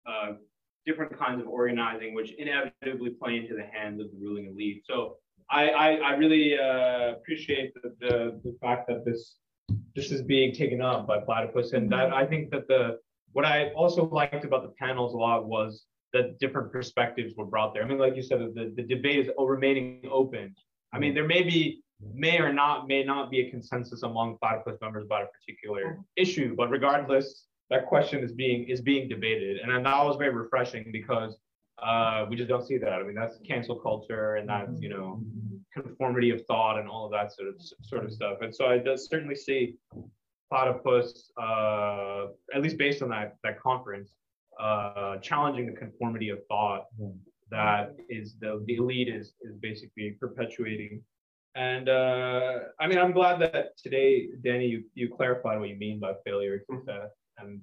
[0.05, 0.33] uh,
[0.85, 4.83] different kinds of organizing, which inevitably play into the hands of the ruling elite.
[4.85, 5.15] So
[5.49, 9.37] I I, I really uh, appreciate the, the the fact that this
[9.95, 11.73] this is being taken up by platypus.
[11.73, 12.13] And that mm-hmm.
[12.15, 12.97] i think that the
[13.33, 17.73] what i also liked about the panels a lot was that different perspectives were brought
[17.73, 17.83] there.
[17.83, 20.55] I mean like you said the, the debate is remaining open.
[20.93, 21.81] I mean there may be
[22.13, 26.01] may or not may not be a consensus among platypus members about a particular mm-hmm.
[26.15, 29.59] issue but regardless that question is being is being debated.
[29.59, 31.37] And that was very refreshing because
[31.81, 32.93] uh, we just don't see that.
[32.93, 35.57] I mean that's cancel culture and that's you know mm-hmm.
[35.73, 38.37] Conformity of thought and all of that sort of sort of stuff.
[38.41, 39.75] And so I does certainly see
[40.49, 44.11] platypus, uh, at least based on that that conference,
[44.59, 46.85] uh, challenging the conformity of thought
[47.51, 51.01] that is the, the elite is is basically perpetuating.
[51.55, 55.99] And uh, I mean, I'm glad that today, Danny, you, you clarified what you mean
[55.99, 57.09] by failure and success.
[57.39, 57.61] And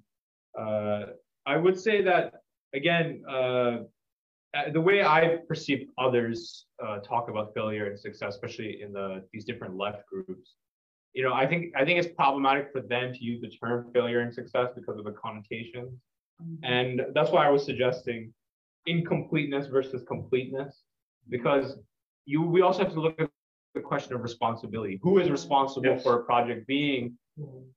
[0.58, 1.12] uh,
[1.46, 2.34] I would say that
[2.74, 3.78] again, uh,
[4.72, 9.44] the way I perceive others uh, talk about failure and success, especially in the these
[9.44, 10.54] different left groups,
[11.14, 14.20] you know, I think I think it's problematic for them to use the term failure
[14.20, 15.92] and success because of the connotations,
[16.62, 18.32] and that's why I was suggesting
[18.86, 20.82] incompleteness versus completeness,
[21.28, 21.78] because
[22.24, 23.30] you we also have to look at
[23.74, 24.98] the question of responsibility.
[25.02, 26.02] Who is responsible Yes.
[26.02, 27.18] for a project being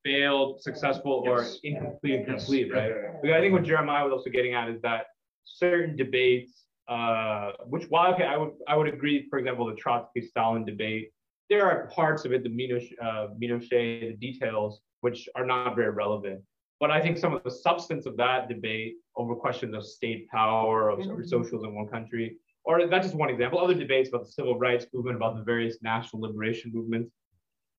[0.06, 1.60] failed, successful, or Yes.
[1.64, 2.28] incomplete Yes.
[2.46, 2.94] complete, right?
[3.22, 5.08] Because I think what Jeremiah was also getting at is that
[5.46, 10.22] certain debates, uh, which while okay, I would I would agree, for example, the Trotsky
[10.22, 11.12] Stalin debate,
[11.50, 15.92] there are parts of it, the Minoche, uh, Minochet, the details, which are not very
[15.92, 16.42] relevant.
[16.80, 20.90] But I think some of the substance of that debate over questions of state power,
[20.90, 24.58] of socialism in one country, or that's just one example, other debates about the civil
[24.58, 27.12] rights movement, about the various national liberation movements,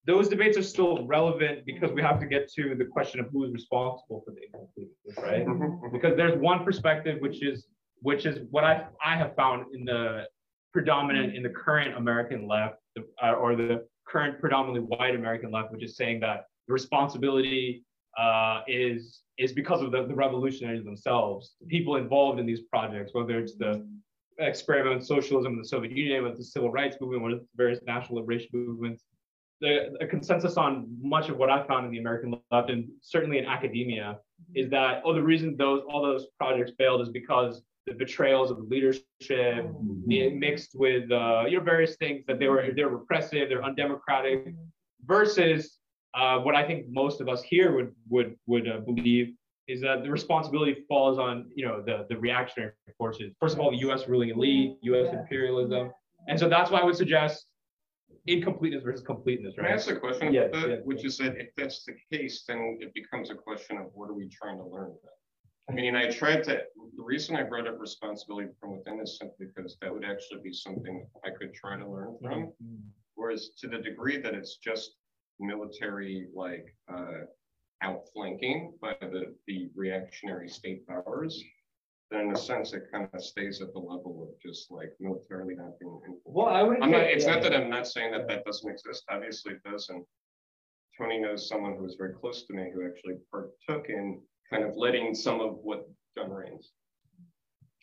[0.05, 3.43] those debates are still relevant because we have to get to the question of who
[3.43, 5.91] is responsible for the incompleteness, right?
[5.91, 7.67] Because there's one perspective which is
[8.01, 10.27] which is what I I have found in the
[10.73, 15.71] predominant in the current American left the, uh, or the current predominantly white American left,
[15.71, 17.83] which is saying that the responsibility
[18.17, 23.11] uh, is is because of the, the revolutionaries themselves, the people involved in these projects,
[23.13, 23.85] whether it's the
[24.39, 28.19] experiment socialism in the Soviet Union, with the civil rights movement, with the various national
[28.19, 29.03] liberation movements,
[29.61, 33.37] the, the consensus on much of what I found in the American left and certainly
[33.37, 34.17] in academia
[34.55, 38.57] is that oh the reason those all those projects failed is because the betrayals of
[38.57, 39.01] the leadership
[40.07, 44.53] the- mixed with uh, you know various things that they were they're repressive they're undemocratic
[45.05, 45.77] versus
[46.13, 49.33] uh, what I think most of us here would would would uh, believe
[49.67, 53.71] is that the responsibility falls on you know the the reactionary forces first of all
[53.71, 54.07] the U.S.
[54.07, 55.07] ruling elite U.S.
[55.13, 55.91] imperialism
[56.27, 57.47] and so that's why I would suggest
[58.27, 60.69] incompleteness versus completeness Can I right ask a question Yes, about that?
[60.69, 64.09] yes, Which is that if that's the case, then it becomes a question of what
[64.09, 64.91] are we trying to learn?
[65.69, 66.61] I mean, I tried to,
[66.97, 70.53] the reason I brought up responsibility from within is simply because that would actually be
[70.53, 72.51] something I could try to learn from.
[73.15, 74.95] Whereas to the degree that it's just
[75.39, 77.25] military, like, uh,
[77.83, 81.43] outflanking by the, the reactionary state powers,
[82.09, 85.55] then in a sense, it kind of stays at the level of just like militarily
[85.55, 85.99] not being.
[86.25, 89.03] well I would I'm not, it's not that I'm not saying that that doesn't exist,
[89.09, 90.03] obviously it does, and
[90.99, 94.21] Tony knows someone who was very close to me who actually partook in
[94.51, 95.87] kind of letting some of what
[96.17, 96.71] John Raines.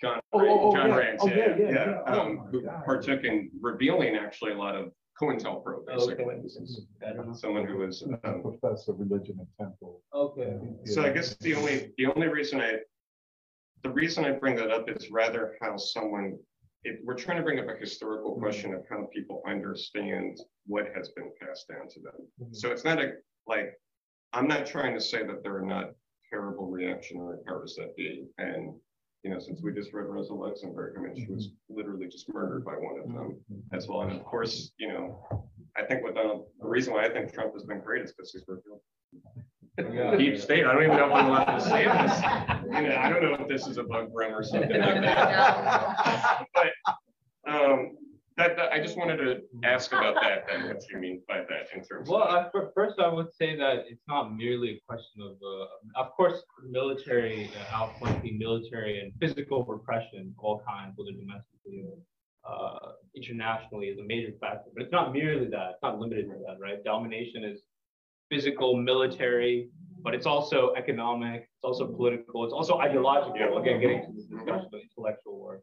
[0.00, 0.96] John, Oh, oh, oh, John yeah.
[0.96, 2.00] Raines, Oh, yeah, yeah, yeah, yeah, yeah.
[2.06, 2.84] Oh, um, my who God.
[2.84, 6.24] partook in revealing actually a lot of COINTELPRO, basically.
[6.24, 7.16] Okay.
[7.34, 10.02] Someone who was, um, Professor of religion at Temple.
[10.14, 10.58] Okay.
[10.84, 12.76] so I guess the only, the only reason I,
[13.82, 16.38] the reason I bring that up is rather how someone
[16.84, 21.08] it, we're trying to bring up a historical question of how people understand what has
[21.10, 22.52] been passed down to them.
[22.52, 23.14] So it's not a,
[23.48, 23.72] like,
[24.32, 25.90] I'm not trying to say that there are not
[26.30, 28.26] terrible reactionary powers that be.
[28.38, 28.74] And,
[29.22, 32.64] you know, since we just read Rosa Luxemburg, I mean, she was literally just murdered
[32.64, 33.38] by one of them
[33.72, 34.02] as well.
[34.02, 35.18] And of course, you know,
[35.76, 38.32] I think what Donald, the reason why I think Trump has been great is because
[38.32, 38.80] he's revealed
[40.18, 40.64] deep state.
[40.66, 42.20] I don't even know if I'm allowed to say this.
[42.64, 46.46] You know, I don't know if this is a bug brim or something like that.
[46.55, 47.97] But um,
[48.39, 51.65] that, that- I just wanted to ask about that, then what you mean by that
[51.74, 52.73] in terms Well, of.
[52.74, 57.51] First I would say that it's not merely a question of, uh, of course, military
[57.73, 61.98] uh, outpoints, military and physical repression, of all kinds, whether domestically or
[62.48, 64.70] uh, internationally, is a major factor.
[64.74, 65.70] But it's not merely that.
[65.73, 66.82] It's not limited to that, right?
[66.85, 67.62] Domination is
[68.31, 69.70] physical, military,
[70.02, 71.43] but it's also economic.
[71.43, 72.44] It's also political.
[72.44, 73.59] It's also ideological.
[73.59, 75.60] Again, getting to this discussion of intellectual war.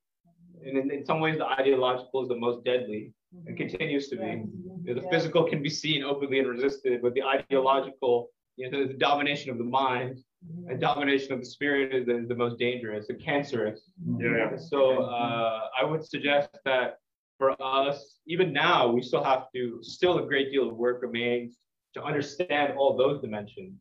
[0.64, 3.14] And in, in some ways, the ideological is the most deadly
[3.46, 4.44] and continues to be.
[4.84, 8.88] You know, the physical can be seen openly and resisted, but the ideological, you know,
[8.88, 10.20] the domination of the mind
[10.68, 13.10] and domination of the spirit is the, the most dangerous.
[13.10, 13.82] And cancerous.
[14.20, 14.56] Yeah.
[14.58, 16.98] So uh, I would suggest that
[17.38, 21.58] for us, even now, we still have to, still a great deal of work remains
[21.96, 23.80] to understand all those dimensions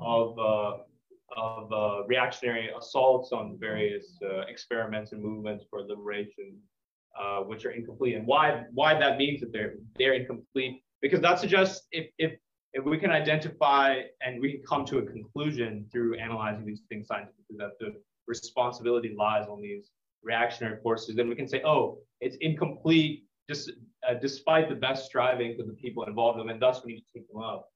[0.00, 0.78] of uh,
[1.36, 6.56] of uh, reactionary assaults on various uh, experiments and movements for liberation,
[7.20, 11.38] uh, which are incomplete, and why why that means that they're they're incomplete because that
[11.38, 12.32] suggests if if
[12.72, 17.06] if we can identify and we can come to a conclusion through analyzing these things
[17.08, 17.94] scientifically that the
[18.28, 19.90] responsibility lies on these
[20.22, 23.72] reactionary forces, then we can say, oh, it's incomplete just
[24.08, 27.00] uh, despite the best striving of the people involved in them, and thus we need
[27.00, 27.68] to take them up.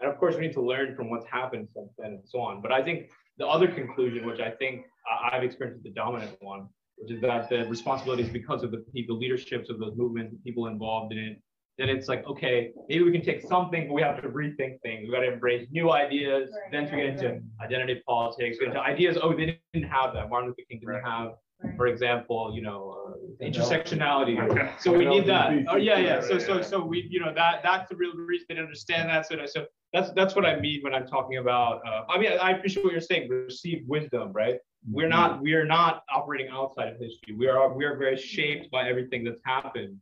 [0.00, 2.60] And of course, we need to learn from what's happened since then and so on.
[2.60, 4.86] But I think the other conclusion, which I think
[5.32, 9.18] I've experienced the dominant one, which is that the responsibility is because of the people,
[9.18, 11.42] leaderships of those movements, the people involved in it.
[11.78, 15.06] Then it's like, okay, maybe we can take something, but we have to rethink things.
[15.06, 16.50] We got to embrace new ideas.
[16.72, 19.18] Then to get into identity politics, get into ideas.
[19.22, 20.30] Oh, they didn't have that.
[20.30, 21.32] Martin Luther King didn't have,
[21.76, 24.36] for example, you know, uh, intersectionality.
[24.80, 25.52] So we need that.
[25.68, 26.22] Oh yeah, yeah.
[26.22, 29.26] So so so we, you know, that that's the real reason to understand that.
[29.26, 29.66] So so
[29.96, 31.80] that's that's what I mean when I'm talking about.
[31.86, 33.28] Uh, I mean, I appreciate what you're saying.
[33.30, 34.56] Receive wisdom, right?
[34.90, 37.34] We're not we are not operating outside of history.
[37.34, 39.96] We are we are very shaped by everything that's happened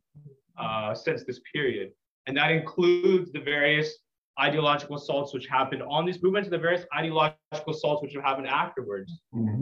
[0.59, 1.91] uh, since this period,
[2.27, 3.95] and that includes the various
[4.39, 9.21] ideological assaults which happened on these movements, the various ideological assaults which have happened afterwards.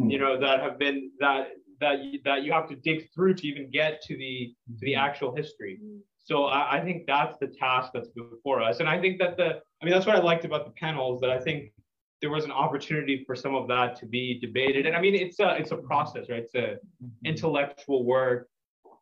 [0.09, 1.49] You know that have been that
[1.79, 4.95] that you, that you have to dig through to even get to the to the
[4.95, 5.79] actual history.
[6.23, 9.61] So I, I think that's the task that's before us, and I think that the
[9.81, 11.73] I mean that's what I liked about the panels that I think
[12.21, 14.85] there was an opportunity for some of that to be debated.
[14.85, 16.43] And I mean it's a it's a process, right?
[16.43, 16.77] It's a
[17.25, 18.47] intellectual work,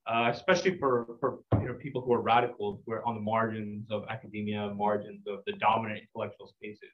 [0.07, 3.85] uh, especially for for you know people who are radicals, who are on the margins
[3.91, 6.89] of academia, margins of the dominant intellectual spaces.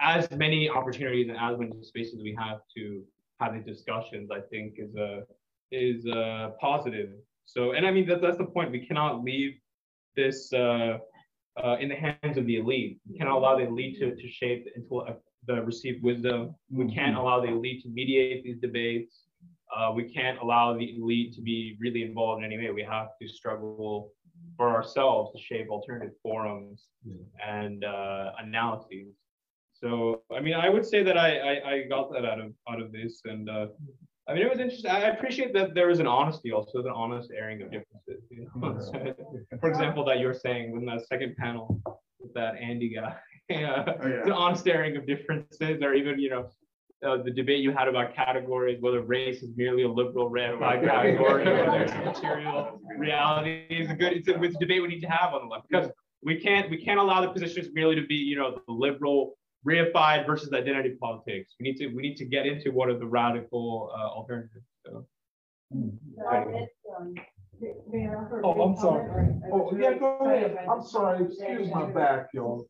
[0.00, 3.02] As many opportunities and as many spaces we have to
[3.40, 5.22] have these discussions, I think is a
[5.72, 7.10] is a positive.
[7.46, 8.70] So, and I mean that that's the point.
[8.70, 9.54] We cannot leave
[10.16, 10.98] this uh,
[11.62, 12.98] uh, in the hands of the elite.
[13.08, 15.16] We cannot allow the elite to, to shape the,
[15.46, 16.54] the received wisdom.
[16.70, 19.24] We can't allow the elite to mediate these debates.
[19.74, 22.70] Uh, we can't allow the elite to be really involved in any way.
[22.70, 24.12] We have to struggle
[24.56, 26.84] for ourselves to shape alternative forums
[27.44, 29.14] and uh, analyses.
[29.72, 32.80] So, I mean, I would say that I, I, I got that out of out
[32.80, 33.66] of this, and uh,
[34.26, 34.90] I mean, it was interesting.
[34.90, 38.24] I appreciate that there was an honesty, also the honest airing of differences.
[38.30, 39.14] You know?
[39.60, 41.80] For example, that you're saying in that second panel
[42.18, 43.16] with that Andy guy,
[43.50, 43.84] yeah,
[44.24, 46.50] the honest airing of differences, or even you know.
[47.04, 50.58] Uh, the debate you had about categories, whether race is merely a liberal red or
[50.58, 54.14] white category, or whether it's material reality, is a good.
[54.14, 55.90] It's a, it's a debate we need to have on the left because
[56.22, 59.36] we can't we can't allow the positions merely to be you know the liberal
[59.66, 61.54] reified versus identity politics.
[61.58, 64.66] We need to we need to get into what are the radical uh, alternatives.
[64.84, 65.06] So.
[68.42, 69.28] Oh, I'm sorry.
[69.52, 70.56] Oh, yeah, go ahead.
[70.70, 71.24] I'm sorry.
[71.24, 72.66] Excuse my back, y'all.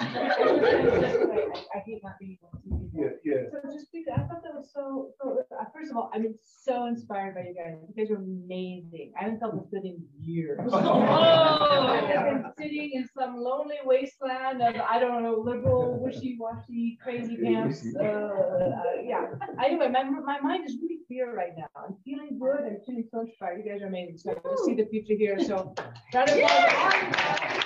[0.00, 2.90] I hate not being able to.
[2.94, 3.34] Yeah, yeah.
[3.52, 6.34] So just because I thought that was so, so, uh, first of all, I've been
[6.44, 7.74] so inspired by you guys.
[7.88, 9.12] You guys are amazing.
[9.18, 10.60] I haven't felt this good in years.
[10.72, 11.00] Oh.
[11.00, 17.84] I've been sitting in some lonely wasteland of, I don't know, liberal, wishy-washy, crazy pants.
[17.98, 19.26] Uh, uh, yeah.
[19.64, 21.66] Anyway, my, my mind is really clear right now.
[21.76, 22.60] I'm feeling good.
[22.64, 23.62] I'm feeling so inspired.
[23.64, 24.18] You guys are amazing.
[24.18, 25.38] So I see the future here.
[25.40, 25.74] So.
[26.14, 27.64] round of applause.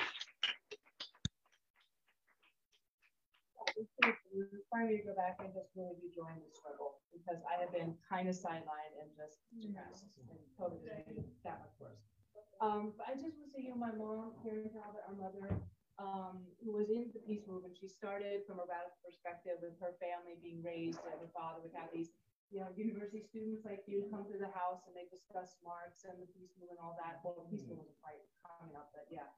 [3.79, 8.31] It inspired go back and just really rejoin the struggle because I have been kind
[8.31, 12.03] of sidelined and just depressed and totally made it that much worse.
[12.59, 15.63] Um, but I just want to say, you know, my mom, Karen Talbot, our mother,
[15.99, 19.95] um, who was in the peace movement, she started from a radical perspective with her
[19.99, 22.11] family being raised, and her father would have these,
[22.49, 26.17] you know, university students like you come to the house and they discuss Marx and
[26.17, 27.21] the peace movement and all that.
[27.21, 29.29] Well, the peace movement was quite coming up, but yeah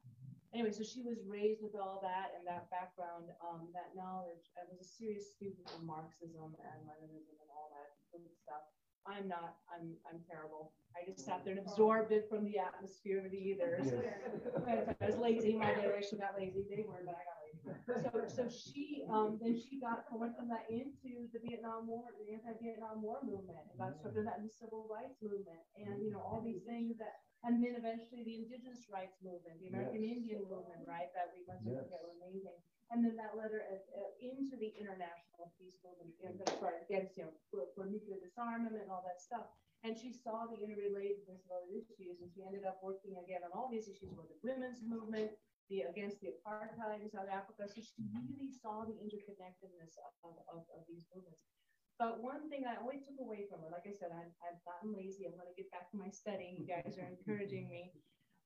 [0.53, 4.51] anyway, so she was raised with all that and that background, um, that knowledge.
[4.59, 8.67] I was a serious student of Marxism and Leninism and all that good stuff.
[9.09, 9.57] I'm not.
[9.73, 10.77] I'm I'm terrible.
[10.93, 13.89] I just sat there and absorbed it from the atmosphere of the ethers.
[14.69, 15.57] I was lazy.
[15.57, 16.69] My generation got lazy.
[16.69, 17.40] They weren't, but I got.
[17.87, 22.33] So so she um then she got went from that into the Vietnam War, the
[22.33, 26.11] anti-Vietnam War movement, and got sort of that in the civil rights movement, and you
[26.11, 30.13] know all these things that and then eventually the indigenous rights movement, the American yes.
[30.21, 31.89] Indian movement, right, that we went to yes.
[31.89, 32.61] were amazing.
[32.93, 37.17] And then that led her uh, into the international peace movement, you know, sorry, against,
[37.17, 39.47] you know, for, for, nuclear disarmament and all that stuff.
[39.87, 43.55] And she saw the interrelatedness of other issues, and she ended up working again on
[43.57, 45.33] all these issues with the women's movement,
[45.71, 47.71] the against the apartheid in South Africa.
[47.71, 49.95] So she really saw the interconnectedness
[50.27, 51.41] of, of, of these movements.
[51.97, 54.97] But one thing I always took away from her, like I said, I, I've gotten
[54.97, 55.29] lazy.
[55.29, 56.57] I'm going to get back to my studying.
[56.57, 57.93] You guys are encouraging me.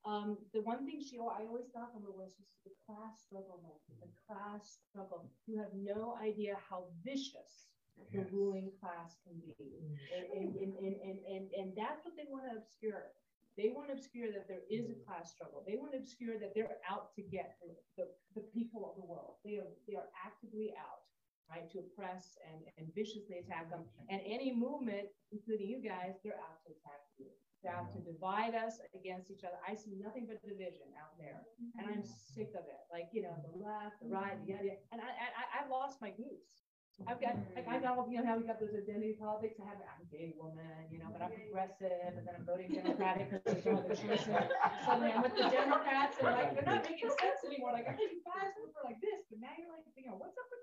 [0.05, 3.81] Um, the one thing she, I always thought from her was just the class struggle,
[4.03, 5.31] the class struggle.
[5.47, 7.73] You have no idea how vicious
[8.13, 9.81] the ruling class can be.
[10.13, 13.15] And, and, and, and, and, and that's what they want to obscure.
[13.57, 15.63] They want to obscure that there is a class struggle.
[15.63, 19.07] They want to obscure that they're out to get the, the, the people of the
[19.07, 19.39] world.
[19.47, 21.07] They are, they are actively out
[21.51, 23.85] right, to oppress and, and viciously attack them.
[24.09, 27.29] And any movement, including you guys, they're out to attack you.
[27.63, 29.57] They're out to divide us against each other.
[29.65, 31.41] I see nothing but division out there,
[31.81, 32.37] and I'm mm-hmm.
[32.37, 32.83] sick of it.
[32.93, 34.21] Like you know, the left, the mm-hmm.
[34.21, 36.64] right, the other, and I, I I've lost my goose.
[37.03, 39.59] I've got, like, I got, you know, how we got those identity politics.
[39.59, 42.71] I have, I'm a gay woman, you know, but I'm progressive, and then I'm voting
[42.71, 43.99] Democratic because there's no other.
[43.99, 47.75] Suddenly I'm with the Democrats, and like, they're not making sense anymore.
[47.75, 50.39] Like, I think you guys were like this, but now you're like, you know, what's
[50.39, 50.63] up with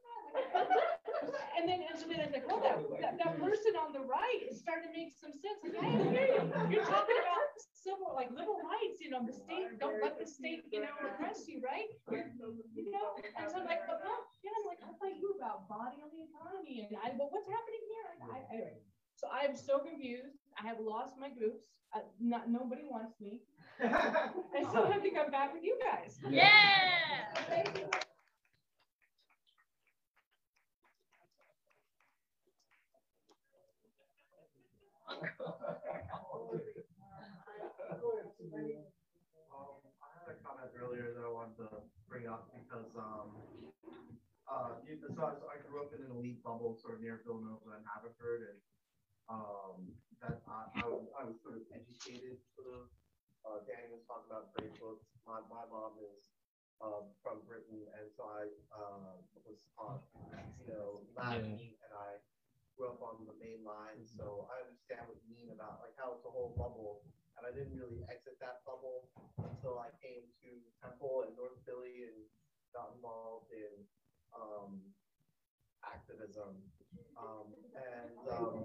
[1.58, 4.60] and then and so then like, oh, that, that, that person on the right is
[4.60, 5.60] starting to make some sense.
[5.62, 6.44] Like, I hear you.
[6.74, 7.46] You're talking about
[7.82, 11.50] civil, like liberal rights, you know, the state, don't let the state, you know, oppress
[11.50, 11.90] you, right?
[12.10, 14.14] You're, know, and so I'm like, but no,
[14.46, 16.86] yeah, I'm like, I thought you about bodily autonomy.
[16.90, 18.08] And I, but what's happening here?
[18.30, 18.78] I, anyway,
[19.18, 20.38] so I'm so confused.
[20.62, 21.66] I have lost my groups.
[21.94, 23.42] Uh, not nobody wants me.
[23.84, 26.20] I still have to come back with you guys.
[26.30, 26.62] Yeah.
[40.82, 43.30] earlier that I wanted to bring up because um,
[44.50, 47.86] uh, so I, I, grew up in an elite bubble sort of near Villanova and
[47.88, 48.60] Haverford, and
[49.32, 52.84] um, that I, I, was, I was sort of educated sort of.
[53.42, 55.08] Uh, Danny was talking about great books.
[55.26, 56.30] My, my mom is
[56.78, 59.18] uh, from Britain, and so I uh,
[59.48, 60.06] was taught,
[60.62, 61.82] you know, Latin, yeah.
[61.82, 62.22] and I
[62.78, 66.18] grew up on the main line, so I understand what you mean about like how
[66.18, 67.02] it's a whole bubble
[67.42, 69.10] and I didn't really exit that bubble
[69.42, 72.22] until I came to Temple and North Philly and
[72.70, 73.82] got involved in
[74.38, 74.78] um,
[75.82, 76.62] activism.
[77.18, 78.62] Um, and um,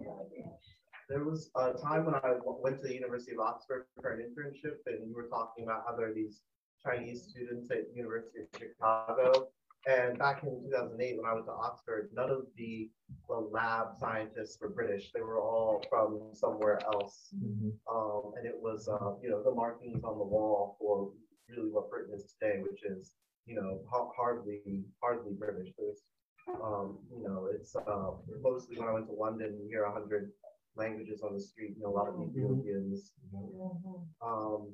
[1.08, 4.84] there was a time when I went to the University of Oxford for an internship,
[4.86, 6.42] and you were talking about how there are these
[6.84, 9.48] Chinese students at University of Chicago
[9.86, 12.90] and back in 2008, when I went to Oxford, none of the,
[13.28, 15.12] the lab scientists were British.
[15.12, 17.28] They were all from somewhere else.
[17.36, 17.70] Mm-hmm.
[17.94, 21.12] Um, and it was, uh, you know, the markings on the wall for
[21.48, 23.12] really what Britain is today, which is,
[23.46, 25.72] you know, hardly, hardly British.
[25.78, 26.02] There's,
[26.48, 28.10] um, you know, it's uh,
[28.42, 30.32] mostly when I went to London, you hear a hundred
[30.74, 32.38] languages on the street, you know, a lot of mm-hmm.
[32.38, 33.12] Ethiopians.
[33.32, 34.26] Mm-hmm.
[34.26, 34.72] Um,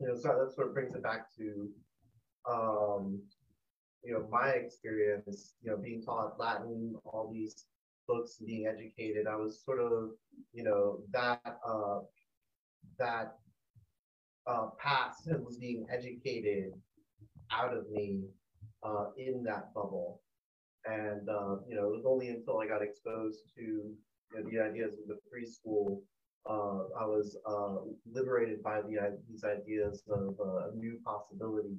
[0.00, 1.70] you know, so that sort of brings it back to
[2.50, 3.22] um,
[4.04, 7.66] you know, my experience, you know, being taught Latin, all these
[8.06, 10.10] books, being educated, I was sort of,
[10.52, 12.00] you know, that uh,
[12.98, 13.38] that
[14.46, 16.72] uh, past was being educated
[17.50, 18.24] out of me
[18.82, 20.20] uh, in that bubble.
[20.86, 23.96] And, uh, you know, it was only until I got exposed to you
[24.34, 26.02] know, the ideas of the free school,
[26.48, 27.76] uh, I was uh,
[28.12, 31.78] liberated by the, these ideas of uh, a new possibility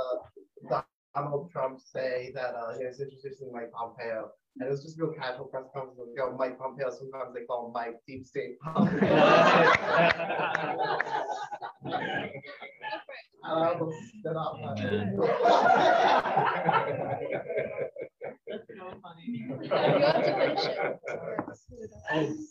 [1.14, 4.30] Donald Trump say that uh, he was interested in Mike Pompeo.
[4.58, 5.98] And it was just real casual press conference.
[5.98, 8.98] Like, oh, Mike Pompeo, sometimes they call him Mike Deep State Pompeo.
[13.44, 14.56] I almost stood up.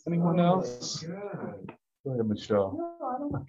[0.06, 1.04] Anyone else?
[2.04, 2.78] Go ahead, Michelle.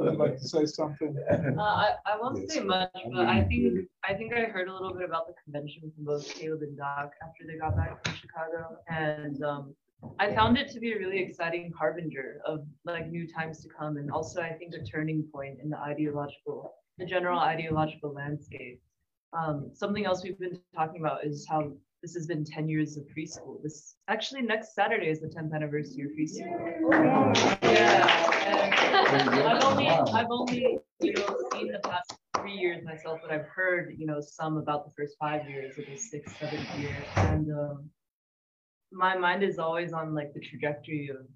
[0.00, 1.16] I'd like to say something.
[1.30, 4.94] Uh, I, I won't say much, but I think I think I heard a little
[4.94, 8.76] bit about the convention from both Caleb and Doc after they got back from Chicago,
[8.88, 9.74] and um,
[10.20, 13.96] I found it to be a really exciting harbinger of like new times to come,
[13.96, 18.80] and also I think a turning point in the ideological, the general ideological landscape.
[19.32, 21.72] Um, something else we've been talking about is how
[22.02, 23.60] this has been 10 years of free school.
[23.62, 26.90] This actually next Saturday is the 10th anniversary of free school.
[27.62, 28.72] Yeah,
[29.08, 33.46] and I've only I've only you know seen the past three years myself, but I've
[33.46, 37.52] heard you know some about the first five years of the sixth, seventh year, and
[37.52, 37.90] um,
[38.90, 41.26] my mind is always on like the trajectory of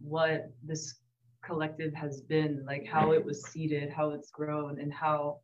[0.00, 1.00] what this
[1.44, 5.38] collective has been, like how it was seeded, how it's grown, and how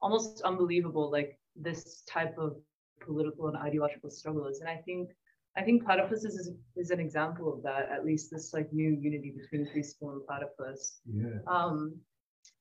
[0.00, 2.56] almost unbelievable like this type of
[3.00, 4.60] political and ideological struggle is.
[4.60, 5.10] And I think
[5.56, 9.32] I think platypus is, is an example of that, at least this like new unity
[9.40, 11.00] between free school and platypus.
[11.06, 11.38] Yeah.
[11.46, 11.94] Um,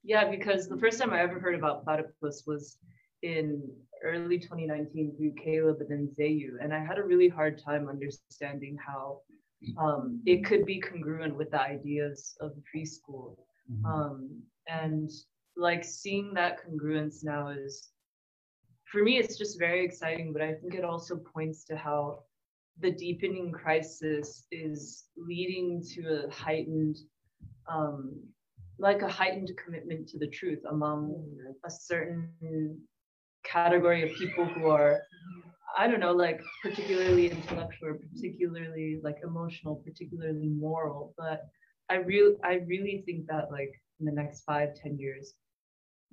[0.04, 2.78] yeah, because the first time I ever heard about platypus was
[3.24, 3.68] in
[4.04, 6.52] early 2019 through Caleb and then Zayu.
[6.62, 9.20] And I had a really hard time understanding how
[9.78, 13.48] um, it could be congruent with the ideas of free school.
[13.72, 13.86] Mm-hmm.
[13.86, 15.10] Um, and
[15.56, 17.90] like seeing that congruence now is,
[18.86, 22.20] for me, it's just very exciting, but I think it also points to how
[22.80, 26.98] the deepening crisis is leading to a heightened
[27.68, 28.20] um,
[28.80, 31.16] like a heightened commitment to the truth among
[31.66, 32.30] a certain
[33.44, 35.02] category of people who are
[35.78, 41.44] i don't know like particularly intellectual or particularly like emotional particularly moral but
[41.90, 45.34] i really i really think that like in the next five ten years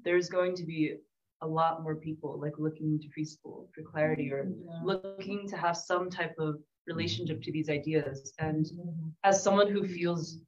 [0.04, 0.96] there's going to be
[1.42, 4.48] a lot more people like looking to free school for clarity or
[4.84, 8.32] looking to have some type of relationship to these ideas.
[8.38, 9.08] And mm-hmm.
[9.24, 10.38] as someone who feels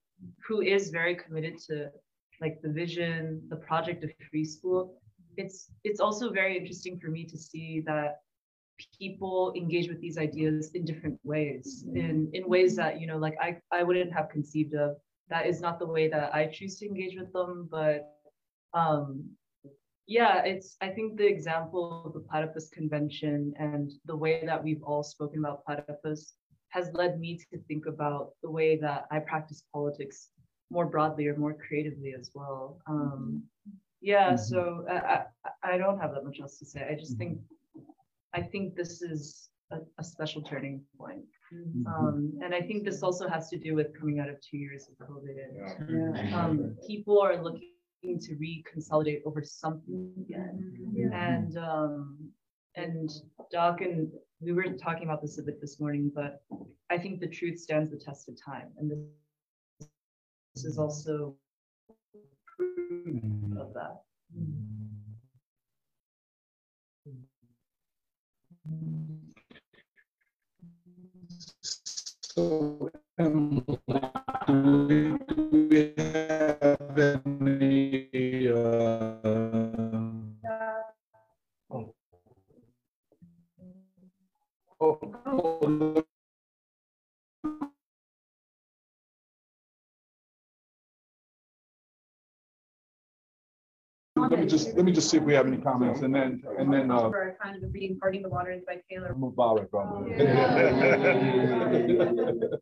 [0.46, 1.90] who is very committed to
[2.40, 5.00] like the vision the project of free school
[5.36, 8.20] it's it's also very interesting for me to see that
[8.98, 13.36] people engage with these ideas in different ways in in ways that you know like
[13.40, 14.96] i i wouldn't have conceived of.
[15.28, 18.10] That is not the way that i choose to engage with them but
[18.74, 19.24] um
[20.06, 24.82] yeah it's i think the example of the platypus convention and the way that we've
[24.82, 26.34] all spoken about platypus
[26.68, 30.28] has led me to think about the way that i practice politics
[30.72, 32.80] more broadly or more creatively as well.
[32.86, 33.44] Um
[34.02, 34.36] yeah mm-hmm.
[34.36, 36.86] so uh, I, I i don't have that much else to say.
[36.90, 37.18] I just mm-hmm.
[37.18, 37.38] think
[38.34, 41.24] i think this is a, a special turning point.
[41.52, 41.86] Mm-hmm.
[41.86, 44.88] Um, and I think this also has to do with coming out of two years
[44.88, 45.36] of COVID.
[45.78, 47.70] And, um, people are looking
[48.02, 50.74] to reconsolidate over something again.
[51.12, 52.18] And um,
[52.74, 53.10] and
[53.50, 54.10] Doc and
[54.40, 56.42] we were talking about this a bit this morning, but
[56.90, 59.88] I think the truth stands the test of time, and this,
[60.54, 61.36] this is also
[63.58, 64.02] of that.
[72.34, 72.88] So,
[73.18, 73.60] do
[74.88, 75.16] we,
[75.68, 78.56] we have any, uh,
[81.70, 81.94] oh.
[84.80, 86.02] Oh,
[94.52, 97.08] just, let me just see if we have any comments and then, and then, uh,
[97.08, 99.14] For kind of reading Parting the Waters by Taylor.
[99.18, 100.12] Mubarak, probably.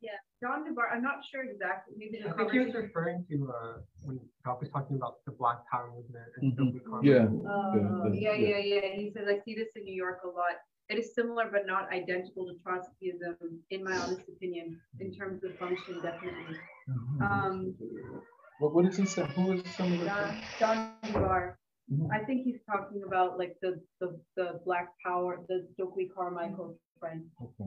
[0.00, 2.86] Yeah, John DeBar, I'm not sure exactly, maybe the I think he was conversation.
[2.86, 6.24] referring to, uh, when Doc was talking about the Black Power movement.
[6.36, 6.54] and Mhm.
[6.54, 7.12] Stokely Carmichael.
[7.12, 7.50] Yeah.
[7.50, 10.54] Oh, the- yeah, yeah, yeah, he says, I see this in New York a lot.
[10.88, 13.36] It is similar but not identical to Trotskyism,
[13.70, 16.56] in my honest opinion, in terms of function, definitely.
[17.20, 17.74] Um,
[18.60, 19.24] What, what does he say?
[19.36, 20.34] Who is some of John, the?
[20.58, 21.54] John DeBar.
[22.12, 27.24] I think he's talking about like the, the, the Black Power, the Stokely Carmichael friend.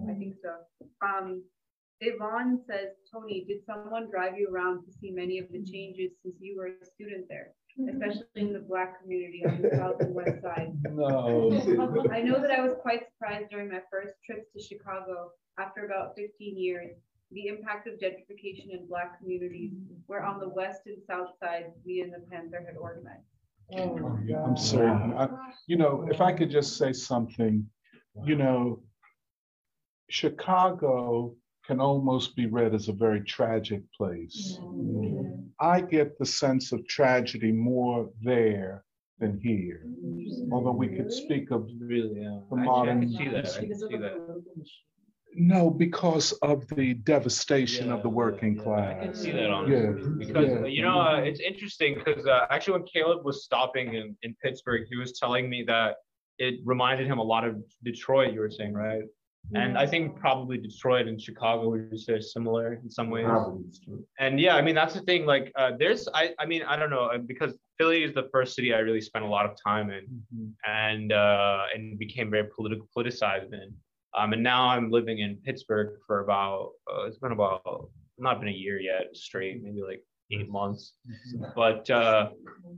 [0.09, 0.87] I think so.
[1.05, 1.43] Um,
[1.99, 6.35] Yvonne says, Tony, did someone drive you around to see many of the changes since
[6.39, 7.51] you were a student there,
[7.89, 10.73] especially in the Black community on the south and west side?
[10.91, 11.51] No.
[12.11, 16.15] I know that I was quite surprised during my first trips to Chicago after about
[16.15, 16.91] 15 years,
[17.31, 19.71] the impact of gentrification in Black communities,
[20.07, 23.32] where on the west and south sides, we and the Panther had organized.
[23.71, 24.89] Oh, oh I'm sorry.
[24.89, 25.29] I-
[25.67, 27.65] You know, if I could just say something,
[28.25, 28.83] you know,
[30.09, 31.35] Chicago
[31.65, 34.59] can almost be read as a very tragic place.
[35.59, 38.83] I get the sense of tragedy more there
[39.19, 39.85] than here.
[40.51, 42.39] Although we could speak of Really, yeah.
[42.51, 42.99] the Actually, I modern.
[43.01, 43.47] can see that.
[43.57, 44.43] I can see that.
[45.35, 48.95] No, because of the devastation of the working class.
[48.99, 50.65] I can see that on Yeah, because yeah.
[50.65, 54.85] you know uh, it's interesting because uh, actually when Caleb was stopping in, in Pittsburgh,
[54.89, 55.95] he was telling me that
[56.39, 58.33] it reminded him a lot of Detroit.
[58.33, 59.03] You were saying right,
[59.55, 63.27] and I think probably Detroit and Chicago were just very similar in some ways.
[64.19, 65.25] And yeah, I mean that's the thing.
[65.25, 68.55] Like uh, there's I I mean I don't know uh, because Philly is the first
[68.55, 72.87] city I really spent a lot of time in, and uh, and became very political
[72.95, 73.73] politicized in.
[74.17, 78.49] Um, and now I'm living in Pittsburgh for about uh, it's been about not been
[78.49, 80.93] a year yet straight, maybe like eight months.
[81.55, 82.29] But uh,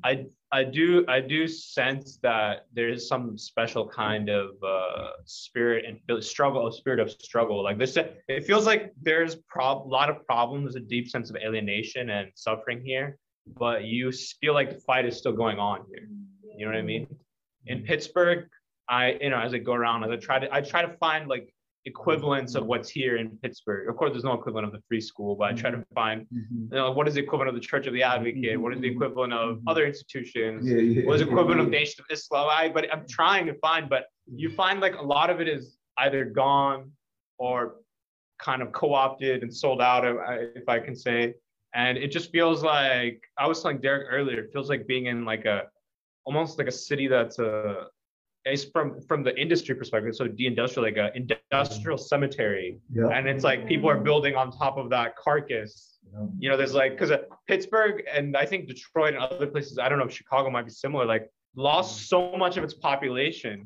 [0.03, 5.86] I I do I do sense that there is some special kind of uh, spirit
[5.86, 7.64] and struggle, spirit of struggle.
[7.64, 11.36] Like this, it feels like there's prob- a lot of problems, a deep sense of
[11.36, 13.18] alienation and suffering here,
[13.57, 16.07] but you feel like the fight is still going on here.
[16.57, 17.07] You know what I mean?
[17.68, 18.48] In Pittsburgh,
[18.90, 21.28] I you know as I go around, as I try to I try to find
[21.28, 21.53] like
[21.86, 23.88] equivalents of what's here in Pittsburgh.
[23.88, 25.94] Of course, there's no equivalent of the free school, but I try to mm-hmm.
[25.94, 26.74] find mm-hmm.
[26.74, 28.60] you know, what is the equivalent of the Church of the Advocate?
[28.60, 28.95] What is the mm-hmm.
[28.95, 30.68] equivalent of other institutions?
[30.68, 31.06] Yeah, yeah.
[31.06, 32.49] What is the equivalent of Nation of Islam?
[32.52, 35.78] I, but I'm trying to find, but you find like a lot of it is
[35.99, 36.91] either gone
[37.38, 37.76] or
[38.40, 41.36] kind of co-opted and sold out, if I, if I can say.
[41.74, 44.40] And it just feels like I was telling Derek earlier.
[44.40, 45.64] It feels like being in like a
[46.26, 47.88] almost like a city that's a
[48.46, 50.16] it's from from the industry perspective.
[50.16, 53.08] So deindustrial, like a industrial cemetery, Yeah.
[53.08, 55.92] and it's like people are building on top of that carcass.
[56.40, 59.80] You know, there's like because uh, Pittsburgh and I think Detroit and other places.
[59.80, 61.06] I don't know if Chicago might be similar.
[61.06, 63.66] Like lost so much of its population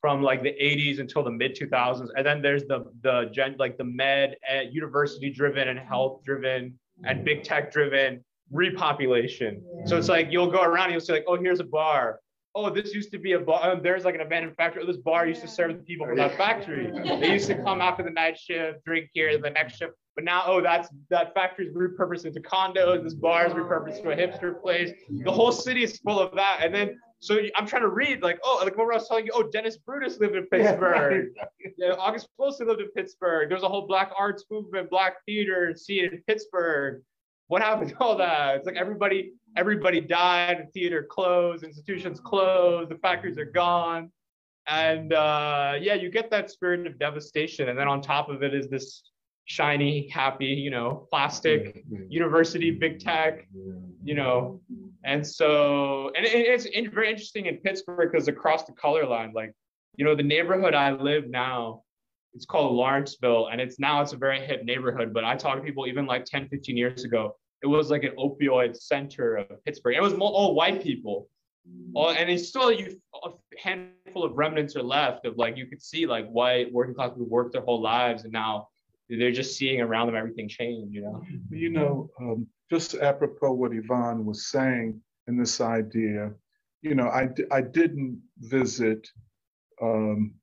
[0.00, 3.78] from like the 80s until the mid 2000s and then there's the the gen like
[3.78, 10.08] the med and university driven and health driven and big tech driven repopulation so it's
[10.08, 12.20] like you'll go around and you'll say like oh here's a bar
[12.54, 14.82] oh this used to be a bar oh, there's like an abandoned factory.
[14.82, 16.90] Oh, this bar used to serve the people from that factory.
[17.20, 19.92] They used to come after the night shift drink here the next shift.
[20.14, 23.02] But now oh that's that factory's repurposed into condos.
[23.02, 24.92] This bar is repurposed to a hipster place.
[25.10, 26.60] The whole city is full of that.
[26.62, 29.32] And then so I'm trying to read like, oh, like what I was telling you,
[29.34, 31.28] oh, Dennis Brutus lived in Pittsburgh.
[31.78, 33.48] Yeah, August Wilson lived in Pittsburgh.
[33.48, 37.02] There's a whole black arts movement, black theater scene in Pittsburgh.
[37.48, 38.56] What happened to all that?
[38.56, 44.10] It's like everybody, everybody died, the theater closed, institutions closed, the factories are gone.
[44.66, 47.68] And uh, yeah, you get that spirit of devastation.
[47.68, 49.02] And then on top of it is this
[49.46, 52.10] shiny, happy, you know, plastic mm-hmm.
[52.10, 53.08] university, big mm-hmm.
[53.08, 53.88] tech, mm-hmm.
[54.02, 54.60] you know.
[55.04, 59.52] And so, and it- it's very interesting in Pittsburgh because across the color line, like,
[59.96, 61.83] you know, the neighborhood I live now,
[62.34, 65.12] it's called Lawrenceville, and it's now it's a very hip neighborhood.
[65.12, 68.14] But I talk to people even like 10, 15 years ago, it was like an
[68.18, 69.96] opioid center of Pittsburgh.
[69.96, 71.28] It was all white people.
[71.94, 75.80] All, and it's still you a handful of remnants are left of like you could
[75.80, 78.68] see like white working class people worked their whole lives and now
[79.08, 81.22] they're just seeing around them everything change, you know.
[81.50, 86.32] You know, um, just apropos what Yvonne was saying in this idea,
[86.82, 89.08] you know, I, I didn't visit
[89.80, 90.34] um,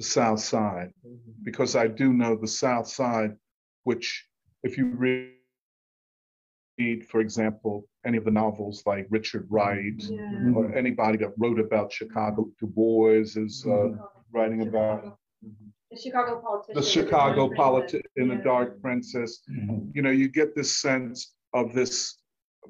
[0.00, 1.32] the South Side mm-hmm.
[1.42, 3.36] because I do know the South Side,
[3.84, 4.26] which
[4.62, 5.34] if you read,
[7.06, 10.02] for example, any of the novels like Richard Wright
[10.56, 14.00] or anybody that wrote about Chicago, Du Bois is uh, mm-hmm.
[14.32, 15.18] writing about
[15.90, 16.80] The Chicago politician.
[16.80, 19.42] the Chicago politi- in the Dark Princess.
[19.50, 19.90] Mm-hmm.
[19.92, 22.16] You know, you get this sense of this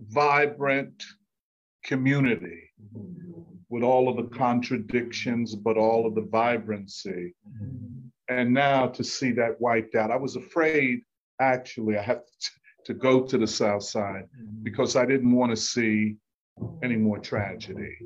[0.09, 1.01] vibrant
[1.85, 2.71] community
[3.71, 7.35] with all of the contradictions, but all of the vibrancy.
[8.29, 11.03] And now to see that wiped out, I was afraid,
[11.41, 12.51] actually, I have to,
[12.87, 14.25] to go to the South Side
[14.63, 16.17] because I didn't want to see
[16.83, 17.97] any more tragedy.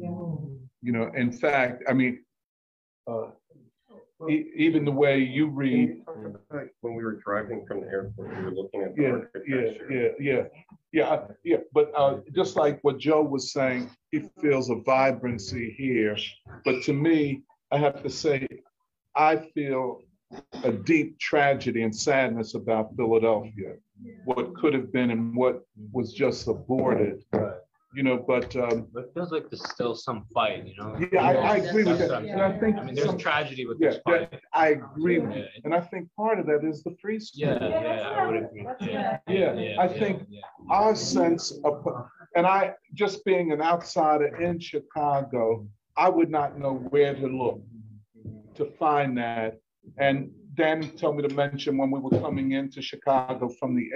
[0.83, 2.23] You know, in fact, I mean,
[3.11, 3.29] uh,
[4.29, 6.03] e- even the way you read
[6.83, 9.87] When we were driving from the airport, we were looking at the yeah, yeah, architecture.
[9.91, 10.43] yeah, yeah, Yeah,
[11.03, 16.17] I- yeah, but uh, just like what Joe was saying, he feels a vibrancy here.
[16.65, 17.43] But to me,
[17.73, 18.47] I have to say,
[19.17, 20.03] I feel
[20.63, 23.77] a deep tragedy and sadness about Philadelphia.
[24.25, 27.25] What could have been and what was just aborted.
[27.95, 30.97] You know, but um, But it feels like there's still some fight, you know?
[31.13, 32.09] Yeah, I- I agree with that.
[32.11, 34.41] what I'm And I think I mean, there's some- tragedy with yeah, this that- fight.
[34.53, 35.19] I agree.
[35.21, 35.37] with Yeah.
[35.39, 35.47] you.
[35.65, 37.43] And I think part of that is the free school.
[37.49, 38.67] Yeah, yeah, I would agree.
[38.81, 39.19] Yeah.
[39.29, 40.23] Yeah, I think
[40.71, 41.75] our sense of,
[42.37, 45.67] and I, just being an outsider in Chicago,
[45.97, 47.61] I would not know where to look
[48.57, 49.59] to find that.
[49.99, 53.87] And Danny told me to mention when we were coming into Chicago from the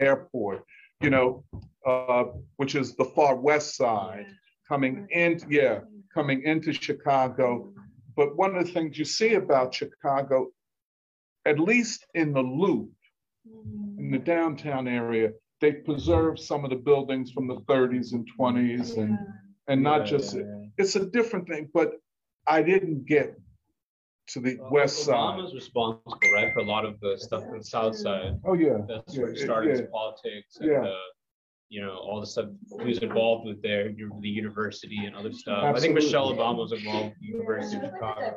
[0.00, 0.64] airport,
[1.00, 1.44] you know,
[1.88, 2.24] uh,
[2.56, 4.26] which is the far west side,
[4.68, 5.80] coming in, yeah,
[6.12, 7.72] coming into Chicago.
[8.16, 10.48] But one of the things you see about Chicago,
[11.46, 12.90] at least in the loop,
[13.98, 18.96] in the downtown area, they preserve some of the buildings from the 30s and 20s
[18.98, 19.18] and
[19.70, 20.64] and not Yeah, just yeah, yeah.
[20.78, 21.92] it's a different thing, but
[22.46, 23.28] I didn't get
[24.28, 25.14] to the west side.
[25.38, 28.32] Obama's responsible, right, for a lot of the stuff in the south side.
[28.46, 28.78] Oh, yeah.
[28.88, 29.86] That's Yeah, where it yeah, started his yeah.
[29.92, 30.94] politics and, Yeah.
[31.68, 32.46] You know, all the stuff
[32.80, 35.76] who's involved with there, the university and other stuff.
[35.76, 38.34] I think Michelle Obama was involved with the University of Chicago.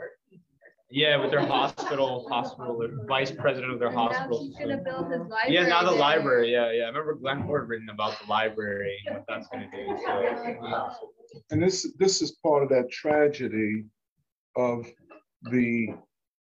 [0.91, 4.43] Yeah, with their hospital, hospital, their vice president of their hospital.
[4.43, 5.47] He's gonna build his library.
[5.47, 5.99] Yeah, now the there.
[5.99, 6.83] library, yeah, yeah.
[6.83, 10.89] I remember Glen Ford written about the library and what that's gonna do, so.
[11.51, 13.85] And this this is part of that tragedy
[14.57, 14.85] of
[15.43, 15.95] the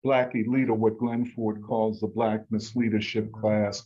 [0.06, 3.84] black elite, or what Glen Ford calls the black misleadership class,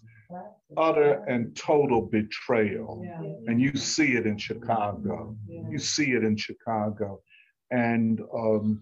[0.78, 3.04] utter and total betrayal.
[3.48, 5.36] And you see it in Chicago.
[5.48, 7.22] You see it in Chicago.
[7.72, 8.82] And um,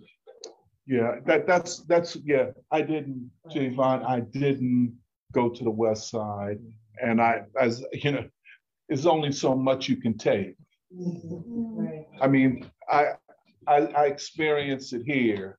[0.86, 4.98] yeah, that that's that's yeah, I didn't, Javon, I didn't
[5.32, 6.60] go to the west side.
[7.02, 8.26] And I as you know,
[8.90, 10.56] there's only so much you can take.
[12.22, 13.14] I mean, I,
[13.66, 15.58] I, I experienced it here,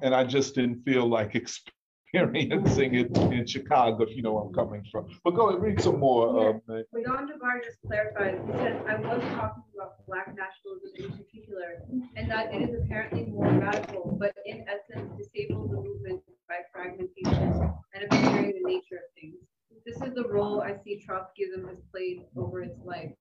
[0.00, 1.79] and I just didn't feel like experiencing
[2.12, 5.06] it in Chicago, if you know where I'm coming from.
[5.24, 6.50] But go ahead, read some more.
[6.50, 6.86] um, Nate.
[6.92, 11.82] Leon Devar just clarified, he said, I was talking about black nationalism in particular,
[12.16, 17.72] and that it is apparently more radical, but in essence disables the movement by fragmentation
[17.94, 19.36] and obscuring the nature of things.
[19.86, 23.12] This is the role I see Trotskyism has played over its life.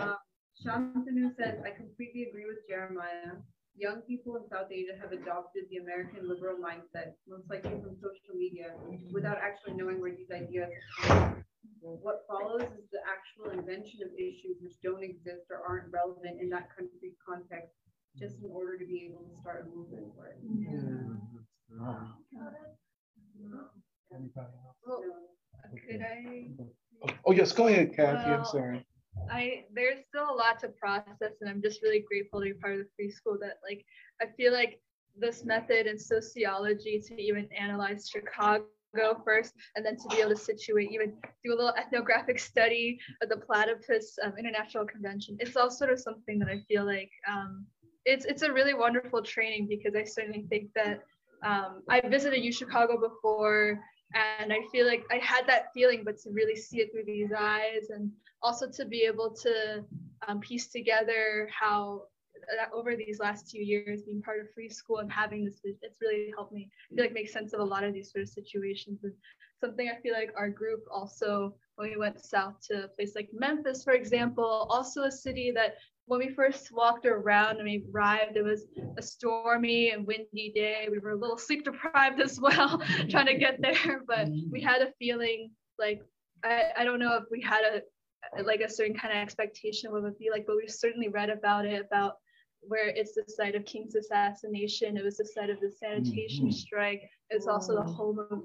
[0.00, 0.16] Um,
[0.64, 3.40] Shantanu says, I completely agree with Jeremiah.
[3.78, 8.32] Young people in South Asia have adopted the American liberal mindset, most likely from social
[8.34, 8.72] media,
[9.12, 10.70] without actually knowing where these ideas
[11.02, 11.44] come from.
[11.80, 16.48] What follows is the actual invention of issues which don't exist or aren't relevant in
[16.50, 17.74] that country's context,
[18.18, 20.38] just in order to be able to start a movement for it.
[24.86, 25.02] Well,
[25.88, 26.48] Could I?
[27.26, 28.86] Oh, yes, go ahead, Kathy, I'm sorry.
[29.30, 32.74] I there's still a lot to process, and I'm just really grateful to be part
[32.74, 33.36] of the free school.
[33.40, 33.84] That like
[34.20, 34.80] I feel like
[35.18, 38.66] this method in sociology to even analyze Chicago
[39.24, 41.14] first, and then to be able to situate, even
[41.44, 45.36] do a little ethnographic study of the Platypus um, International Convention.
[45.40, 47.66] It's all sort of something that I feel like um,
[48.04, 51.02] it's it's a really wonderful training because I certainly think that
[51.44, 53.80] um, I visited U Chicago before
[54.14, 57.30] and I feel like I had that feeling, but to really see it through these
[57.36, 58.10] eyes, and
[58.46, 59.84] also to be able to
[60.28, 62.02] um, piece together how
[62.72, 66.32] over these last two years being part of free school and having this, it's really
[66.36, 69.00] helped me I feel like make sense of a lot of these sort of situations.
[69.02, 69.12] And
[69.60, 73.30] something I feel like our group also, when we went south to a place like
[73.32, 75.74] Memphis, for example, also a city that
[76.06, 78.66] when we first walked around and we arrived, it was
[78.96, 80.86] a stormy and windy day.
[80.88, 84.82] We were a little sleep deprived as well, trying to get there, but we had
[84.82, 85.50] a feeling
[85.80, 86.02] like
[86.44, 87.82] I, I don't know if we had a
[88.44, 91.30] like a certain kind of expectation what it would be like, but we've certainly read
[91.30, 92.14] about it about
[92.60, 94.96] where it's the site of King's assassination.
[94.96, 96.52] It was the site of the sanitation Mhm.
[96.52, 97.02] strike.
[97.30, 98.42] It's also the home of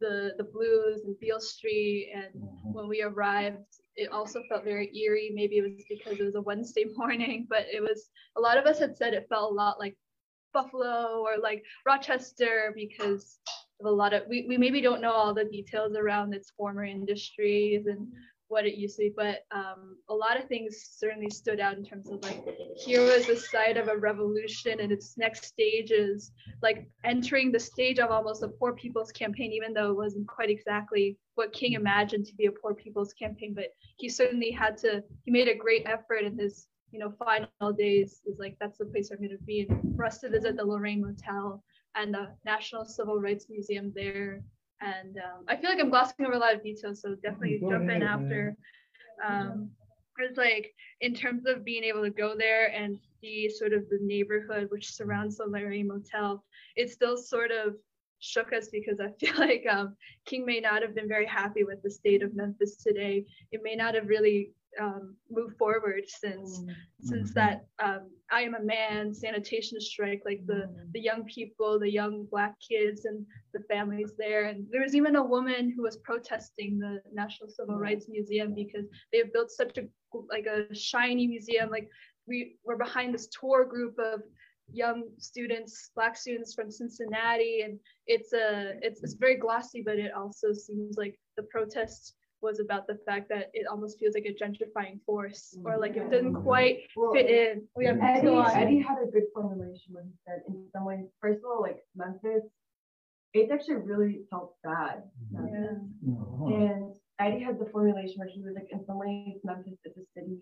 [0.00, 2.12] the the blues and Beale Street.
[2.14, 2.28] And
[2.74, 3.64] when we arrived,
[3.96, 5.30] it also felt very eerie.
[5.34, 8.66] Maybe it was because it was a Wednesday morning, but it was a lot of
[8.66, 9.96] us had said it felt a lot like
[10.52, 13.38] Buffalo or like Rochester because
[13.80, 16.84] of a lot of we, we maybe don't know all the details around its former
[16.84, 18.08] industries and
[18.48, 21.84] what it used to be, but um, a lot of things certainly stood out in
[21.84, 22.42] terms of like
[22.76, 27.98] here was the site of a revolution and its next stages, like entering the stage
[27.98, 32.26] of almost a poor people's campaign, even though it wasn't quite exactly what King imagined
[32.26, 35.86] to be a poor people's campaign, but he certainly had to, he made a great
[35.86, 39.66] effort in his, you know, final days is like, that's the place I'm gonna be.
[39.68, 41.62] And for us to visit the Lorraine Motel
[41.94, 44.42] and the National Civil Rights Museum there.
[44.80, 47.70] And um, I feel like I'm glossing over a lot of details, so definitely Go
[47.70, 48.56] jump in after.
[49.26, 49.70] Um,
[50.18, 53.98] it's like in terms of being able to go there and see sort of the
[54.00, 56.44] neighborhood which surrounds the Lorraine Motel,
[56.76, 57.76] it still sort of
[58.20, 61.82] shook us because I feel like um, King may not have been very happy with
[61.82, 63.26] the state of Memphis today.
[63.52, 66.62] It may not have really um, moved forward since
[67.00, 71.90] since that um, I am a man sanitation strike, like the the young people, the
[71.90, 74.44] young black kids and the families there.
[74.44, 78.86] And there was even a woman who was protesting the National Civil Rights Museum because
[79.12, 79.84] they have built such a
[80.30, 81.70] like a shiny museum.
[81.70, 81.88] Like
[82.26, 84.22] we were behind this tour group of
[84.72, 90.12] young students, black students from Cincinnati, and it's a it's it's very glossy, but it
[90.12, 94.34] also seems like the protest was about the fact that it almost feels like a
[94.34, 96.10] gentrifying force, or like it mm-hmm.
[96.10, 96.42] doesn't mm-hmm.
[96.42, 96.78] quite
[97.12, 97.66] fit in.
[97.76, 98.28] We have Eddie.
[98.28, 101.78] Eddie had a good formulation when he said, in some ways, first of all, like
[101.96, 102.44] Memphis,
[103.34, 105.02] it's actually really felt bad.
[105.34, 105.44] Mm-hmm.
[105.44, 105.78] Memphis.
[106.08, 106.46] Uh-huh.
[106.46, 110.06] And Eddie had the formulation where he was like, in some ways, Memphis is a
[110.14, 110.38] city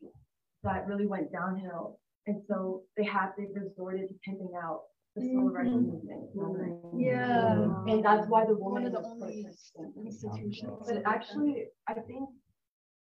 [0.62, 1.99] that really went downhill.
[2.26, 4.83] And so they had, they resorted to pimping out
[5.17, 5.83] the civil rights Mhm.
[5.86, 7.01] movement.
[7.01, 7.85] Yeah.
[7.91, 9.93] And that's why the One woman of the was only protesting.
[10.07, 10.86] institutions.
[10.86, 12.28] But actually, I think,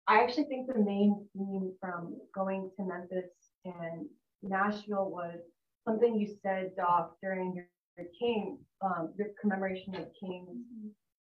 [0.07, 3.33] I actually think the main theme from going to Memphis
[3.65, 4.09] and
[4.43, 5.39] Nashville was
[5.87, 7.67] something you said, Doc, during your,
[7.97, 10.67] your King, um, your commemoration of King's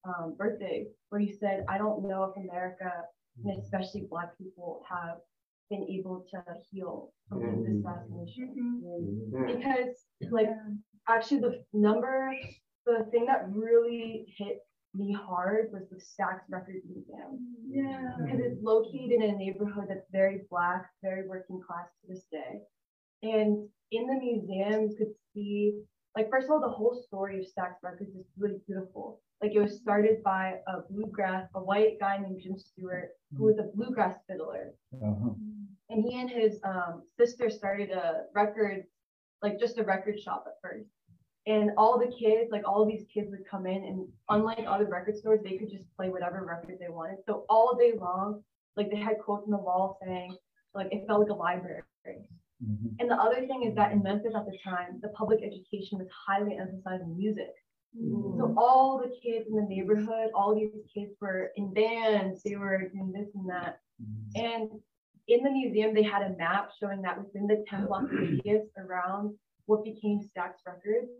[0.06, 2.92] um, birthday, where you said, I don't know if America,
[3.46, 5.18] and especially Black people, have
[5.70, 8.56] been able to heal from the assassination.
[8.60, 9.38] Mm-hmm.
[9.38, 9.58] Mm-hmm.
[9.58, 9.96] Because,
[10.32, 10.50] like,
[11.08, 12.34] actually, the number,
[12.86, 14.60] the thing that really hit
[14.96, 17.40] me hard was the Stax Records Museum.
[17.70, 18.16] Yeah.
[18.24, 22.62] Because it's located in a neighborhood that's very black, very working class to this day.
[23.22, 25.80] And in the museum, you could see,
[26.16, 29.22] like, first of all, the whole story of Stax Records is really beautiful.
[29.42, 33.58] Like, it was started by a bluegrass, a white guy named Jim Stewart, who was
[33.60, 34.74] a bluegrass fiddler.
[34.94, 35.30] Uh-huh.
[35.90, 38.84] And he and his um, sister started a record,
[39.42, 40.90] like just a record shop at first.
[41.48, 45.18] And all the kids, like all these kids would come in, and unlike other record
[45.18, 47.18] stores, they could just play whatever record they wanted.
[47.26, 48.44] So all day long,
[48.78, 50.36] like they had quotes on the wall saying,
[50.76, 51.82] like it felt like a library.
[52.06, 52.88] Mm-hmm.
[53.00, 56.08] And the other thing is that in Memphis at the time, the public education was
[56.28, 57.54] highly emphasizing music.
[57.96, 58.58] So mm-hmm.
[58.58, 63.12] all the kids in the neighborhood, all these kids were in bands, they were doing
[63.12, 63.80] this and that.
[64.02, 64.46] Mm-hmm.
[64.46, 64.70] And
[65.30, 69.36] in the museum, they had a map showing that within the 10 block radius around
[69.66, 71.12] what became Stax Records,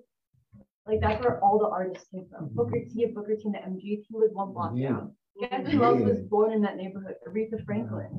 [0.88, 2.46] like that's where all the artists came from.
[2.46, 2.56] Mm-hmm.
[2.56, 5.14] Booker T of Booker T and the MGs was one block down.
[5.40, 7.16] Guess who else was born in that neighborhood?
[7.28, 8.10] Aretha Franklin.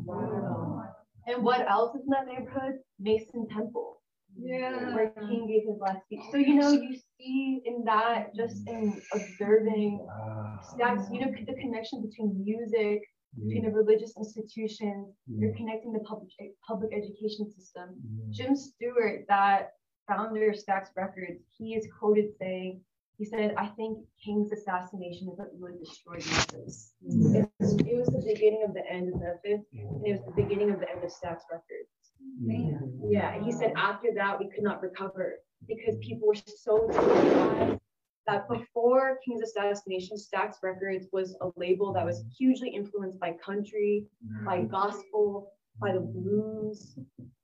[1.27, 2.79] And what else is in that neighborhood?
[2.99, 4.01] Mason Temple.
[4.41, 4.95] Yeah.
[4.95, 6.21] Where King gave his last speech.
[6.31, 10.07] So, you know, you see in that, just in observing
[10.63, 13.03] Stax, you know, the connection between music,
[13.39, 16.31] between the religious institutions, you're connecting the public
[16.67, 17.97] public education system.
[18.31, 19.73] Jim Stewart, that
[20.09, 22.81] founder of Stax Records, he is quoted saying,
[23.19, 26.95] he said, I think King's assassination is what really destroyed Memphis.
[27.03, 30.43] It, was, it was the beginning of the end of Memphis, and it was the
[30.43, 31.91] beginning of the end of Stax Records.
[33.09, 35.35] Yeah, he said after that we could not recover
[35.69, 37.80] because people were so traumatized
[38.27, 44.07] that before King's assassination, Stax Records was a label that was hugely influenced by country,
[44.45, 44.69] by mm-hmm.
[44.69, 46.99] gospel, by the blues,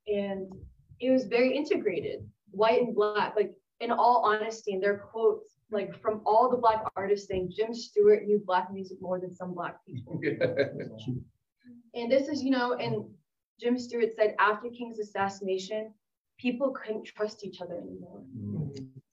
[0.07, 0.51] and
[0.99, 3.35] it was very integrated, white and black.
[3.35, 7.51] Like in all honesty, and there are quotes like from all the black artists saying
[7.55, 10.19] Jim Stewart knew black music more than some black people.
[11.93, 13.05] And this is, you know, and
[13.59, 15.93] Jim Stewart said after King's assassination,
[16.37, 18.21] people couldn't trust each other anymore.
[18.37, 18.56] Mm-hmm.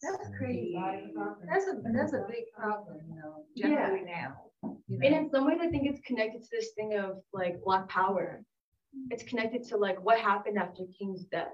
[0.05, 0.77] That's crazy.
[1.49, 4.35] That's a, that's a big problem, you know, generally now.
[4.89, 7.89] you And in some ways, I think it's connected to this thing of like Black
[7.89, 8.45] Power.
[9.11, 11.49] It's connected to like what happened after King's death.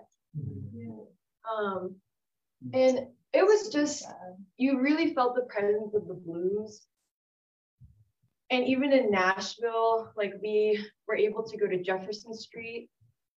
[1.51, 1.97] Um,
[2.75, 4.05] and it was just
[4.57, 6.87] you really felt the presence of the blues.
[8.51, 12.91] And even in Nashville, like we were able to go to Jefferson Street,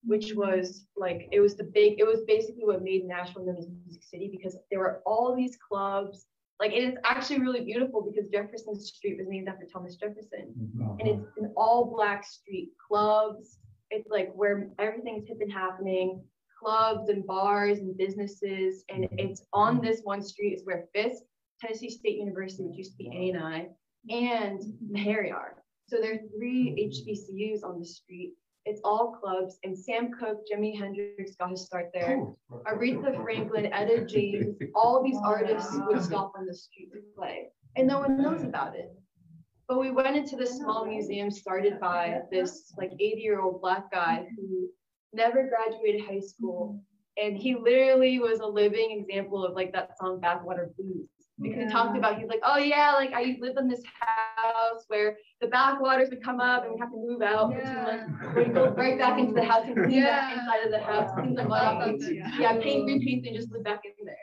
[0.03, 3.67] which was like it was the big, it was basically what made Nashville known as
[3.85, 6.25] Music City because there were all these clubs.
[6.59, 10.53] Like it is actually really beautiful because Jefferson Street was named after Thomas Jefferson.
[10.57, 10.99] Mm-hmm.
[10.99, 13.57] And it's an all black street, clubs.
[13.89, 16.23] It's like where everything's hip and happening,
[16.59, 18.83] clubs and bars and businesses.
[18.89, 19.19] And mm-hmm.
[19.19, 21.23] it's on this one street is where Fisk,
[21.59, 23.67] Tennessee State University, which used to be A&I,
[24.09, 25.61] and Meharry are.
[25.87, 27.09] So there are three mm-hmm.
[27.09, 28.33] HBCUs on the street.
[28.65, 32.23] It's all clubs, and Sam Cooke, Jimi Hendrix got his start there.
[32.67, 37.87] Aretha Franklin, Etta James, all these artists would stop on the street to play, and
[37.87, 38.91] no one knows about it.
[39.67, 43.89] But we went into this small museum started by this like 80 year old black
[43.89, 44.69] guy who
[45.13, 46.83] never graduated high school.
[47.21, 51.07] And he literally was a living example of like that song Backwater Blues.
[51.41, 55.17] Because he talked about, he's like, oh yeah, like I lived in this house where
[55.39, 58.35] the backwaters would come up and we have to move out for two months.
[58.35, 61.33] We'd go right back into the house and clean that inside of the house, clean
[61.33, 61.41] the.
[62.39, 64.15] Yeah, paint green paint and just live back in there.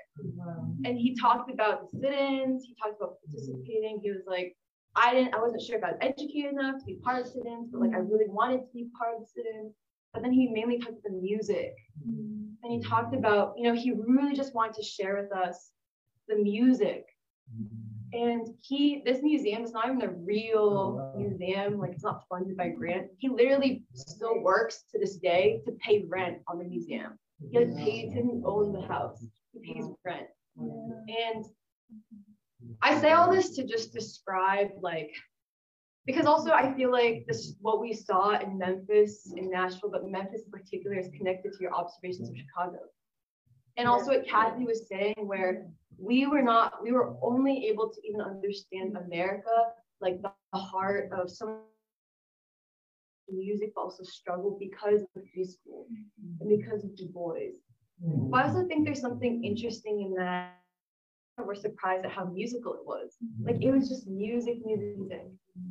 [0.85, 4.01] And he talked about the sit-ins, he talked about participating.
[4.03, 4.57] He was like,
[4.95, 7.69] I didn't, I wasn't sure if I was educated enough to be part of sit-ins,
[7.73, 9.75] but like I really wanted to be part of the sit-ins.
[10.15, 11.75] But then he mainly talked about the music.
[12.05, 15.71] And he talked about, you know, he really just wanted to share with us
[16.29, 17.07] the music.
[17.55, 17.89] Mm-hmm.
[18.11, 22.57] And he, this museum is not even a real oh, museum, like it's not funded
[22.57, 23.09] by grant.
[23.19, 27.19] He literally still works to this day to pay rent on the museum.
[27.51, 29.25] He has paid to own the house.
[29.53, 30.27] He pays rent.
[30.57, 31.45] And
[32.83, 35.15] I say all this to just describe like
[36.07, 40.43] because also I feel like this what we saw in Memphis in Nashville, but Memphis
[40.47, 42.79] in particular is connected to your observations of Chicago.
[43.79, 45.67] And also what Kathy was saying, where
[45.99, 51.31] we were not, we were only able to even understand America, like the heart of
[51.31, 51.61] some
[53.31, 55.87] music, but also struggle because of free school
[56.41, 57.53] and because of Du Bois.
[58.01, 60.59] But I also think there's something interesting in that
[61.45, 63.17] we're surprised at how musical it was.
[63.43, 65.27] Like it was just music, music, music.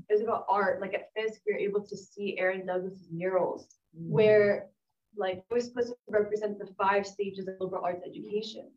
[0.10, 0.80] It was about art.
[0.82, 4.10] Like at Fisk, we were able to see Aaron Douglas's murals, mm.
[4.10, 4.70] where
[5.18, 8.70] like it was supposed to represent the five stages of liberal arts education.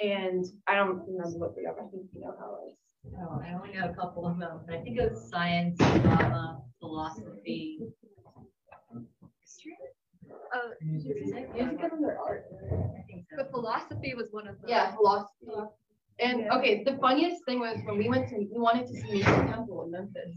[0.00, 1.72] And I don't remember what they are.
[1.72, 2.76] I think you know how it is.
[3.18, 6.60] Oh, I only know a couple of them, but I think it was science, drama,
[6.80, 7.80] philosophy,
[9.42, 9.76] history.
[10.54, 11.16] Uh, Music
[11.58, 12.46] and under art.
[13.36, 14.68] but philosophy was one of them.
[14.68, 15.46] Yeah, philosophy.
[16.18, 19.48] And okay, the funniest thing was when we went to, we wanted to see Mason
[19.48, 20.34] Temple in Memphis.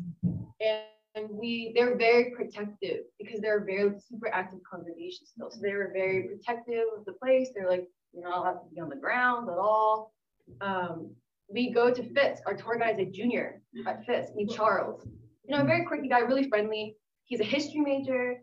[0.60, 0.84] And,
[1.16, 5.50] and we, they're very protective because they're a very super active congregation still.
[5.50, 7.50] So they were very protective of the place.
[7.54, 10.14] They're like, you're not allowed to be on the ground at all.
[10.62, 11.12] Um,
[11.52, 12.44] we go to Fisk.
[12.46, 15.08] Our tour guide is a junior at Fisk, meet Charles.
[15.46, 16.96] You know, a very quirky guy, really friendly.
[17.26, 18.38] He's a history major.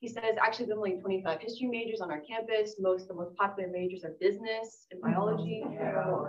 [0.00, 2.76] He says actually there's only 25 history majors on our campus.
[2.80, 5.12] Most of the most popular majors are business and mm-hmm.
[5.12, 5.62] biology,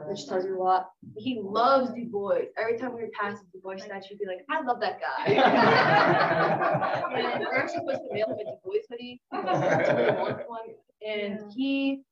[0.09, 0.89] which tells you a lot.
[1.15, 2.39] He loves Du Bois.
[2.57, 4.99] Every time we would pass the Du Bois statue, he'd be like, I love that
[4.99, 5.23] guy.
[7.15, 9.21] and we're actually supposed to mail him a Du Bois hoodie.
[9.31, 10.75] He wants one.
[11.07, 12.03] And he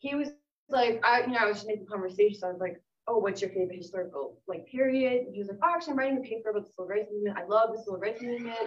[0.00, 0.30] he was
[0.68, 2.40] like, I you know, I was just making a conversation.
[2.40, 5.26] So I was like, oh, what's your favorite historical like period?
[5.32, 7.38] He was like, oh, actually, I'm writing a paper about the civil rights movement.
[7.38, 8.58] I love the civil rights movement.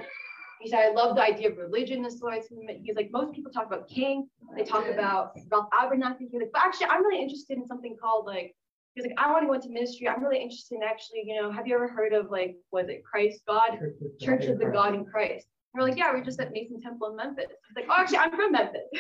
[0.62, 2.80] He said, I love the idea of religion the civil movement.
[2.84, 6.30] He's like, most people talk about King, they talk about Ralph Abernathy.
[6.32, 8.56] He's like, but actually, I'm really interested in something called like,
[8.96, 10.08] he's like, I want to go into ministry.
[10.08, 13.04] I'm really interested in actually, you know, have you ever heard of like, was it
[13.04, 13.80] Christ God?
[14.22, 15.48] Church of the God in Christ.
[15.74, 17.46] And we're like, yeah, we're just at Mason Temple in Memphis.
[17.50, 18.82] He's like, oh, actually, I'm from Memphis.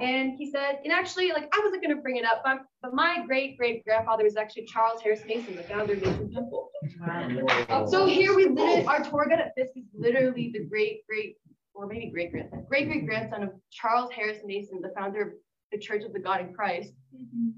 [0.00, 2.94] And he said, and actually, like, I wasn't going to bring it up, but, but
[2.94, 6.70] my great great grandfather was actually Charles Harris Mason, the founder of Mason Temple.
[7.00, 7.86] Wow.
[7.86, 11.36] So here we live, our tour guide at Fisk is literally the great great,
[11.74, 15.28] or maybe great grandson, great great grandson of Charles Harris Mason, the founder of
[15.72, 17.50] the Church of the God in Christ, mm-hmm.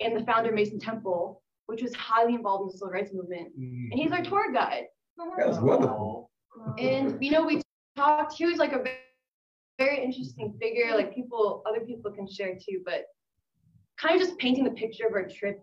[0.00, 3.48] and the founder of Mason Temple, which was highly involved in the civil rights movement.
[3.48, 3.90] Mm.
[3.90, 4.84] And he's our tour guide.
[5.38, 6.30] That's wonderful.
[6.78, 7.60] And you know, we
[7.96, 8.82] talked, he was like a
[9.78, 10.58] very, interesting mm-hmm.
[10.58, 13.06] figure, like people, other people can share too, but
[13.98, 15.62] kind of just painting the picture of our trip.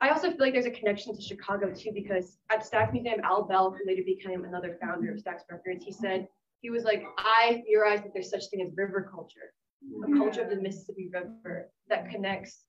[0.00, 3.44] I also feel like there's a connection to Chicago too, because at Stax Museum, Al
[3.44, 6.28] Bell, who later became another founder of Stax Records, he said,
[6.60, 9.52] he was like, I theorize that there's such thing as river culture,
[9.82, 10.18] a mm-hmm.
[10.18, 12.64] culture of the Mississippi River that connects,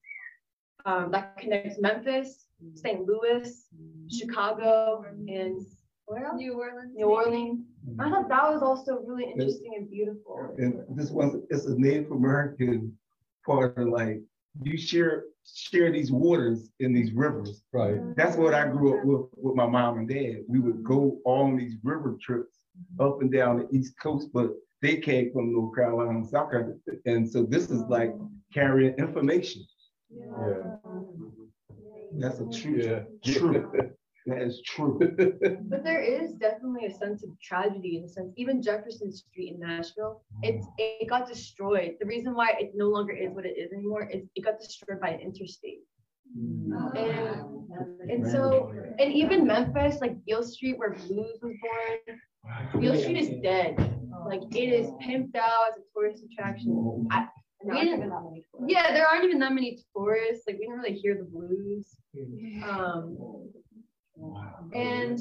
[0.84, 2.76] um, that connects Memphis, mm-hmm.
[2.76, 3.06] St.
[3.06, 3.66] Louis,
[4.10, 5.66] Chicago, and
[6.06, 6.36] where else?
[6.38, 6.92] New Orleans.
[6.94, 7.64] New Orleans.
[7.88, 8.00] Mm-hmm.
[8.00, 10.54] I thought that was also really interesting and beautiful.
[10.58, 12.96] And this one is a Native American
[13.44, 14.20] part of like
[14.62, 17.62] you share share these waters in these rivers.
[17.72, 17.98] Right.
[18.16, 20.44] That's what I grew up with with my mom and dad.
[20.48, 20.86] We would mm-hmm.
[20.86, 23.04] go on these river trips mm-hmm.
[23.04, 24.50] up and down the East Coast, but
[24.82, 26.76] they came from North Carolina and South Carolina.
[27.06, 27.86] And so this is oh.
[27.88, 28.14] like
[28.52, 29.66] carrying information.
[30.10, 30.76] Yeah.
[32.18, 32.80] That's a true,
[33.24, 33.32] yeah.
[33.32, 33.90] true.
[34.26, 34.98] That is true.
[35.70, 39.60] But there is definitely a sense of tragedy in the sense, even Jefferson Street in
[39.60, 41.92] Nashville, it's it got destroyed.
[42.00, 45.00] The reason why it no longer is what it is anymore is it got destroyed
[45.00, 45.80] by an interstate.
[46.96, 52.18] And, and so, and even Memphis, like Beale Street, where blues was born,
[52.80, 53.74] Beale Street is dead.
[54.26, 57.06] Like it is pimped out as a tourist attraction.
[57.12, 57.28] I,
[57.64, 58.12] we didn't-
[58.66, 60.44] yeah, there aren't even that many tourists.
[60.46, 61.96] Like we didn't really hear the blues.
[62.68, 63.16] Um,
[64.72, 65.18] and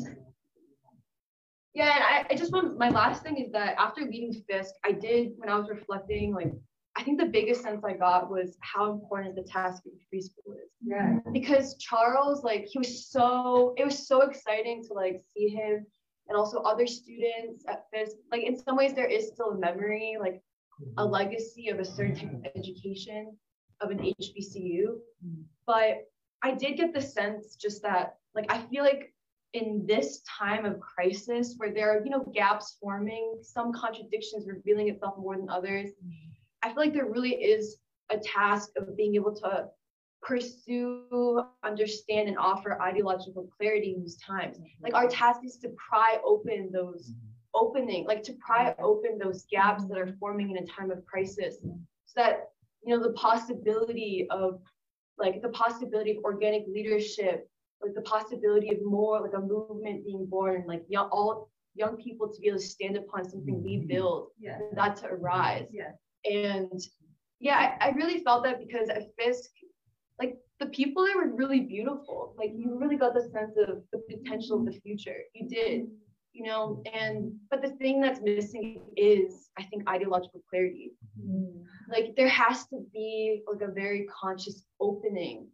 [1.74, 4.92] Yeah, and I, I just want my last thing is that after leaving Fisk, I
[4.92, 6.54] did when I was reflecting, like
[6.98, 10.54] I think the biggest sense I got was how important the task of free school
[10.54, 10.72] is.
[10.82, 11.20] Yeah.
[11.34, 15.86] Because Charles, like, he was so it was so exciting to like see him
[16.28, 18.16] and also other students at Fisk.
[18.32, 20.42] Like in some ways, there is still a memory, like
[20.98, 21.12] a mm-hmm.
[21.12, 23.36] legacy of a certain type of education
[23.82, 24.86] of an HBCU.
[24.86, 25.42] Mm-hmm.
[25.68, 26.06] But
[26.44, 29.14] I did get the sense just that, like, I feel like
[29.54, 34.90] in this time of crisis where there are, you know, gaps forming, some contradictions revealing
[34.90, 35.90] itself more than others,
[36.62, 37.78] I feel like there really is
[38.10, 39.68] a task of being able to
[40.22, 44.58] pursue, understand, and offer ideological clarity in these times.
[44.58, 44.84] Mm-hmm.
[44.84, 47.28] Like our task is to pry open those mm-hmm.
[47.54, 51.58] opening, like to pry open those gaps that are forming in a time of crisis,
[51.62, 52.50] so that
[52.84, 54.60] you know the possibility of
[55.18, 57.50] like the possibility of organic leadership,
[57.86, 62.32] like the possibility of more like a movement being born, like young all young people
[62.32, 63.88] to be able to stand upon something we mm-hmm.
[63.88, 64.60] build, Yeah.
[64.74, 65.68] that to arise.
[65.72, 65.92] Yeah.
[66.24, 66.82] And
[67.40, 69.50] yeah, I, I really felt that because at Fisk,
[70.20, 72.34] like the people there were really beautiful.
[72.38, 75.18] Like you really got the sense of the potential of the future.
[75.34, 75.88] You did,
[76.32, 80.94] you know, and but the thing that's missing is I think ideological clarity.
[81.20, 81.62] Mm-hmm.
[81.92, 85.48] Like there has to be like a very conscious opening,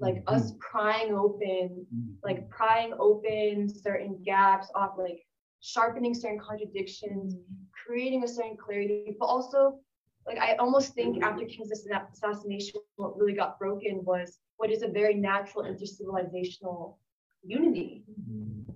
[0.00, 0.34] like mm-hmm.
[0.34, 2.12] us prying open, mm-hmm.
[2.22, 5.20] like prying open certain gaps off, like
[5.60, 7.54] sharpening certain contradictions, mm-hmm.
[7.84, 9.80] creating a certain clarity, but also
[10.26, 14.82] like I almost think after King's assa- assassination, what really got broken was what is
[14.82, 16.96] a very natural intercivilizational
[17.42, 18.04] unity.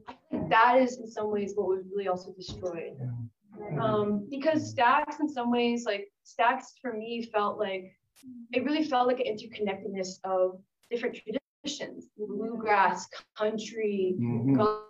[0.08, 2.96] I think that is in some ways what was really also destroyed.
[3.80, 7.92] Um, because Stax in some ways, like Stax for me felt like
[8.52, 10.60] it really felt like an interconnectedness of
[10.92, 14.84] different traditions, bluegrass, country, Mhm.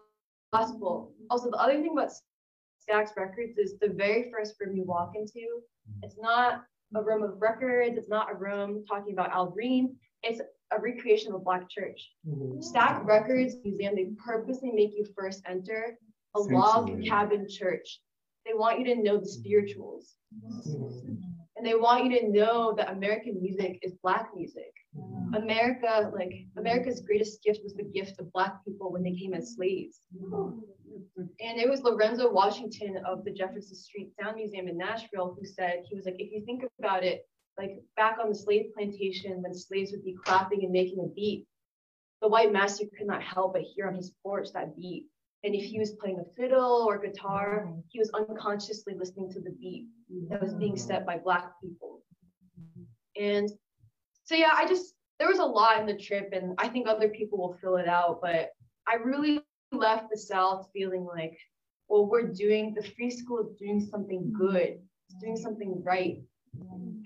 [0.53, 1.15] gospel.
[1.31, 2.11] Also, the other thing about
[2.83, 5.63] Stax Records is the very first room you walk into.
[6.03, 6.65] It's not
[6.95, 7.97] a room of records.
[7.97, 9.97] It's not a room talking about Al Green.
[10.25, 10.41] It's
[10.73, 12.01] a recreation of a black church.
[12.59, 13.95] Stax Records Museum.
[13.95, 15.97] They purposely make you first enter
[16.35, 18.03] a log cabin church.
[18.45, 20.17] They want you to know the spirituals,
[21.57, 24.73] and they want you to know that American music is black music.
[25.35, 29.55] America, like America's greatest gift was the gift of black people when they came as
[29.55, 30.01] slaves.
[31.41, 35.85] And it was Lorenzo Washington of the Jefferson Street Sound Museum in Nashville who said,
[35.89, 37.27] he was like, if you think about it,
[37.59, 41.47] like back on the slave plantation when slaves would be clapping and making a beat,
[42.21, 45.07] the white master could not help but hear on his porch that beat.
[45.45, 49.51] And if he was playing a fiddle or guitar, he was unconsciously listening to the
[49.51, 49.87] beat
[50.29, 50.79] that was being mm.
[50.79, 52.03] set by black people.
[53.21, 53.51] And
[54.33, 57.09] so yeah, I just there was a lot in the trip, and I think other
[57.09, 58.21] people will fill it out.
[58.23, 58.51] But
[58.89, 61.39] I really left the South feeling like,
[61.89, 64.79] well, we're doing the free school is doing something good,
[65.09, 66.23] it's doing something right.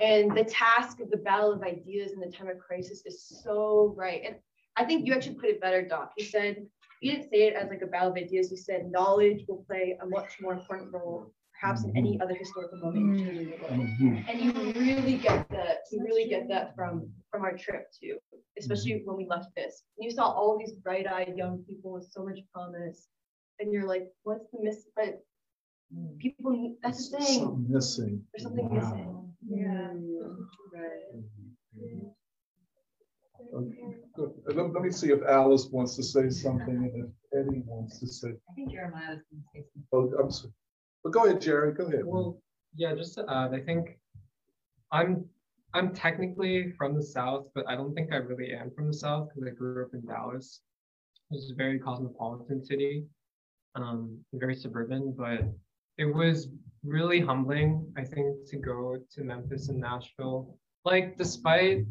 [0.00, 3.92] And the task of the battle of ideas in the time of crisis is so
[3.96, 4.22] right.
[4.24, 4.36] And
[4.76, 6.12] I think you actually put it better, Doc.
[6.16, 6.64] You said
[7.00, 8.52] you didn't say it as like a battle of ideas.
[8.52, 12.78] You said knowledge will play a much more important role, perhaps in any other historical
[12.78, 14.24] moment in history the world.
[14.28, 15.78] And you really get that.
[15.90, 18.18] You really get that from from our trip too,
[18.58, 19.06] especially mm-hmm.
[19.08, 19.82] when we left this.
[19.98, 23.08] You saw all these bright-eyed young people with so much promise,
[23.58, 25.22] and you're like, "What's the miss?" But
[25.94, 26.18] mm.
[26.18, 27.40] people, need, that's the thing.
[27.40, 28.22] Something missing.
[28.32, 29.32] There's something missing.
[29.48, 29.92] Yeah.
[33.54, 33.82] Okay.
[34.18, 38.00] Uh, Let, let me see if Alice wants to say something and if Eddie wants
[38.00, 38.28] to say.
[38.28, 40.16] I think Jeremiah was going to say something.
[40.18, 40.52] Oh, I'm sorry.
[41.06, 42.04] But go ahead, Jerry, go ahead.
[42.04, 42.42] Well,
[42.74, 43.96] yeah, just to add, I think
[44.90, 45.24] I'm
[45.72, 49.28] I'm technically from the South, but I don't think I really am from the South
[49.28, 50.62] because I grew up in Dallas,
[51.28, 53.04] which is a very cosmopolitan city,
[53.76, 55.14] um, very suburban.
[55.16, 55.42] But
[55.96, 56.48] it was
[56.82, 60.58] really humbling, I think, to go to Memphis and Nashville.
[60.84, 61.84] Like, despite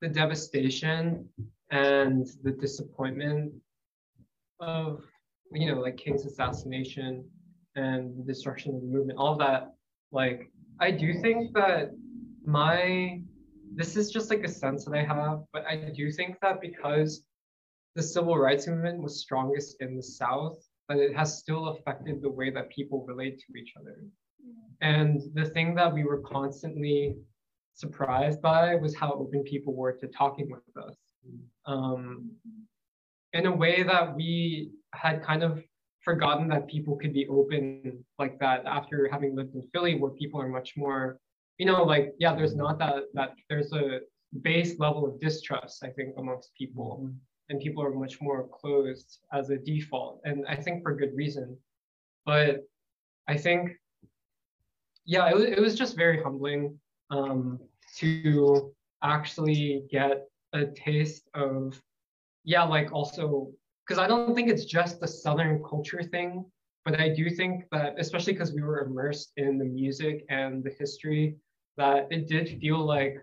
[0.00, 1.28] the devastation
[1.70, 3.52] and the disappointment
[4.58, 5.04] of,
[5.52, 7.30] you know, like King's assassination
[7.76, 9.74] and the destruction of the movement, all of that,
[10.12, 11.90] like, I do think that
[12.44, 13.20] my,
[13.74, 17.24] this is just like a sense that I have, but I do think that because
[17.94, 22.30] the civil rights movement was strongest in the South, but it has still affected the
[22.30, 23.96] way that people relate to each other.
[24.80, 27.16] And the thing that we were constantly
[27.74, 30.96] surprised by was how open people were to talking with us.
[31.66, 32.30] Um,
[33.32, 35.62] in a way that we had kind of
[36.04, 40.40] forgotten that people could be open like that after having lived in Philly, where people
[40.40, 41.18] are much more,
[41.58, 44.00] you know, like, yeah, there's not that, that there's a
[44.42, 47.10] base level of distrust, I think, amongst people.
[47.50, 50.20] And people are much more closed as a default.
[50.24, 51.56] And I think for good reason.
[52.24, 52.60] but
[53.28, 53.72] I think,
[55.04, 56.78] yeah, it was, it was just very humbling
[57.10, 57.58] um,
[57.98, 61.80] to actually get a taste of,
[62.44, 63.50] yeah, like also,
[63.86, 66.44] because I don't think it's just the Southern culture thing,
[66.84, 70.70] but I do think that, especially because we were immersed in the music and the
[70.78, 71.36] history,
[71.76, 73.16] that it did feel like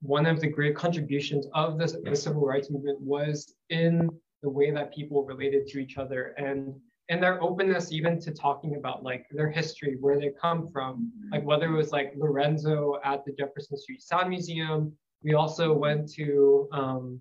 [0.00, 4.10] one of the great contributions of the, civil rights movement was in
[4.42, 6.74] the way that people related to each other and
[7.08, 11.44] and their openness even to talking about like their history, where they come from, like
[11.44, 14.92] whether it was like Lorenzo at the Jefferson Street Sound Museum.
[15.22, 17.20] We also went to um,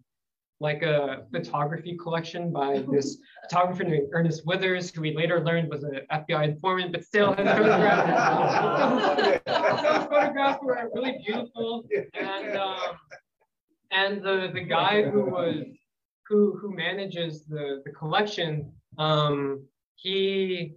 [0.59, 5.83] like a photography collection by this photographer named Ernest Withers, who we later learned was
[5.83, 11.85] an FBI informant, but still his photographs, those photographs were really beautiful.
[12.13, 12.77] And um,
[13.91, 15.65] and the the guy who was
[16.27, 19.63] who who manages the the collection, um,
[19.95, 20.75] he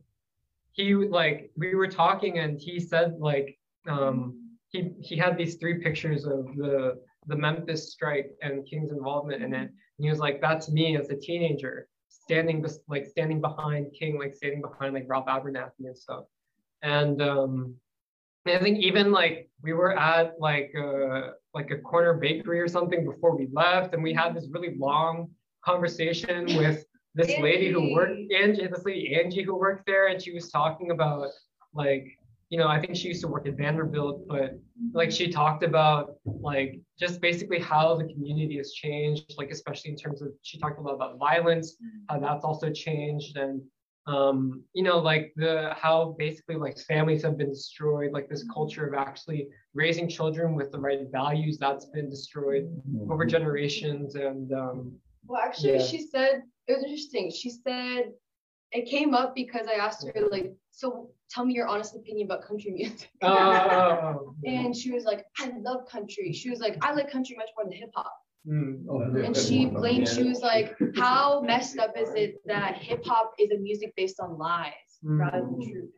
[0.73, 3.59] he like we were talking and he said like
[3.89, 4.35] um,
[4.69, 9.55] he he had these three pictures of the the Memphis strike and King's involvement in
[9.55, 9.71] it.
[9.71, 14.35] And he was like, that's me as a teenager standing like standing behind King, like
[14.35, 16.25] standing behind like Ralph Abernathy and stuff.
[16.83, 17.75] And um
[18.47, 23.05] I think even like we were at like uh like a corner bakery or something
[23.05, 25.31] before we left, and we had this really long
[25.65, 26.85] conversation with
[27.15, 30.91] this lady who worked Angie, this lady Angie who worked there, and she was talking
[30.91, 31.29] about
[31.75, 32.18] like
[32.51, 34.59] you know, I think she used to work at Vanderbilt, but
[34.93, 39.97] like she talked about like just basically how the community has changed, like especially in
[39.97, 41.77] terms of she talked a lot about violence,
[42.09, 43.61] how that's also changed, and
[44.07, 48.87] um, you know, like the how basically like families have been destroyed, like this culture
[48.87, 52.65] of actually raising children with the right values that's been destroyed
[53.11, 54.93] over generations, and um,
[55.27, 55.83] Well, actually, Yeah.
[55.85, 57.31] she said it was interesting.
[57.31, 58.13] She said
[58.73, 62.43] it came up because I asked her like, so tell me your honest opinion about
[62.47, 63.09] country music.
[63.23, 66.33] Oh, and she was like, I love country.
[66.33, 68.13] She was like, I like country much more than hip hop.
[68.47, 70.09] mm, And she blamed.
[70.09, 74.21] She was like, how messed up is it that hip hop is a music based
[74.21, 75.91] on lies rather than truth?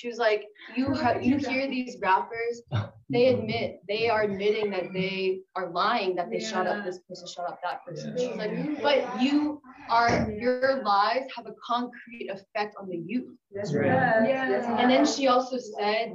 [0.00, 2.64] She was like, you ha- you hear these rappers,
[3.12, 7.28] they admit they are admitting that they are lying, that they shut up this person,
[7.36, 8.18] shut up that person.
[8.26, 8.54] She was like,
[8.92, 9.70] but you
[10.00, 13.36] are your lies have a concrete effect on the youth.
[13.54, 14.24] That's right.
[14.24, 14.66] Yes.
[14.78, 16.12] And then she also said,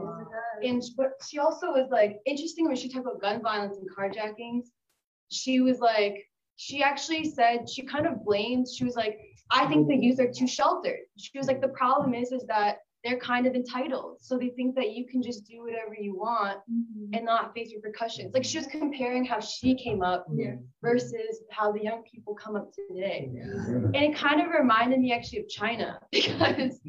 [0.64, 4.66] and but she also was like interesting when she talked about gun violence and carjackings.
[5.32, 6.18] She was like,
[6.58, 8.68] she actually said she kind of blamed.
[8.68, 9.20] She was like,
[9.52, 11.00] I think the youth are too sheltered.
[11.18, 14.76] She was like, the problem is is that they're kind of entitled, so they think
[14.76, 17.14] that you can just do whatever you want mm-hmm.
[17.14, 18.34] and not face repercussions.
[18.34, 20.26] Like she was comparing how she came up
[20.82, 23.30] versus how the young people come up today.
[23.32, 26.80] And it kind of reminded me actually of China because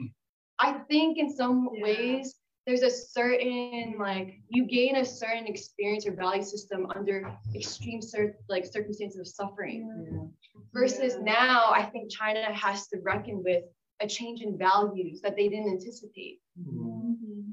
[0.58, 2.34] I think in some ways
[2.66, 8.36] there's a certain like you gain a certain experience or value system under extreme cir-
[8.48, 10.32] like circumstances of suffering.
[10.72, 13.64] Versus now I think China has to reckon with
[14.00, 16.41] a change in values that they didn't anticipate.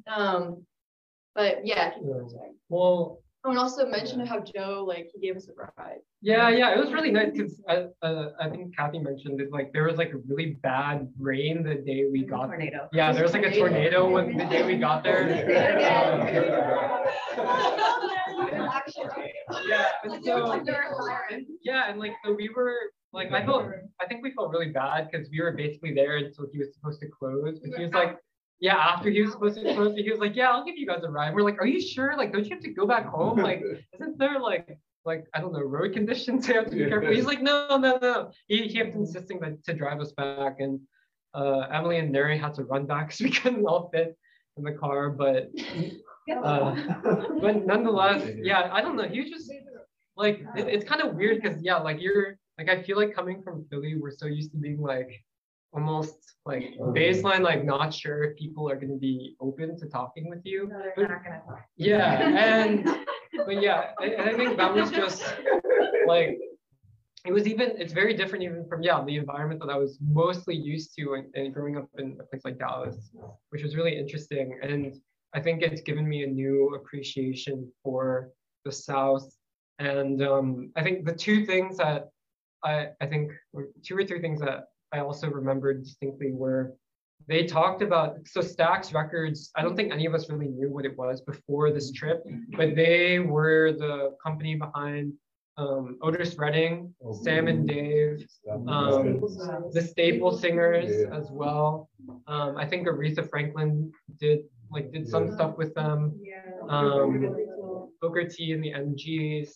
[0.07, 0.63] Um,
[1.35, 2.51] but yeah, keep going, sorry.
[2.69, 5.99] well, Oh, and also mention how Joe like he gave us a ride.
[6.21, 9.51] Yeah, yeah, it was really nice because I, uh, I think Kathy mentioned it.
[9.51, 12.45] Like there was like a really bad rain the day we got.
[12.45, 12.87] tornado.
[12.93, 15.27] Yeah, there was like a tornado when the day we got there.
[19.67, 20.63] yeah, and so
[21.63, 22.77] yeah, and like so we were
[23.13, 23.65] like I felt
[24.01, 26.99] I think we felt really bad because we were basically there until he was supposed
[27.01, 28.17] to close, but he was like.
[28.59, 31.03] Yeah, after he was supposed to close, he was like, "Yeah, I'll give you guys
[31.03, 32.15] a ride." We're like, "Are you sure?
[32.15, 33.39] Like, don't you have to go back home?
[33.39, 33.61] Like,
[33.93, 37.11] isn't there like like I don't know road conditions you have to be careful.
[37.11, 38.31] He's like, no, no, no.
[38.47, 40.79] He, he kept insisting that to drive us back, and
[41.33, 44.17] uh, Emily and Neri had to run back because we couldn't all fit
[44.57, 45.09] in the car.
[45.09, 45.51] But
[46.43, 46.75] uh,
[47.41, 49.07] but nonetheless, yeah, I don't know.
[49.07, 49.51] He was just
[50.15, 53.41] like it, it's kind of weird because yeah, like you're like I feel like coming
[53.41, 55.23] from Philly, we're so used to being like
[55.73, 60.29] almost like baseline, like not sure if people are going to be open to talking
[60.29, 60.71] with you.
[60.95, 61.09] But-
[61.77, 62.85] yeah, and
[63.45, 65.23] but yeah, I, I think that was just
[66.05, 66.37] like
[67.25, 70.55] it was even it's very different even from yeah the environment that I was mostly
[70.55, 73.09] used to and, and growing up in a place like Dallas,
[73.49, 74.59] which was really interesting.
[74.61, 74.95] And
[75.33, 78.29] I think it's given me a new appreciation for
[78.65, 79.27] the South.
[79.79, 82.09] And um, I think the two things that
[82.63, 83.31] I, I think
[83.83, 86.75] two or three things that I also remembered distinctly were
[87.27, 89.51] they talked about so Stax Records.
[89.55, 92.23] I don't think any of us really knew what it was before this trip,
[92.57, 95.13] but they were the company behind
[95.57, 98.27] um, Otis Redding, Sam and Dave,
[98.67, 99.21] um,
[99.71, 101.89] the Staple Singers as well.
[102.27, 104.39] Um, I think Aretha Franklin did
[104.71, 106.19] like did some stuff with them.
[106.67, 107.35] Um,
[108.01, 109.49] Booker T and the MGs,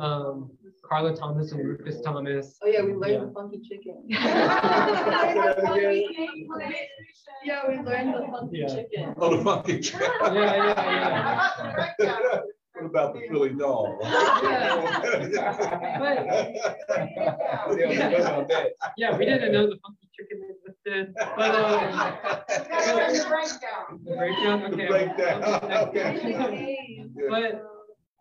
[0.00, 0.50] um,
[0.88, 2.58] Carla Thomas and Rufus Thomas.
[2.62, 3.18] Oh yeah, we learned Yeah.
[3.26, 4.04] the funky chicken.
[7.44, 8.68] Yeah, we learned the funky Yeah.
[8.68, 9.14] chicken.
[9.18, 10.10] Oh, the funky chicken.
[10.34, 12.40] Yeah, yeah, yeah.
[12.74, 13.98] What about the Philly doll?
[18.98, 22.10] Yeah, we didn't know the funky chicken existed, but um,
[23.12, 24.64] the breakdown.
[24.66, 24.70] Okay.
[24.70, 25.42] The breakdown,
[25.88, 27.04] okay.
[27.28, 27.75] But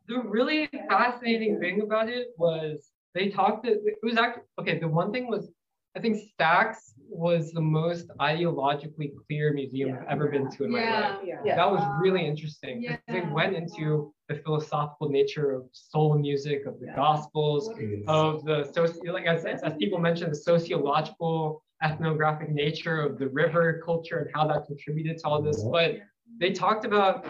[0.08, 3.66] the really fascinating thing about it was they talked.
[3.66, 4.80] It, it was actually okay.
[4.80, 5.50] The one thing was,
[5.95, 6.75] I think Stax
[7.09, 11.19] was the most ideologically clear museum I've ever been to in my life.
[11.24, 11.40] Yeah.
[11.45, 11.56] yeah.
[11.56, 12.82] That was really interesting.
[12.82, 17.69] because They went into the philosophical nature of soul music, of the gospels,
[18.08, 23.30] of the soci- like as, as as people mentioned, the sociological ethnographic nature of the
[23.30, 25.64] river culture and how that contributed to all this.
[25.64, 25.98] But
[26.39, 27.25] they talked about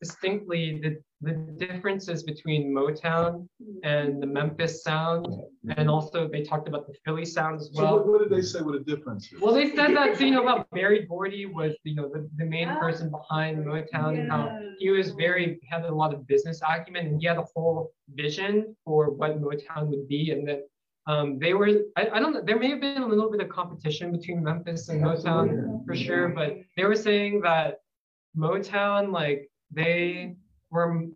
[0.00, 3.48] distinctly the, the differences between Motown
[3.82, 5.26] and the Memphis sound.
[5.76, 7.86] And also they talked about the Philly sound as well.
[7.86, 8.12] So what, well.
[8.18, 9.40] what did they say were the differences?
[9.40, 12.68] Well, they said that, you know, about Berry Gordy was, you know, the, the main
[12.78, 17.20] person behind Motown and how he was very, had a lot of business acumen and
[17.20, 20.30] he had a whole vision for what Motown would be.
[20.30, 20.60] And that
[21.06, 23.48] um, they were, I, I don't know, there may have been a little bit of
[23.48, 27.78] competition between Memphis and Motown for sure, but they were saying that
[28.36, 30.34] Motown, like, they
[30.70, 31.06] were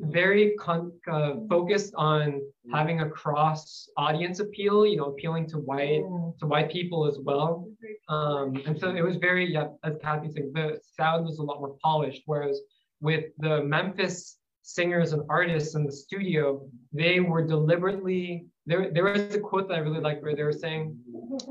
[0.00, 2.40] very con- uh, focused on
[2.72, 6.02] having a cross audience appeal, you know, appealing to white
[6.38, 7.68] to white people as well.
[8.08, 11.60] Um, and so it was very, yeah, as Kathy said, the sound was a lot
[11.60, 12.22] more polished.
[12.26, 12.60] Whereas
[13.00, 18.90] with the Memphis singers and artists in the studio, they were deliberately there.
[18.92, 20.96] There was a quote that I really liked where they were saying,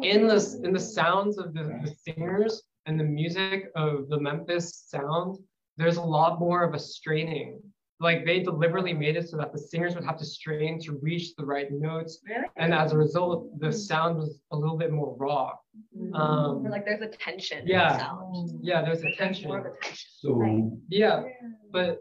[0.03, 4.85] in the in the sounds of the, the singers and the music of the Memphis
[4.88, 5.38] sound,
[5.77, 7.61] there's a lot more of a straining.
[8.01, 11.35] Like they deliberately made it so that the singers would have to strain to reach
[11.35, 12.45] the right notes, Really?
[12.56, 15.51] and as a result, the sound was a little bit more raw.
[16.14, 18.59] Um, like there's a tension in yeah, the sound.
[18.64, 19.49] yeah, there's a Like, tension.
[19.49, 20.08] More of a tension.
[20.22, 21.24] So Yeah,
[21.72, 21.99] but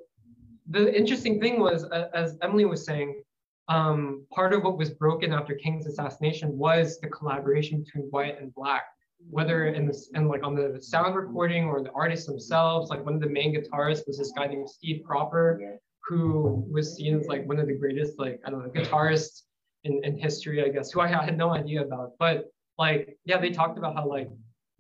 [0.70, 3.20] the interesting thing was, a- as Emily was saying,
[3.68, 8.54] um, part of what was broken after King's assassination was the collaboration between white and
[8.54, 8.84] black,
[9.30, 12.90] whether in this and like on the sound recording or the artists themselves.
[12.90, 17.18] Like one of the main guitarists was this guy named Steve Cropper, who was seen
[17.18, 19.42] as like one of the greatest, like I don't know, guitarists
[19.84, 22.12] in, in history, I guess, who I had no idea about.
[22.18, 22.46] But
[22.78, 24.28] like, yeah, they talked about how like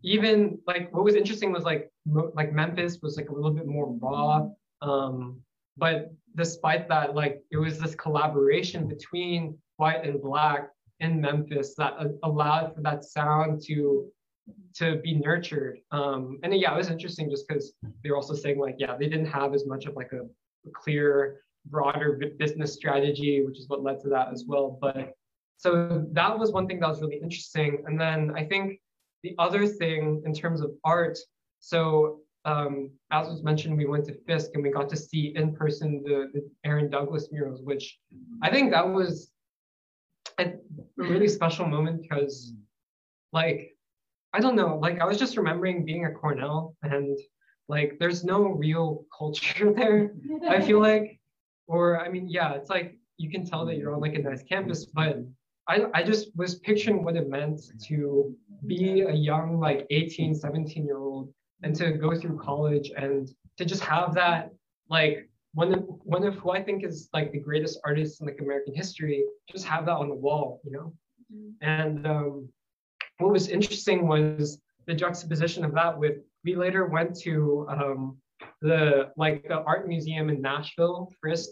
[0.02, 1.90] even like what was interesting was like
[2.34, 4.48] like Memphis was like a little bit more raw.
[4.80, 5.40] Um,
[5.76, 10.68] but despite that, like it was this collaboration between white and black
[11.00, 14.10] in Memphis that a- allowed for that sound to
[14.76, 15.78] to be nurtured.
[15.90, 19.08] Um, and yeah, it was interesting just because they were also saying like, yeah, they
[19.08, 23.82] didn't have as much of like a, a clear, broader business strategy, which is what
[23.82, 24.78] led to that as well.
[24.80, 25.14] But
[25.56, 27.82] so that was one thing that was really interesting.
[27.86, 28.80] And then I think
[29.22, 31.18] the other thing in terms of art,
[31.60, 35.54] so um, as was mentioned, we went to Fisk and we got to see in
[35.54, 37.98] person the, the Aaron Douglas murals, which
[38.42, 39.30] I think that was
[40.38, 40.52] a, a
[40.96, 42.54] really special moment because,
[43.32, 43.76] like,
[44.32, 47.18] I don't know, like I was just remembering being at Cornell and
[47.68, 50.12] like there's no real culture there.
[50.48, 51.18] I feel like,
[51.66, 54.42] or I mean, yeah, it's like you can tell that you're on like a nice
[54.42, 55.18] campus, but
[55.68, 58.34] I, I just was picturing what it meant to
[58.66, 61.32] be a young, like 18, 17 year old
[61.62, 64.50] and to go through college and to just have that,
[64.88, 68.40] like one of, one of who I think is like the greatest artists in like
[68.40, 70.92] American history, just have that on the wall, you know?
[71.60, 72.48] And um,
[73.18, 78.16] what was interesting was the juxtaposition of that with, we later went to um,
[78.62, 81.48] the, like the art museum in Nashville, Frist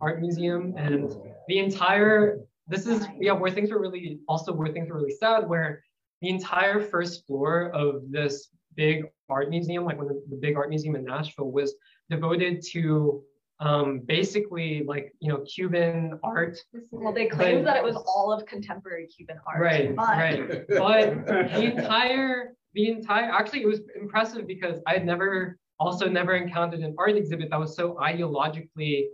[0.00, 1.14] Art Museum, and
[1.48, 2.40] the entire
[2.70, 5.82] this is yeah where things were really also where things were really sad where
[6.22, 10.68] the entire first floor of this big art museum like one of the big art
[10.70, 11.74] museum in nashville was
[12.08, 13.22] devoted to
[13.60, 16.58] um, basically like you know cuban art
[16.90, 19.60] Well, they claimed But- that it was all of contemporary Cuban art.
[19.60, 20.66] Right, but- right.
[20.68, 26.34] But the entire, the entire, actually, it was impressive because I had never, also never
[26.36, 29.04] encountered an art exhibit that was so ideologically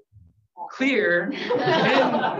[0.70, 1.32] clear in,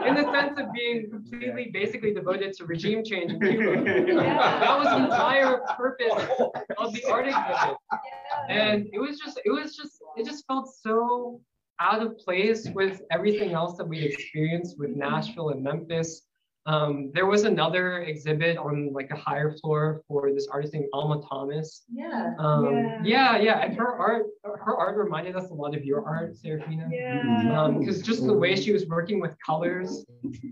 [0.09, 3.83] in the sense of being completely, basically devoted to regime change in Cuba.
[4.15, 6.12] That was the entire purpose
[6.78, 7.76] of the art exhibit.
[8.49, 11.41] And it was just, it was just, it just felt so
[11.80, 16.22] out of place with everything else that we'd experienced with Nashville and Memphis.
[16.66, 21.22] Um, there was another exhibit on like a higher floor for this artist named Alma
[21.28, 21.84] Thomas.
[21.88, 22.32] Yeah.
[22.40, 23.00] Um, Yeah.
[23.05, 26.88] yeah, yeah, and her art, her art reminded us a lot of your art, Serafina.
[26.90, 27.62] Yeah.
[27.62, 30.05] Um, because just the way she was working with colors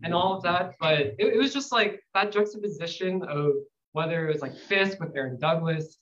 [0.04, 3.50] and all of that, but it, it was just like that juxtaposition of
[3.90, 5.98] whether it was like Fisk with Aaron Douglas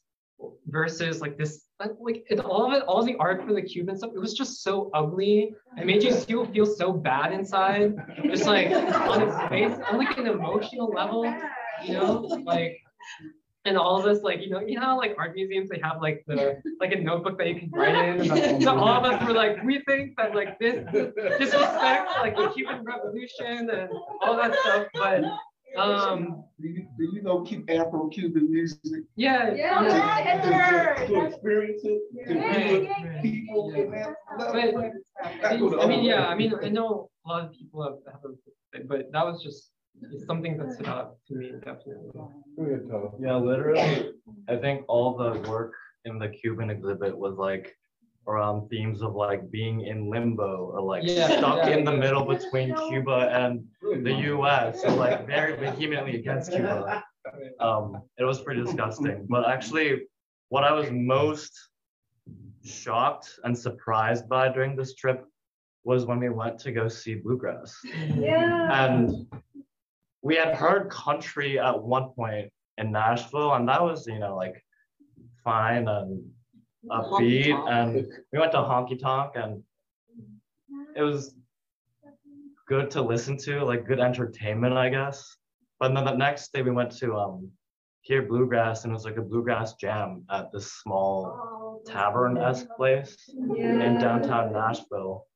[0.67, 1.93] versus like this, like,
[2.45, 5.55] all of it, all the art for the Cuban stuff, it was just so ugly.
[5.77, 10.17] It made you still feel so bad inside, just like on its face, on like
[10.19, 11.25] an emotional level,
[11.85, 12.79] you know, like
[13.65, 16.25] and all of us like you know you know like art museums they have like
[16.27, 18.61] the like a notebook that you can write in?
[18.61, 22.85] So all of us were like we think that like this disrespects like the Cuban
[22.85, 23.91] Revolution and
[24.23, 25.23] all that stuff but
[25.77, 29.05] um do you, do you know keep Afro-Cuban music?
[29.17, 29.51] yeah.
[29.51, 34.93] To, to, to experience it, to be with people in that but level.
[35.41, 37.99] That's what I mean I'm- yeah I mean I know a lot of people have,
[38.13, 39.71] have a, but that was just
[40.11, 42.11] it's something that stood out to me definitely.
[43.21, 44.13] Yeah, literally,
[44.49, 47.75] I think all the work in the Cuban exhibit was like
[48.29, 51.77] around themes of like being in limbo or like Yeah, stuck yeah.
[51.77, 53.65] in the middle between Cuba and
[54.05, 57.03] the US, so like very vehemently against Cuba.
[57.61, 60.03] Um, it was pretty disgusting, but actually
[60.49, 61.53] what I was most
[62.65, 65.25] shocked and surprised by during this trip
[65.85, 67.77] was when we went to go see Bluegrass.
[68.17, 68.87] Yeah.
[68.87, 69.27] And
[70.23, 74.63] we had heard country at one point in Nashville, and that was, you know, like
[75.43, 76.23] fine and
[76.91, 77.55] upbeat.
[77.71, 79.63] And we went to Honky Tonk, and
[80.97, 81.35] it was
[82.69, 85.37] good to listen to, like good entertainment, I guess.
[85.79, 87.51] But then the next day we went to um
[88.03, 93.17] hear bluegrass, and it was like a bluegrass jam at this small tavern-esque place
[93.57, 95.27] in downtown Nashville.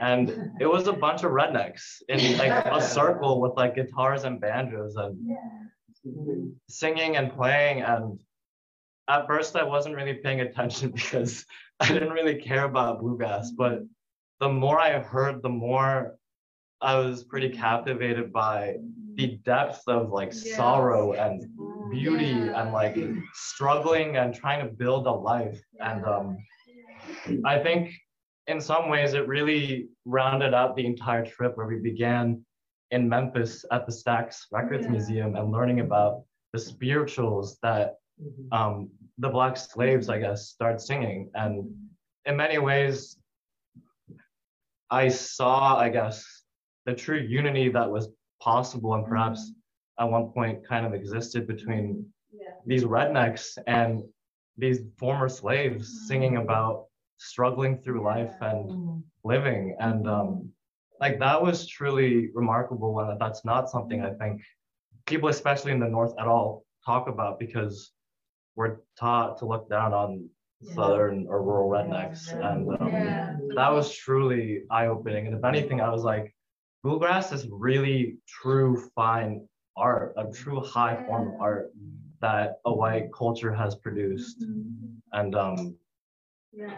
[0.00, 4.40] And it was a bunch of rednecks in like a circle with like guitars and
[4.40, 7.82] banjos and singing and playing.
[7.82, 8.18] And
[9.08, 11.44] at first, I wasn't really paying attention because
[11.80, 13.50] I didn't really care about bluegrass.
[13.50, 13.82] But
[14.40, 16.16] the more I heard, the more
[16.80, 18.76] I was pretty captivated by
[19.14, 21.46] the depth of like sorrow and
[21.90, 22.98] beauty and like
[23.32, 25.60] struggling and trying to build a life.
[25.80, 26.38] And um,
[27.44, 27.92] I think
[28.48, 32.44] in some ways it really rounded out the entire trip where we began
[32.90, 38.52] in Memphis at the Stax Records Museum and learning about the spirituals that Mm-hmm.
[38.52, 41.30] um, the black slaves, I guess, started singing.
[41.34, 42.30] And mm-hmm.
[42.30, 43.16] in many ways,
[44.90, 46.24] I saw, I guess,
[46.86, 48.08] the true unity that was
[48.40, 50.04] possible and perhaps mm-hmm.
[50.04, 52.06] at one point kind of existed between
[52.66, 54.02] these rednecks and
[54.56, 56.86] these former slaves singing about
[57.18, 59.76] struggling through life and living.
[59.80, 60.52] And um
[61.00, 64.40] like that was truly remarkable and that's not something i think
[65.06, 67.92] people especially in the north at all talk about because
[68.56, 70.28] we're taught to look down on
[70.74, 75.26] southern or rural rednecks and um, that was truly eye-opening.
[75.26, 76.34] And if anything i was like
[76.82, 81.70] bluegrass is really true fine art a true high form of art
[82.20, 84.44] that a white culture has produced.
[85.12, 85.76] And um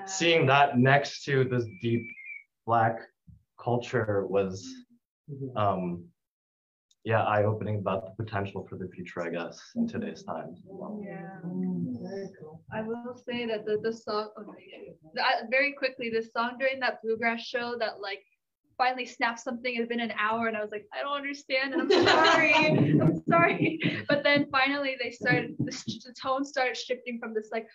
[0.06, 2.06] seeing that next to this deep
[2.66, 2.98] black
[3.62, 4.66] culture was
[5.56, 6.05] um
[7.06, 10.58] yeah eye-opening about the potential for the future i guess in today's times
[11.00, 11.38] Yeah.
[12.10, 12.60] Very cool.
[12.78, 14.54] I will say that the, the song, oh.
[15.14, 18.22] That- uh, very quickly, the song during that bluegrass show that like
[18.82, 21.68] finally snapped something, it had been an hour and I was like, I don't understand
[21.74, 22.52] and I'm sorry,
[23.04, 23.68] I'm sorry.
[24.10, 25.72] But then finally they started, the,
[26.06, 27.66] the tone started shifting from this like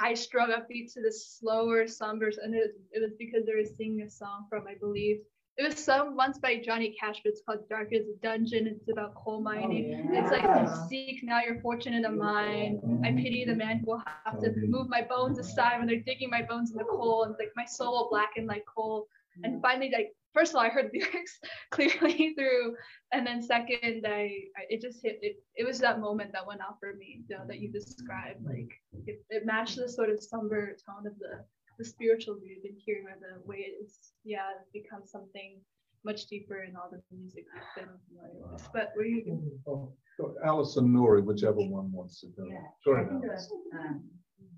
[0.00, 4.02] high strung upbeat to this slower, somber, and it, it was because they were singing
[4.02, 5.18] a song from, I believe,
[5.58, 8.68] it was sung once by Johnny Cash, but it's called Dark as a Dungeon.
[8.68, 10.08] It's about coal mining.
[10.08, 12.80] Oh, it's like seek now your fortune in a mine.
[13.04, 16.30] I pity the man who will have to move my bones aside when they're digging
[16.30, 19.08] my bones in the coal, and it's like my soul will blacken like coal.
[19.42, 19.62] And mm.
[19.62, 21.40] finally, like first of all, I heard the lyrics
[21.72, 22.76] clearly through,
[23.12, 25.42] and then second, I, I it just hit it.
[25.56, 28.44] It was that moment that went off for me, you know, that you described.
[28.44, 28.70] Like
[29.06, 31.44] it, it matched the sort of somber tone of the
[31.78, 35.60] the spiritual we've been hearing, or the way it's yeah it's become something
[36.04, 38.68] much deeper in all the music we've been familiar with.
[38.72, 39.40] But were you?
[39.66, 42.48] Oh, go Allison Nori, whichever one wants to go.
[42.84, 43.52] Go I think, Alice.
[43.78, 44.04] um,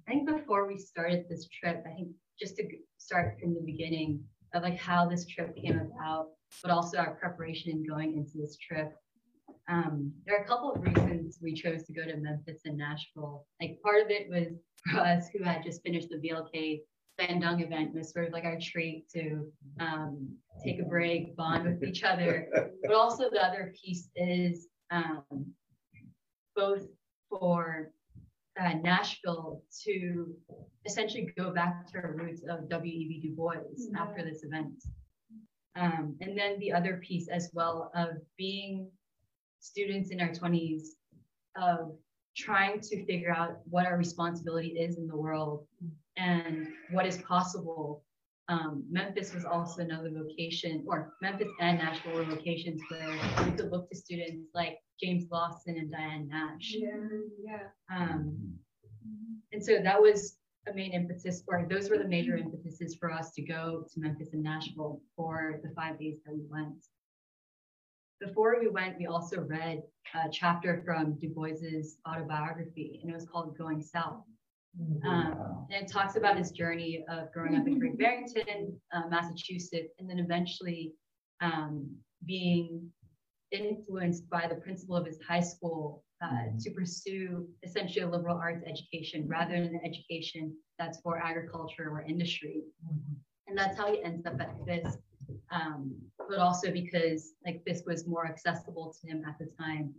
[0.09, 2.09] I think before we started this trip, I think
[2.39, 2.65] just to
[2.99, 4.21] start from the beginning
[4.55, 6.29] of like how this trip came about,
[6.63, 8.93] but also our preparation in going into this trip.
[9.69, 13.47] Um, there are a couple of reasons we chose to go to Memphis and Nashville.
[13.61, 14.49] Like part of it was
[14.91, 16.81] for us who had just finished the VLK
[17.21, 19.47] Bandung event was sort of like our treat to
[19.79, 20.29] um,
[20.65, 22.49] take a break, bond with each other.
[22.83, 25.25] But also the other piece is um,
[26.57, 26.87] both
[27.29, 27.93] for
[28.61, 30.35] uh, Nashville to
[30.87, 33.21] essentially go back to our roots of W.E.B.
[33.21, 33.57] Du Bois
[33.97, 34.83] after this event.
[35.77, 38.91] Um, and then the other piece as well of being
[39.61, 40.83] students in our 20s
[41.57, 41.93] of
[42.37, 45.67] trying to figure out what our responsibility is in the world
[46.21, 48.05] and what is possible.
[48.49, 53.71] Um, Memphis was also another location, or Memphis and Nashville were locations where we could
[53.71, 56.75] look to students like James Lawson and Diane Nash.
[56.77, 56.89] Yeah,
[57.45, 57.97] yeah.
[57.97, 58.37] Um,
[59.53, 60.37] and so that was
[60.69, 64.31] a main impetus, or those were the major impetuses for us to go to Memphis
[64.33, 66.85] and Nashville for the five days that we went.
[68.21, 69.83] Before we went, we also read
[70.15, 74.25] a chapter from Du Bois's autobiography, and it was called Going South.
[75.05, 79.95] Um, and it talks about his journey of growing up in Great Barrington, uh, Massachusetts,
[79.99, 80.93] and then eventually
[81.41, 81.91] um,
[82.27, 82.89] being
[83.51, 88.63] influenced by the principal of his high school uh, to pursue essentially a liberal arts
[88.67, 92.63] education rather than an education that's for agriculture or industry.
[93.47, 94.97] And that's how he ends up at this.
[95.51, 95.97] Um,
[96.29, 99.95] but also because like this was more accessible to him at the time.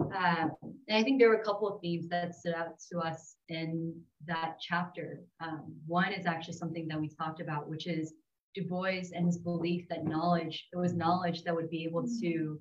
[0.00, 0.48] Uh,
[0.88, 3.94] and I think there were a couple of themes that stood out to us in
[4.26, 5.22] that chapter.
[5.40, 8.14] Um, one is actually something that we talked about, which is
[8.54, 12.58] Du Bois and his belief that knowledge, it was knowledge that would be able to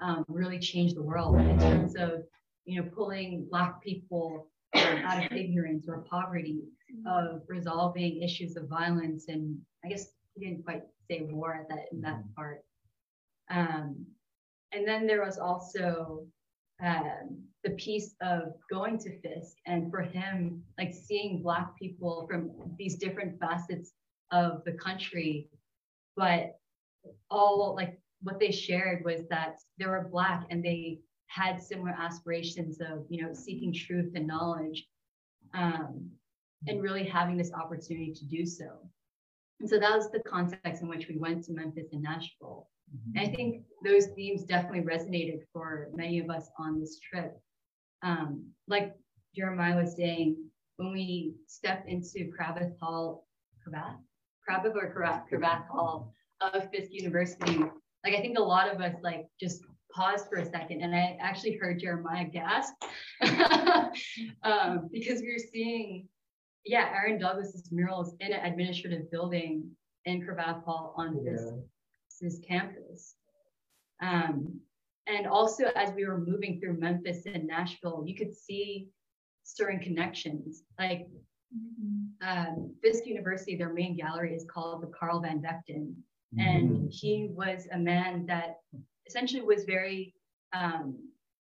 [0.00, 2.24] um, really change the world in terms of,
[2.64, 6.62] you know, pulling Black people um, out of ignorance or poverty,
[7.06, 9.28] of resolving issues of violence.
[9.28, 12.62] And I guess he didn't quite say war at that in that part.
[13.50, 14.06] Um,
[14.72, 16.26] and then there was also
[16.82, 22.50] um, the piece of going to Fisk, and for him, like seeing Black people from
[22.78, 23.92] these different facets
[24.32, 25.48] of the country,
[26.16, 26.56] but
[27.30, 32.80] all like what they shared was that they were Black and they had similar aspirations
[32.80, 34.86] of, you know, seeking truth and knowledge,
[35.54, 36.10] um,
[36.66, 38.66] and really having this opportunity to do so.
[39.60, 42.68] And so that was the context in which we went to Memphis and Nashville.
[43.14, 47.38] And I think those themes definitely resonated for many of us on this trip.
[48.02, 48.94] Um, like
[49.34, 50.36] Jeremiah was saying,
[50.76, 53.26] when we step into Cravath Hall,
[53.66, 53.96] Cravath?
[54.48, 57.58] Cravath or Cravath, Cravath Hall of Fisk University,
[58.04, 59.62] like I think a lot of us like just
[59.94, 62.74] paused for a second and I actually heard Jeremiah gasp
[64.42, 66.08] um, because we were seeing,
[66.64, 69.70] yeah, Aaron Douglas's murals in an administrative building
[70.04, 71.40] in Cravath Hall on this,
[72.22, 73.16] this campus.
[74.00, 74.60] Um,
[75.06, 78.88] and also as we were moving through Memphis and Nashville, you could see
[79.42, 80.62] certain connections.
[80.78, 81.08] Like
[82.26, 85.94] um, Fisk University, their main gallery is called the Carl Van Vechten.
[86.38, 88.60] And he was a man that
[89.06, 90.14] essentially was very
[90.54, 90.96] um,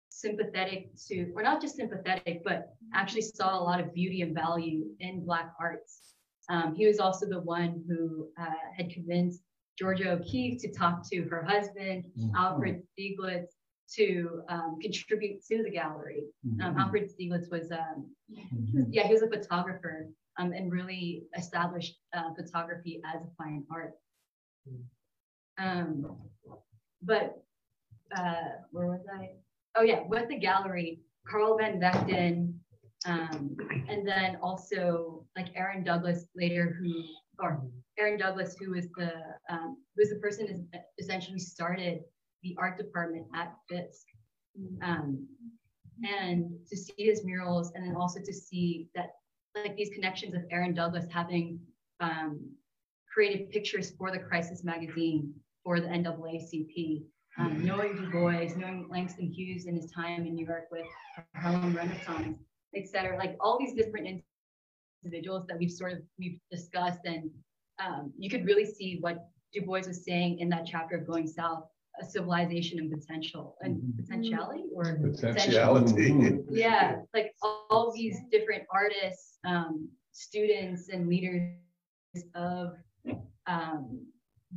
[0.08, 4.86] sympathetic to, or not just sympathetic, but actually saw a lot of beauty and value
[4.98, 6.14] in Black arts.
[6.48, 9.42] Um, he was also the one who uh, had convinced
[9.80, 12.32] Georgia O'Keeffe to talk to her husband, Mhm.
[12.36, 13.56] Alfred Stieglitz,
[13.96, 16.22] to um, contribute to the gallery.
[16.60, 16.80] Um, Mhm.
[16.80, 18.14] Alfred Stieglitz was, um,
[18.90, 20.06] yeah, he was a photographer
[20.38, 23.94] um, and really established uh, photography as a fine art.
[25.58, 26.16] Um,
[27.02, 27.42] but
[28.16, 29.30] uh, where was I?
[29.76, 32.54] Oh yeah, with the gallery, Carl Van Vechten,
[33.06, 33.56] um,
[33.88, 36.92] and then also like Aaron Douglas later, who
[37.38, 37.62] or
[38.00, 39.12] Aaron Douglas, who was the
[39.50, 42.00] um, who was the person who essentially started
[42.42, 44.06] the art department at Fisk.
[44.82, 45.26] Um,
[46.02, 49.10] and to see his murals, and then also to see that
[49.54, 51.60] like these connections of Aaron Douglas having
[52.00, 52.40] um,
[53.12, 57.02] created pictures for the Crisis magazine for the NAACP,
[57.38, 60.86] um, knowing Du Bois, knowing Langston Hughes in his time in New York with
[61.36, 62.38] Harlem Renaissance,
[62.74, 64.22] et cetera, like all these different
[65.04, 67.30] individuals that we've sort of we've discussed, and
[67.84, 71.26] um, you could really see what Du Bois was saying in that chapter of Going
[71.26, 71.64] South,
[72.00, 76.38] a civilization and potential and potentiality or Potentiality.
[76.50, 81.52] yeah, like all, all these different artists, um, students, and leaders
[82.34, 82.74] of
[83.46, 84.06] um,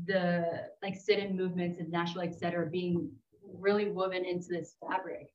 [0.06, 3.10] the like sit-in movements and Nashville, et cetera, being
[3.60, 5.28] really woven into this fabric.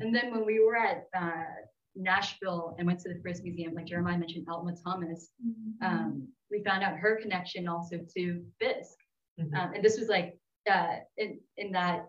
[0.00, 1.44] And then when we were at uh,
[1.96, 5.30] Nashville and went to the Frist Museum, like Jeremiah mentioned, Alma Thomas,
[5.82, 8.96] um, we found out her connection also to Fisk.
[9.40, 10.38] Um, and this was like
[10.70, 12.06] uh, in in that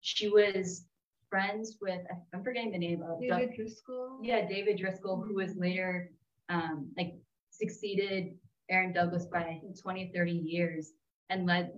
[0.00, 0.84] she was
[1.30, 2.00] friends with
[2.34, 4.18] I'm forgetting the name of David Driskell.
[4.22, 6.10] Yeah, David Driskell, who was later
[6.50, 7.14] um, like
[7.50, 8.34] succeeded
[8.68, 10.92] Aaron Douglas by I think 20, 30 years
[11.30, 11.72] and led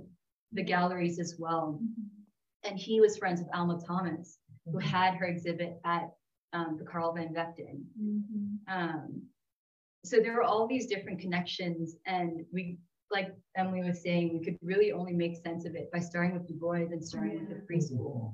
[0.53, 1.81] the galleries as well.
[2.65, 4.39] And he was friends with Alma Thomas,
[4.71, 6.11] who had her exhibit at
[6.53, 7.83] um, the Carl Van Vechten.
[8.69, 9.23] Um,
[10.05, 12.79] so there were all these different connections, and we,
[13.11, 16.47] like Emily was saying, we could really only make sense of it by starting with
[16.49, 18.33] Du Bois and starting with the free school.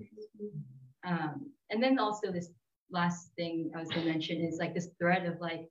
[1.07, 2.51] Um, and then also this
[2.91, 5.69] last thing I was going to mention is like this thread of like,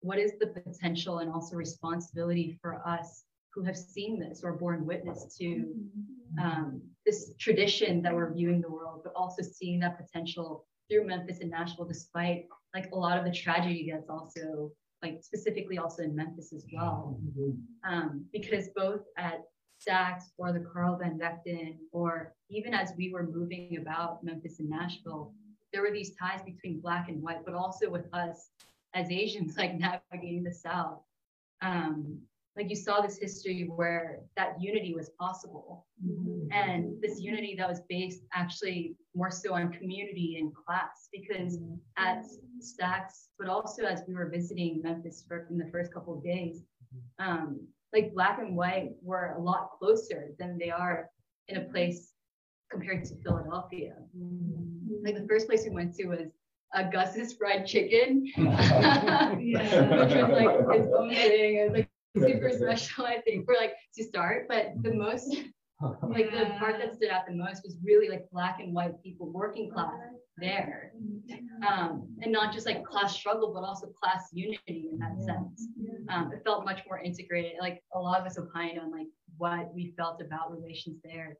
[0.00, 3.24] what is the potential and also responsibility for us
[3.54, 5.66] who have seen this or borne witness to
[6.42, 11.40] um, this tradition that we're viewing the world, but also seeing that potential through Memphis
[11.40, 14.70] and Nashville, despite like a lot of the tragedy that's also
[15.02, 17.18] like specifically also in Memphis as well.
[17.84, 19.40] Um, because both at
[19.80, 24.68] Stax or the Carl Van Vechten, or even as we were moving about Memphis and
[24.68, 25.32] Nashville,
[25.72, 28.50] there were these ties between black and white, but also with us
[28.94, 31.00] as Asians, like navigating the South.
[31.62, 32.18] Um,
[32.56, 35.86] like you saw this history where that unity was possible.
[36.50, 41.58] And this unity that was based actually more so on community and class because
[41.96, 42.24] at
[42.60, 46.62] Stax but also as we were visiting memphis for, in the first couple of days
[47.18, 51.10] um, like black and white were a lot closer than they are
[51.48, 52.12] in a place
[52.70, 53.94] compared to philadelphia.
[55.02, 56.28] Like the first place we went to was
[56.74, 61.56] uh, Gus's fried chicken, which was like his own thing.
[61.56, 64.46] It was like super special, I think, for like to start.
[64.48, 65.34] But the most,
[66.02, 69.30] like the part that stood out the most was really like black and white people,
[69.30, 69.94] working class
[70.38, 70.92] there,
[71.68, 75.68] um, and not just like class struggle, but also class unity in that sense.
[76.08, 77.52] Um, it felt much more integrated.
[77.60, 81.36] Like a lot of us opined on like what we felt about relations there,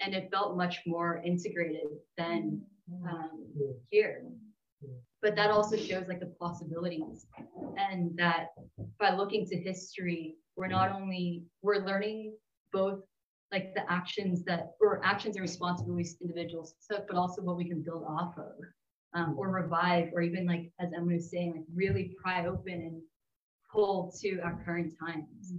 [0.00, 1.86] and it felt much more integrated
[2.16, 2.60] than
[3.08, 3.46] um,
[3.90, 4.24] here
[5.22, 7.26] but that also shows like the possibilities
[7.78, 8.48] and that
[8.98, 12.34] by looking to history we're not only we're learning
[12.72, 13.00] both
[13.52, 17.82] like the actions that or actions and responsibilities individuals took but also what we can
[17.82, 18.52] build off of
[19.14, 23.00] um, or revive or even like as emily was saying like really pry open and
[23.72, 25.54] pull to our current times.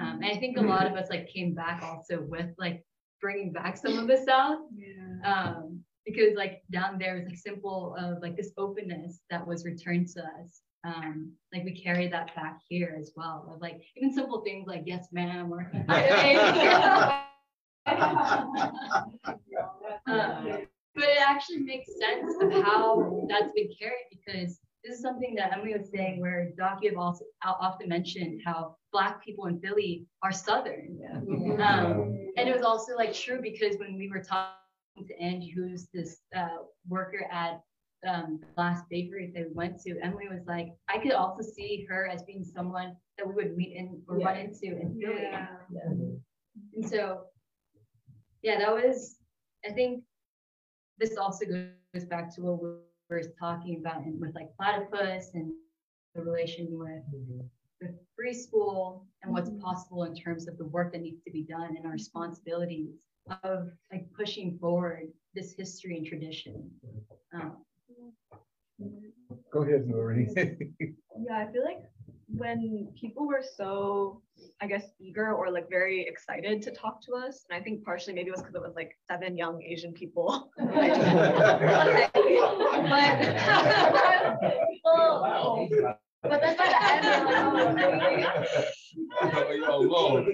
[0.00, 2.84] Um, and i think a lot of us like came back also with like
[3.20, 4.60] bringing back some of the south
[5.24, 10.08] um, because like down there is like simple of like this openness that was returned
[10.08, 10.62] to us.
[10.84, 14.82] Um, like we carry that back here as well of like even simple things like
[14.84, 15.70] yes ma'am or
[20.06, 25.34] um, but it actually makes sense of how that's been carried because this is something
[25.36, 29.60] that Emily was saying where Doc you have also often mentioned how black people in
[29.60, 30.98] Philly are Southern.
[31.60, 34.61] Um, and it was also like true because when we were talking
[34.98, 36.48] to Angie, who's this uh,
[36.88, 37.62] worker at
[38.06, 42.22] um, last bakery they went to, Emily was like, I could also see her as
[42.24, 44.26] being someone that we would meet in or Yeah.
[44.26, 45.22] run into in Philly.
[45.22, 45.46] Yeah.
[46.74, 47.24] And so,
[48.42, 49.18] yeah, that was,
[49.68, 50.02] I think
[50.98, 52.70] this also goes back to what we
[53.08, 55.52] were talking about in, with like platypus and
[56.14, 57.02] the relation with
[57.80, 61.42] the free school and what's possible in terms of the work that needs to be
[61.42, 63.06] done and our responsibilities
[63.42, 66.70] of like pushing forward this history and tradition.
[67.34, 67.56] Um,
[69.52, 70.26] Go ahead, Nori.
[70.36, 71.82] Yeah, I feel like
[72.26, 74.22] when people were so,
[74.60, 78.14] I guess, eager or like very excited to talk to us, and I think partially
[78.14, 80.50] maybe it was because it was like seven young Asian people.
[80.56, 80.72] but,
[84.84, 87.34] but then by the end, they're
[89.44, 90.24] like, oh,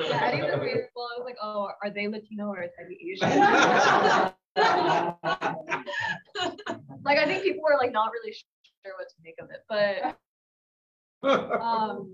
[0.00, 1.02] yeah, Eddie was grateful.
[1.02, 3.28] I was like, oh, are they Latino or is Eddie Asian?
[7.04, 10.18] like, I think people were like not really sure what to make of it, but
[11.62, 12.12] um,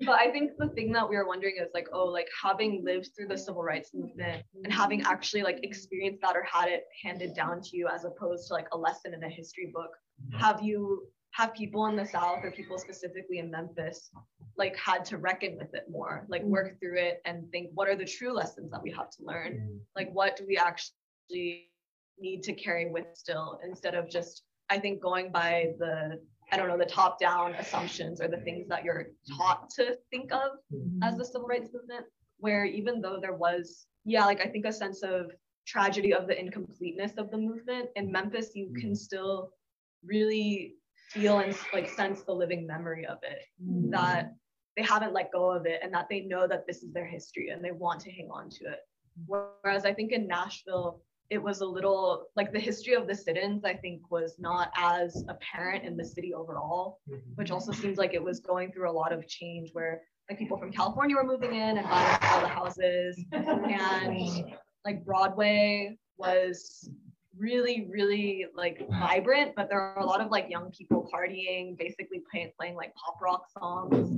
[0.00, 3.10] but I think the thing that we were wondering is like, oh, like having lived
[3.16, 7.34] through the civil rights movement and having actually like experienced that or had it handed
[7.34, 9.90] down to you as opposed to like a lesson in a history book,
[10.38, 14.10] have you have people in the South or people specifically in Memphis
[14.56, 16.48] like had to reckon with it more, like mm.
[16.48, 19.52] work through it and think what are the true lessons that we have to learn?
[19.52, 19.78] Mm.
[19.94, 21.68] Like what do we actually
[22.18, 26.68] need to carry with still instead of just I think going by the I don't
[26.68, 31.02] know the top down assumptions or the things that you're taught to think of mm-hmm.
[31.02, 32.06] as the civil rights movement
[32.38, 35.30] where even though there was yeah like I think a sense of
[35.66, 38.96] tragedy of the incompleteness of the movement in Memphis you can mm.
[38.96, 39.50] still
[40.04, 40.74] really
[41.10, 43.90] feel and like sense the living memory of it mm.
[43.90, 44.34] that
[44.76, 47.48] they haven't let go of it and that they know that this is their history
[47.48, 48.80] and they want to hang on to it.
[49.26, 53.64] Whereas I think in Nashville it was a little like the history of the sit-ins
[53.64, 57.18] i think was not as apparent in the city overall mm-hmm.
[57.34, 60.56] which also seems like it was going through a lot of change where like people
[60.56, 63.22] from california were moving in and buying all the houses.
[63.32, 64.54] And
[64.84, 66.88] like broadway was
[67.38, 72.22] really really like vibrant but there are a lot of like young people partying basically
[72.30, 74.10] playing, playing like pop rock songs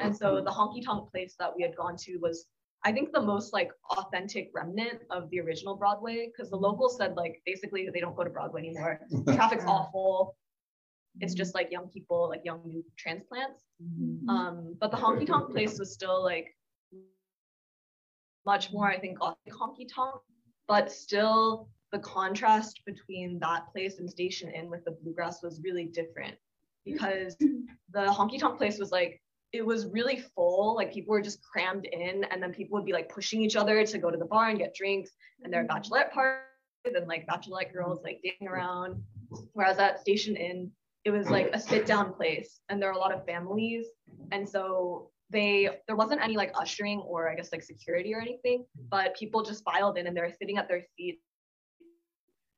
[0.00, 2.46] and so the honky tonk place that we had gone to was
[2.84, 7.16] I think the most like authentic remnant of the original Broadway because the locals said
[7.16, 9.00] like basically they don't go to Broadway anymore.
[9.34, 10.36] Traffic's awful.
[11.20, 13.64] It's just like young people, like young new transplants.
[14.28, 16.54] Um, but the honky tonk place was still like
[18.46, 20.20] much more, I think, authentic honky tonk,
[20.68, 25.86] but still the contrast between that place and Station Inn with the bluegrass was really
[25.86, 26.34] different
[26.84, 27.36] because
[27.92, 29.20] the honky tonk place was like
[29.52, 30.74] it was really full.
[30.76, 33.84] Like people were just crammed in, and then people would be like pushing each other
[33.84, 35.10] to go to the bar and get drinks,
[35.42, 35.92] and there are mm-hmm.
[35.92, 36.42] bachelorette parties
[36.84, 39.02] and like bachelorette girls like dating around.
[39.52, 40.70] Whereas at Station Inn,
[41.04, 43.86] it was like a sit down place, and there are a lot of families,
[44.32, 48.64] and so they there wasn't any like ushering or I guess like security or anything,
[48.90, 51.22] but people just filed in and they were sitting at their seats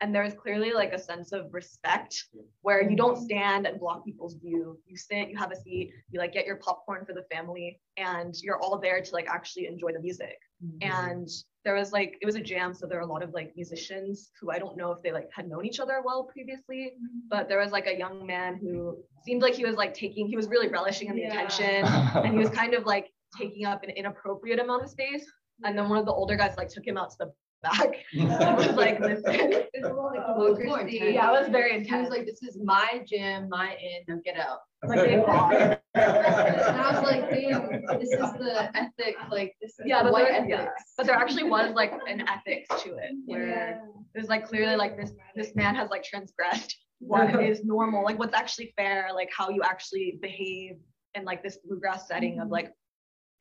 [0.01, 2.25] and there's clearly like a sense of respect
[2.63, 3.25] where you don't mm-hmm.
[3.25, 4.79] stand and block people's view.
[4.87, 8.35] You sit you have a seat you like get your popcorn for the family and
[8.43, 10.39] you're all there to like actually enjoy the music.
[10.65, 10.91] Mm-hmm.
[10.91, 11.29] And
[11.65, 14.31] there was like it was a jam so there are a lot of like musicians
[14.41, 17.19] who i don't know if they like had known each other well previously mm-hmm.
[17.29, 18.97] but there was like a young man who
[19.27, 21.43] seemed like he was like taking he was really relishing in the Yeah.
[21.45, 21.85] attention
[22.25, 25.25] and he was kind of like taking up an inappropriate amount of space.
[25.63, 27.33] And then one of the older guys like took him out to the
[27.63, 31.01] back and was like listen It's a little like democracy.
[31.15, 34.37] yeah it was very He was like, this is my gym, my inn, now get
[34.39, 34.59] out.
[34.85, 35.55] Like, they fought.
[35.95, 37.69] And I was like, damn,
[38.01, 40.51] this is the ethic, like, this is yeah, the but white there, ethics.
[40.51, 40.69] yeah.
[40.97, 43.83] but there actually was like an ethics to it where
[44.15, 48.19] it was like clearly like this this man has like transgressed what is normal, like
[48.19, 50.77] what's actually fair, like how you actually behave
[51.15, 52.53] in like this bluegrass setting of mm-hmm.
[52.53, 52.73] like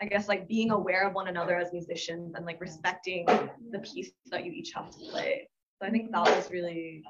[0.02, 3.26] I guess like being aware of one another as musicians and like respecting
[3.72, 5.50] the piece that you each have to play.
[5.82, 7.04] So I think that was really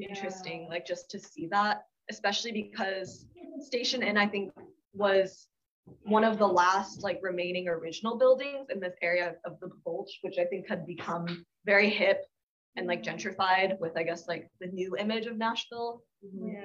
[0.00, 3.26] interesting, like just to see that, especially because
[3.60, 4.52] Station Inn, I think,
[4.92, 5.48] was
[6.02, 10.38] one of the last like remaining original buildings in this area of the Gulch, which
[10.38, 12.24] I think had become very hip
[12.76, 16.02] and like gentrified with, I guess, like the new image of Nashville.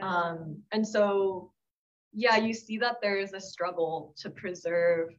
[0.01, 1.51] Um, and so,
[2.13, 5.09] yeah, you see that there is a struggle to preserve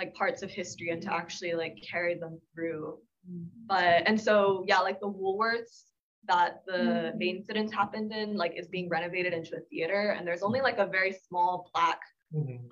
[0.00, 1.20] like parts of history and to mm-hmm.
[1.20, 2.98] actually like carry them through.
[3.30, 3.44] Mm-hmm.
[3.66, 5.84] But and so yeah, like the Woolworths
[6.26, 7.18] that the mm-hmm.
[7.18, 10.78] main incidents happened in like is being renovated into a theater, and there's only like
[10.78, 12.06] a very small plaque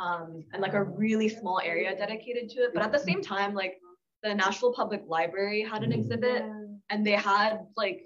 [0.00, 2.70] um, and like a really small area dedicated to it.
[2.74, 3.74] But at the same time, like
[4.22, 6.42] the Nashville Public Library had an exhibit,
[6.90, 8.02] and they had like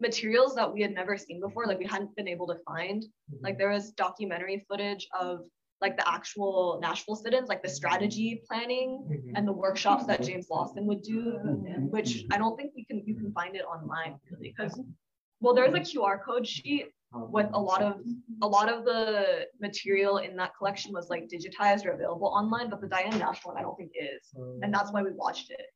[0.00, 3.04] materials that we had never seen before, like we hadn't been able to find.
[3.40, 5.46] Like there was documentary footage of
[5.80, 9.36] like the actual Nashville sit-ins, like the strategy planning mm-hmm.
[9.36, 10.30] and the workshops that mm-hmm.
[10.30, 11.86] James Lawson would do, mm-hmm.
[11.90, 14.80] which I don't think you can you can find it online really because
[15.40, 18.00] well there's a QR code sheet with a lot of
[18.42, 22.80] a lot of the material in that collection was like digitized or available online, but
[22.80, 25.66] the Diane Nash one I don't think is, and that's why we watched it.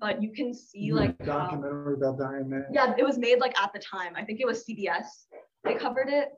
[0.00, 2.62] But you can see like documentary about Diane Nash.
[2.72, 4.14] yeah, it was made like at the time.
[4.16, 5.06] I think it was CBS.
[5.64, 6.30] They covered it,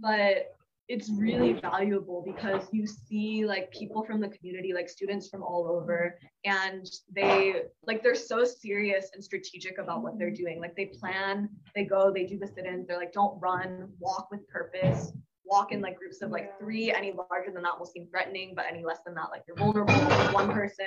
[0.00, 0.56] but
[0.90, 5.68] it's really valuable because you see like people from the community, like students from all
[5.68, 10.60] over, and they like they're so serious and strategic about what they're doing.
[10.60, 12.88] Like they plan, they go, they do the sit-ins.
[12.88, 15.12] They're like, don't run, walk with purpose.
[15.44, 16.92] Walk in like groups of like three.
[16.92, 19.94] Any larger than that will seem threatening, but any less than that, like you're vulnerable.
[20.32, 20.86] One person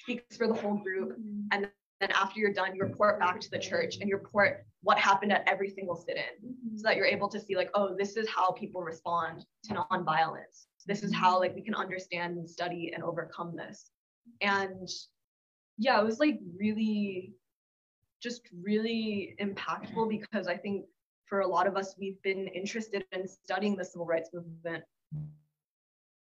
[0.00, 1.48] speaks for the whole group, mm-hmm.
[1.52, 1.68] and
[2.00, 5.30] then after you're done, you report back to the church and you report what happened
[5.30, 8.52] at every single sit-in so that you're able to see like, oh, this is how
[8.52, 10.66] people respond to nonviolence.
[10.86, 13.90] This is how like we can understand and study and overcome this.
[14.40, 14.88] And
[15.78, 17.32] yeah, it was like really
[18.22, 20.86] just really impactful because I think
[21.26, 24.84] for a lot of us, we've been interested in studying the civil rights movement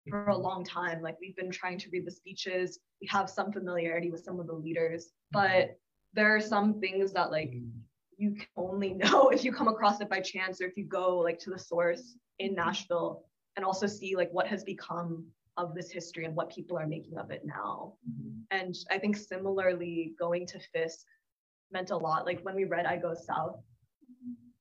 [0.09, 1.03] for a long time.
[1.03, 4.47] Like we've been trying to read the speeches, we have some familiarity with some of
[4.47, 5.79] the leaders, but
[6.15, 7.55] there are some things that like
[8.19, 11.19] you can only know if you come across it by chance or if you go
[11.19, 12.57] like to the source in mm-hmm.
[12.57, 13.25] Nashville
[13.57, 15.25] and also see like what has become
[15.57, 17.95] of this history and what people are making of it now.
[18.09, 18.41] Mm-hmm.
[18.51, 21.07] And I think similarly going to Fisk
[21.73, 22.27] meant a lot.
[22.27, 23.57] Like when we read I Go South,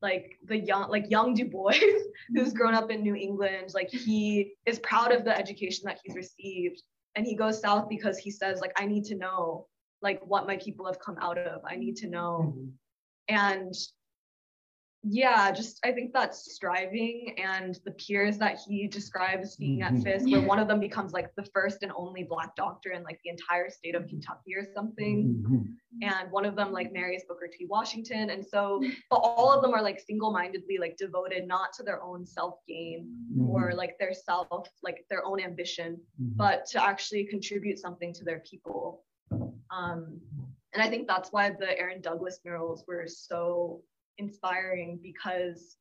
[0.01, 1.73] like the young like young Du Bois
[2.35, 6.15] who's grown up in New England, like he is proud of the education that he's
[6.15, 6.81] received.
[7.15, 9.65] And he goes south because he says, like, I need to know
[10.03, 11.61] like what my people have come out of.
[11.67, 12.67] I need to know mm-hmm.
[13.29, 13.73] And
[15.09, 20.03] yeah, just I think that striving and the peers that he describes being at Mhm.
[20.03, 23.19] Fisk, where one of them becomes like the first and only black doctor in like
[23.23, 25.45] the entire state of Kentucky or something.
[26.01, 27.65] And one of them like marries Booker T.
[27.67, 28.31] Washington.
[28.31, 32.25] And so, but all of them are like single-mindedly like devoted not to their own
[32.25, 33.07] self-gain
[33.39, 33.77] or Mhm.
[33.77, 36.35] like their self, like their own ambition, Mhm.
[36.37, 39.05] but to actually contribute something to their people.
[39.69, 40.21] Um,
[40.73, 43.81] and I think that's why the Aaron Douglas murals were so
[44.17, 45.77] inspiring because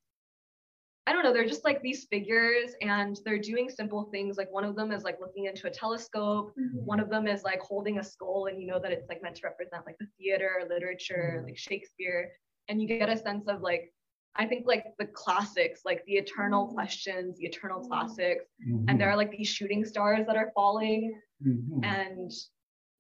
[1.09, 4.37] I don't know, they're just like these figures and they're doing simple things.
[4.37, 6.85] Like one of them is like looking into a telescope, mm-hmm.
[6.85, 9.37] one of them is like holding a skull, and you know that it's like meant
[9.37, 11.47] to represent like the theater, literature, mm-hmm.
[11.47, 12.33] like Shakespeare.
[12.69, 13.93] And you get a sense of like,
[14.35, 16.75] I think like the classics, like the eternal mm-hmm.
[16.75, 18.45] questions, the eternal classics.
[18.89, 21.21] And there are like these shooting stars that are falling.
[21.85, 22.33] And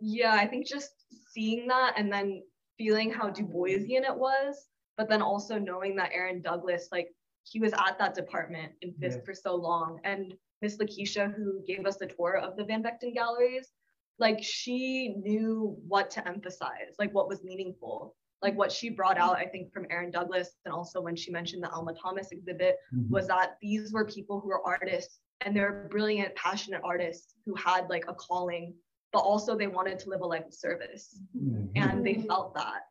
[0.01, 0.91] yeah, I think just
[1.33, 2.43] seeing that and then
[2.79, 7.09] feeling how Du Boisian it was, but then also knowing that Aaron Douglas, like
[7.45, 9.25] he was at that department in Fisk Yeah.
[9.25, 10.01] for so long.
[10.05, 13.73] And Miss Lakeisha, who gave us the tour of the Van Vechten galleries,
[14.19, 18.17] like she knew what to emphasize, like what was meaningful.
[18.43, 21.63] Like what she brought out, I think, from Aaron Douglas, and also when she mentioned
[21.63, 23.09] the Alma Thomas exhibit, Mhm.
[23.11, 27.89] was that these were people who were artists and they're brilliant, passionate artists who had
[27.89, 28.75] like a calling,
[29.17, 31.19] but also they wanted to live a life of service.
[31.35, 31.69] Mm-hmm.
[31.75, 32.83] And they felt that.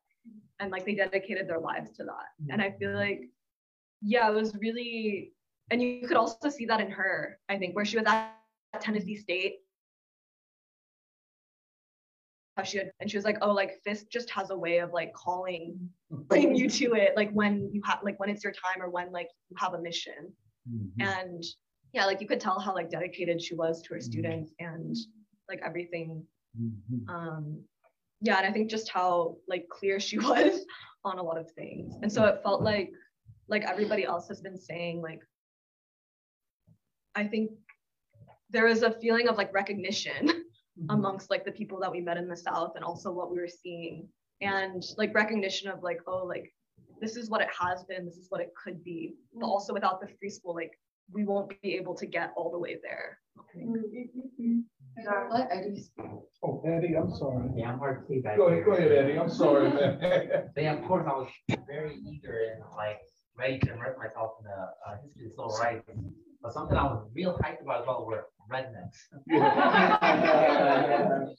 [0.60, 2.52] And like they dedicated their lives to that.
[2.52, 3.30] And i feel like
[4.02, 5.34] yeah it was really
[5.70, 8.32] and you could also see that in her i think where she was at
[8.82, 9.56] tennessee state.
[12.58, 14.94] How she had and she was like oh like fisk just has a way of
[14.94, 15.78] like calling
[16.10, 19.12] bring you to it like when you have like when it's your time or when
[19.12, 20.22] like you have a mission.
[20.68, 21.02] Mm-hmm.
[21.12, 21.44] And
[21.94, 24.52] yeah like you could tell how like dedicated she was to her students.
[24.60, 24.96] And
[25.50, 26.24] like everything.
[26.60, 27.10] Mm-hmm.
[27.10, 27.64] Um
[28.22, 30.66] yeah and i think just how like clear she was
[31.04, 31.96] on a lot of things.
[32.02, 32.92] And so it felt like
[33.48, 35.22] like everybody else has been saying like
[37.14, 37.52] i think
[38.50, 40.90] there is a feeling of like recognition mm-hmm.
[40.90, 43.48] amongst like the people that we met in the south and also what we were
[43.48, 44.08] seeing.
[44.42, 46.54] And like recognition of like oh like
[47.02, 49.16] this is what it has been this is what it could be.
[49.34, 49.50] But mm-hmm.
[49.50, 50.72] also without the free school like
[51.12, 53.20] we won't be able to get all the way there
[55.32, 56.06] Let Eddie speak.
[56.44, 57.50] Oh, Eddie, I'm sorry.
[57.56, 59.20] Yeah, I'm hard to see back Go ahead, go ahead, Eddie.
[59.20, 60.00] I'm sorry, man.
[60.56, 61.30] but yeah, of course, I was
[61.68, 63.00] very eager and like
[63.38, 65.90] ready to immerse myself in the uh, history of civil rights.
[66.42, 68.98] But something I was real hyped about as well were rednecks.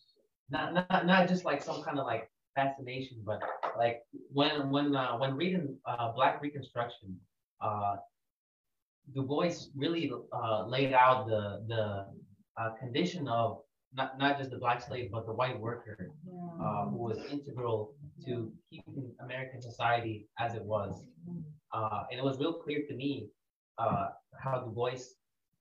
[0.50, 3.40] not, not, not just like some kind of like fascination, but
[3.78, 7.16] like when when uh, when reading uh, Black Reconstruction,
[7.60, 7.96] uh,
[9.14, 12.06] Du Bois really uh, laid out the the
[12.60, 13.58] uh, condition of
[13.94, 16.10] not, not just the black slave, but the white worker,
[16.62, 17.94] uh, who was integral
[18.26, 21.04] to keeping American society as it was.
[21.72, 23.28] Uh, and it was real clear to me
[23.78, 25.00] uh, how Du Bois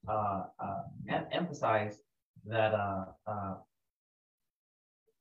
[0.07, 1.99] uh, uh, em- emphasized
[2.45, 3.55] that uh, uh,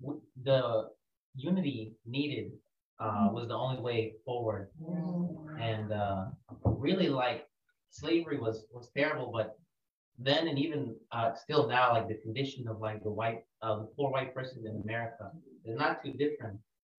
[0.00, 0.88] w- the
[1.34, 2.52] unity needed
[3.00, 4.68] uh, was the only way forward.
[5.60, 6.26] And uh,
[6.64, 7.46] really, like
[7.94, 9.56] slavery was was terrible, but
[10.18, 13.88] then and even uh, still now, like the condition of like the white, uh, the
[13.96, 15.30] poor white person in America
[15.64, 16.58] is not too different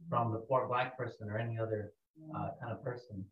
[0.08, 1.92] from the poor black person or any other
[2.34, 3.24] uh, kind of person.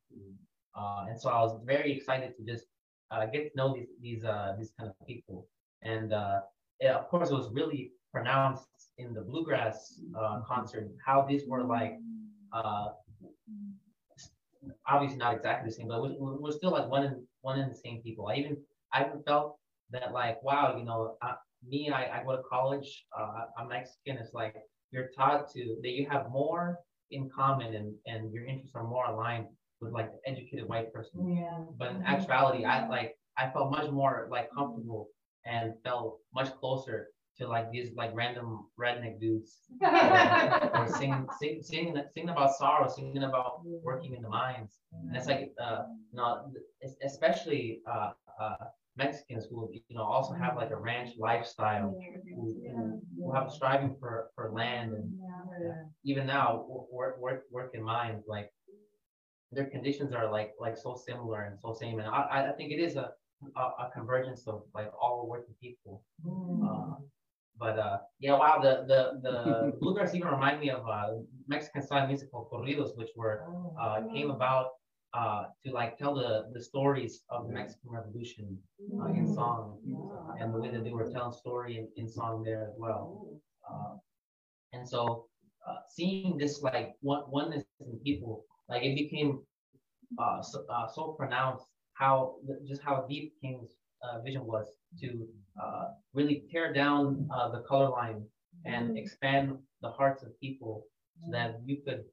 [0.77, 2.67] Uh, and so I was very excited to just
[3.11, 5.47] uh, get to know these these uh, these kind of people.
[5.83, 8.67] And of course, it was really pronounced
[8.99, 10.01] in the bluegrass
[10.47, 11.95] concert how these were like
[14.87, 18.01] obviously not exactly the same, but we're, we're still like one one in the same
[18.03, 18.29] people.
[18.29, 18.57] I even
[18.93, 19.59] I even felt
[19.91, 21.35] that like wow, you know, uh,
[21.69, 24.17] me I, I go to college, uh, I'm Mexican.
[24.17, 24.57] It's like
[24.91, 26.79] you're taught to that you have more
[27.11, 29.47] in common and and your interests are more aligned
[29.81, 31.37] with like the educated white person.
[31.37, 31.65] Yeah.
[31.79, 35.09] But in actuality, I like I felt much more like comfortable
[35.45, 41.97] and felt much closer to like these like random redneck dudes or singing, sing, singing,
[42.15, 44.81] singing about sorrow, singing about working in the mines.
[45.09, 46.53] And it's like, uh, you know,
[47.05, 48.57] especially uh, uh,
[48.97, 51.99] Mexicans who, you know, also have like a ranch lifestyle,
[52.35, 55.13] who, who, who have striving for, for land and
[56.05, 58.51] even now work, work, work in mines, like
[59.53, 61.99] their conditions are like, like so similar and so same.
[61.99, 63.11] And I, I- think it is a,
[63.57, 66.03] a, a convergence of like all working people.
[66.27, 66.97] Uh,
[67.59, 71.09] but uh, yeah, wow, the the the bluegrass even remind me of uh,
[71.49, 73.45] Mexican style musical corridos, which were
[73.81, 74.67] uh, came about
[75.15, 78.59] uh, to like tell the the stories of the Mexican Revolution
[79.01, 79.79] uh, in song,
[80.41, 83.27] and the way that they were telling story in, in song there as well.
[83.69, 83.97] Uh,
[84.73, 85.27] and so
[85.67, 89.41] uh, seeing this like one oneness in people, like it became
[90.19, 93.77] uh, so, uh, so pronounced how just how deep King's
[94.25, 94.67] vision was
[95.01, 95.27] to
[95.63, 98.25] uh, really tear down uh, the color line
[98.65, 100.85] and expand the hearts of people
[101.21, 102.05] so that you could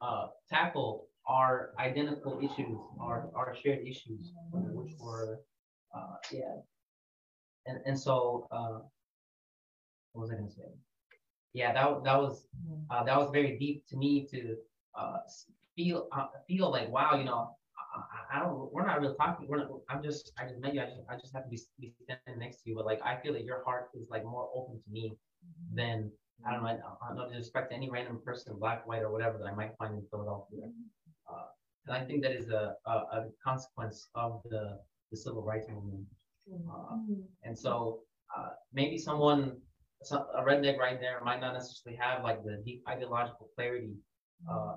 [0.00, 5.40] uh, tackle our identical issues, our, our shared issues, which were,
[5.94, 6.56] uh, yeah.
[7.66, 8.80] And, and so, uh,
[10.12, 10.68] what was I gonna say?
[11.54, 12.46] Yeah, that, that was,
[12.90, 14.56] uh, that was very deep to me to,
[14.98, 15.18] uh,
[15.76, 17.56] feel, uh, feel like, wow, you know,
[17.94, 20.86] I, I don't, we're not really talking, we're not, I'm just, I just you, I
[20.86, 23.32] just, I just have to be, be standing next to you, but like, I feel
[23.32, 25.14] that your heart is like more open to me
[25.72, 26.10] than,
[26.46, 29.46] I don't know, I, I don't disrespect any random person, black, white, or whatever that
[29.46, 30.66] I might find in Philadelphia.
[31.30, 31.46] Uh,
[31.86, 34.78] and I think that is a, a, a consequence of the,
[35.10, 36.06] the civil rights movement.
[36.68, 36.96] Uh,
[37.44, 38.00] and so
[38.36, 39.56] uh, maybe someone,
[40.02, 43.94] some, a redneck right there might not necessarily have like the deep ideological clarity
[44.50, 44.74] uh,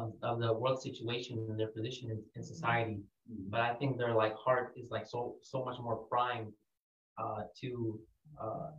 [0.00, 2.98] of, of the world situation and their position in, in society.
[3.30, 3.50] Mm-hmm.
[3.50, 6.52] But I think their like heart is like so so much more primed
[7.18, 7.98] uh, to
[8.40, 8.70] uh,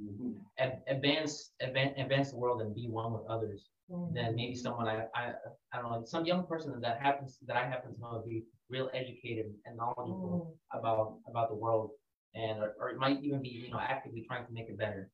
[0.00, 0.32] mm-hmm.
[0.58, 4.14] ad- advance, advance advance the world and be one with others mm-hmm.
[4.14, 5.32] than maybe someone I, I
[5.72, 8.44] I don't know some young person that happens that I happen to know to be
[8.70, 11.90] real educated and knowledgeable about about the world
[12.34, 15.10] and or, or it might even be you know actively trying to make it better.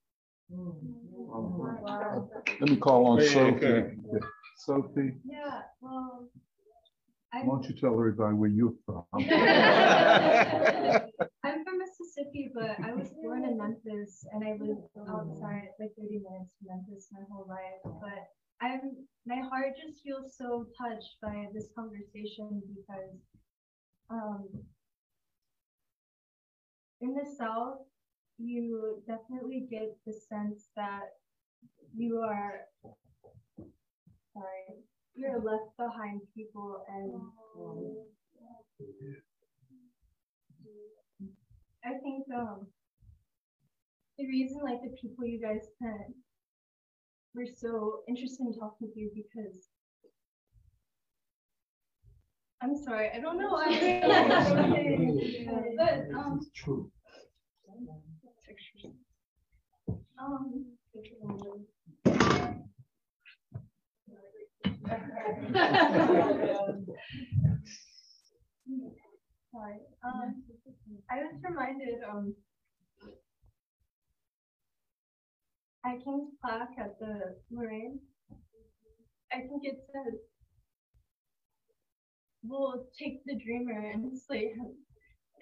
[0.53, 1.79] Oh,
[2.61, 3.97] Let me call on Yeah, Sophie.
[4.65, 6.29] Sophie, Yeah, well,
[7.33, 9.05] why I'm, don't you tell everybody where you're from?
[9.15, 9.23] I'm
[11.65, 16.53] from Mississippi, but I was born in Memphis and I lived outside like 30 minutes
[16.59, 17.81] from Memphis my whole life.
[18.03, 18.29] But
[18.61, 23.17] I'm my heart just feels so touched by this conversation because
[24.11, 24.47] um,
[27.01, 27.79] in the South,
[28.37, 31.15] you definitely get the sense that
[31.97, 32.67] you are
[34.41, 34.81] sorry,
[35.15, 37.13] you're left behind people and
[41.85, 42.67] I think um
[44.19, 46.15] the reason like the people you guys sent
[47.35, 49.69] were so interested in talking to you because
[52.63, 53.57] I'm sorry, I don't know.
[53.57, 53.69] I
[55.79, 56.91] but um true.
[60.19, 60.67] um
[69.53, 69.79] Sorry.
[70.05, 70.43] Um,
[71.11, 72.35] I was reminded, um,
[75.85, 78.01] I came to plaque at the Lorraine.
[79.33, 80.15] I think it says,
[82.43, 84.75] we'll take the dreamer and slay him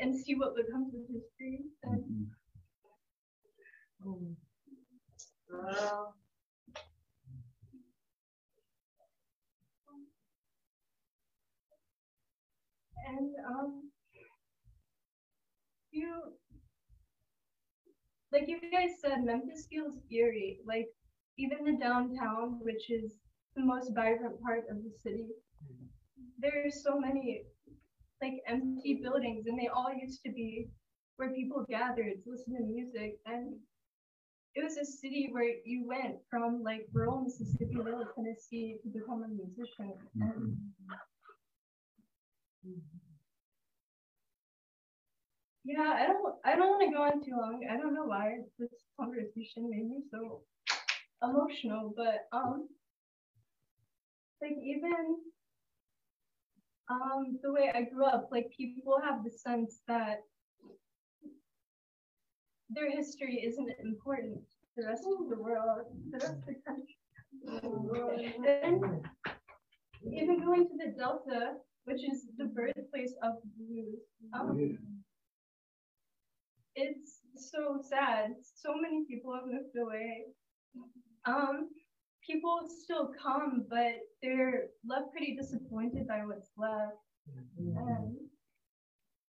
[0.01, 1.73] and see what becomes of his dreams.
[1.85, 2.27] And
[13.09, 13.91] And um,
[15.91, 16.35] you,
[18.33, 20.59] like you guys said, Memphis feels eerie.
[20.67, 20.89] Like
[21.39, 23.19] even the downtown, which is
[23.57, 25.27] the most vibrant part of the city,
[26.39, 27.45] there's so many
[28.23, 30.69] like empty buildings, and they all used to be
[31.17, 33.19] where people gathered to listen to music.
[33.27, 33.55] And
[34.55, 39.25] it was a city where you went from like rural Mississippi, rural Tennessee, to become
[39.25, 39.95] a musician.
[40.21, 40.57] And
[45.65, 47.67] Yeah, I don't I don't want to go on too long.
[47.71, 50.43] I don't know why this conversation made me so
[51.23, 52.69] emotional, but um
[54.41, 55.17] like even
[56.91, 60.21] um the way I grew up, like people have the sense that
[62.71, 66.97] their history isn't important to the rest of the world, the rest of the country.
[68.47, 68.85] And
[70.13, 71.57] even going to the Delta,
[71.89, 74.01] which is the birthplace of blues,
[74.35, 74.79] um,
[76.75, 78.35] it's so sad.
[78.55, 80.27] So many people have moved away.
[81.25, 81.71] Um,
[82.25, 86.99] people still come, but they're left pretty disappointed by what's left.
[87.57, 88.17] And,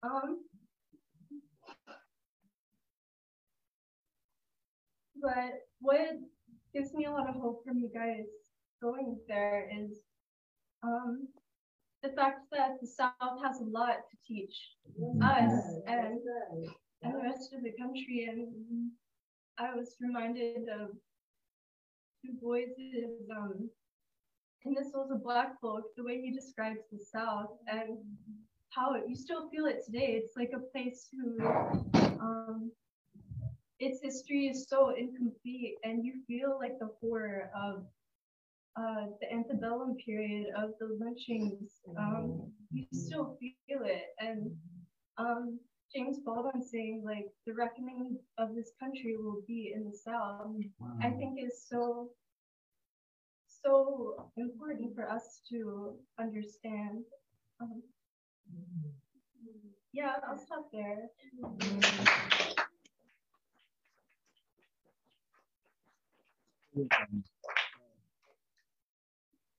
[0.01, 0.39] um,
[5.21, 5.51] but
[5.81, 6.09] what
[6.73, 8.25] gives me a lot of hope from you guys
[8.81, 9.99] going there is
[10.83, 11.27] um,
[12.05, 14.55] the fact that the South has a lot to teach
[15.23, 15.53] us
[15.87, 16.19] and,
[17.01, 18.27] and the rest of the country.
[18.29, 18.91] And
[19.57, 20.89] I was reminded of
[22.23, 23.69] Du Bois's um,
[24.65, 27.97] in the Souls of Black Folk, the way he describes the South and
[28.69, 30.21] how you still feel it today.
[30.21, 31.45] It's like a place who
[32.19, 32.71] um,
[33.79, 37.83] its history is so incomplete, and you feel like the horror of
[38.77, 44.07] uh, the antebellum period of the lynchings, um, you still feel it.
[44.19, 44.51] And
[45.17, 45.59] um,
[45.95, 50.51] James Baldwin saying like the reckoning of this country will be in the South,
[51.01, 52.09] I think is so
[53.63, 57.03] so important for us to understand.
[57.61, 57.81] Um,
[59.93, 61.09] yeah, I'll stop there.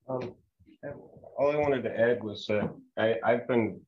[0.08, 0.34] Um,
[1.38, 3.80] all I wanted to add was that I, I've been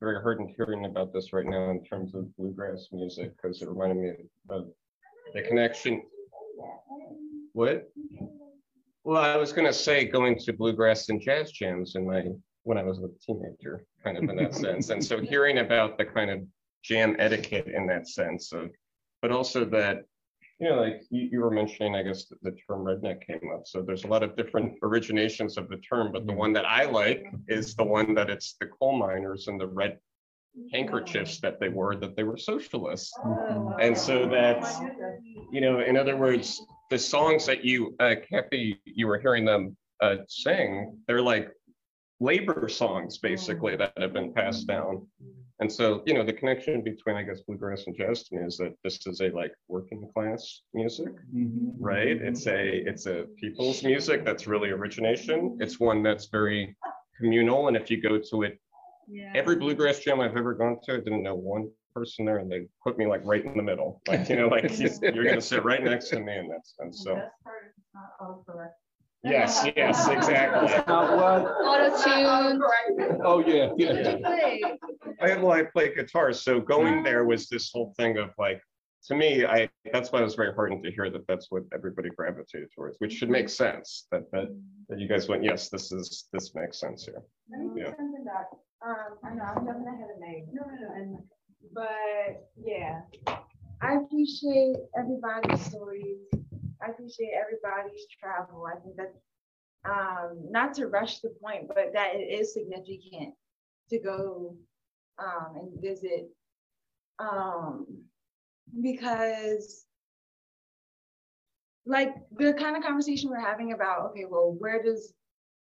[0.00, 3.68] very hurt and hearing about this right now in terms of bluegrass music because it
[3.68, 4.10] reminded me
[4.50, 4.66] of
[5.34, 6.02] the connection.
[7.52, 7.90] What?
[9.04, 12.24] Well, I was going to say going to bluegrass and jazz jams in my
[12.64, 16.04] when I was a teenager, kind of in that sense, and so hearing about the
[16.04, 16.40] kind of
[16.84, 18.70] jam etiquette in that sense of,
[19.20, 20.04] but also that
[20.62, 23.62] you know, like you, you were mentioning, I guess the, the term redneck came up.
[23.66, 26.84] So there's a lot of different originations of the term, but the one that I
[26.84, 29.98] like is the one that it's the coal miners and the red
[30.72, 33.12] handkerchiefs that they wore, that they were socialists.
[33.80, 34.78] And so that's,
[35.50, 39.76] you know, in other words, the songs that you, uh, Kathy, you were hearing them
[40.00, 41.50] uh, sing, they're like
[42.20, 45.08] labor songs basically that have been passed down.
[45.62, 48.56] And so, you know, the connection between, I guess, bluegrass and jazz to me is
[48.56, 51.70] that this is a like working class music, mm-hmm.
[51.78, 52.20] right?
[52.20, 55.56] It's a it's a people's music that's really origination.
[55.60, 56.76] It's one that's very
[57.16, 58.60] communal, and if you go to it,
[59.36, 62.66] every bluegrass jam I've ever gone to, I didn't know one person there, and they
[62.82, 64.64] put me like right in the middle, like you know, like
[65.14, 67.04] you're gonna sit right next to me in that sense.
[67.04, 67.22] So.
[69.24, 70.68] Yes, yes, exactly.
[70.92, 72.60] Auto-tune.
[73.24, 74.16] Oh, yeah, yeah.
[75.20, 78.60] I well, I play guitar, so going there was this whole thing of like,
[79.04, 82.08] to me, I that's why it was very heartening to hear that that's what everybody
[82.10, 84.06] gravitated towards, which should make sense.
[84.12, 84.48] That that
[84.88, 87.22] that you guys went, yes, this is this makes sense here.
[87.50, 87.94] Let me Yeah.
[87.96, 88.46] Something that,
[88.84, 90.46] um, I know I'm jumping ahead of Meg.
[90.52, 90.94] No, no, no.
[90.94, 91.18] And,
[91.72, 93.00] but yeah,
[93.80, 96.18] I appreciate everybody's stories.
[96.82, 98.66] I appreciate everybody's travel.
[98.66, 99.14] I think that,
[99.84, 103.34] um, not to rush the point, but that it is significant
[103.90, 104.56] to go
[105.18, 106.28] um, and visit
[107.18, 107.86] um,
[108.82, 109.86] because
[111.84, 115.12] like the kind of conversation we're having about okay well where does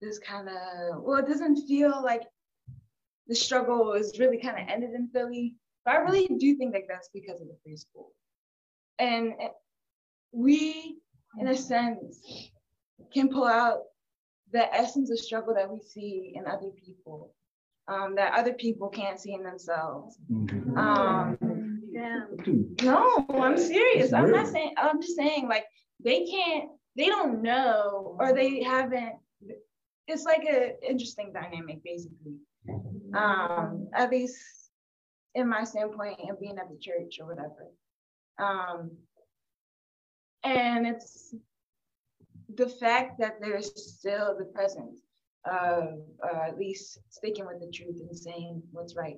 [0.02, 2.24] this kind of well it doesn't feel like
[3.28, 5.56] the struggle is really kind of ended in philly
[5.86, 8.12] but i really do think that that's because of the free school
[8.98, 9.34] and
[10.32, 10.98] we
[11.40, 12.52] in a sense
[13.14, 13.80] can pull out
[14.52, 17.34] the essence of struggle that we see in other people
[17.88, 20.18] um, that other people can't see in themselves.
[20.76, 21.38] Um,
[22.84, 24.14] no, I'm serious.
[24.14, 25.66] I'm not saying, I'm just saying like
[26.04, 29.16] they can't, they don't know or they haven't,
[30.08, 32.36] it's like an interesting dynamic basically.
[33.16, 34.38] Um, at least
[35.34, 37.72] in my standpoint and being at the church or whatever.
[38.40, 38.92] Um,
[40.48, 41.36] and it's
[42.56, 45.02] the fact that there's still the presence
[45.46, 49.18] of uh, at least sticking with the truth and saying what's right.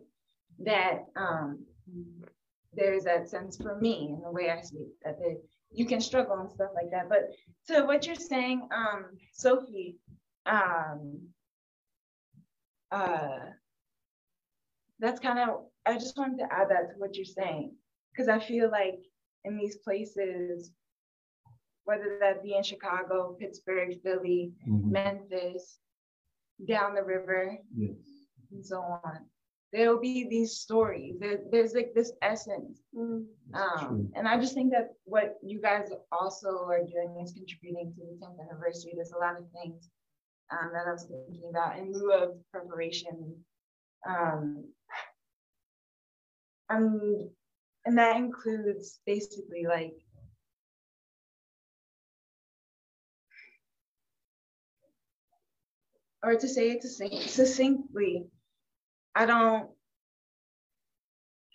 [0.59, 1.63] That um,
[2.73, 5.35] there's that sense for me in the way I speak that there,
[5.71, 7.09] you can struggle and stuff like that.
[7.09, 7.31] But
[7.67, 9.97] to what you're saying, um, Sophie,
[10.45, 11.19] um,
[12.91, 13.39] uh,
[14.99, 17.73] that's kind of I just wanted to add that to what you're saying
[18.11, 18.99] because I feel like
[19.45, 20.71] in these places,
[21.89, 24.91] whether that be in Chicago, Pittsburgh, Philly, Mhm.
[24.97, 25.79] Memphis,
[26.73, 27.97] down the river, Yes.
[28.51, 29.19] and so on.
[29.73, 31.13] There will be these stories.
[31.19, 32.75] There, there's like this essence.
[33.61, 38.01] Um, and I just think that what you guys also are doing is contributing to
[38.07, 38.93] the 10th anniversary.
[38.95, 39.89] There's a lot of things
[40.53, 43.17] um, that I was thinking about in lieu of preparation.
[44.07, 44.65] Um,
[46.69, 47.29] um,
[47.85, 49.97] and that includes basically like
[56.29, 58.27] or to say it succinctly,
[59.15, 59.69] I don't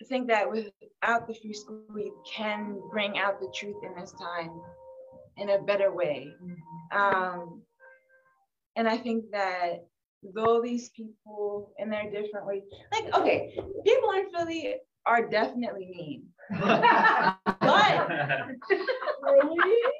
[0.09, 4.51] think that without the free school, we can bring out the truth in this time
[5.37, 6.27] in a better way.
[6.91, 7.61] Um,
[8.75, 9.85] and I think that
[10.21, 14.75] though these people in their different ways, like, okay, people in Philly
[15.05, 16.23] are definitely mean.
[16.49, 16.61] but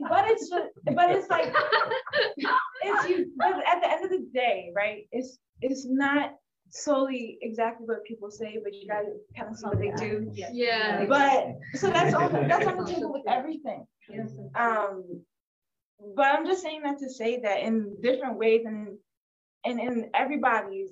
[0.10, 1.54] but it's just, but it's like
[2.84, 3.32] it's you
[3.66, 6.34] at the end of the day right it's it's not
[6.70, 11.06] solely exactly what people say but you gotta kind of see what they do Yeah.
[11.10, 13.88] but so that's on that's on the table with everything
[14.56, 15.22] um
[16.16, 18.98] but I'm just saying that to say that in different ways and
[19.66, 20.92] and in everybody's,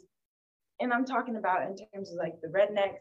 [0.80, 2.98] and I'm talking about in terms of like the rednecks,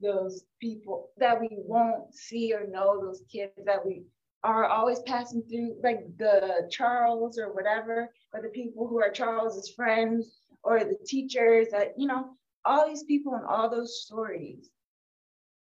[0.00, 4.04] those people that we won't see or know, those kids that we
[4.42, 9.70] are always passing through, like the Charles or whatever, or the people who are Charles's
[9.70, 12.30] friends, or the teachers that, you know,
[12.64, 14.70] all these people and all those stories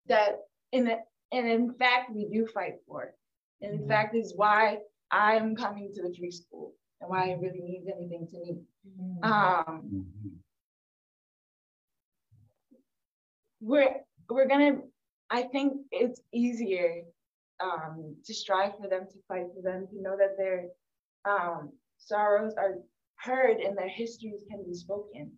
[0.06, 0.40] that
[0.72, 0.98] in the,
[1.32, 3.14] and in fact we do fight for.
[3.60, 3.88] And in mm-hmm.
[3.88, 4.78] fact is why
[5.10, 8.56] I'm coming to the free school and why it really means anything to me.
[9.00, 9.24] Mm-hmm.
[9.24, 10.28] Um, mm-hmm.
[13.60, 13.94] we're
[14.32, 14.78] we're gonna.
[15.30, 17.02] I think it's easier
[17.62, 20.66] um, to strive for them, to fight for them, to know that their
[21.24, 22.76] um, sorrows are
[23.16, 25.30] heard and their histories can be spoken.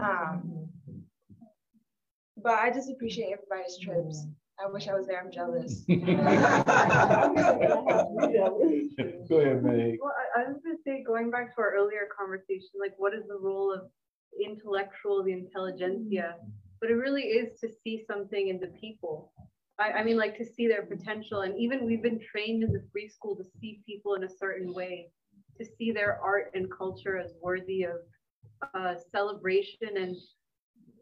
[0.00, 0.68] Um,
[2.42, 4.26] but I just appreciate everybody's trips.
[4.62, 5.20] I wish I was there.
[5.20, 5.84] I'm jealous.
[5.88, 5.94] Go
[9.40, 9.98] ahead, Meg.
[10.00, 13.26] Well, I, I was gonna say, going back to our earlier conversation, like what is
[13.28, 13.82] the role of
[14.44, 16.36] intellectual, the intelligentsia?
[16.82, 19.32] But it really is to see something in the people.
[19.78, 21.42] I, I mean, like to see their potential.
[21.42, 24.74] And even we've been trained in the free school to see people in a certain
[24.74, 25.08] way,
[25.58, 27.98] to see their art and culture as worthy of
[28.74, 30.16] uh, celebration and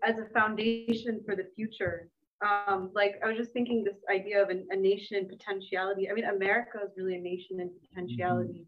[0.05, 2.11] as a foundation for the future.
[2.43, 6.11] Um, like I was just thinking this idea of an, a nation in potentiality.
[6.11, 8.67] I mean, America is really a nation in potentiality,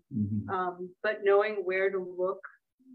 [0.53, 2.41] um, but knowing where to look.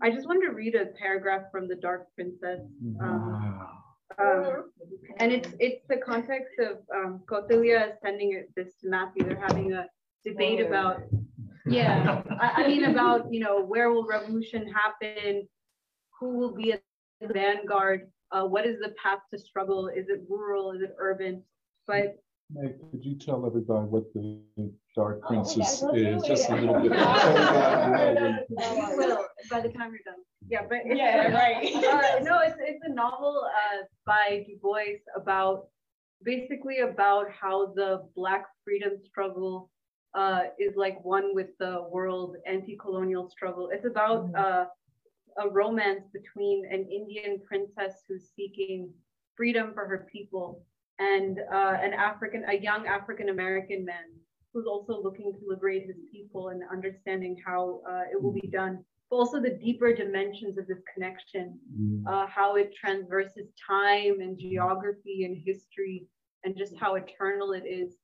[0.04, 2.62] I just wanted to read a paragraph from The Dark Princess.
[3.02, 3.68] Um,
[4.20, 4.72] um,
[5.20, 9.24] and it's it's the context of um, Kautilya sending it, this to Matthew.
[9.26, 9.86] They're having a
[10.26, 11.02] debate about,
[11.66, 15.48] yeah, I, I mean about you know where will revolution happen,
[16.20, 16.82] who will be at
[17.22, 19.88] the vanguard, uh, what is the path to struggle?
[19.88, 20.72] Is it rural?
[20.72, 21.44] Is it urban?
[21.86, 22.18] But
[22.50, 24.38] Meg, could you tell everybody what the
[24.96, 26.24] Dark Oh, Princess okay, is?
[26.24, 26.92] Just a little bit.
[28.50, 30.22] You will by the time you're done.
[30.48, 31.58] Yeah, but it's, Yeah, right.
[31.76, 35.68] uh, no, it's it's a novel uh, by Du Bois about
[36.24, 39.70] basically about how the Black freedom struggle
[40.16, 43.70] uh, is like one with the world anti-colonial struggle.
[43.72, 44.66] It's about uh,
[45.44, 48.90] a romance between an Indian princess who's seeking
[49.36, 50.64] freedom for her people
[51.00, 54.06] and uh, an African, a young African American man
[54.54, 58.84] who's also looking to liberate his people and understanding how uh, it will be done.
[59.10, 61.58] But also the deeper dimensions of this connection,
[62.10, 66.08] uh, how it transverses time and geography and history,
[66.44, 67.96] and just how eternal it is.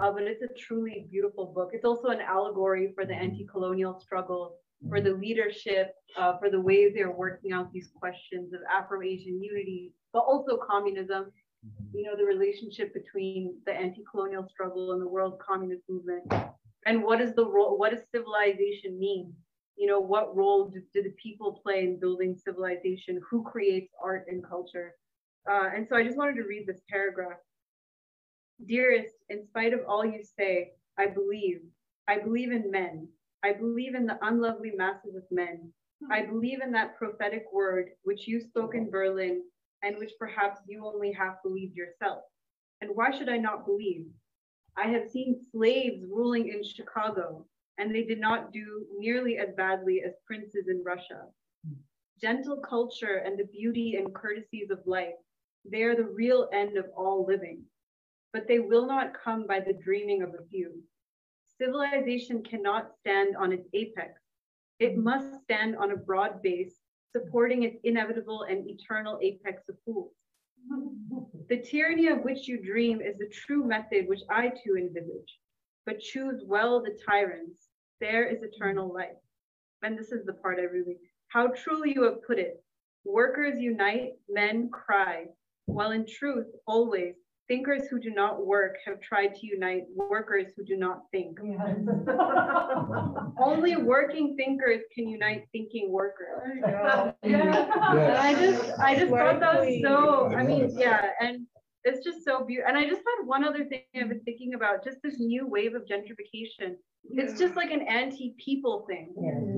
[0.00, 1.70] Uh, but it's a truly beautiful book.
[1.72, 4.56] It's also an allegory for the anti-colonial struggle,
[4.88, 9.92] for the leadership, uh, for the ways they're working out these questions of Afro-Asian unity,
[10.12, 11.32] but also communism.
[11.92, 16.32] You know, the relationship between the anti-colonial struggle and the world communist movement.
[16.86, 19.32] And what is the role, what does civilization mean?
[19.76, 23.20] You know, what role do, do the people play in building civilization?
[23.30, 24.94] Who creates art and culture?
[25.48, 27.38] Uh, and so I just wanted to read this paragraph.
[28.66, 31.60] Dearest, in spite of all you say, I believe.
[32.08, 33.08] I believe in men.
[33.44, 35.72] I believe in the unlovely masses of men.
[36.10, 39.42] I believe in that prophetic word which you spoke in Berlin
[39.82, 42.24] and which perhaps you only half believed yourself.
[42.80, 44.06] And why should I not believe?
[44.76, 47.46] I have seen slaves ruling in Chicago,
[47.78, 51.26] and they did not do nearly as badly as princes in Russia.
[52.20, 55.14] Gentle culture and the beauty and courtesies of life,
[55.64, 57.62] they are the real end of all living,
[58.32, 60.82] but they will not come by the dreaming of a few.
[61.58, 64.20] Civilization cannot stand on its apex.
[64.78, 66.81] It must stand on a broad base,
[67.12, 70.12] supporting its inevitable and eternal apex of fools.
[71.48, 75.38] The tyranny of which you dream is the true method which I too envisage.
[75.84, 77.68] But choose well the tyrants,
[78.00, 79.18] there is eternal life.
[79.82, 80.96] And this is the part I really,
[81.28, 82.62] how truly you have put it.
[83.04, 85.26] Workers unite, men cry,
[85.66, 87.14] while in truth, always,
[87.52, 91.38] thinkers who do not work have tried to unite workers who do not think.
[93.38, 96.56] Only working thinkers can unite thinking workers.
[96.62, 97.12] Yeah.
[97.22, 101.46] And I just, I just thought that was so, I mean, yeah, and
[101.84, 102.70] it's just so beautiful.
[102.70, 105.74] And I just had one other thing I've been thinking about, just this new wave
[105.74, 106.76] of gentrification.
[107.10, 109.12] It's just like an anti-people thing.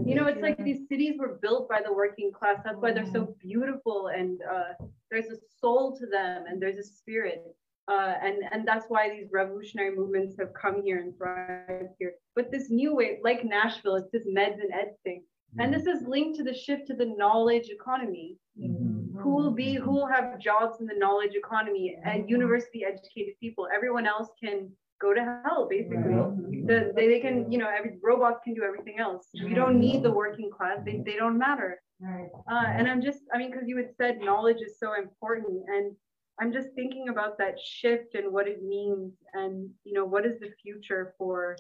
[0.05, 2.59] You know, it's like these cities were built by the working class.
[2.65, 6.83] That's why they're so beautiful and uh, there's a soul to them and there's a
[6.83, 7.55] spirit.
[7.87, 12.13] Uh, and and that's why these revolutionary movements have come here and thrived here.
[12.35, 15.23] But this new way, like Nashville, it's this meds and ed thing,
[15.59, 18.39] and this is linked to the shift to the knowledge economy.
[19.23, 23.69] Who will be who will have jobs in the knowledge economy and university educated people?
[23.75, 26.15] Everyone else can go to hell, basically.
[26.67, 29.29] The, they, they can, you know, every robots can do everything else.
[29.33, 30.79] You don't need the working class.
[30.85, 31.81] They, they don't matter.
[32.51, 35.95] Uh, and I'm just, I mean, because you had said knowledge is so important, and
[36.41, 40.41] I'm just thinking about that shift and what it means, and you know, what is
[40.41, 41.57] the future for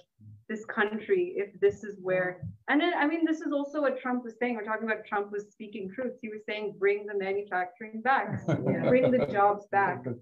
[0.49, 4.25] this country if this is where, and then, I mean, this is also what Trump
[4.25, 4.57] was saying.
[4.57, 6.15] We're talking about Trump was speaking truth.
[6.23, 8.45] He was saying, bring the manufacturing back,
[8.89, 10.05] bring the jobs back.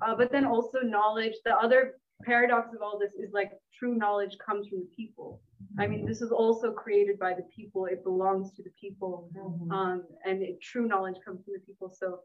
[0.00, 1.32] Uh, but then also knowledge.
[1.44, 5.40] The other paradox of all this is like true knowledge comes from the people.
[5.78, 7.86] I mean, this is also created by the people.
[7.86, 9.28] It belongs to the people,
[9.70, 11.90] um, and it, true knowledge comes from the people.
[11.90, 12.20] So,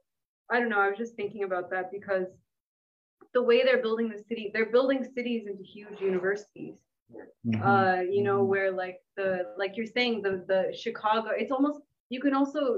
[0.52, 0.80] I don't know.
[0.80, 2.28] I was just thinking about that because
[3.34, 6.80] the way they're building the city, they're building cities into huge universities.
[7.46, 7.62] Mm-hmm.
[7.62, 8.50] Uh, you know, mm-hmm.
[8.50, 12.78] where like the like you're saying the the Chicago, it's almost you can also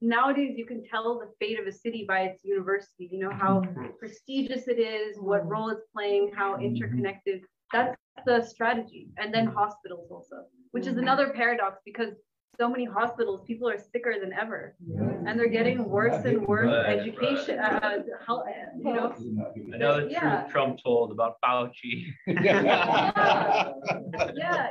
[0.00, 3.08] nowadays you can tell the fate of a city by its university.
[3.10, 3.86] You know how mm-hmm.
[3.98, 7.42] prestigious it is, what role it's playing, how interconnected.
[7.72, 12.14] That's the strategy, and then hospitals also, which is another paradox because
[12.58, 14.76] so many hospitals, people are sicker than ever,
[15.26, 17.58] and they're getting worse and worse Right, education.
[17.58, 18.44] Uh, health,
[18.82, 19.14] you know,
[19.72, 20.20] Another Yeah.
[20.42, 22.06] truth Trump told about Fauci.
[22.26, 23.72] yeah,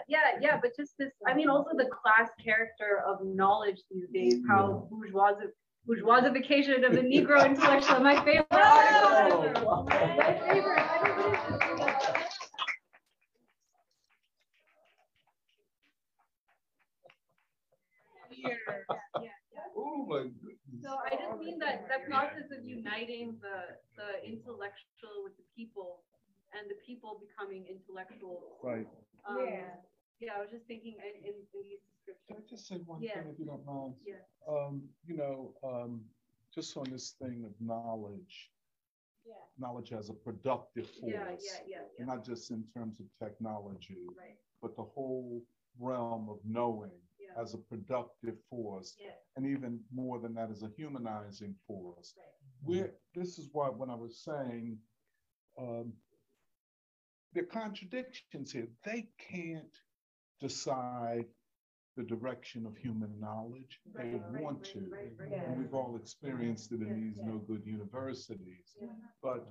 [0.08, 0.60] yeah, yeah.
[0.62, 5.34] But just this, I mean, also the class character of knowledge these days, how bourgeois
[5.88, 8.00] bourgeoisification of the Negro intellectual.
[8.00, 9.84] My favorite article.
[9.90, 10.84] My favorite.
[19.76, 20.82] Oh my goodness.
[20.84, 26.04] So I just mean that that process of uniting the the intellectual with the people,
[26.54, 28.58] and the people becoming intellectual.
[28.64, 28.88] Right.
[29.28, 29.76] Um, yeah.
[30.20, 32.28] Yeah, I was just thinking in, in, in these descriptions.
[32.28, 33.22] Can I just say one Yeah.
[33.22, 33.96] thing if you don't mind?
[34.06, 34.24] Yeah.
[34.48, 36.06] Um, you know, um,
[36.54, 38.52] just on this thing of knowledge,
[39.26, 39.34] Yeah.
[39.58, 41.12] knowledge as a productive force.
[41.14, 42.06] Yeah, yeah, yeah, yeah.
[42.06, 44.38] Not just in terms of technology, Right.
[44.62, 45.42] but the whole
[45.80, 46.92] realm of knowing
[47.36, 47.42] Yeah.
[47.42, 48.96] as a productive force.
[49.00, 49.12] Yeah.
[49.36, 52.14] And even more than that, as a humanizing force.
[52.64, 54.78] Where this is why when I was saying
[55.60, 55.94] um,
[57.34, 58.68] there are contradictions here.
[58.86, 59.76] They can't
[60.40, 61.26] decide
[61.96, 63.80] the direction of human knowledge.
[63.96, 64.80] They want to.
[65.46, 68.76] And we've all experienced it in these no good universities.
[69.22, 69.48] But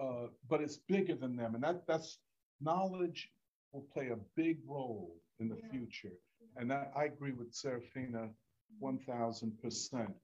[0.00, 1.54] uh, but it's bigger than them.
[1.54, 2.18] And that that's
[2.60, 3.30] knowledge
[3.72, 6.12] will play a big role in the future.
[6.56, 8.30] And I, I agree with Serafina
[8.78, 10.14] 1000%.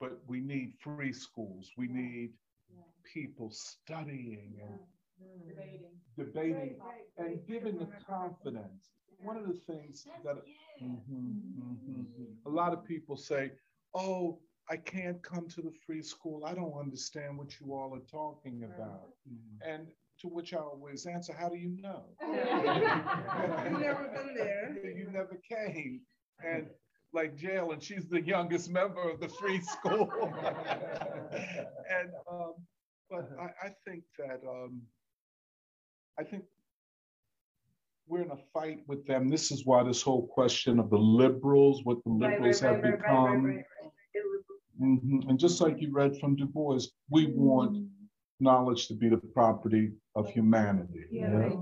[0.00, 1.64] But we need free schools.
[1.76, 2.26] We need
[3.04, 4.78] people studying and
[6.16, 6.76] debating
[7.18, 8.90] and giving the confidence.
[9.22, 10.36] One of the things that
[10.82, 12.36] Mhm, mhm.
[12.46, 13.52] a lot of people say,
[13.94, 16.44] oh, I can't come to the free school.
[16.44, 19.10] I don't understand what you all are talking about.
[19.60, 19.88] And
[20.20, 22.04] to which I always answer, how do you know?
[22.22, 24.76] You've never been there.
[24.96, 26.00] You never came.
[26.44, 26.66] And
[27.12, 30.10] like jail, and she's the youngest member of the free school.
[31.32, 32.54] and um,
[33.10, 34.80] but I, I think that um,
[36.18, 36.44] I think
[38.06, 39.28] we're in a fight with them.
[39.28, 43.00] This is why this whole question of the liberals, what the liberals right, have right,
[43.00, 43.64] right, right, become.
[44.80, 45.28] Mhm.
[45.28, 47.86] And just like you read from Du Bois, we want
[48.40, 51.04] knowledge to be the property of humanity.
[51.10, 51.56] Yeah, right.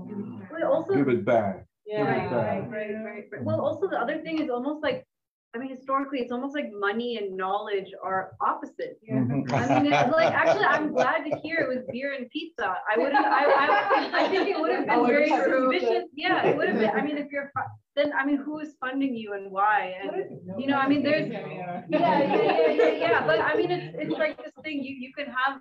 [0.51, 1.65] Well, also, Give it back.
[1.85, 2.71] Yeah, Give it right, back.
[2.71, 3.43] right, right, right, right.
[3.43, 5.05] Well, also the other thing is almost like,
[5.55, 8.99] I mean, historically, it's almost like money and knowledge are opposite.
[9.09, 9.51] Mhm.
[9.51, 12.75] I mean, it's like actually, I'm glad to hear it was beer and pizza.
[12.91, 13.15] I wouldn't.
[13.15, 16.03] I, I, I think it would have been Oh, very suspicious.
[16.13, 16.91] Yeah, it would have been.
[16.91, 19.95] I mean, if you're fu- then, I mean, who is funding you and why?
[20.01, 23.27] And you know, I mean, there's yeah, yeah, yeah, yeah, yeah.
[23.27, 24.77] But I mean, it's it's like this thing.
[24.87, 25.53] You you can have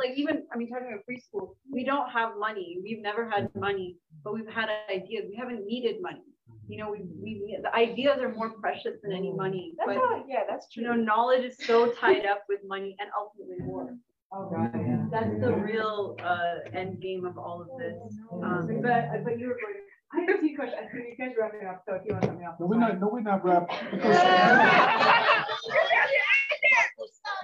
[0.00, 2.68] like even I mean, talking about free school, we don't have money.
[2.82, 5.24] We've never had money, but we've had ideas.
[5.30, 6.26] We haven't needed money.
[6.68, 9.74] You know, we, we the ideas are more precious than any money.
[9.78, 10.82] That's but, how- yeah, that's true.
[10.82, 13.94] You know, knowledge is so tied up with money and ultimately war.
[14.36, 15.06] Oh, God, yeah.
[15.12, 17.96] That's the real uh, end game of all of this.
[18.42, 19.78] Um, But, but you were going,
[20.14, 20.80] I have a few questions.
[20.80, 22.56] I think you guys are wrapping up, so if you want something else.
[22.60, 23.76] No, we're not, no, we're not wrapping.
[23.90, 24.16] because-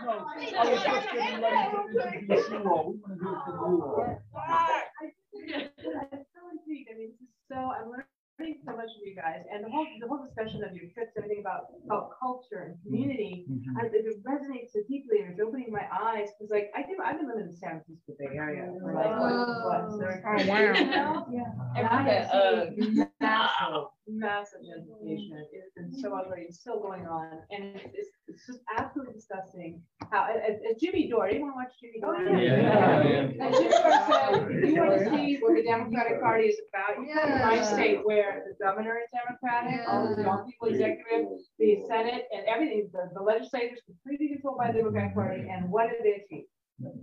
[0.03, 2.93] No, I was just getting ready to introduce you all.
[2.93, 4.23] We want to hear from you all.
[4.41, 6.89] I'm so intrigued.
[6.91, 8.07] I mean, this is so, I'm learning
[8.49, 11.37] so much from you guys and the whole, the whole discussion of your trips, everything
[11.37, 13.45] about, about culture and community.
[13.49, 13.77] Mhm.
[13.77, 17.19] I, it resonates so deeply and it's opening my eyes because like, I think I've
[17.19, 20.47] been living in the San Francisco Bay Area for like, what, what, seven, Oh, eight
[20.47, 20.57] wow.
[20.57, 21.27] years now?
[21.31, 21.51] Yeah.
[21.77, 22.75] And I have Okay, seen
[23.21, 25.43] massive, massive gentrification.
[25.53, 27.39] It's been so ugly, it's still going on.
[27.51, 32.01] And it's, it's, it's just absolutely disgusting how, as, as Jimmy Dore, anyone watch Jimmy
[32.01, 32.17] Dore?
[32.19, 32.61] Oh, yeah.
[32.61, 33.47] Yeah, yeah.
[33.47, 37.01] And Jimmy Dore said, if you want to see what the Democratic Party is about.
[37.01, 37.63] you In My Yeah.
[37.63, 41.27] state where the governor is Democratic, all the young people executive,
[41.59, 45.91] the Senate and everything, the, the legislators completely controlled by the Democratic Party and what
[45.91, 46.45] it is.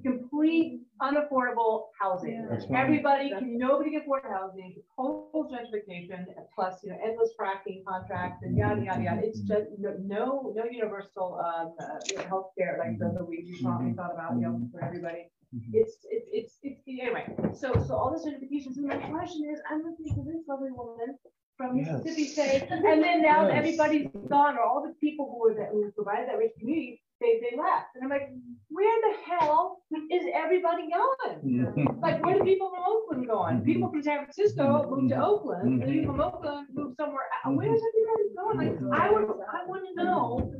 [0.03, 2.47] Complete unaffordable housing.
[2.49, 2.83] That's right.
[2.83, 6.25] Everybody can, nobody can afford housing, total gentrification,
[6.55, 9.21] plus, you know, endless fracking contracts and yada, yada, yada.
[9.23, 13.45] It's just no, no, no universal, um, uh, you know, healthcare, like the, the we,
[13.49, 15.29] we thought, we thought about, you know, for everybody.
[15.71, 19.83] It's, it's, it's, it's, anyway, so, so all the certifications, and my question is, I'm
[19.85, 21.17] listening to this lovely woman
[21.55, 22.03] from Yes.
[22.03, 23.57] Mississippi State, and then now Yes.
[23.57, 27.39] everybody's gone, or all the people who were that, who provided that rich community, they,
[27.41, 28.29] they left, and I'm like,
[28.69, 29.81] where the hell
[30.11, 31.39] is everybody going?
[31.41, 31.99] Mm-hmm.
[31.99, 33.55] Like, where do people from Oakland going?
[33.57, 33.65] Mm-hmm.
[33.65, 35.23] People from San Francisco moved to mm-hmm.
[35.23, 37.55] Oakland, people from Oakland moved somewhere, else.
[37.57, 38.57] where's everybody going?
[38.91, 40.51] Like, I would, I want to know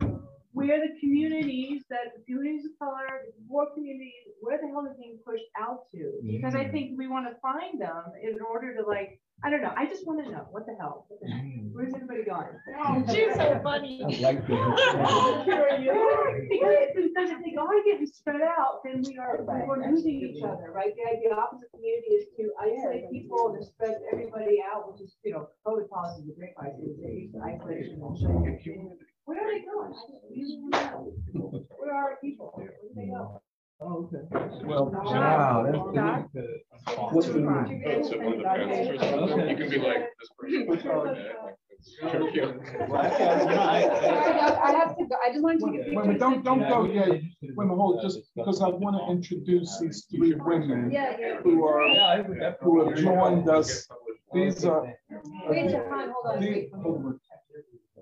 [0.58, 4.98] where the communities, that the communities of color, the poor communities, where the hell they're
[5.00, 6.02] being pushed out to?
[6.26, 9.74] Because I think we want to find them in order to like, I don't know,
[9.78, 11.06] I just want to know, what the hell?
[11.10, 11.46] What the hell?
[11.74, 12.58] Where's everybody going?
[12.82, 14.02] Oh, she's so funny.
[14.02, 14.42] I like
[16.50, 20.72] Because because if they are getting spread out, then we are, we're losing each other,
[20.74, 20.90] right?
[20.98, 25.02] The idea of opposite community is to isolate people and to spread everybody out, which
[25.06, 28.98] is, you know, COVID policy is a great policy, they isolation and shutting.
[29.28, 29.92] Where are they going?
[29.92, 30.80] I just really want to
[31.38, 31.48] know.
[31.78, 32.46] Where are our people?
[32.56, 33.42] Where do they go?
[33.82, 34.24] Oh, okay.
[34.66, 36.30] Well, Wow, that's John?
[37.12, 39.50] What's the- That's one of the fences or.
[39.50, 41.18] You can be like, this person.
[42.02, 42.04] I
[44.80, 47.10] have to go, I just wanted to get Wait, wait, don't, don't go yet.
[47.10, 51.36] Wait a minute, hold, just because I want to introduce these three women Yeah, yeah.
[51.44, 52.24] who are,
[52.62, 53.88] who have joined us.
[54.34, 54.92] These are.
[55.50, 56.70] Wait, Jahan, hold on, the- wait.
[56.82, 57.20] hold on.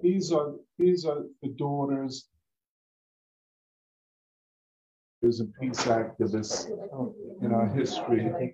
[0.02, 2.30] These are, these are the daughters
[5.26, 6.70] is a peace activist
[7.42, 8.54] in our history.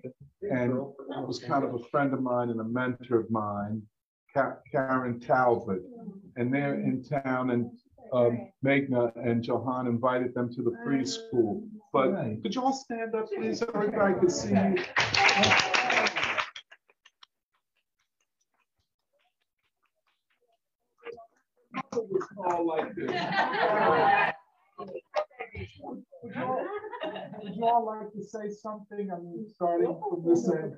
[0.50, 3.82] And it was kind of a friend of mine and a mentor of mine,
[4.34, 5.82] Karen Talbot.
[6.36, 7.70] And they're in town and
[8.12, 11.62] um, Magna and Johan invited them to the free school.
[11.92, 12.12] But
[12.42, 13.60] could you all stand up, please?
[13.60, 14.76] so Everybody could see you.
[22.78, 23.10] Like this.
[25.82, 26.66] Would you all-
[27.42, 29.10] would you all like to say something?
[29.10, 30.74] I mean, starting from this end.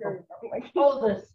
[0.76, 1.30] Oldest.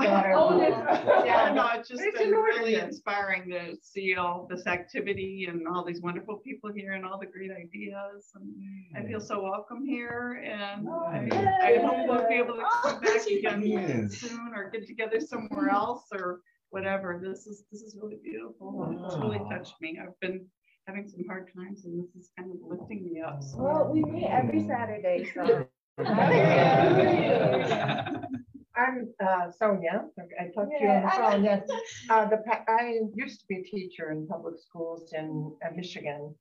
[0.00, 5.84] Yeah, no, it's just It's been really inspiring to see all this activity and all
[5.84, 8.30] these wonderful people here and all the great ideas.
[8.34, 11.28] And I feel so welcome here and I
[11.62, 14.14] I hope we'll be able to come oh, back again Yes.
[14.14, 17.20] soon or get together somewhere else or whatever.
[17.22, 18.96] This is, this is really beautiful.
[19.04, 19.98] It's really touched me.
[20.02, 20.46] I've been
[20.86, 23.42] having some hard times and this is kind of lifting me up.
[23.42, 25.66] so- Well, we meet every Saturday, so.
[28.76, 30.04] I'm uh, Sonia.
[30.40, 31.44] I talked to you on the phone.
[31.44, 31.68] Yes.
[32.10, 36.34] Uh, the, pa- I used to be a teacher in public schools in uh, Michigan.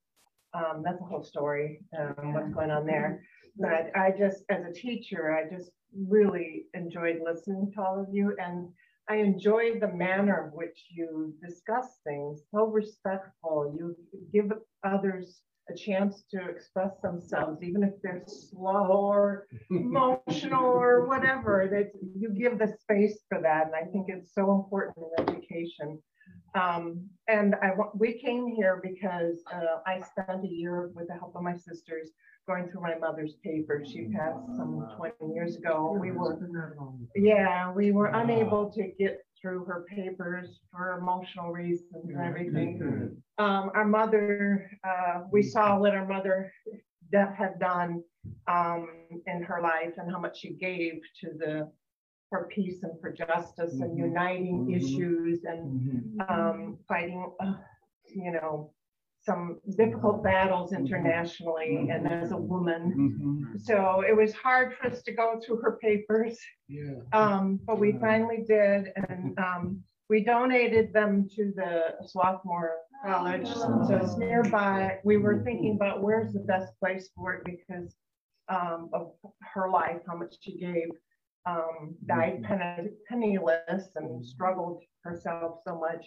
[0.54, 3.22] Um, That's a whole story, um, what's going on there.
[3.58, 5.70] But I just, as a teacher, I just
[6.08, 8.36] really enjoyed listening to all of you.
[8.40, 8.70] And
[9.10, 13.76] I enjoy the manner in which you discuss things, so respectful.
[13.76, 13.96] You
[14.32, 14.52] give
[14.84, 21.92] others a chance to express themselves, even if they're slow or emotional or whatever, that
[22.16, 23.68] you give the space for that.
[23.68, 26.00] And I think it's so important in education.
[26.54, 31.36] Um, and I, we came here because uh, I spent a year with the help
[31.36, 32.12] of my sisters
[32.50, 33.90] going through my mother's papers.
[33.92, 35.96] She passed some 20 years ago.
[36.02, 36.36] We were,
[37.16, 43.22] yeah, we were unable to get through her papers for emotional reasons and everything.
[43.38, 46.52] Um, our mother, uh, we saw what our mother
[47.14, 48.04] had done
[48.48, 48.90] um,
[49.28, 51.72] in her life and how much she gave to the
[52.30, 57.54] for peace and for justice and uniting issues and um, fighting, uh,
[58.08, 58.72] you know,
[59.22, 63.60] some difficult battles internationally and as a woman.
[63.64, 66.40] So it was hard for us to go through her papers.
[66.68, 67.00] Yeah.
[67.14, 73.48] Um, but we finally did, and um, we donated them to the Swarthmore College.
[73.48, 75.00] So it's nearby.
[75.04, 77.96] We were thinking about where's the best place for it because
[78.48, 80.90] um, of her life, how much she gave.
[81.46, 86.06] Um, died penni- penniless and struggled herself so much,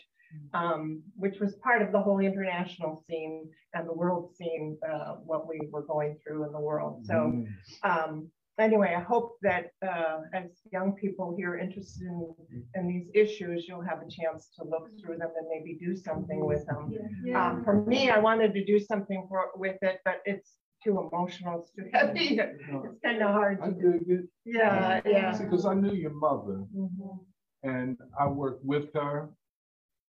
[0.54, 5.48] um, which was part of the whole international scene and the world scene, uh, what
[5.48, 7.04] we were going through in the world.
[7.06, 7.44] So
[7.82, 12.34] um, anyway, I hope that uh, as young people here interested in,
[12.74, 16.44] in these issues, you'll have a chance to look through them and maybe do something
[16.44, 16.92] with them.
[17.24, 17.50] Yeah.
[17.50, 21.60] Um, for me, I wanted to do something for, with it, but it's too emotional,
[21.62, 22.38] it's too heavy.
[22.38, 24.24] It's kind of hard I to dig it.
[24.44, 25.38] Yeah, yeah.
[25.38, 27.18] Because I knew your mother Mhm.
[27.62, 29.30] and I worked with her.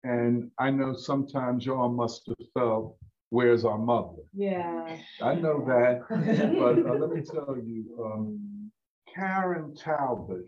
[0.03, 2.98] And I know sometimes y'all must have felt,
[3.31, 4.23] where's our mother?
[4.33, 4.98] Yeah.
[5.22, 8.72] I know that, but uh, let me tell you, um,
[9.14, 10.45] Karen Talbot,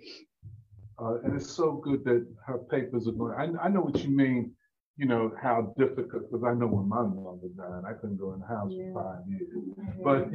[1.02, 3.34] uh, and it's so good that her papers are going.
[3.38, 4.54] I, I know what you mean.
[5.02, 8.40] You know how difficult because I know when my mother died, I couldn't go in
[8.42, 9.50] the house for five years.
[9.58, 10.04] Mm-hmm.
[10.04, 10.30] But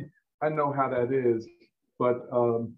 [0.44, 1.46] I know how that is.
[2.00, 2.74] But um,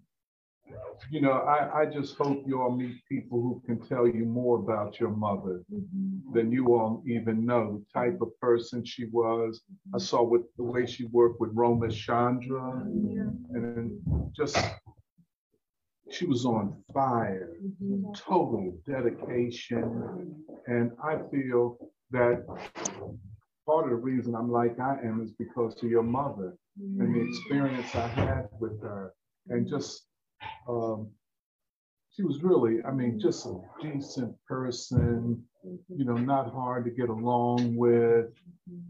[1.09, 4.59] you know, I, I just hope you all meet people who can tell you more
[4.59, 6.31] about your mother mm-hmm.
[6.31, 9.61] than you all even know, the type of person she was.
[9.67, 10.05] I mm-hmm.
[10.05, 13.99] saw with the way she worked with Romesh Chandra and
[14.35, 14.59] just
[16.11, 18.11] she was on fire, mm-hmm.
[18.13, 20.35] total dedication.
[20.67, 21.77] And I feel
[22.11, 22.45] that
[23.65, 27.19] part of the reason I'm like I am is because of your mother and the
[27.19, 27.29] mm-hmm.
[27.29, 29.13] experience I had with her.
[29.49, 30.07] And just,
[30.67, 31.09] um,
[32.11, 37.09] she was really, I mean, just a decent person, you know, not hard to get
[37.09, 38.27] along with.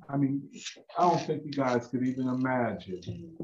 [0.10, 0.50] I mean,
[0.98, 3.38] I don't think you guys could even imagine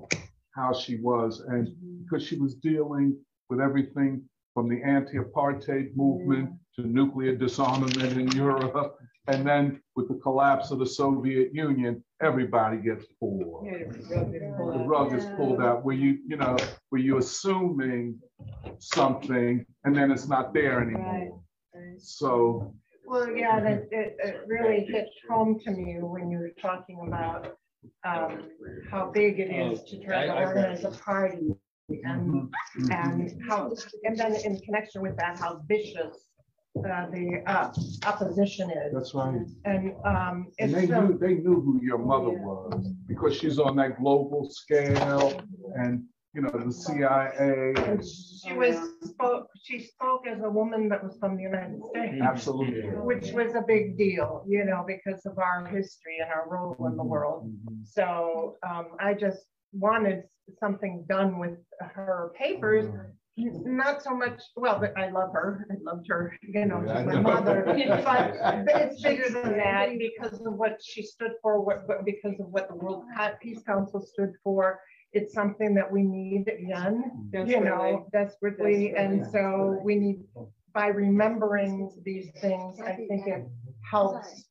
[0.56, 1.42] how she was.
[1.42, 2.04] And mm-hmm.
[2.04, 3.18] because she was dealing
[3.50, 8.96] with everything from the anti-apartheid movement to nuclear disarmament in Europe.
[9.28, 13.66] And then with the collapse of the Soviet Union, everybody gets pulled.
[13.68, 16.56] The rug is pulled out where you, you know,
[16.90, 18.20] where you're assuming
[18.80, 21.42] something and then it's not there anymore.
[21.98, 22.74] So
[23.06, 27.58] Well, yeah, that, it, it really hit home to me when you were talking about
[28.06, 28.50] um,
[28.90, 31.54] how big it is to try to I- I- organize a party
[31.90, 32.50] and,
[32.92, 33.72] and how,
[34.04, 36.30] and then in connection with that, how vicious
[36.78, 37.72] uh, the uh,
[38.06, 38.94] opposition is.
[38.94, 39.40] that's right.
[39.64, 43.76] And um, And they so, knew, they knew who your mother was because she's on
[43.78, 45.42] that global scale
[45.76, 47.74] and, you know, the CIA.
[47.78, 52.22] And she was, spoke, she spoke as a woman that was from the United States.
[52.22, 52.82] Absolutely.
[52.82, 56.98] Which was a big deal, you know, because of our history and our role in
[56.98, 57.50] the world.
[57.86, 59.46] So um, I just
[59.80, 60.24] wanted
[60.60, 62.86] something done with her papers.
[63.38, 65.68] Not so much, well, but I love her.
[65.70, 67.22] I loved her, you know, Yeah, she's my know.
[67.22, 67.58] mother.
[68.10, 68.34] But
[68.66, 72.48] but it's bigger than that because of what she stood for, what, what- because of
[72.56, 73.04] what the World
[73.42, 74.80] Peace Council stood for.
[75.12, 78.96] It's something that we need done, you know, desperately.
[78.96, 80.20] And so we need,
[80.74, 83.44] by remembering these things, I think it
[83.92, 84.50] helps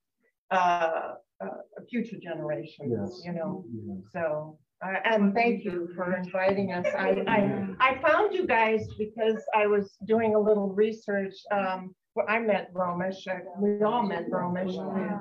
[0.51, 1.47] uh, uh,
[1.91, 3.23] future generations, Yes.
[3.25, 3.65] you know,
[4.13, 4.59] so.
[4.85, 6.87] Uh, and thank you for inviting us.
[6.97, 11.35] I, I, I found you guys because I was doing a little research.
[11.51, 13.27] Um, well, I met Romesh,
[13.59, 14.75] we all met Romesh.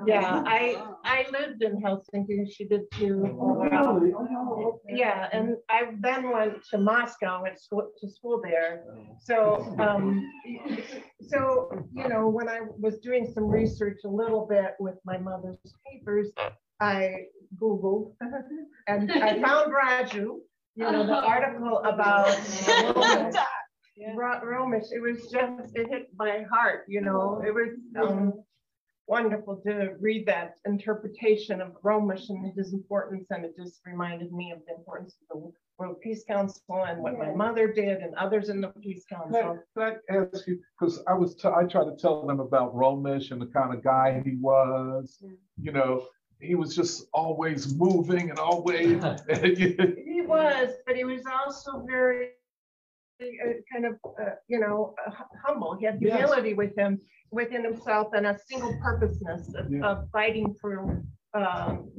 [0.06, 3.36] Yeah, I, I lived in Helsinki, she did too.
[4.88, 7.58] Yeah, and I then went to Moscow, went
[8.00, 8.84] to school there.
[9.18, 10.30] So, um,
[11.28, 15.58] so, you know, when I was doing some research a little bit with my mother's
[15.90, 16.30] papers,
[16.80, 17.24] I
[17.60, 18.12] Googled
[18.86, 20.40] and I found Raju, you
[20.76, 22.28] know, the article about
[24.14, 24.86] Ro- Romesh.
[24.90, 27.70] It was just, it hit my heart, you know, it was
[28.02, 28.32] um,
[29.06, 33.26] wonderful to read that interpretation of Romesh and his importance.
[33.30, 37.18] And it just reminded me of the importance of the World Peace Council and what
[37.18, 39.58] my mother did and others in the Peace Council.
[39.76, 43.30] Can I ask you, because I was, t- I tried to tell them about Romesh
[43.30, 45.22] and the kind of guy he was,
[45.60, 46.06] you know,
[46.44, 49.02] he was just always moving and always.
[50.14, 52.28] He was, but he was also very
[53.22, 53.26] uh,
[53.72, 55.10] kind of, uh, you know, uh,
[55.44, 55.76] humble.
[55.78, 56.12] He had Yes.
[56.16, 57.00] humility with him,
[57.30, 61.02] within himself, and a single purposeness of, of fighting for
[61.34, 61.90] um,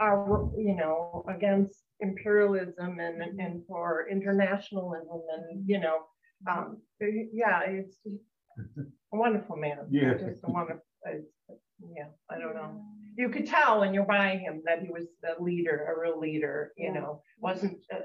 [0.00, 5.98] our, you know, against imperialism and and for internationalism, and you know,
[6.50, 6.66] um,
[7.32, 7.98] yeah, it's
[9.12, 9.78] a wonderful man.
[9.90, 10.14] Yeah.
[10.14, 10.84] just a wonderful.
[11.06, 11.58] it's-
[11.96, 12.70] Yeah, I don't know.
[13.16, 16.72] You could tell when you're buying him that he was a leader, a real leader.
[16.76, 17.98] You know, wasn't uh,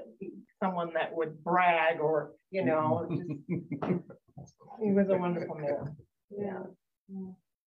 [0.62, 3.08] someone that would brag or you know.
[3.10, 3.30] Just,
[4.82, 5.96] he was a wonderful man.
[6.30, 6.62] Yeah.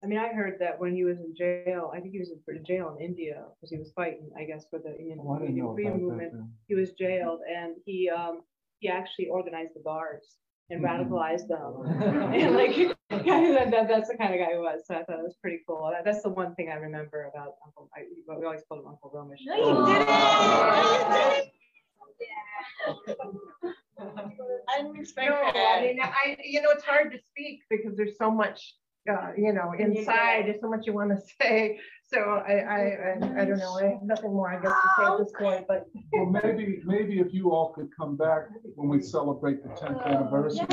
[0.03, 2.65] I mean, I heard that when he was in jail, I think he was in
[2.65, 5.67] jail in India because he was fighting, I guess, for the Indian Oh, I freedom
[5.67, 6.33] about that movement.
[6.69, 8.41] He was jailed and he um
[8.79, 10.37] he actually organized the bars
[10.71, 10.89] and Mhm.
[10.89, 12.33] radicalized them.
[12.35, 12.75] and like
[13.11, 14.83] that, that- that's the kind of guy he was.
[14.87, 15.91] So I thought it was pretty cool.
[15.93, 17.91] That- That's the one thing I remember about Uncle.
[17.97, 19.39] I, we always called him Uncle Romesh.
[19.45, 21.53] No, you did it!
[23.99, 25.79] I didn't expect No, that.
[25.79, 28.75] I mean, I, you know, it's hard to speak because there's so much
[29.11, 31.81] uh, you know, inside, there's so much you want to say.
[32.13, 35.07] So I, I, I, I don't know, I have nothing more, I guess, to say
[35.07, 35.87] at this point, but.
[36.13, 40.63] Well, maybe, maybe if you all could come back when we celebrate the tenth anniversary.
[40.63, 40.69] of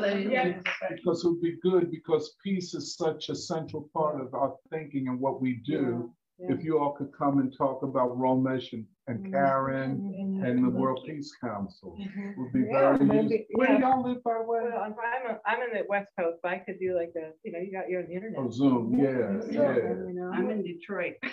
[0.00, 0.62] the Yes.
[0.88, 5.08] Because it would be good, because peace is such a central part of our thinking
[5.08, 6.12] and what we do.
[6.38, 9.32] If you all could come and talk about Romesh and, and mm-hmm.
[9.32, 10.44] Karen mm-hmm.
[10.44, 11.16] and the World mm-hmm.
[11.16, 11.96] Peace Council,
[12.36, 13.46] would be Yeah, very maybe, useful.
[13.54, 13.80] Where do yeah.
[13.80, 14.60] y'all live, by the way?
[14.64, 17.30] Well, I'm, I'm, a- I'm in the West Coast, but I could do like a,
[17.44, 18.38] you know, you got your own internet.
[18.38, 19.76] Oh, Zoom, yeah, yeah.
[19.76, 20.30] You know.
[20.34, 21.14] I'm in Detroit.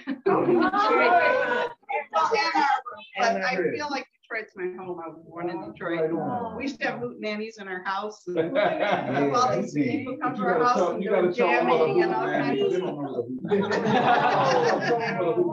[2.16, 2.30] Oh,
[3.18, 5.00] and, But I feel like Detroit's my home.
[5.04, 6.12] I was born in Detroit.
[6.12, 6.12] Right.
[6.12, 6.56] Oh.
[6.56, 8.24] We used to have hootenannies in our house.
[8.28, 9.98] and Yeah, All these see.
[9.98, 12.04] people come to our house tell- and you do gotta tell them what a jamming
[12.04, 12.82] and all kinds of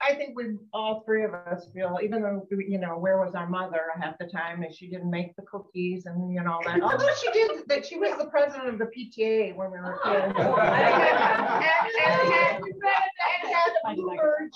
[0.00, 3.48] I think we, all three of us feel, even though, you know, where was our
[3.48, 6.82] mother half the time and she didn't make the cookies and, you know, all that.
[6.82, 10.12] Although she did, that she was the president of the PTA when we were oh.
[10.12, 10.34] kids.
[12.00, 14.50] And- and- and- and had a bluebird um,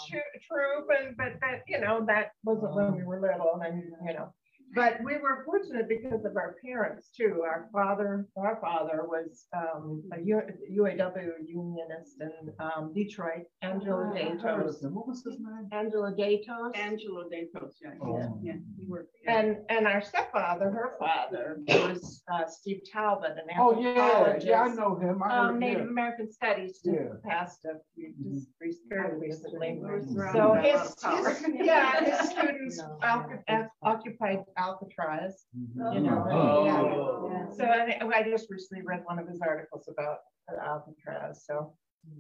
[0.47, 4.33] troop and, but that, you know, that wasn't when we were little and, you know.
[4.75, 7.43] But we were fortunate because of our parents too.
[7.44, 10.41] Our father, our father was um, a U-
[10.83, 14.83] UAW unionist in um, Detroit, Angela Datos.
[14.91, 15.69] What was his name?
[15.73, 16.77] Angela Datos.
[16.77, 18.19] Angelo Datos, yeah, Oh.
[18.43, 19.11] yeah, yeah, he worked.
[19.25, 19.39] yeah.
[19.39, 24.75] And, and our stepfather, her father was uh, Steve Talbot, an Oh, yeah, yeah, I
[24.75, 25.23] know him.
[25.23, 25.89] I Um, heard, Native yeah.
[25.91, 27.15] American Studies, just Yeah.
[27.28, 29.81] passed a few, just fairly recently.
[29.83, 31.28] around So his, lot of power.
[31.31, 35.47] his- yeah, his students alca- occupied Alcatraz,
[35.94, 36.26] you know.
[36.31, 37.31] Oh.
[37.31, 37.51] yeah.
[37.57, 40.18] So I, I just recently read one of his articles about
[40.65, 41.75] Alcatraz, so.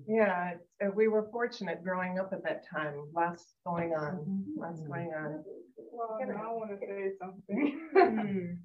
[0.08, 5.12] Yeah, uh, we were fortunate growing up at that time, lots going on, lots going
[5.14, 5.44] on.
[5.92, 8.58] Well, now I want to say something.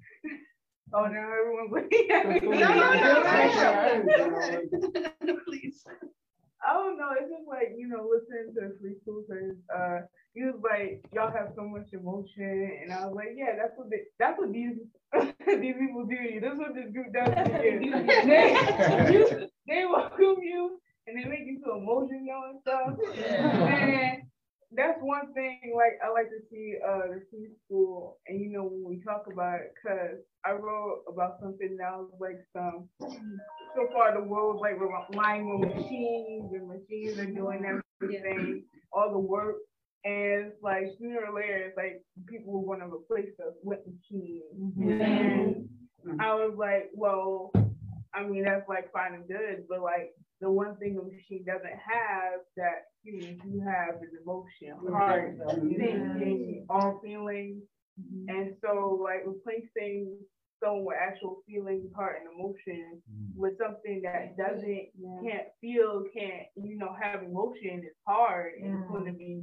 [0.92, 2.40] Oh, now everyone's looking at me.
[5.46, 5.84] Please.
[6.66, 7.10] I don't know.
[7.20, 9.56] It's just like you know, listening to free schoolers.
[9.72, 10.00] Uh,
[10.34, 13.90] you was like, y'all have so much emotion, and I was like, yeah, that's what
[13.90, 14.76] they, that's what these
[15.46, 16.14] these people do.
[16.14, 16.40] You.
[16.40, 17.90] That's what this group does to you.
[18.06, 22.94] they, you, they welcome you, and they make you feel emotional and stuff.
[23.26, 24.22] And
[24.72, 25.72] that's one thing.
[25.74, 29.24] Like I like to see uh the free school, and you know when we talk
[29.32, 32.88] about it, cause I wrote about something that was like some.
[33.74, 39.18] So far, the world's like relying on machines, and machines are doing everything, all the
[39.18, 39.56] work.
[40.04, 44.42] And like sooner or later, it's like people will want to replace us with machines.
[44.58, 45.00] Mm-hmm.
[45.00, 45.68] And
[46.20, 47.52] I was like, well,
[48.14, 51.66] I mean, that's like fine and good, but like the one thing a machine doesn't
[51.66, 54.92] have that humans do have is emotion, mm-hmm.
[54.94, 55.68] heart, mm-hmm.
[55.68, 57.62] thinking, all feelings.
[58.28, 60.16] And so, like, replacing
[60.62, 63.02] someone with actual feelings, heart, and emotion
[63.36, 64.88] with something that doesn't,
[65.22, 68.54] can't feel, can't, you know, have emotion is hard.
[68.62, 69.42] And It's going to be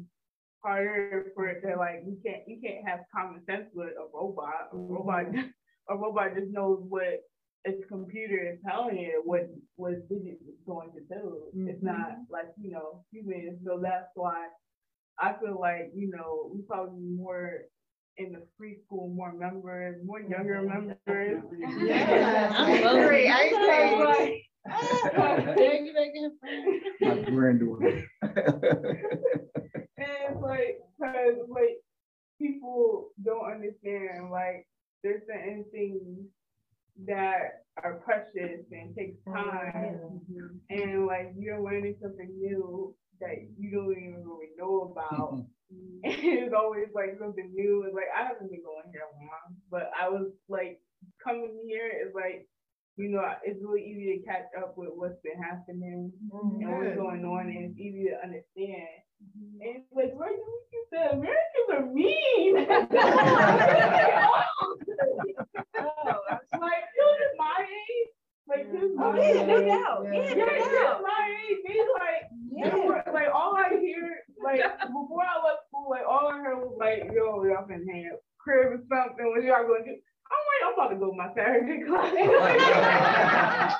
[0.63, 4.69] harder for it to like you can't you can't have common sense with a robot.
[4.71, 4.93] A mm-hmm.
[4.93, 5.25] robot
[5.89, 7.21] a robot just knows what
[7.65, 11.43] its computer is telling it what what its digit is going to do.
[11.67, 11.87] It's mm-hmm.
[11.87, 13.59] not like you know humans.
[13.65, 14.47] So that's why
[15.19, 17.61] I feel like you know we probably more
[18.17, 20.31] in the free school, more members, more mm-hmm.
[20.31, 21.43] younger members.
[21.79, 24.43] Yeah, I agree, I agree.
[26.99, 28.03] My granddaughter.
[30.47, 31.77] And like, cause like
[32.39, 34.67] people don't understand, like
[35.03, 36.27] there's certain things
[37.05, 39.99] that are precious and takes oh, time.
[40.31, 40.47] Mm-hmm.
[40.69, 45.33] And like you're learning something new that you don't even really know about.
[45.33, 45.53] Mm-hmm.
[45.67, 45.99] Mm-hmm.
[46.03, 47.83] and it's always like something new.
[47.83, 50.79] It's like I haven't been going here long, but I was like
[51.23, 52.47] coming here is like
[52.97, 56.61] you know, it's really easy to catch up with what's been happening mm-hmm.
[56.61, 58.89] and what's going on, and it's easy to understand.
[59.21, 59.61] Mm-hmm.
[59.61, 62.57] And it's like, right, you said Americans are mean.
[62.57, 62.73] oh,
[66.57, 68.09] like, children my age,
[68.49, 69.69] like, children oh, my Oh, yeah, no age.
[69.69, 70.01] doubt.
[70.09, 71.05] Yeah, Yeah, no children doubt.
[71.05, 75.85] my age, they like, they were, like, all I hear, like, before I left school,
[75.93, 79.43] like, all I heard was like, yo, y'all been hang up crib or something, what
[79.43, 79.99] y'all gonna do?
[80.31, 83.75] I'm like, I'm about to go to my Saturday class.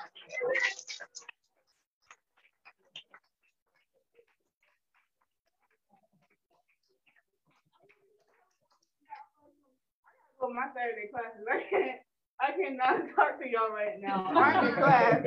[10.40, 12.00] Well, my Saturday classes, I can't,
[12.40, 14.26] I cannot talk to y'all right now.
[14.36, 15.24] I'm in class.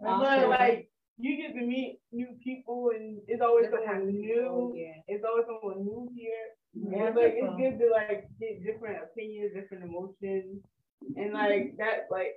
[0.00, 0.88] but like
[1.18, 4.74] you get to meet new people and it's always someone new.
[4.76, 5.00] Yeah.
[5.08, 6.46] It's always someone new here.
[6.92, 10.62] And it's like it's good to like get different opinions, different emotions,
[11.16, 12.36] and like that like.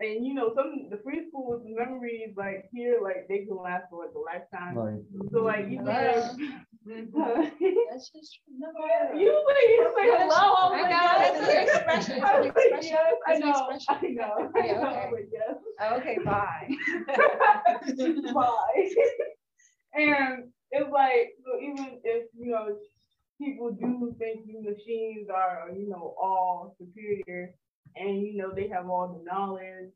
[0.00, 4.04] And you know, some the free schools memories like here, like they can last for
[4.06, 4.74] like a lifetime.
[4.76, 5.02] Right.
[5.32, 5.84] So like you Wow.
[5.84, 6.52] can
[6.86, 10.34] That's just you like you say hello.
[10.34, 11.36] I was I like, know, yes.
[11.36, 13.52] it's an expression, I was it's an expression, yes, I know,
[13.88, 14.48] I know.
[14.48, 15.08] Okay, I know, okay.
[15.10, 15.56] but yes.
[15.80, 16.68] Oh, okay, bye.
[18.34, 18.90] Bye.
[19.94, 22.76] and it's like so even if you know
[23.40, 27.52] people do think you machines are you know all superior
[27.96, 29.90] and you know they have all the knowledge.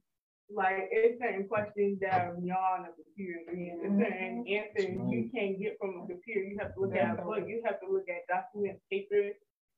[0.52, 3.48] Like it's certain questions that are beyond a computer.
[3.48, 4.54] And there's certain mm-hmm.
[4.54, 6.44] answers you can't get from a computer.
[6.44, 7.48] You have to look at a book.
[7.48, 9.34] You have to look at documents papers,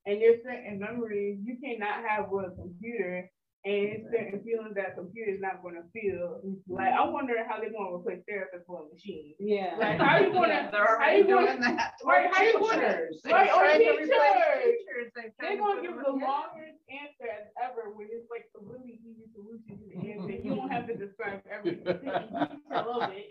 [0.07, 3.31] and there's certain memories you cannot have with a computer
[3.67, 6.39] and it's certain feelings that a computer is not gonna feel.
[6.47, 6.71] Mm-hmm.
[6.71, 9.35] Like I wonder how they're gonna replace therapists for a machine.
[9.43, 9.75] Yeah.
[9.75, 11.99] Like how you gonna They're how you doing gonna that.
[12.07, 13.21] right how you gonna Teachers.
[13.27, 14.07] right or They're trying to teachers.
[14.07, 15.07] replace teachers.
[15.19, 19.03] They're They're gonna give the in- longest answer as ever when it's like a really
[19.03, 20.31] easy solution to the answer.
[20.39, 23.27] You don't have to describe every detail of it.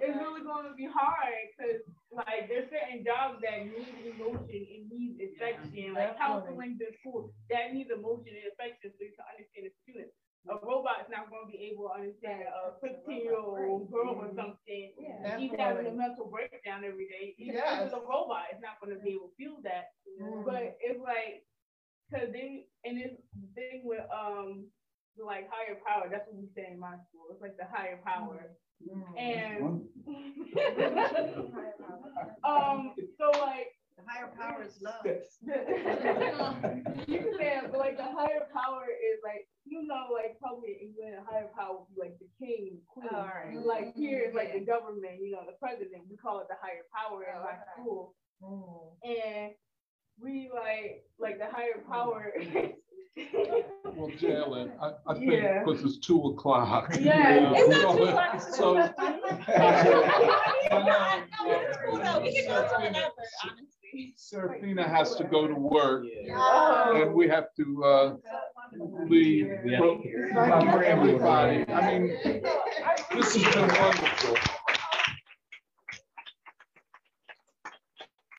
[0.00, 1.84] It's really gonna be hard because
[2.18, 7.70] like there's certain jobs that need emotion and need affection, like counseling to school that
[7.70, 10.10] needs emotion and affection so you can understand the student.
[10.48, 14.38] A robot's not gonna be able to understand a fifteen year old girl or mm-hmm.
[14.38, 14.84] something.
[14.96, 15.36] Yeah.
[15.36, 17.36] She's having a mental breakdown every day.
[17.36, 19.92] Even if it's a robot, it's not gonna be able to feel that.
[20.08, 20.48] Mm-hmm.
[20.48, 21.44] But it's like,
[22.08, 23.18] cause they, and the
[23.52, 24.70] thing with, um,
[25.18, 27.28] like higher power, that's what we say in my school.
[27.28, 28.40] It's like the higher power.
[28.40, 28.67] Mm-hmm.
[29.18, 29.82] And
[32.44, 33.66] um, so like
[33.96, 35.02] The higher power is love.
[35.04, 35.18] you
[37.18, 40.88] can say it, but like the higher power is like you know like probably in
[40.88, 43.08] England a higher power would be like the king, queen.
[43.12, 43.58] Oh, right.
[43.66, 46.02] Like here is it's like the government, you know, the president.
[46.08, 48.14] We call it the higher power in my school.
[49.04, 49.52] And
[50.20, 52.32] we like like the higher power.
[53.96, 55.64] Well, Jalen, I, I think Yeah.
[55.64, 56.94] because it's two o'clock.
[57.00, 57.40] Yeah, you
[57.82, 59.88] know, it's not so- two o'clock, it's So.
[64.16, 66.04] Serafina has to go to work.
[66.94, 68.16] And we have to, uh,
[69.08, 69.48] leave.
[69.64, 69.78] Yeah.
[69.78, 70.02] for
[70.70, 71.64] for everybody.
[71.68, 72.08] I mean,
[73.14, 74.36] this has been wonderful.